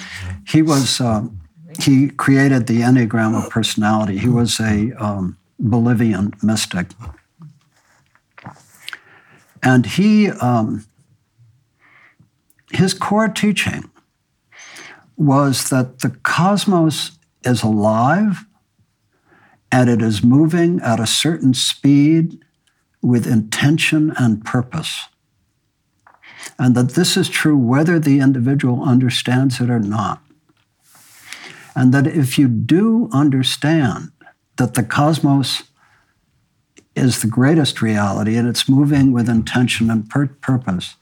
He 0.46 0.62
was. 0.62 1.00
Um, 1.00 1.39
he 1.82 2.10
created 2.10 2.66
the 2.66 2.80
Enneagram 2.80 3.36
of 3.36 3.50
personality. 3.50 4.18
He 4.18 4.28
was 4.28 4.60
a 4.60 4.92
um, 4.92 5.36
Bolivian 5.58 6.34
mystic. 6.42 6.88
And 9.62 9.84
he, 9.84 10.30
um, 10.30 10.86
his 12.70 12.94
core 12.94 13.28
teaching 13.28 13.90
was 15.16 15.68
that 15.68 15.98
the 15.98 16.10
cosmos 16.22 17.18
is 17.44 17.62
alive 17.62 18.44
and 19.70 19.88
it 19.88 20.02
is 20.02 20.24
moving 20.24 20.80
at 20.80 20.98
a 20.98 21.06
certain 21.06 21.54
speed 21.54 22.42
with 23.02 23.26
intention 23.26 24.12
and 24.18 24.44
purpose. 24.44 25.06
And 26.58 26.74
that 26.74 26.90
this 26.90 27.16
is 27.16 27.28
true 27.28 27.56
whether 27.56 27.98
the 27.98 28.20
individual 28.20 28.82
understands 28.82 29.60
it 29.60 29.70
or 29.70 29.78
not. 29.78 30.22
And 31.74 31.94
that 31.94 32.06
if 32.06 32.38
you 32.38 32.48
do 32.48 33.08
understand 33.12 34.10
that 34.56 34.74
the 34.74 34.82
cosmos 34.82 35.62
is 36.96 37.22
the 37.22 37.28
greatest 37.28 37.80
reality 37.80 38.36
and 38.36 38.48
it's 38.48 38.68
moving 38.68 39.12
with 39.12 39.28
intention 39.28 39.90
and 39.90 40.08
pur- 40.08 40.26
purpose, 40.26 40.96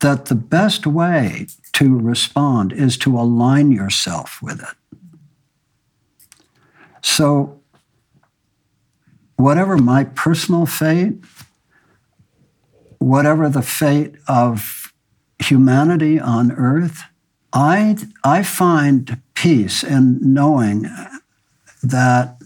that 0.00 0.26
the 0.26 0.34
best 0.34 0.86
way 0.86 1.46
to 1.72 1.98
respond 1.98 2.72
is 2.72 2.96
to 2.98 3.18
align 3.18 3.72
yourself 3.72 4.40
with 4.42 4.60
it. 4.60 4.98
So, 7.00 7.60
whatever 9.36 9.76
my 9.76 10.04
personal 10.04 10.66
fate, 10.66 11.24
whatever 12.98 13.48
the 13.48 13.62
fate 13.62 14.14
of 14.28 14.92
humanity 15.38 16.20
on 16.20 16.52
earth, 16.52 17.02
I, 17.52 17.96
I 18.22 18.42
find 18.42 19.20
peace 19.42 19.82
in 19.82 20.20
knowing 20.22 20.86
that 21.82 22.40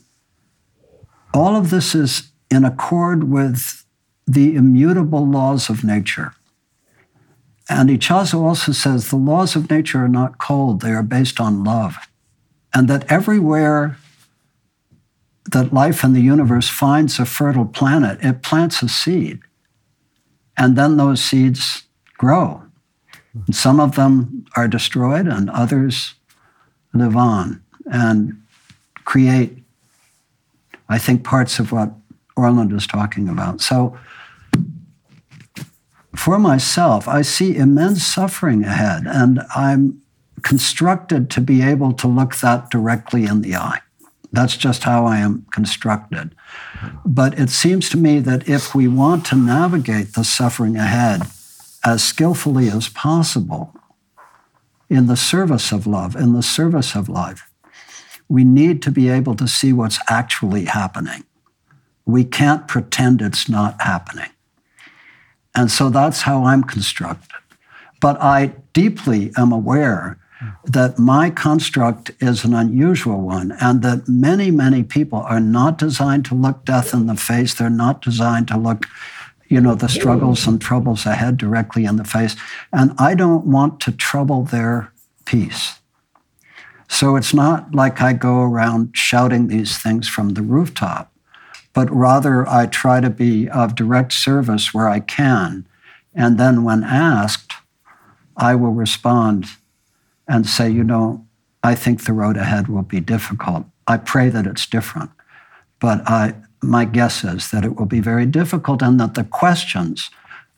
all 1.35 1.55
of 1.55 1.69
this 1.69 1.95
is 1.95 2.33
in 2.51 2.65
accord 2.65 3.31
with 3.31 3.85
the 4.27 4.55
immutable 4.55 5.27
laws 5.29 5.69
of 5.69 5.85
nature. 5.85 6.33
And 7.69 7.91
Ichazo 7.91 8.41
also 8.41 8.73
says 8.73 9.11
the 9.11 9.17
laws 9.17 9.55
of 9.55 9.69
nature 9.69 10.05
are 10.05 10.09
not 10.09 10.39
cold, 10.39 10.81
they 10.81 10.93
are 10.93 11.03
based 11.03 11.39
on 11.39 11.65
love. 11.65 11.97
And 12.73 12.89
that 12.89 13.13
everywhere 13.13 13.99
that 15.53 15.75
life 15.75 16.03
in 16.03 16.15
the 16.15 16.23
universe 16.23 16.71
finds 16.71 17.19
a 17.19 17.27
fertile 17.27 17.67
planet, 17.67 18.19
it 18.23 18.43
plants 18.43 18.83
a 18.83 18.89
seed. 18.89 19.41
And 20.57 20.79
then 20.79 20.97
those 20.97 21.23
seeds 21.23 21.83
grow. 22.17 22.63
And 23.35 23.55
some 23.55 23.81
of 23.81 23.97
them 23.97 24.47
are 24.57 24.67
destroyed, 24.67 25.27
and 25.27 25.51
others 25.51 26.16
live 26.95 27.17
on 27.17 27.63
and 27.87 28.43
create, 29.05 29.59
I 30.89 30.99
think, 30.99 31.25
parts 31.25 31.59
of 31.59 31.73
what 31.73 31.93
Orland 32.37 32.73
is 32.73 32.87
talking 32.87 33.29
about. 33.29 33.61
So, 33.61 33.97
for 36.15 36.39
myself, 36.39 37.07
I 37.07 37.23
see 37.23 37.57
immense 37.57 38.05
suffering 38.05 38.65
ahead, 38.65 39.05
and 39.07 39.43
I'm 39.55 40.01
constructed 40.43 41.31
to 41.31 41.41
be 41.41 41.63
able 41.63 41.93
to 41.93 42.07
look 42.07 42.37
that 42.37 42.71
directly 42.71 43.25
in 43.25 43.43
the 43.43 43.57
eye. 43.57 43.81
That's 44.33 44.57
just 44.57 44.85
how 44.85 45.07
I 45.07 45.19
am 45.19 45.47
constructed. 45.51 46.35
But 47.05 47.39
it 47.39 47.51
seems 47.51 47.89
to 47.91 47.97
me 47.97 48.19
that 48.21 48.49
if 48.49 48.75
we 48.75 48.89
want 48.89 49.25
to 49.27 49.37
navigate 49.37 50.15
the 50.15 50.25
suffering 50.25 50.77
ahead 50.77 51.23
as 51.85 52.03
skillfully 52.03 52.69
as 52.69 52.89
possible, 52.89 53.75
in 54.89 55.07
the 55.07 55.17
service 55.17 55.73
of 55.73 55.87
love, 55.87 56.17
in 56.17 56.33
the 56.33 56.43
service 56.43 56.95
of 56.95 57.09
life. 57.09 57.51
We 58.29 58.45
need 58.45 58.83
to 58.83 58.91
be 58.91 59.09
able 59.09 59.35
to 59.37 59.49
see 59.49 59.73
what's 59.73 59.99
actually 60.09 60.65
happening. 60.65 61.25
We 62.05 62.25
can't 62.25 62.69
pretend 62.69 63.21
it's 63.21 63.49
not 63.49 63.81
happening. 63.81 64.31
And 65.55 65.71
so 65.71 65.89
that's 65.89 66.23
how 66.23 66.45
I'm 66.45 66.63
constructed. 66.63 67.41
But 68.01 68.21
I 68.21 68.53
deeply 68.73 69.33
am 69.37 69.53
aware 69.53 70.19
that 70.65 70.99
my 70.99 71.31
construct 71.31 72.11
is 72.21 72.45
an 72.45 72.53
unusual 72.53 73.23
one 73.23 73.57
and 73.61 73.83
that 73.83 74.07
many, 74.07 74.51
many 74.51 74.83
people 74.83 75.21
are 75.21 75.41
not 75.41 75.79
designed 75.79 76.25
to 76.27 76.35
look 76.35 76.65
death 76.65 76.93
in 76.93 77.07
the 77.07 77.17
face. 77.17 77.55
They're 77.55 77.71
not 77.71 78.03
designed 78.03 78.49
to 78.49 78.59
look, 78.59 78.87
you 79.49 79.61
know, 79.61 79.75
the 79.75 79.89
struggles 79.89 80.47
and 80.47 80.61
troubles 80.61 81.07
ahead 81.07 81.37
directly 81.37 81.85
in 81.85 81.97
the 81.97 82.05
face. 82.05 82.37
And 82.73 82.93
I 82.99 83.15
don't 83.15 83.47
want 83.47 83.81
to 83.81 83.93
trouble 83.93 84.43
their 84.43 84.93
peace. 85.25 85.79
So 86.89 87.17
it's 87.17 87.35
not 87.35 87.75
like 87.75 88.01
I 88.01 88.13
go 88.13 88.43
around 88.43 88.97
shouting 88.97 89.49
these 89.49 89.79
things 89.79 90.09
from 90.09 90.31
the 90.31 90.43
rooftop, 90.43 91.13
but 91.73 91.91
rather 91.91 92.49
I 92.49 92.67
try 92.67 93.01
to 93.01 93.11
be 93.11 93.49
of 93.49 93.75
direct 93.75 94.13
service 94.13 94.73
where 94.73 94.89
I 94.89 95.01
can. 95.01 95.67
And 96.15 96.39
then 96.39 96.65
when 96.65 96.85
asked, 96.85 97.53
I 98.37 98.55
will 98.55 98.73
respond 98.73 99.47
and 100.29 100.47
say, 100.47 100.71
you 100.71 100.85
know, 100.85 101.27
I 101.63 101.75
think 101.75 102.05
the 102.05 102.13
road 102.13 102.37
ahead 102.37 102.69
will 102.69 102.83
be 102.83 103.01
difficult. 103.01 103.67
I 103.87 103.97
pray 103.97 104.29
that 104.29 104.47
it's 104.47 104.67
different. 104.67 105.11
But 105.81 106.09
I, 106.09 106.35
my 106.67 106.85
guess 106.85 107.25
is 107.25 107.51
that 107.51 107.65
it 107.65 107.77
will 107.77 107.87
be 107.87 108.01
very 108.01 108.27
difficult 108.27 108.83
and 108.83 109.01
that 109.01 109.15
the 109.15 109.25
questions 109.25 110.11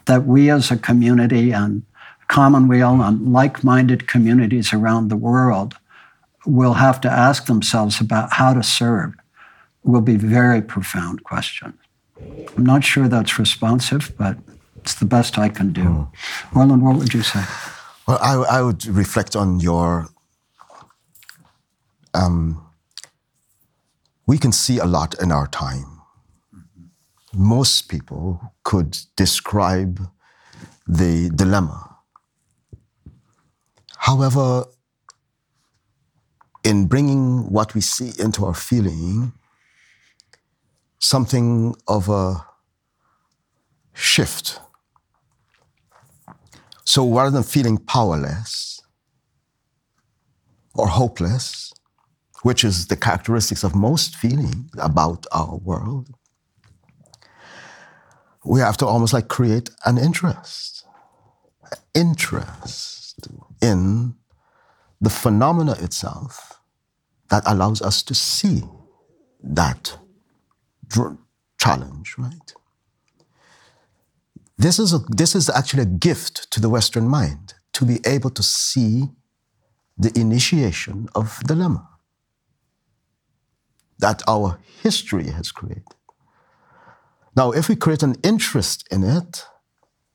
that 0.07 0.27
we 0.27 0.51
as 0.51 0.71
a 0.71 0.77
community 0.77 1.53
and 1.53 1.83
Commonweal 2.29 3.01
and 3.03 3.33
like 3.33 3.65
minded 3.65 4.07
communities 4.07 4.75
around 4.75 5.09
the 5.09 5.17
world 5.17 5.75
will 6.45 6.75
have 6.75 7.01
to 7.01 7.11
ask 7.11 7.47
themselves 7.47 8.01
about 8.01 8.35
how 8.35 8.53
to 8.53 8.63
serve 8.63 9.15
will 9.83 10.03
be 10.03 10.17
very 10.17 10.61
profound 10.61 11.25
questions. 11.25 11.75
I'm 12.57 12.67
not 12.67 12.85
sure 12.85 13.09
that's 13.09 13.39
responsive, 13.39 14.13
but 14.19 14.37
it's 14.77 14.95
the 14.95 15.07
best 15.07 15.39
I 15.39 15.49
can 15.49 15.73
do. 15.73 15.85
Mm. 15.85 16.09
Orland, 16.55 16.83
what 16.83 16.97
would 16.97 17.15
you 17.15 17.23
say? 17.23 17.43
Well, 18.07 18.19
I, 18.21 18.59
I 18.59 18.63
would 18.63 18.85
reflect 18.85 19.35
on 19.35 19.61
your. 19.61 20.09
Um, 22.13 22.63
we 24.27 24.37
can 24.37 24.53
see 24.53 24.79
a 24.79 24.85
lot 24.87 25.21
in 25.23 25.33
our 25.33 25.47
time. 25.47 25.98
Most 27.39 27.89
people 27.89 28.53
could 28.65 28.99
describe 29.17 30.01
the 30.89 31.31
dilemma. 31.35 31.97
However, 33.97 34.65
in 36.65 36.87
bringing 36.87 37.49
what 37.51 37.75
we 37.77 37.81
see 37.81 38.13
into 38.21 38.45
our 38.45 38.55
feeling, 38.55 39.33
something 40.99 41.77
of 41.87 42.09
a 42.09 42.45
shift 43.95 44.61
so 46.85 47.09
rather 47.09 47.31
than 47.31 47.45
feeling 47.45 47.79
powerless 47.79 48.81
or 50.75 50.89
hopeless, 50.89 51.73
which 52.43 52.65
is 52.65 52.89
the 52.89 52.97
characteristics 52.97 53.63
of 53.63 53.77
most 53.77 54.17
feeling 54.17 54.71
about 54.79 55.27
our 55.31 55.57
world, 55.59 56.09
we 58.49 58.61
have 58.61 58.79
to 58.79 58.87
almost 58.87 59.13
like 59.13 59.29
create 59.29 59.69
an 59.85 59.99
interest, 59.99 60.87
interest 61.95 63.29
in 63.61 64.15
the 65.01 65.11
phenomena 65.11 65.73
itself 65.81 66.61
that 67.29 67.43
allows 67.47 67.83
us 67.83 68.03
to 68.03 68.15
see 68.15 68.63
that 69.43 69.99
challenge, 71.59 72.15
right? 72.17 72.55
This 74.57 74.79
is, 74.79 74.95
a, 74.95 74.99
this 75.09 75.35
is 75.35 75.51
actually 75.51 75.83
a 75.83 75.87
gift 75.87 76.51
to 76.51 76.61
the 76.61 76.71
Western 76.71 77.07
mind 77.07 77.53
to 77.75 77.85
be 77.85 78.01
able 78.07 78.31
to 78.31 78.43
see 78.43 79.11
the 79.99 80.11
initiation 80.19 81.09
of 81.15 81.39
dilemma 81.45 81.87
that 83.99 84.23
our 84.27 84.59
history 84.83 85.31
has 85.31 85.53
created. 85.53 85.98
Now, 87.39 87.53
if 87.53 87.69
we 87.69 87.77
create 87.77 88.03
an 88.03 88.17
interest 88.25 88.79
in 88.91 89.05
it, 89.05 89.47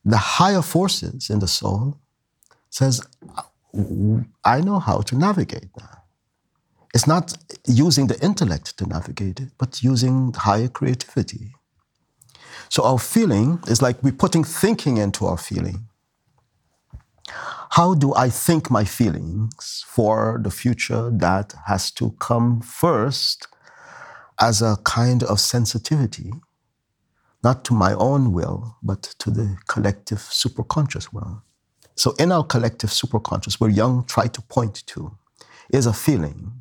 the 0.04 0.18
higher 0.18 0.62
forces 0.62 1.30
in 1.30 1.40
the 1.40 1.48
soul 1.48 1.98
says, 2.70 3.02
I 4.44 4.60
know 4.60 4.80
how 4.80 5.00
to 5.10 5.16
navigate 5.16 5.72
that. 5.78 6.04
It's 6.94 7.08
not 7.08 7.26
using 7.66 8.08
the 8.08 8.20
intellect 8.20 8.78
to 8.78 8.86
navigate 8.86 9.40
it, 9.40 9.52
but 9.58 9.82
using 9.82 10.34
higher 10.34 10.68
creativity. 10.68 11.56
So 12.68 12.84
our 12.84 13.00
feeling 13.00 13.60
is 13.68 13.82
like 13.82 14.04
we're 14.04 14.22
putting 14.24 14.44
thinking 14.44 14.98
into 14.98 15.26
our 15.26 15.38
feeling. 15.38 15.88
How 17.78 17.94
do 17.94 18.14
I 18.26 18.30
think 18.30 18.70
my 18.70 18.84
feelings 18.84 19.86
for 19.88 20.42
the 20.44 20.52
future 20.52 21.10
that 21.10 21.54
has 21.68 21.90
to 21.92 22.12
come 22.20 22.60
first 22.60 23.48
as 24.42 24.62
a 24.62 24.78
kind 24.84 25.24
of 25.24 25.40
sensitivity, 25.40 26.34
not 27.44 27.66
to 27.66 27.74
my 27.74 27.94
own 27.94 28.32
will, 28.32 28.78
but 28.82 29.04
to 29.20 29.30
the 29.30 29.58
collective 29.68 30.20
superconscious 30.20 31.12
will? 31.14 31.44
So 31.96 32.14
in 32.18 32.32
our 32.32 32.44
collective 32.44 32.90
superconscious, 32.90 33.60
where 33.60 33.70
Jung 33.70 34.06
tried 34.06 34.34
to 34.36 34.42
point 34.42 34.84
to, 34.88 35.18
is 35.72 35.86
a 35.86 35.94
feeling 35.94 36.52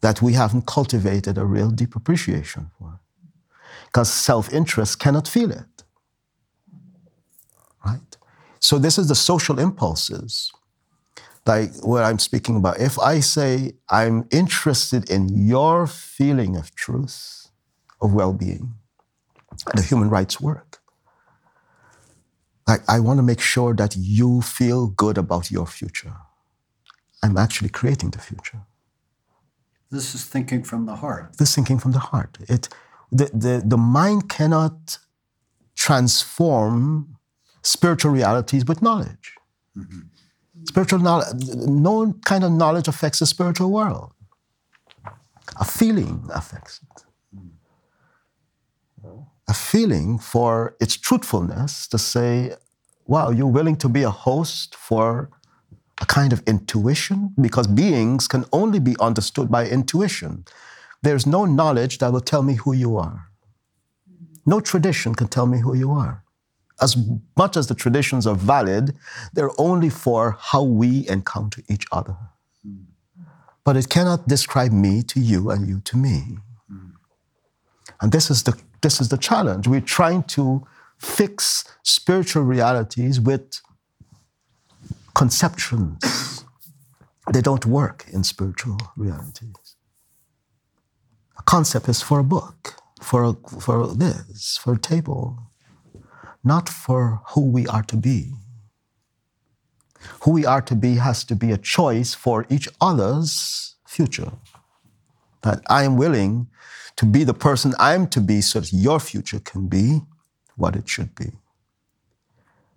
that 0.00 0.20
we 0.20 0.34
haven't 0.34 0.66
cultivated 0.66 1.38
a 1.38 1.44
real 1.44 1.70
deep 1.70 1.96
appreciation 1.96 2.70
for 2.78 3.00
because 3.86 4.12
self 4.12 4.52
interest 4.52 4.98
cannot 4.98 5.28
feel 5.28 5.50
it. 5.50 5.84
Right? 7.86 8.16
So, 8.60 8.78
this 8.78 8.98
is 8.98 9.08
the 9.08 9.14
social 9.14 9.58
impulses, 9.58 10.52
like 11.46 11.70
what 11.82 12.02
I'm 12.02 12.18
speaking 12.18 12.56
about. 12.56 12.80
If 12.80 12.98
I 12.98 13.20
say, 13.20 13.74
I'm 13.88 14.26
interested 14.30 15.08
in 15.10 15.28
your 15.28 15.86
feeling 15.86 16.56
of 16.56 16.74
truth, 16.74 17.50
of 18.00 18.12
well 18.14 18.32
being, 18.32 18.74
the 19.74 19.82
human 19.82 20.10
rights 20.10 20.40
work. 20.40 20.80
Like, 22.66 22.82
I 22.88 23.00
want 23.00 23.18
to 23.18 23.22
make 23.22 23.40
sure 23.40 23.74
that 23.74 23.94
you 23.96 24.40
feel 24.40 24.86
good 24.88 25.18
about 25.18 25.50
your 25.50 25.66
future. 25.66 26.14
I'm 27.22 27.36
actually 27.36 27.68
creating 27.68 28.10
the 28.10 28.18
future. 28.18 28.62
This 29.90 30.14
is 30.14 30.24
thinking 30.24 30.64
from 30.64 30.86
the 30.86 30.96
heart. 30.96 31.36
This 31.38 31.54
thinking 31.54 31.78
from 31.78 31.92
the 31.92 31.98
heart. 31.98 32.38
It, 32.48 32.68
the, 33.12 33.26
the, 33.26 33.62
the 33.64 33.76
mind 33.76 34.28
cannot 34.28 34.98
transform 35.76 37.16
spiritual 37.62 38.10
realities 38.12 38.64
with 38.64 38.82
knowledge. 38.82 39.34
Mm-hmm. 39.76 40.00
Spiritual 40.64 41.00
knowledge, 41.00 41.44
no 41.56 42.14
kind 42.24 42.44
of 42.44 42.52
knowledge 42.52 42.88
affects 42.88 43.18
the 43.18 43.26
spiritual 43.26 43.70
world. 43.70 44.12
A 45.60 45.64
feeling 45.64 46.28
affects 46.34 46.80
it. 46.82 47.04
A 49.46 49.54
feeling 49.54 50.18
for 50.18 50.74
its 50.80 50.96
truthfulness 50.96 51.86
to 51.88 51.98
say, 51.98 52.54
wow, 53.06 53.30
you're 53.30 53.46
willing 53.46 53.76
to 53.76 53.88
be 53.88 54.02
a 54.02 54.10
host 54.10 54.74
for 54.74 55.30
a 56.00 56.06
kind 56.06 56.32
of 56.32 56.42
intuition? 56.46 57.34
Because 57.40 57.66
beings 57.66 58.26
can 58.26 58.44
only 58.52 58.80
be 58.80 58.96
understood 59.00 59.50
by 59.50 59.68
intuition. 59.68 60.44
There's 61.02 61.26
no 61.26 61.44
knowledge 61.44 61.98
that 61.98 62.12
will 62.12 62.22
tell 62.22 62.42
me 62.42 62.54
who 62.54 62.72
you 62.72 62.96
are. 62.96 63.28
No 64.46 64.60
tradition 64.60 65.14
can 65.14 65.28
tell 65.28 65.46
me 65.46 65.60
who 65.60 65.74
you 65.74 65.90
are. 65.90 66.24
As 66.80 66.96
much 67.36 67.56
as 67.56 67.66
the 67.66 67.74
traditions 67.74 68.26
are 68.26 68.34
valid, 68.34 68.96
they're 69.32 69.58
only 69.58 69.90
for 69.90 70.36
how 70.40 70.62
we 70.62 71.08
encounter 71.08 71.62
each 71.68 71.86
other. 71.92 72.16
But 73.64 73.76
it 73.76 73.88
cannot 73.88 74.28
describe 74.28 74.72
me 74.72 75.02
to 75.04 75.20
you 75.20 75.50
and 75.50 75.68
you 75.68 75.80
to 75.80 75.96
me. 75.96 76.38
And 78.00 78.12
this 78.12 78.30
is 78.30 78.42
the, 78.42 78.58
this 78.84 79.00
is 79.00 79.08
the 79.08 79.18
challenge. 79.18 79.66
We're 79.66 79.80
trying 79.98 80.24
to 80.36 80.64
fix 80.98 81.64
spiritual 81.82 82.44
realities 82.44 83.18
with 83.18 83.60
conceptions. 85.14 86.44
They 87.32 87.40
don't 87.40 87.66
work 87.66 88.06
in 88.12 88.24
spiritual 88.24 88.78
realities 88.96 89.56
A 91.38 91.42
concept 91.44 91.88
is 91.88 92.02
for 92.02 92.18
a 92.20 92.24
book, 92.24 92.74
for, 93.00 93.24
a, 93.24 93.34
for 93.60 93.88
this, 93.94 94.58
for 94.62 94.74
a 94.74 94.78
table, 94.78 95.38
not 96.44 96.68
for 96.68 97.22
who 97.30 97.42
we 97.50 97.66
are 97.68 97.84
to 97.84 97.96
be. 97.96 98.32
Who 100.22 100.32
we 100.32 100.44
are 100.46 100.62
to 100.62 100.76
be 100.76 100.96
has 100.96 101.24
to 101.24 101.36
be 101.36 101.52
a 101.52 101.58
choice 101.58 102.14
for 102.14 102.46
each 102.50 102.68
other's 102.80 103.76
future. 103.86 104.32
That 105.42 105.62
I 105.68 105.84
am 105.84 105.96
willing 105.96 106.48
to 106.96 107.06
be 107.06 107.24
the 107.24 107.34
person 107.34 107.74
I'm 107.78 108.06
to 108.08 108.20
be 108.20 108.40
so 108.40 108.60
that 108.60 108.72
your 108.72 109.00
future 109.00 109.40
can 109.40 109.66
be 109.66 110.00
what 110.56 110.76
it 110.76 110.88
should 110.88 111.14
be. 111.14 111.32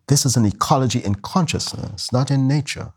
This 0.08 0.26
is 0.26 0.38
an 0.38 0.46
ecology 0.46 1.00
in 1.00 1.16
consciousness, 1.16 2.12
not 2.12 2.32
in 2.32 2.48
nature. 2.48 2.94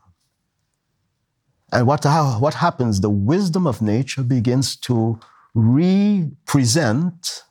And 1.73 1.87
what, 1.87 2.05
what 2.41 2.55
happens? 2.55 3.01
The 3.01 3.11
wisdom 3.11 3.67
of 3.67 3.83
nature 3.83 4.23
begins 4.23 4.77
to 4.77 5.19
represent 5.55 7.43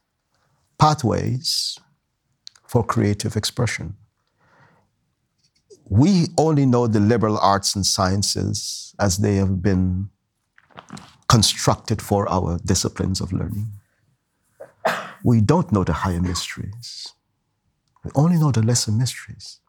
pathways 0.78 1.78
for 2.68 2.84
creative 2.84 3.36
expression. 3.36 3.96
We 5.90 6.28
only 6.38 6.66
know 6.66 6.88
the 6.88 7.00
liberal 7.00 7.38
arts 7.40 7.76
and 7.76 7.86
sciences 7.86 8.94
as 9.00 9.18
they 9.18 9.36
have 9.36 9.62
been 9.62 10.10
constructed 11.30 12.02
for 12.02 12.28
our 12.30 12.60
disciplines 12.66 13.22
of 13.22 13.32
learning. 13.32 13.68
We 15.24 15.42
don't 15.42 15.72
know 15.72 15.84
the 15.84 15.94
higher 15.94 16.22
mysteries. 16.22 17.14
We 18.04 18.12
only 18.16 18.38
know 18.38 18.52
the 18.52 18.64
lesser 18.64 18.92
mysteries. 18.92 19.60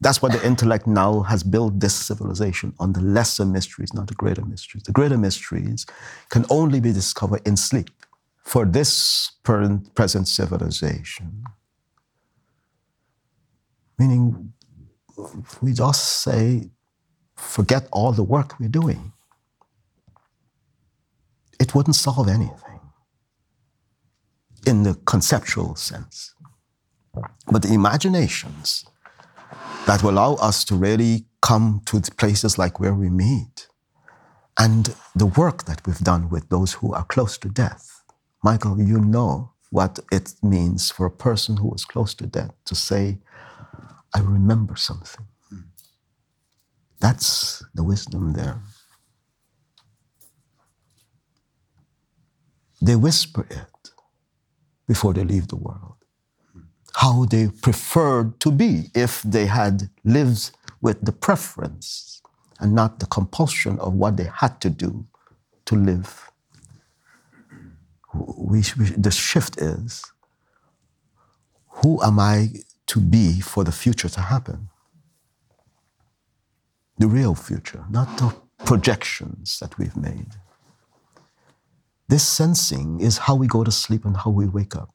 That's 0.00 0.22
why 0.22 0.30
the 0.30 0.44
intellect 0.44 0.86
now 0.86 1.20
has 1.20 1.42
built 1.42 1.78
this 1.78 1.94
civilization 1.94 2.72
on 2.78 2.94
the 2.94 3.02
lesser 3.02 3.44
mysteries, 3.44 3.92
not 3.92 4.08
the 4.08 4.14
greater 4.14 4.44
mysteries. 4.44 4.84
The 4.84 4.92
greater 4.92 5.18
mysteries 5.18 5.86
can 6.30 6.46
only 6.48 6.80
be 6.80 6.92
discovered 6.92 7.46
in 7.46 7.56
sleep 7.56 7.90
for 8.42 8.64
this 8.64 9.32
present 9.44 10.26
civilization. 10.26 11.44
Meaning, 13.98 14.54
we 15.60 15.74
just 15.74 16.22
say, 16.22 16.70
forget 17.36 17.86
all 17.92 18.12
the 18.12 18.24
work 18.24 18.58
we're 18.58 18.68
doing. 18.68 19.12
It 21.60 21.74
wouldn't 21.74 21.96
solve 21.96 22.28
anything 22.28 22.80
in 24.66 24.84
the 24.84 24.94
conceptual 25.06 25.76
sense. 25.76 26.34
But 27.50 27.62
the 27.62 27.74
imaginations 27.74 28.84
that 29.86 30.02
will 30.02 30.12
allow 30.12 30.34
us 30.36 30.64
to 30.66 30.76
really 30.76 31.26
come 31.42 31.82
to 31.86 32.00
places 32.16 32.58
like 32.58 32.80
where 32.80 32.94
we 32.94 33.10
meet 33.10 33.68
and 34.58 34.94
the 35.14 35.26
work 35.26 35.64
that 35.64 35.86
we've 35.86 35.98
done 35.98 36.28
with 36.30 36.48
those 36.50 36.74
who 36.74 36.94
are 36.94 37.04
close 37.04 37.38
to 37.38 37.48
death. 37.48 38.02
Michael, 38.44 38.80
you 38.80 39.00
know 39.00 39.52
what 39.70 39.98
it 40.12 40.34
means 40.42 40.90
for 40.90 41.06
a 41.06 41.10
person 41.10 41.58
who 41.58 41.74
is 41.74 41.84
close 41.84 42.14
to 42.14 42.26
death 42.26 42.52
to 42.66 42.74
say, 42.74 43.18
I 44.14 44.20
remember 44.20 44.76
something. 44.76 45.26
That's 47.00 47.64
the 47.74 47.84
wisdom 47.84 48.34
there. 48.34 48.62
They 52.80 52.96
whisper 52.96 53.46
it 53.50 53.90
before 54.86 55.12
they 55.14 55.24
leave 55.24 55.48
the 55.48 55.56
world 55.56 56.00
how 56.96 57.24
they 57.24 57.48
preferred 57.62 58.38
to 58.40 58.50
be 58.50 58.90
if 58.94 59.22
they 59.22 59.46
had 59.46 59.88
lived 60.04 60.50
with 60.80 61.00
the 61.04 61.12
preference 61.12 62.22
and 62.58 62.74
not 62.74 62.98
the 62.98 63.06
compulsion 63.06 63.78
of 63.78 63.94
what 63.94 64.16
they 64.16 64.28
had 64.34 64.60
to 64.60 64.70
do 64.70 65.06
to 65.66 65.76
live. 65.76 66.30
We, 68.14 68.62
we, 68.78 68.86
the 68.96 69.10
shift 69.10 69.60
is 69.60 70.04
who 71.68 72.02
am 72.02 72.18
I 72.18 72.48
to 72.88 73.00
be 73.00 73.40
for 73.40 73.64
the 73.64 73.72
future 73.72 74.08
to 74.08 74.20
happen? 74.20 74.68
The 76.98 77.06
real 77.06 77.34
future, 77.34 77.84
not 77.88 78.18
the 78.18 78.34
projections 78.66 79.58
that 79.60 79.78
we've 79.78 79.96
made. 79.96 80.32
This 82.10 82.26
sensing 82.26 83.00
is 83.00 83.18
how 83.18 83.36
we 83.36 83.46
go 83.46 83.62
to 83.62 83.70
sleep 83.70 84.04
and 84.04 84.16
how 84.16 84.30
we 84.30 84.46
wake 84.48 84.74
up. 84.74 84.92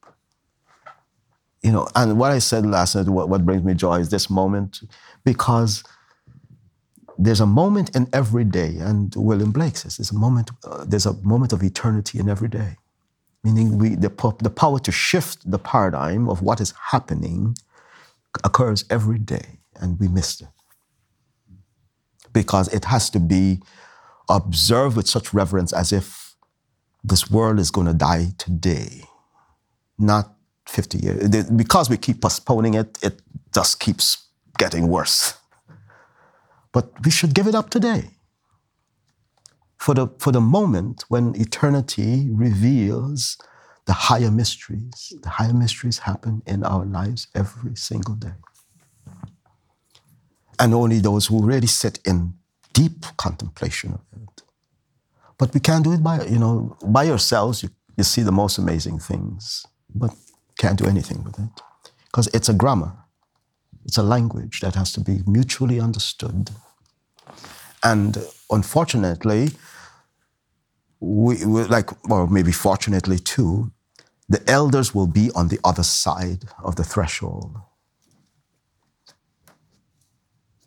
You 1.64 1.72
know, 1.72 1.88
and 1.96 2.20
what 2.20 2.32
I 2.34 2.40
said 2.40 2.66
last 2.66 2.94
night, 2.94 3.08
what, 3.08 3.30
what 3.30 3.46
brings 3.46 3.64
me 3.64 3.74
joy 3.74 4.00
is 4.00 4.10
this 4.10 4.30
moment, 4.30 4.82
because 5.24 5.82
there's 7.18 7.40
a 7.40 7.46
moment 7.46 7.96
in 7.96 8.10
every 8.12 8.44
day, 8.44 8.76
and 8.80 9.16
William 9.16 9.52
Blake 9.54 9.78
says 9.78 9.96
there's 9.96 10.12
a 10.12 10.16
moment, 10.16 10.52
uh, 10.66 10.84
there's 10.86 11.06
a 11.06 11.14
moment 11.24 11.54
of 11.54 11.64
eternity 11.64 12.20
in 12.20 12.28
every 12.28 12.50
day, 12.50 12.76
meaning 13.46 13.78
we 13.78 13.96
the, 13.96 14.12
the 14.42 14.50
power 14.50 14.78
to 14.80 14.92
shift 14.92 15.50
the 15.50 15.58
paradigm 15.58 16.28
of 16.28 16.42
what 16.42 16.60
is 16.60 16.74
happening 16.92 17.56
occurs 18.44 18.84
every 18.90 19.20
day, 19.20 19.60
and 19.80 19.98
we 20.02 20.10
missed 20.10 20.42
it. 20.42 20.50
Because 22.34 22.68
it 22.74 22.84
has 22.86 23.10
to 23.12 23.22
be 23.22 23.62
observed 24.30 24.98
with 24.98 25.08
such 25.08 25.34
reverence 25.34 25.72
as 25.72 25.94
if 25.94 26.25
this 27.08 27.30
world 27.30 27.60
is 27.60 27.72
going 27.72 27.88
to 27.88 27.94
die 27.94 28.28
today, 28.38 29.04
not 29.98 30.34
50 30.68 30.98
years. 30.98 31.46
Because 31.46 31.90
we 31.90 31.98
keep 31.98 32.22
postponing 32.22 32.74
it, 32.74 32.98
it 33.04 33.22
just 33.54 33.80
keeps 33.80 34.28
getting 34.58 34.88
worse. 34.88 35.36
But 36.72 36.92
we 37.06 37.12
should 37.12 37.34
give 37.34 37.48
it 37.48 37.56
up 37.56 37.70
today. 37.70 38.10
For 39.78 39.94
the, 39.94 40.08
for 40.18 40.32
the 40.32 40.42
moment 40.42 41.06
when 41.10 41.36
eternity 41.36 42.28
reveals 42.32 43.38
the 43.86 43.94
higher 43.94 44.32
mysteries, 44.32 45.14
the 45.22 45.30
higher 45.30 45.54
mysteries 45.54 46.00
happen 46.00 46.42
in 46.48 46.64
our 46.64 46.86
lives 46.86 47.28
every 47.36 47.76
single 47.76 48.16
day. 48.16 48.34
And 50.58 50.74
only 50.74 51.00
those 51.00 51.28
who 51.28 51.46
really 51.46 51.68
sit 51.68 52.00
in 52.04 52.34
deep 52.74 53.06
contemplation 53.18 53.94
of 53.94 54.02
it. 54.22 54.45
But 55.38 55.54
we 55.54 55.60
can't 55.60 55.84
do 55.84 55.94
it 55.94 56.04
by, 56.04 56.26
you 56.26 56.40
know, 56.40 56.78
by 56.86 57.04
yourselves. 57.04 57.64
You, 57.64 57.70
you 57.98 58.04
see 58.04 58.24
the 58.24 58.32
most 58.32 58.58
amazing 58.58 59.00
things. 59.00 59.66
But 59.94 60.12
can't 60.58 60.78
do 60.78 60.86
anything 60.86 61.24
with 61.24 61.38
it 61.40 61.62
because 62.06 62.28
it's 62.34 62.50
a 62.50 62.54
grammar. 62.54 62.94
It's 63.86 63.98
a 63.98 64.04
language 64.04 64.62
that 64.62 64.76
has 64.76 64.92
to 64.94 65.02
be 65.02 65.20
mutually 65.28 65.80
understood. 65.80 66.50
And 67.84 68.18
unfortunately, 68.50 69.52
we, 71.00 71.46
we 71.46 71.64
like, 71.66 71.90
or 72.10 72.28
maybe 72.28 72.52
fortunately 72.52 73.20
too, 73.20 73.72
the 74.28 74.42
elders 74.50 74.96
will 74.96 75.08
be 75.08 75.30
on 75.36 75.50
the 75.50 75.60
other 75.64 75.84
side 75.84 76.46
of 76.64 76.78
the 76.78 76.84
threshold. 76.84 77.58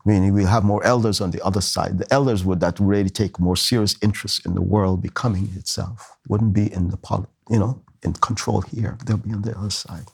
Meaning 0.09 0.33
we 0.33 0.45
have 0.45 0.65
more 0.65 0.83
elders 0.87 1.21
on 1.21 1.33
the 1.33 1.45
other 1.45 1.61
side. 1.61 1.99
The 1.99 2.11
elders 2.11 2.43
would 2.43 2.61
that 2.61 2.81
really 2.81 3.11
take 3.11 3.39
more 3.39 3.57
serious 3.57 3.95
interest 4.01 4.47
in 4.47 4.55
the 4.55 4.63
world 4.63 5.03
becoming 5.03 5.51
itself. 5.55 6.17
Wouldn't 6.29 6.55
be 6.55 6.73
in 6.73 6.89
the 6.89 6.99
you 7.51 7.59
know, 7.59 7.83
in 8.03 8.15
control 8.15 8.63
here. 8.63 8.97
They'll 9.05 9.19
be 9.19 9.35
on 9.35 9.43
the 9.43 9.55
other 9.59 9.69
side. 9.69 10.09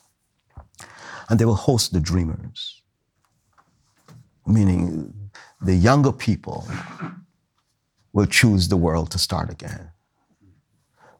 And 1.28 1.38
they 1.38 1.44
will 1.44 1.62
host 1.68 1.92
the 1.92 2.00
dreamers, 2.00 2.82
meaning 4.44 5.30
the 5.60 5.76
younger 5.76 6.10
people 6.10 6.66
will 8.12 8.26
choose 8.26 8.66
the 8.66 8.76
world 8.76 9.12
to 9.12 9.18
start 9.18 9.48
again. 9.48 9.92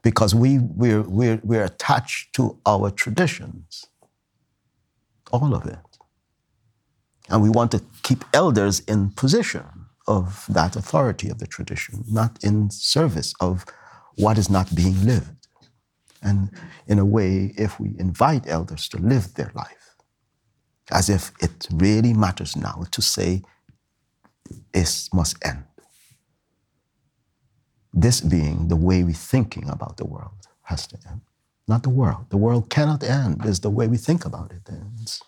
Because 0.01 0.35
we, 0.35 0.59
we're, 0.59 1.03
we're, 1.03 1.39
we're 1.45 1.63
attached 1.63 2.33
to 2.33 2.59
our 2.65 2.91
traditions, 2.91 3.85
all 5.31 5.55
of 5.55 5.65
it. 5.65 5.79
And 7.29 7.41
we 7.41 7.49
want 7.49 7.71
to 7.71 7.81
keep 8.03 8.23
elders 8.33 8.81
in 8.81 9.11
position 9.11 9.65
of 10.07 10.45
that 10.49 10.75
authority 10.75 11.29
of 11.29 11.39
the 11.39 11.47
tradition, 11.47 12.03
not 12.07 12.43
in 12.43 12.69
service 12.69 13.33
of 13.39 13.65
what 14.17 14.37
is 14.37 14.49
not 14.49 14.75
being 14.75 15.05
lived. 15.05 15.47
And 16.21 16.51
in 16.87 16.99
a 16.99 17.05
way, 17.05 17.53
if 17.57 17.79
we 17.79 17.95
invite 17.99 18.47
elders 18.47 18.87
to 18.89 18.97
live 18.97 19.33
their 19.33 19.51
life, 19.55 19.95
as 20.91 21.09
if 21.09 21.31
it 21.41 21.67
really 21.71 22.13
matters 22.13 22.55
now 22.55 22.85
to 22.91 23.01
say, 23.01 23.41
this 24.73 25.11
must 25.13 25.37
end. 25.43 25.63
This 27.93 28.21
being 28.21 28.67
the 28.67 28.75
way 28.75 29.03
we're 29.03 29.13
thinking 29.13 29.69
about 29.69 29.97
the 29.97 30.05
world 30.05 30.47
has 30.63 30.85
to 30.87 30.97
end. 31.09 31.21
Not 31.67 31.83
the 31.83 31.89
world. 31.89 32.29
The 32.29 32.37
world 32.37 32.69
cannot 32.69 33.03
end. 33.03 33.41
It's 33.45 33.59
the 33.59 33.69
way 33.69 33.87
we 33.87 33.97
think 33.97 34.25
about 34.25 34.51
it 34.51 34.69
ends. 34.69 35.23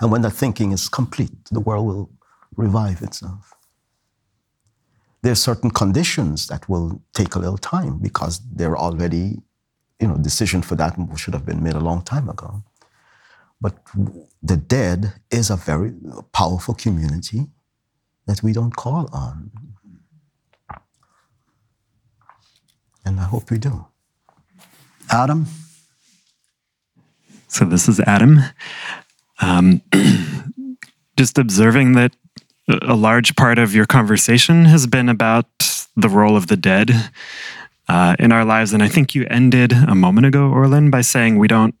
And 0.00 0.10
when 0.10 0.22
that 0.22 0.32
thinking 0.32 0.72
is 0.72 0.88
complete, 0.88 1.32
the 1.50 1.60
world 1.60 1.86
will 1.86 2.10
revive 2.56 3.02
itself. 3.02 3.54
There 5.22 5.32
are 5.32 5.36
certain 5.36 5.70
conditions 5.70 6.48
that 6.48 6.68
will 6.68 7.00
take 7.14 7.34
a 7.34 7.38
little 7.38 7.58
time 7.58 7.98
because 7.98 8.40
they're 8.54 8.76
already 8.76 9.42
you 10.00 10.08
know, 10.08 10.16
decision 10.16 10.62
for 10.62 10.74
that 10.74 10.96
should 11.16 11.32
have 11.32 11.46
been 11.46 11.62
made 11.62 11.74
a 11.74 11.80
long 11.80 12.02
time 12.02 12.28
ago. 12.28 12.64
But 13.60 13.74
the 14.42 14.56
dead 14.56 15.12
is 15.30 15.48
a 15.48 15.56
very 15.56 15.94
powerful 16.32 16.74
community 16.74 17.46
that 18.26 18.42
we 18.42 18.52
don't 18.52 18.74
call 18.74 19.08
on. 19.12 19.52
And 23.04 23.20
I 23.20 23.24
hope 23.24 23.50
we 23.52 23.58
do. 23.58 23.86
Adam? 25.08 25.46
So, 27.46 27.64
this 27.64 27.88
is 27.88 28.00
Adam. 28.00 28.40
Um, 29.42 29.82
just 31.18 31.36
observing 31.36 31.92
that 31.92 32.12
a 32.68 32.94
large 32.94 33.36
part 33.36 33.58
of 33.58 33.74
your 33.74 33.86
conversation 33.86 34.64
has 34.64 34.86
been 34.86 35.08
about 35.08 35.46
the 35.96 36.08
role 36.08 36.36
of 36.36 36.46
the 36.46 36.56
dead 36.56 36.90
uh, 37.88 38.16
in 38.18 38.32
our 38.32 38.44
lives. 38.44 38.72
And 38.72 38.82
I 38.82 38.88
think 38.88 39.14
you 39.14 39.26
ended 39.28 39.72
a 39.72 39.94
moment 39.94 40.26
ago, 40.26 40.48
Orland, 40.48 40.90
by 40.90 41.02
saying 41.02 41.38
we 41.38 41.48
don't 41.48 41.74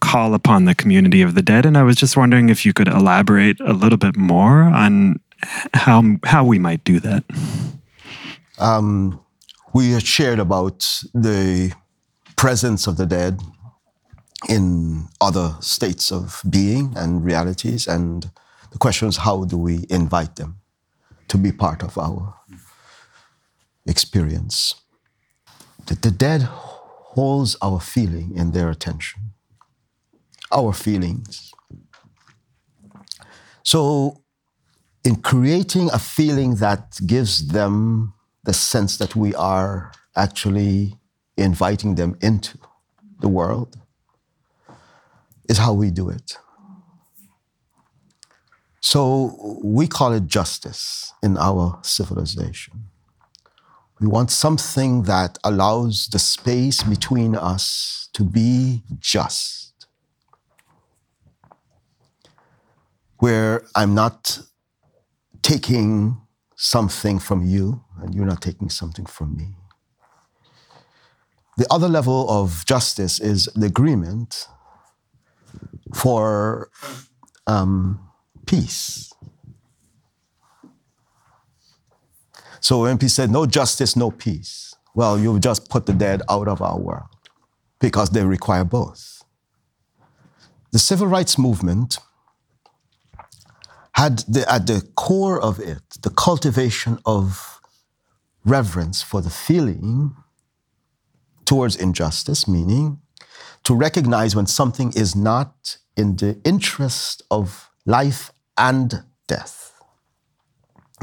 call 0.00 0.34
upon 0.34 0.64
the 0.64 0.74
community 0.74 1.22
of 1.22 1.34
the 1.34 1.42
dead. 1.42 1.64
And 1.64 1.78
I 1.78 1.82
was 1.82 1.96
just 1.96 2.16
wondering 2.16 2.48
if 2.48 2.66
you 2.66 2.72
could 2.72 2.88
elaborate 2.88 3.60
a 3.60 3.72
little 3.72 3.98
bit 3.98 4.16
more 4.16 4.62
on 4.62 5.20
how 5.74 6.16
how 6.24 6.44
we 6.44 6.58
might 6.58 6.82
do 6.84 7.00
that. 7.00 7.24
Um, 8.58 9.20
we 9.72 9.92
had 9.92 10.06
shared 10.06 10.38
about 10.38 10.80
the 11.14 11.72
presence 12.36 12.86
of 12.86 12.96
the 12.96 13.06
dead 13.06 13.40
in 14.48 15.08
other 15.20 15.56
states 15.60 16.10
of 16.10 16.42
being 16.48 16.92
and 16.96 17.24
realities, 17.24 17.86
and 17.86 18.30
the 18.70 18.78
question 18.78 19.08
is 19.08 19.18
how 19.18 19.44
do 19.44 19.56
we 19.56 19.86
invite 19.90 20.36
them 20.36 20.56
to 21.28 21.38
be 21.38 21.52
part 21.52 21.82
of 21.82 21.96
our 21.98 22.34
experience? 23.86 24.74
The, 25.86 25.94
the 25.96 26.10
dead 26.10 26.42
holds 26.42 27.56
our 27.62 27.80
feeling 27.80 28.32
in 28.36 28.52
their 28.52 28.70
attention, 28.70 29.32
our 30.50 30.72
feelings. 30.72 31.52
So, 33.62 34.22
in 35.04 35.16
creating 35.16 35.90
a 35.92 35.98
feeling 35.98 36.56
that 36.56 36.98
gives 37.06 37.48
them 37.48 38.14
the 38.44 38.52
sense 38.52 38.96
that 38.98 39.14
we 39.16 39.34
are 39.34 39.92
actually 40.16 40.96
inviting 41.36 41.96
them 41.96 42.16
into 42.20 42.58
the 43.20 43.28
world, 43.28 43.76
is 45.52 45.58
how 45.58 45.74
we 45.74 45.90
do 45.90 46.08
it. 46.08 46.38
So, 48.80 49.00
we 49.62 49.86
call 49.86 50.12
it 50.12 50.26
justice 50.26 51.12
in 51.22 51.36
our 51.36 51.78
civilization. 51.82 52.74
We 54.00 54.08
want 54.08 54.30
something 54.30 55.02
that 55.04 55.38
allows 55.44 56.08
the 56.14 56.18
space 56.18 56.82
between 56.82 57.36
us 57.36 58.08
to 58.14 58.24
be 58.24 58.82
just, 58.98 59.86
where 63.18 63.62
I'm 63.76 63.94
not 63.94 64.40
taking 65.42 66.16
something 66.56 67.18
from 67.20 67.44
you 67.44 67.84
and 68.00 68.14
you're 68.14 68.32
not 68.34 68.42
taking 68.42 68.70
something 68.70 69.06
from 69.06 69.36
me. 69.36 69.48
The 71.58 71.66
other 71.70 71.88
level 71.88 72.20
of 72.30 72.64
justice 72.64 73.20
is 73.20 73.40
the 73.54 73.66
agreement 73.66 74.48
for 75.94 76.70
um, 77.46 78.00
peace. 78.46 79.12
So 82.60 82.82
MP 82.82 83.10
said, 83.10 83.30
no 83.30 83.44
justice, 83.46 83.96
no 83.96 84.10
peace. 84.10 84.74
Well, 84.94 85.18
you've 85.18 85.40
just 85.40 85.68
put 85.68 85.86
the 85.86 85.92
dead 85.92 86.22
out 86.28 86.48
of 86.48 86.62
our 86.62 86.78
world 86.78 87.08
because 87.80 88.10
they 88.10 88.24
require 88.24 88.64
both. 88.64 89.24
The 90.70 90.78
civil 90.78 91.06
rights 91.06 91.38
movement 91.38 91.98
had 93.94 94.20
the, 94.20 94.50
at 94.50 94.66
the 94.66 94.88
core 94.96 95.40
of 95.40 95.58
it 95.60 95.82
the 96.02 96.10
cultivation 96.10 96.98
of 97.04 97.60
reverence 98.44 99.02
for 99.02 99.20
the 99.20 99.30
feeling 99.30 100.16
towards 101.44 101.76
injustice, 101.76 102.48
meaning 102.48 103.00
to 103.64 103.74
recognize 103.74 104.34
when 104.34 104.46
something 104.46 104.92
is 104.94 105.14
not 105.14 105.78
in 105.96 106.16
the 106.16 106.40
interest 106.44 107.22
of 107.30 107.70
life 107.86 108.32
and 108.56 109.04
death. 109.28 109.72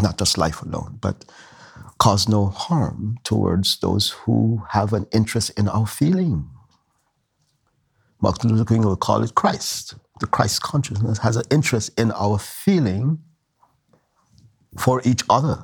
Not 0.02 0.18
just 0.18 0.38
life 0.38 0.62
alone, 0.62 0.98
but 1.02 1.26
cause 1.98 2.28
no 2.28 2.48
harm 2.48 3.18
towards 3.24 3.80
those 3.80 4.12
who 4.12 4.64
have 4.70 4.94
an 4.94 5.06
interest 5.12 5.52
in 5.58 5.68
our 5.68 5.86
feeling. 5.86 6.50
Martin 8.22 8.52
Luther 8.52 8.66
King 8.66 8.82
would 8.84 9.00
call 9.00 9.24
it 9.24 9.36
Christ. 9.36 9.96
The 10.20 10.28
Christ 10.28 10.62
consciousness 10.62 11.20
has 11.20 11.38
an 11.38 11.44
interest 11.50 11.98
in 11.98 12.12
our 12.12 12.38
feeling 12.38 13.20
for 14.78 15.02
each 15.06 15.24
other. 15.30 15.64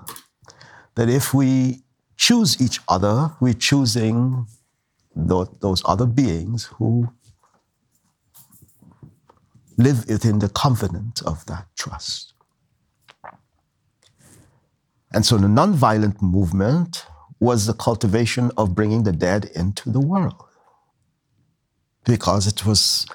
That 0.96 1.10
if 1.10 1.34
we 1.34 1.84
choose 2.16 2.62
each 2.62 2.80
other, 2.88 3.32
we're 3.42 3.54
choosing 3.54 4.48
those 5.16 5.82
other 5.86 6.06
beings 6.06 6.66
who 6.76 7.10
live 9.78 10.08
within 10.08 10.40
the 10.40 10.50
covenant 10.50 11.22
of 11.26 11.46
that 11.46 11.68
trust. 11.76 12.34
And 15.14 15.26
so 15.26 15.38
the 15.38 15.48
nonviolent 15.48 16.22
movement 16.22 17.06
was 17.40 17.66
the 17.66 17.74
cultivation 17.74 18.52
of 18.58 18.76
bringing 18.76 19.04
the 19.04 19.12
dead 19.12 19.46
into 19.56 19.90
the 19.90 20.00
world. 20.00 20.44
Because 22.06 22.48
it 22.48 22.66
was, 22.66 23.06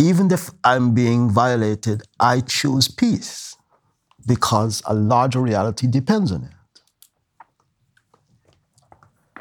even 0.00 0.30
if 0.32 0.50
I'm 0.64 0.94
being 0.94 1.30
violated, 1.30 2.02
I 2.18 2.40
choose 2.40 2.88
peace 2.88 3.56
because 4.26 4.82
a 4.86 4.94
larger 4.94 5.40
reality 5.40 5.86
depends 5.86 6.32
on 6.32 6.44
it. 6.44 6.57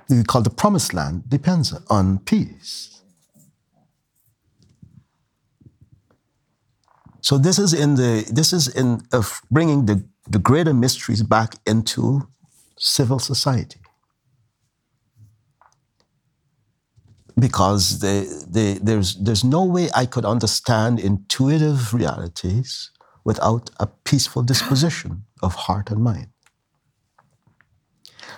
We 0.09 0.23
call 0.23 0.41
the 0.41 0.49
promised 0.49 0.93
land 0.93 1.29
depends 1.29 1.73
on 1.89 2.19
peace. 2.19 3.01
So 7.21 7.38
this 7.38 7.59
is 7.59 7.73
in 7.73 7.95
the 7.95 8.25
this 8.31 8.53
is 8.53 8.67
in 8.69 9.01
of 9.11 9.41
bringing 9.51 9.85
the 9.85 10.05
the 10.29 10.39
greater 10.39 10.73
mysteries 10.73 11.23
back 11.23 11.55
into 11.65 12.27
civil 12.77 13.19
society. 13.19 13.81
Because 17.39 17.99
there's, 17.99 19.15
there's 19.15 19.43
no 19.43 19.63
way 19.63 19.89
I 19.95 20.05
could 20.05 20.25
understand 20.25 20.99
intuitive 20.99 21.93
realities 21.93 22.91
without 23.23 23.69
a 23.79 23.88
peaceful 23.88 24.41
disposition 24.43 25.23
of 25.43 25.53
heart 25.53 25.91
and 25.91 26.03
mind. 26.03 26.29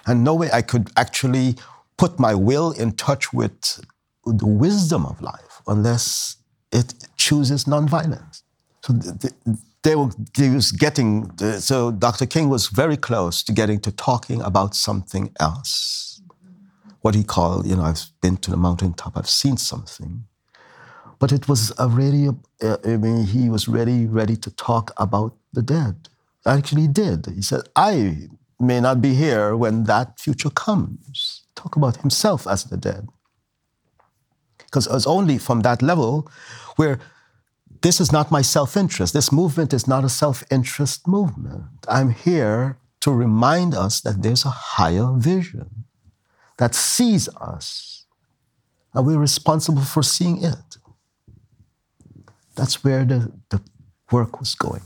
And 0.06 0.24
no 0.24 0.36
way 0.36 0.50
I 0.52 0.62
could 0.62 0.90
actually 0.98 1.56
put 1.98 2.20
my 2.20 2.34
will 2.34 2.72
in 2.72 2.94
touch 2.94 3.34
with 3.34 3.86
the 4.26 4.48
wisdom 4.48 5.06
of 5.06 5.22
life 5.22 5.62
unless 5.68 6.38
it 6.72 6.94
chooses 7.18 7.66
nonviolence. 7.66 8.44
So 8.82 8.94
the, 8.94 9.12
the, 9.46 9.60
they 9.84 9.96
were 9.96 10.10
they 10.38 10.50
was 10.50 10.72
getting 10.72 11.32
so 11.60 11.92
Dr. 11.92 12.26
King 12.26 12.50
was 12.50 12.68
very 12.68 12.98
close 12.98 13.44
to 13.44 13.52
getting 13.54 13.80
to 13.82 13.92
talking 13.92 14.42
about 14.42 14.76
something 14.76 15.32
else. 15.40 16.22
What 17.02 17.16
he 17.16 17.24
called, 17.24 17.66
you 17.66 17.78
know, 17.78 17.84
I've 17.84 18.06
been 18.22 18.38
to 18.38 18.52
the 18.52 18.58
mountaintop, 18.58 19.16
I've 19.16 19.30
seen 19.30 19.56
something. 19.56 20.26
But 21.18 21.32
it 21.32 21.48
was 21.48 21.72
already, 21.80 22.30
uh, 22.62 22.78
I 22.86 22.98
mean, 22.98 23.26
he 23.26 23.50
was 23.50 23.68
ready, 23.68 24.06
ready 24.06 24.36
to 24.38 24.52
talk 24.52 24.92
about 24.98 25.36
the 25.54 25.62
dead. 25.62 26.10
Actually, 26.46 26.84
he 26.84 26.88
did. 26.88 27.26
He 27.28 27.42
said, 27.42 27.62
I 27.76 28.30
may 28.60 28.80
not 28.80 29.02
be 29.02 29.14
here 29.14 29.56
when 29.56 29.86
that 29.86 30.19
future 30.19 30.49
comes. 30.49 31.44
Talk 31.56 31.76
about 31.76 31.98
himself 31.98 32.48
as 32.48 32.65
the 32.65 32.77
dead. 32.77 33.07
Because 34.57 34.88
it 34.88 34.94
was 34.94 35.07
only 35.07 35.38
from 35.38 35.61
that 35.61 35.81
level 35.81 36.30
where 36.76 36.99
this 37.81 38.02
is 38.02 38.11
not 38.11 38.31
my 38.31 38.41
self 38.41 38.76
interest. 38.76 39.14
This 39.14 39.31
movement 39.31 39.73
is 39.73 39.88
not 39.88 40.03
a 40.03 40.10
self 40.10 40.44
interest 40.52 41.07
movement. 41.07 41.64
I'm 41.88 42.11
here 42.11 42.77
to 43.02 43.11
remind 43.11 43.73
us 43.73 44.02
that 44.02 44.22
there's 44.22 44.45
a 44.45 44.49
higher 44.49 45.11
vision 45.15 45.86
that 46.57 46.76
sees 46.76 47.30
us, 47.38 48.06
and 48.94 49.06
we're 49.06 49.18
responsible 49.18 49.81
for 49.81 50.03
seeing 50.03 50.44
it. 50.44 50.77
That's 52.56 52.84
where 52.84 53.06
the, 53.06 53.31
the 53.49 53.61
work 54.11 54.40
was 54.40 54.53
going. 54.56 54.84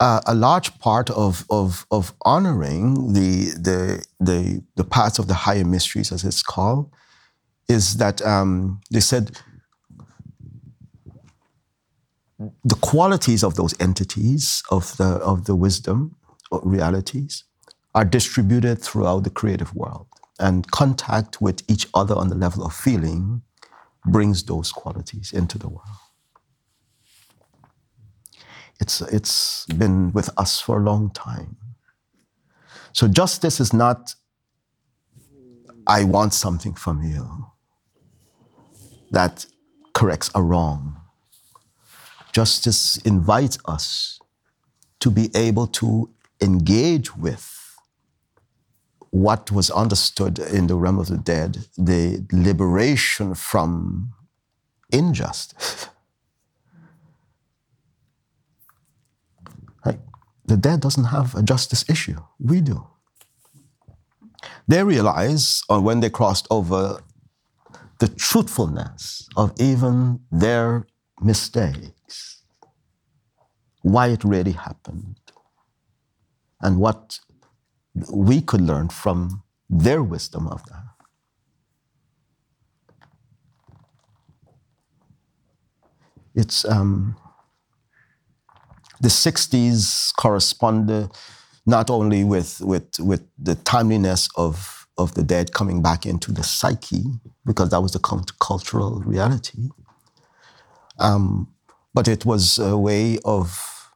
Uh, 0.00 0.20
a 0.26 0.34
large 0.34 0.76
part 0.80 1.08
of, 1.10 1.44
of, 1.50 1.86
of 1.90 2.12
honoring 2.22 3.12
the, 3.12 3.54
the, 3.56 4.04
the, 4.20 4.62
the 4.76 4.84
of 5.18 5.28
the 5.28 5.34
higher 5.34 5.64
mysteries, 5.64 6.10
as 6.10 6.24
it's 6.24 6.42
called, 6.42 6.90
is 7.68 7.96
that 7.96 8.20
um, 8.22 8.80
they 8.90 9.00
said 9.00 9.40
the 12.64 12.74
qualities 12.76 13.42
of 13.44 13.54
those 13.54 13.74
entities 13.80 14.62
of 14.70 14.96
the 14.96 15.04
of 15.04 15.44
the 15.44 15.54
wisdom 15.54 16.16
realities 16.62 17.44
are 17.94 18.04
distributed 18.04 18.82
throughout 18.82 19.24
the 19.24 19.30
creative 19.30 19.74
world. 19.74 20.06
And 20.38 20.68
contact 20.72 21.40
with 21.40 21.62
each 21.70 21.86
other 21.94 22.16
on 22.16 22.28
the 22.28 22.34
level 22.34 22.64
of 22.64 22.74
feeling 22.74 23.42
brings 24.04 24.42
those 24.42 24.72
qualities 24.72 25.32
into 25.32 25.58
the 25.58 25.68
world 25.68 26.03
it's 28.80 29.00
it's 29.02 29.66
been 29.66 30.12
with 30.12 30.30
us 30.38 30.60
for 30.60 30.78
a 30.78 30.82
long 30.82 31.10
time 31.10 31.56
so 32.92 33.08
justice 33.08 33.60
is 33.60 33.72
not 33.72 34.14
i 35.86 36.04
want 36.04 36.32
something 36.34 36.74
from 36.74 37.02
you 37.02 37.46
that 39.10 39.46
corrects 39.92 40.30
a 40.34 40.42
wrong 40.42 41.00
Justice 42.34 42.96
invites 43.04 43.58
us 43.64 44.18
to 44.98 45.08
be 45.08 45.30
able 45.36 45.68
to 45.68 46.10
engage 46.42 47.16
with 47.16 47.78
what 49.10 49.52
was 49.52 49.70
understood 49.70 50.40
in 50.40 50.66
the 50.66 50.74
realm 50.74 50.98
of 50.98 51.06
the 51.06 51.16
dead, 51.16 51.68
the 51.78 52.26
liberation 52.32 53.36
from 53.36 54.12
injustice. 54.90 55.88
the 60.44 60.56
dead 60.56 60.80
doesn't 60.80 61.04
have 61.04 61.34
a 61.34 61.42
justice 61.42 61.84
issue. 61.88 62.20
We 62.38 62.60
do. 62.60 62.86
They 64.68 64.82
realize, 64.82 65.62
or 65.68 65.80
when 65.80 66.00
they 66.00 66.10
crossed 66.10 66.46
over, 66.50 67.00
the 67.98 68.08
truthfulness 68.08 69.28
of 69.36 69.52
even 69.58 70.20
their 70.30 70.86
mistakes, 71.20 72.42
why 73.82 74.08
it 74.08 74.24
really 74.24 74.52
happened, 74.52 75.18
and 76.60 76.78
what 76.78 77.20
we 78.12 78.40
could 78.40 78.60
learn 78.60 78.88
from 78.88 79.42
their 79.70 80.02
wisdom 80.02 80.48
of 80.48 80.64
that. 80.66 80.84
It's 86.34 86.64
um, 86.64 87.16
the 89.04 89.10
60s 89.10 90.14
corresponded 90.16 91.10
not 91.66 91.90
only 91.90 92.24
with, 92.24 92.60
with, 92.60 92.88
with 92.98 93.22
the 93.38 93.54
timeliness 93.54 94.28
of, 94.36 94.86
of 94.98 95.14
the 95.14 95.22
dead 95.22 95.52
coming 95.52 95.82
back 95.82 96.06
into 96.06 96.32
the 96.32 96.42
psyche, 96.42 97.04
because 97.44 97.68
that 97.70 97.80
was 97.80 97.92
the 97.92 97.98
cultural 98.40 99.02
reality, 99.06 99.68
um, 100.98 101.48
but 101.92 102.08
it 102.08 102.24
was 102.24 102.58
a 102.58 102.76
way 102.76 103.18
of, 103.24 103.90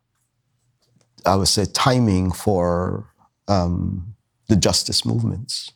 I 1.24 1.36
would 1.36 1.48
say, 1.48 1.64
timing 1.64 2.32
for 2.32 3.10
um, 3.48 4.14
the 4.48 4.56
justice 4.56 5.04
movements 5.04 5.72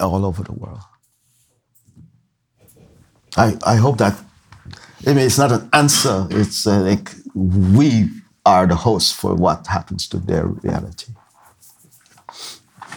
all 0.00 0.24
over 0.24 0.42
the 0.42 0.52
world. 0.52 0.80
I, 3.36 3.56
I 3.64 3.76
hope 3.76 3.98
that, 3.98 4.18
I 5.06 5.14
mean, 5.14 5.26
it's 5.26 5.38
not 5.38 5.52
an 5.52 5.68
answer, 5.72 6.26
it's 6.30 6.66
uh, 6.66 6.80
like 6.80 7.10
we 7.34 8.08
are 8.44 8.66
the 8.66 8.74
hosts 8.74 9.12
for 9.12 9.34
what 9.34 9.66
happens 9.66 10.08
to 10.08 10.18
their 10.18 10.46
reality. 10.46 11.12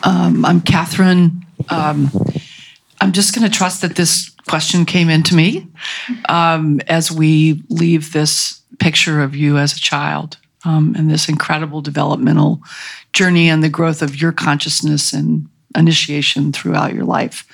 Um, 0.04 0.46
I'm 0.46 0.62
Catherine. 0.62 1.46
Um, 1.70 2.10
I'm 3.02 3.12
just 3.12 3.36
going 3.36 3.50
to 3.50 3.56
trust 3.56 3.82
that 3.82 3.96
this 3.96 4.30
question 4.48 4.86
came 4.86 5.10
into 5.10 5.36
me 5.36 5.68
um, 6.30 6.80
as 6.88 7.12
we 7.12 7.64
leave 7.70 8.14
this 8.14 8.62
picture 8.80 9.22
of 9.22 9.36
you 9.36 9.58
as 9.58 9.74
a 9.74 9.80
child 9.80 10.38
um, 10.64 10.96
and 10.98 11.10
this 11.10 11.30
incredible 11.30 11.82
developmental 11.82 12.62
journey 13.14 13.50
and 13.50 13.64
the 13.64 13.70
growth 13.70 14.02
of 14.02 14.20
your 14.20 14.32
consciousness 14.32 15.14
and 15.14 15.48
initiation 15.76 16.52
throughout 16.52 16.94
your 16.94 17.06
life. 17.06 17.46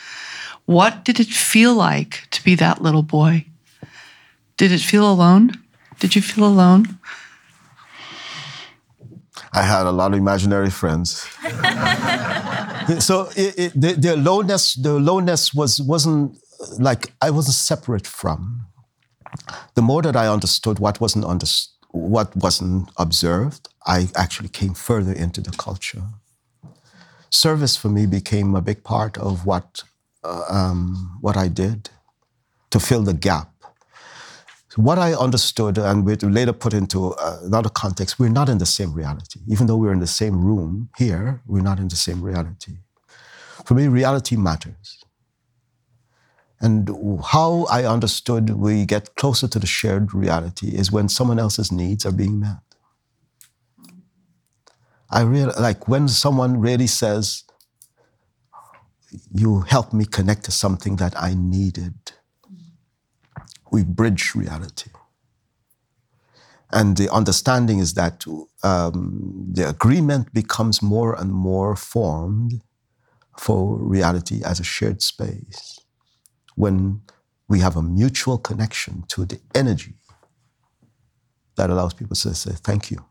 What 0.66 1.03
did 1.03 1.20
it 1.20 1.28
feel 1.28 1.76
like 1.76 2.28
to 2.32 2.44
be 2.44 2.56
that 2.56 2.82
little 2.82 3.03
boy? 3.03 3.45
Did 4.58 4.72
it 4.72 4.82
feel 4.82 5.12
alone? 5.12 5.61
Did 6.02 6.15
you 6.15 6.22
feel 6.23 6.45
alone? 6.45 6.98
I 9.53 9.61
had 9.61 9.86
a 9.86 9.91
lot 9.91 10.14
of 10.14 10.18
imaginary 10.18 10.72
friends. 10.72 11.10
so 12.99 13.30
it, 13.36 13.60
it, 13.60 13.72
the, 13.76 13.95
the 13.98 14.15
aloneness, 14.15 14.73
the 14.73 14.98
aloneness 14.98 15.53
was 15.53 15.80
wasn't 15.80 16.36
like 16.80 17.14
I 17.22 17.30
wasn't 17.30 17.53
separate 17.53 18.07
from. 18.07 18.65
The 19.76 19.84
more 19.84 20.02
that 20.02 20.15
I 20.15 20.28
understood 20.28 20.80
what 20.80 20.99
wasn't 20.99 21.26
understood, 21.26 21.76
what 21.91 22.36
wasn't 22.36 22.90
observed, 22.98 23.69
I 23.86 24.10
actually 24.15 24.49
came 24.49 24.73
further 24.73 25.14
into 25.14 25.40
the 25.40 25.52
culture. 25.52 26.02
Service 27.30 27.78
for 27.78 27.90
me 27.90 28.07
became 28.07 28.56
a 28.56 28.61
big 28.61 28.84
part 28.84 29.19
of 29.19 29.45
what 29.45 29.84
uh, 30.23 30.45
um, 30.49 31.19
what 31.22 31.38
I 31.38 31.48
did 31.48 31.91
to 32.72 32.80
fill 32.80 33.03
the 33.03 33.14
gap 33.14 33.52
what 34.76 34.98
I 34.98 35.14
understood 35.14 35.77
and 35.77 36.06
we 36.06 36.15
later 36.15 36.53
put 36.53 36.73
into 36.73 37.14
uh, 37.14 37.39
another 37.43 37.69
context, 37.69 38.19
we're 38.19 38.30
not 38.30 38.48
in 38.48 38.57
the 38.57 38.65
same 38.65 38.93
reality. 38.93 39.41
Even 39.48 39.68
though 39.68 39.76
we're 39.76 39.91
in 39.91 39.99
the 39.99 40.07
same 40.07 40.43
room 40.43 40.89
here, 40.98 41.41
we're 41.45 41.61
not 41.61 41.80
in 41.80 41.89
the 41.89 41.95
same 41.95 42.22
reality. 42.22 42.77
For 43.65 43.73
me, 43.73 43.88
reality 43.88 44.38
matters. 44.38 45.03
And 46.61 46.89
how 47.23 47.65
I 47.69 47.85
understood 47.85 48.52
we 48.52 48.85
get 48.85 49.15
closer 49.15 49.48
to 49.48 49.60
the 49.60 49.68
shared 49.68 50.14
reality 50.14 50.68
is 50.68 50.91
when 50.91 51.10
someone 51.10 51.39
else's 51.39 51.72
needs 51.72 52.06
are 52.06 52.11
being 52.11 52.39
met. 52.39 52.60
I 55.10 55.22
real 55.22 55.52
like 55.60 55.88
when 55.88 56.07
someone 56.07 56.61
really 56.61 56.88
says, 56.88 57.43
You 59.34 59.61
helped 59.61 59.91
me 59.91 60.06
connect 60.06 60.45
to 60.45 60.52
something 60.52 60.95
that 60.98 61.14
I 61.22 61.34
needed 61.34 61.95
we 63.72 63.84
bridge 63.84 64.35
reality. 64.35 64.91
And 66.72 66.98
the 66.98 67.11
understanding 67.11 67.80
is 67.80 67.93
that 67.95 68.26
um, 68.64 69.48
the 69.52 69.68
agreement 69.68 70.34
becomes 70.34 70.81
more 70.81 71.19
and 71.19 71.31
more 71.31 71.76
formed 71.76 72.61
for 73.38 73.77
reality 73.77 74.41
as 74.45 74.60
a 74.60 74.64
shared 74.64 75.02
space 75.02 75.80
when 76.56 77.02
we 77.49 77.60
have 77.60 77.76
a 77.76 77.81
mutual 77.81 78.38
connection 78.38 79.03
to 79.10 79.26
the 79.26 79.39
energy 79.53 79.95
that 81.57 81.69
allows 81.69 81.93
people 81.93 82.15
to 82.15 82.34
say, 82.34 82.52
Thank 82.52 82.91
you. 82.91 83.06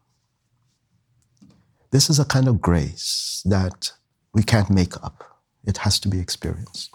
This 1.91 2.09
is 2.09 2.19
a 2.19 2.25
kind 2.25 2.49
of 2.49 2.61
grace 2.61 3.43
that 3.45 3.93
we 4.33 4.43
can't 4.43 4.71
make 4.71 4.97
up, 5.03 5.25
it 5.65 5.79
has 5.79 5.99
to 6.01 6.09
be 6.09 6.21
experienced. 6.21 6.95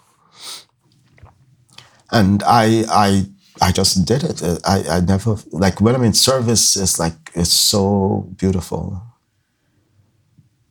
And 2.10 2.42
I, 2.44 2.84
I 2.88 3.26
I 3.60 3.72
just 3.72 4.04
did 4.04 4.22
it. 4.22 4.42
I, 4.64 4.84
I 4.96 5.00
never 5.00 5.36
like 5.50 5.80
when 5.80 5.94
I'm 5.94 6.04
in 6.04 6.12
service. 6.12 6.76
It's 6.76 6.98
like 6.98 7.30
it's 7.34 7.52
so 7.52 8.28
beautiful 8.36 9.02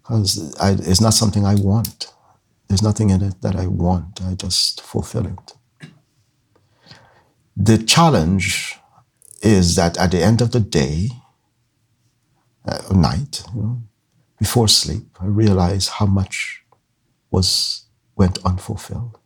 because 0.02 0.54
it's 0.88 1.02
not 1.02 1.14
something 1.14 1.46
I 1.46 1.56
want. 1.56 2.14
There's 2.68 2.84
nothing 2.84 3.10
in 3.10 3.22
it 3.22 3.42
that 3.42 3.56
I 3.56 3.68
want. 3.68 4.22
I 4.24 4.36
just 4.36 4.82
fulfill 4.82 5.26
it. 5.28 5.54
The 7.58 7.78
challenge 7.78 8.78
is 9.42 9.76
that 9.76 9.98
at 9.98 10.12
the 10.12 10.22
end 10.22 10.42
of 10.42 10.52
the 10.52 10.60
day, 10.60 11.10
uh, 12.66 12.82
night, 12.94 13.44
you 13.56 13.62
know, 13.62 13.82
before 14.40 14.68
sleep, 14.68 15.08
I 15.22 15.26
realize 15.26 15.88
how 15.88 16.06
much 16.06 16.64
was 17.32 17.86
went 18.16 18.40
unfulfilled. 18.46 19.18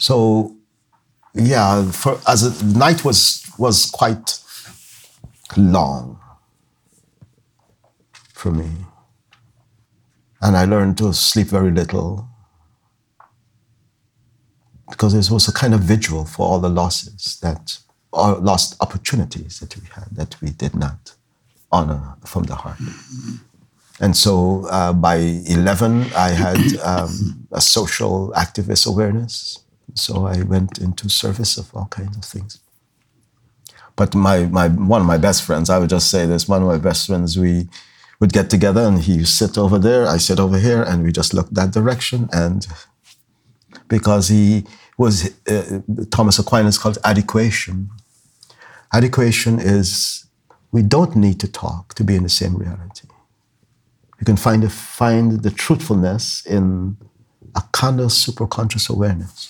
So, 0.00 0.56
yeah, 1.34 1.90
for, 1.92 2.18
as 2.26 2.42
a 2.42 2.64
night 2.64 3.04
was 3.04 3.44
was 3.58 3.90
quite 3.90 4.40
long 5.58 6.18
for 8.32 8.50
me, 8.50 8.70
and 10.40 10.56
I 10.56 10.64
learned 10.64 10.96
to 10.98 11.12
sleep 11.12 11.48
very 11.48 11.70
little 11.70 12.26
because 14.88 15.12
it 15.12 15.30
was 15.30 15.48
a 15.48 15.52
kind 15.52 15.74
of 15.74 15.80
vigil 15.80 16.24
for 16.24 16.46
all 16.46 16.60
the 16.60 16.70
losses 16.70 17.38
that, 17.42 17.78
or 18.10 18.36
lost 18.36 18.76
opportunities 18.80 19.60
that 19.60 19.76
we 19.76 19.86
had 19.94 20.06
that 20.12 20.40
we 20.40 20.48
did 20.48 20.74
not 20.74 21.14
honor 21.70 22.16
from 22.24 22.44
the 22.44 22.54
heart. 22.54 22.78
And 24.00 24.16
so 24.16 24.66
uh, 24.70 24.94
by 24.94 25.16
11, 25.16 26.06
I 26.16 26.30
had 26.30 26.58
um, 26.82 27.46
a 27.52 27.60
social 27.60 28.32
activist 28.34 28.86
awareness. 28.86 29.62
So 29.94 30.26
I 30.26 30.42
went 30.42 30.78
into 30.78 31.08
service 31.08 31.56
of 31.56 31.74
all 31.74 31.86
kinds 31.86 32.16
of 32.16 32.24
things. 32.24 32.60
But 33.96 34.14
my, 34.14 34.44
my 34.44 34.68
one 34.68 35.02
of 35.02 35.06
my 35.06 35.18
best 35.18 35.42
friends, 35.42 35.68
I 35.68 35.78
would 35.78 35.90
just 35.90 36.10
say 36.10 36.26
this, 36.26 36.48
one 36.48 36.62
of 36.62 36.68
my 36.68 36.78
best 36.78 37.06
friends, 37.06 37.38
we 37.38 37.68
would 38.20 38.32
get 38.32 38.50
together 38.50 38.82
and 38.82 39.00
he 39.00 39.24
sit 39.24 39.58
over 39.58 39.78
there, 39.78 40.06
I 40.06 40.18
sit 40.18 40.38
over 40.38 40.58
here, 40.58 40.82
and 40.82 41.02
we 41.02 41.12
just 41.12 41.34
look 41.34 41.50
that 41.50 41.72
direction. 41.72 42.28
And 42.32 42.66
because 43.88 44.28
he 44.28 44.64
was, 44.96 45.30
uh, 45.48 45.80
Thomas 46.10 46.38
Aquinas 46.38 46.78
called 46.78 46.98
adequation. 47.04 47.90
Adequation 48.92 49.58
is 49.58 50.26
we 50.72 50.82
don't 50.82 51.16
need 51.16 51.40
to 51.40 51.48
talk 51.50 51.94
to 51.94 52.04
be 52.04 52.16
in 52.16 52.22
the 52.22 52.28
same 52.28 52.56
reality. 52.56 53.08
You 54.18 54.26
can 54.26 54.36
find, 54.36 54.62
a, 54.64 54.68
find 54.68 55.42
the 55.42 55.50
truthfulness 55.50 56.44
in 56.44 56.98
a 57.54 57.62
kind 57.72 58.00
of 58.00 58.08
superconscious 58.08 58.90
awareness. 58.90 59.49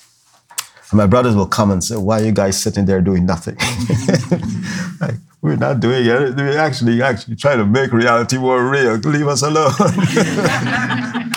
And 0.90 0.98
my 0.98 1.06
brothers 1.06 1.34
will 1.36 1.46
come 1.46 1.70
and 1.70 1.82
say, 1.82 1.96
Why 1.96 2.20
are 2.20 2.24
you 2.24 2.32
guys 2.32 2.60
sitting 2.60 2.84
there 2.84 3.00
doing 3.00 3.24
nothing? 3.26 3.56
like, 5.00 5.14
we're 5.40 5.56
not 5.56 5.80
doing 5.80 6.04
it. 6.04 6.36
We're 6.36 6.58
actually 6.58 7.00
actually 7.02 7.36
trying 7.36 7.58
to 7.58 7.66
make 7.66 7.92
reality 7.92 8.38
more 8.38 8.68
real. 8.68 8.96
Leave 8.96 9.28
us 9.28 9.42
alone. 9.42 9.72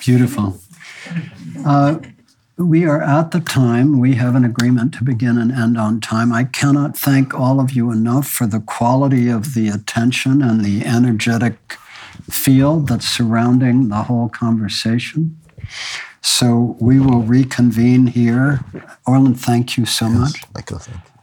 Beautiful. 0.00 0.58
Uh, 1.66 1.98
we 2.56 2.84
are 2.86 3.02
at 3.02 3.30
the 3.30 3.40
time. 3.40 4.00
We 4.00 4.14
have 4.14 4.34
an 4.34 4.44
agreement 4.44 4.94
to 4.94 5.04
begin 5.04 5.38
and 5.38 5.52
end 5.52 5.76
on 5.76 6.00
time. 6.00 6.32
I 6.32 6.44
cannot 6.44 6.96
thank 6.96 7.34
all 7.34 7.60
of 7.60 7.72
you 7.72 7.92
enough 7.92 8.26
for 8.26 8.46
the 8.46 8.60
quality 8.60 9.28
of 9.28 9.54
the 9.54 9.68
attention 9.68 10.42
and 10.42 10.64
the 10.64 10.84
energetic 10.84 11.74
field 12.30 12.88
that's 12.88 13.06
surrounding 13.06 13.88
the 13.88 14.04
whole 14.04 14.28
conversation. 14.28 15.38
So 16.28 16.76
we 16.78 17.00
will 17.00 17.22
reconvene 17.22 18.06
here. 18.06 18.60
Orland, 19.06 19.40
thank 19.40 19.76
you 19.76 19.86
so 19.86 20.08
much. 20.08 20.42
Michael, 20.54 20.78
thank 20.78 21.00
you. 21.04 21.18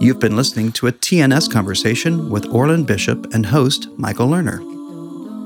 You've 0.00 0.20
been 0.20 0.36
listening 0.36 0.72
to 0.72 0.86
a 0.86 0.92
TNS 0.92 1.52
conversation 1.52 2.30
with 2.30 2.46
Orland 2.46 2.86
Bishop 2.86 3.34
and 3.34 3.44
host 3.44 3.88
Michael 3.98 4.28
Lerner. 4.28 4.60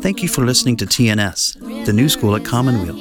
Thank 0.01 0.23
you 0.23 0.29
for 0.29 0.45
listening 0.45 0.77
to 0.77 0.87
TNS, 0.87 1.87
the 1.87 1.93
New 1.93 2.09
School 2.09 2.37
at 2.37 2.45
Commonweal. 2.45 2.95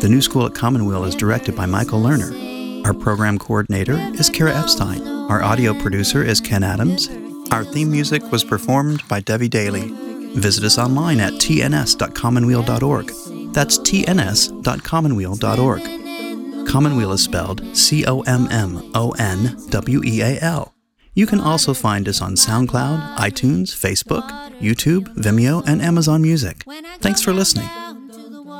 The 0.00 0.08
New 0.10 0.20
School 0.20 0.44
at 0.44 0.54
Commonweal 0.54 1.04
is 1.04 1.14
directed 1.14 1.56
by 1.56 1.64
Michael 1.64 2.02
Lerner. 2.02 2.84
Our 2.84 2.92
program 2.92 3.38
coordinator 3.38 3.96
is 4.20 4.28
Kara 4.28 4.54
Epstein. 4.54 5.06
Our 5.06 5.42
audio 5.42 5.80
producer 5.80 6.22
is 6.22 6.40
Ken 6.40 6.62
Adams. 6.64 7.08
Our 7.50 7.64
theme 7.64 7.90
music 7.90 8.30
was 8.30 8.44
performed 8.44 9.06
by 9.08 9.20
Debbie 9.20 9.48
Daly. 9.48 10.09
Visit 10.36 10.64
us 10.64 10.78
online 10.78 11.20
at 11.20 11.34
tns.commonweal.org. 11.34 13.52
That's 13.52 13.78
tns.commonweal.org. 13.78 16.66
Commonweal 16.66 17.12
is 17.12 17.22
spelled 17.24 17.76
C 17.76 18.04
O 18.06 18.20
M 18.20 18.48
M 18.50 18.90
O 18.94 19.10
N 19.18 19.56
W 19.70 20.02
E 20.04 20.22
A 20.22 20.38
L. 20.40 20.72
You 21.14 21.26
can 21.26 21.40
also 21.40 21.74
find 21.74 22.08
us 22.08 22.22
on 22.22 22.34
SoundCloud, 22.34 23.16
iTunes, 23.16 23.74
Facebook, 23.74 24.22
YouTube, 24.60 25.12
Vimeo, 25.16 25.64
and 25.66 25.82
Amazon 25.82 26.22
Music. 26.22 26.62
Thanks 27.00 27.20
for 27.20 27.32
listening. 27.32 27.68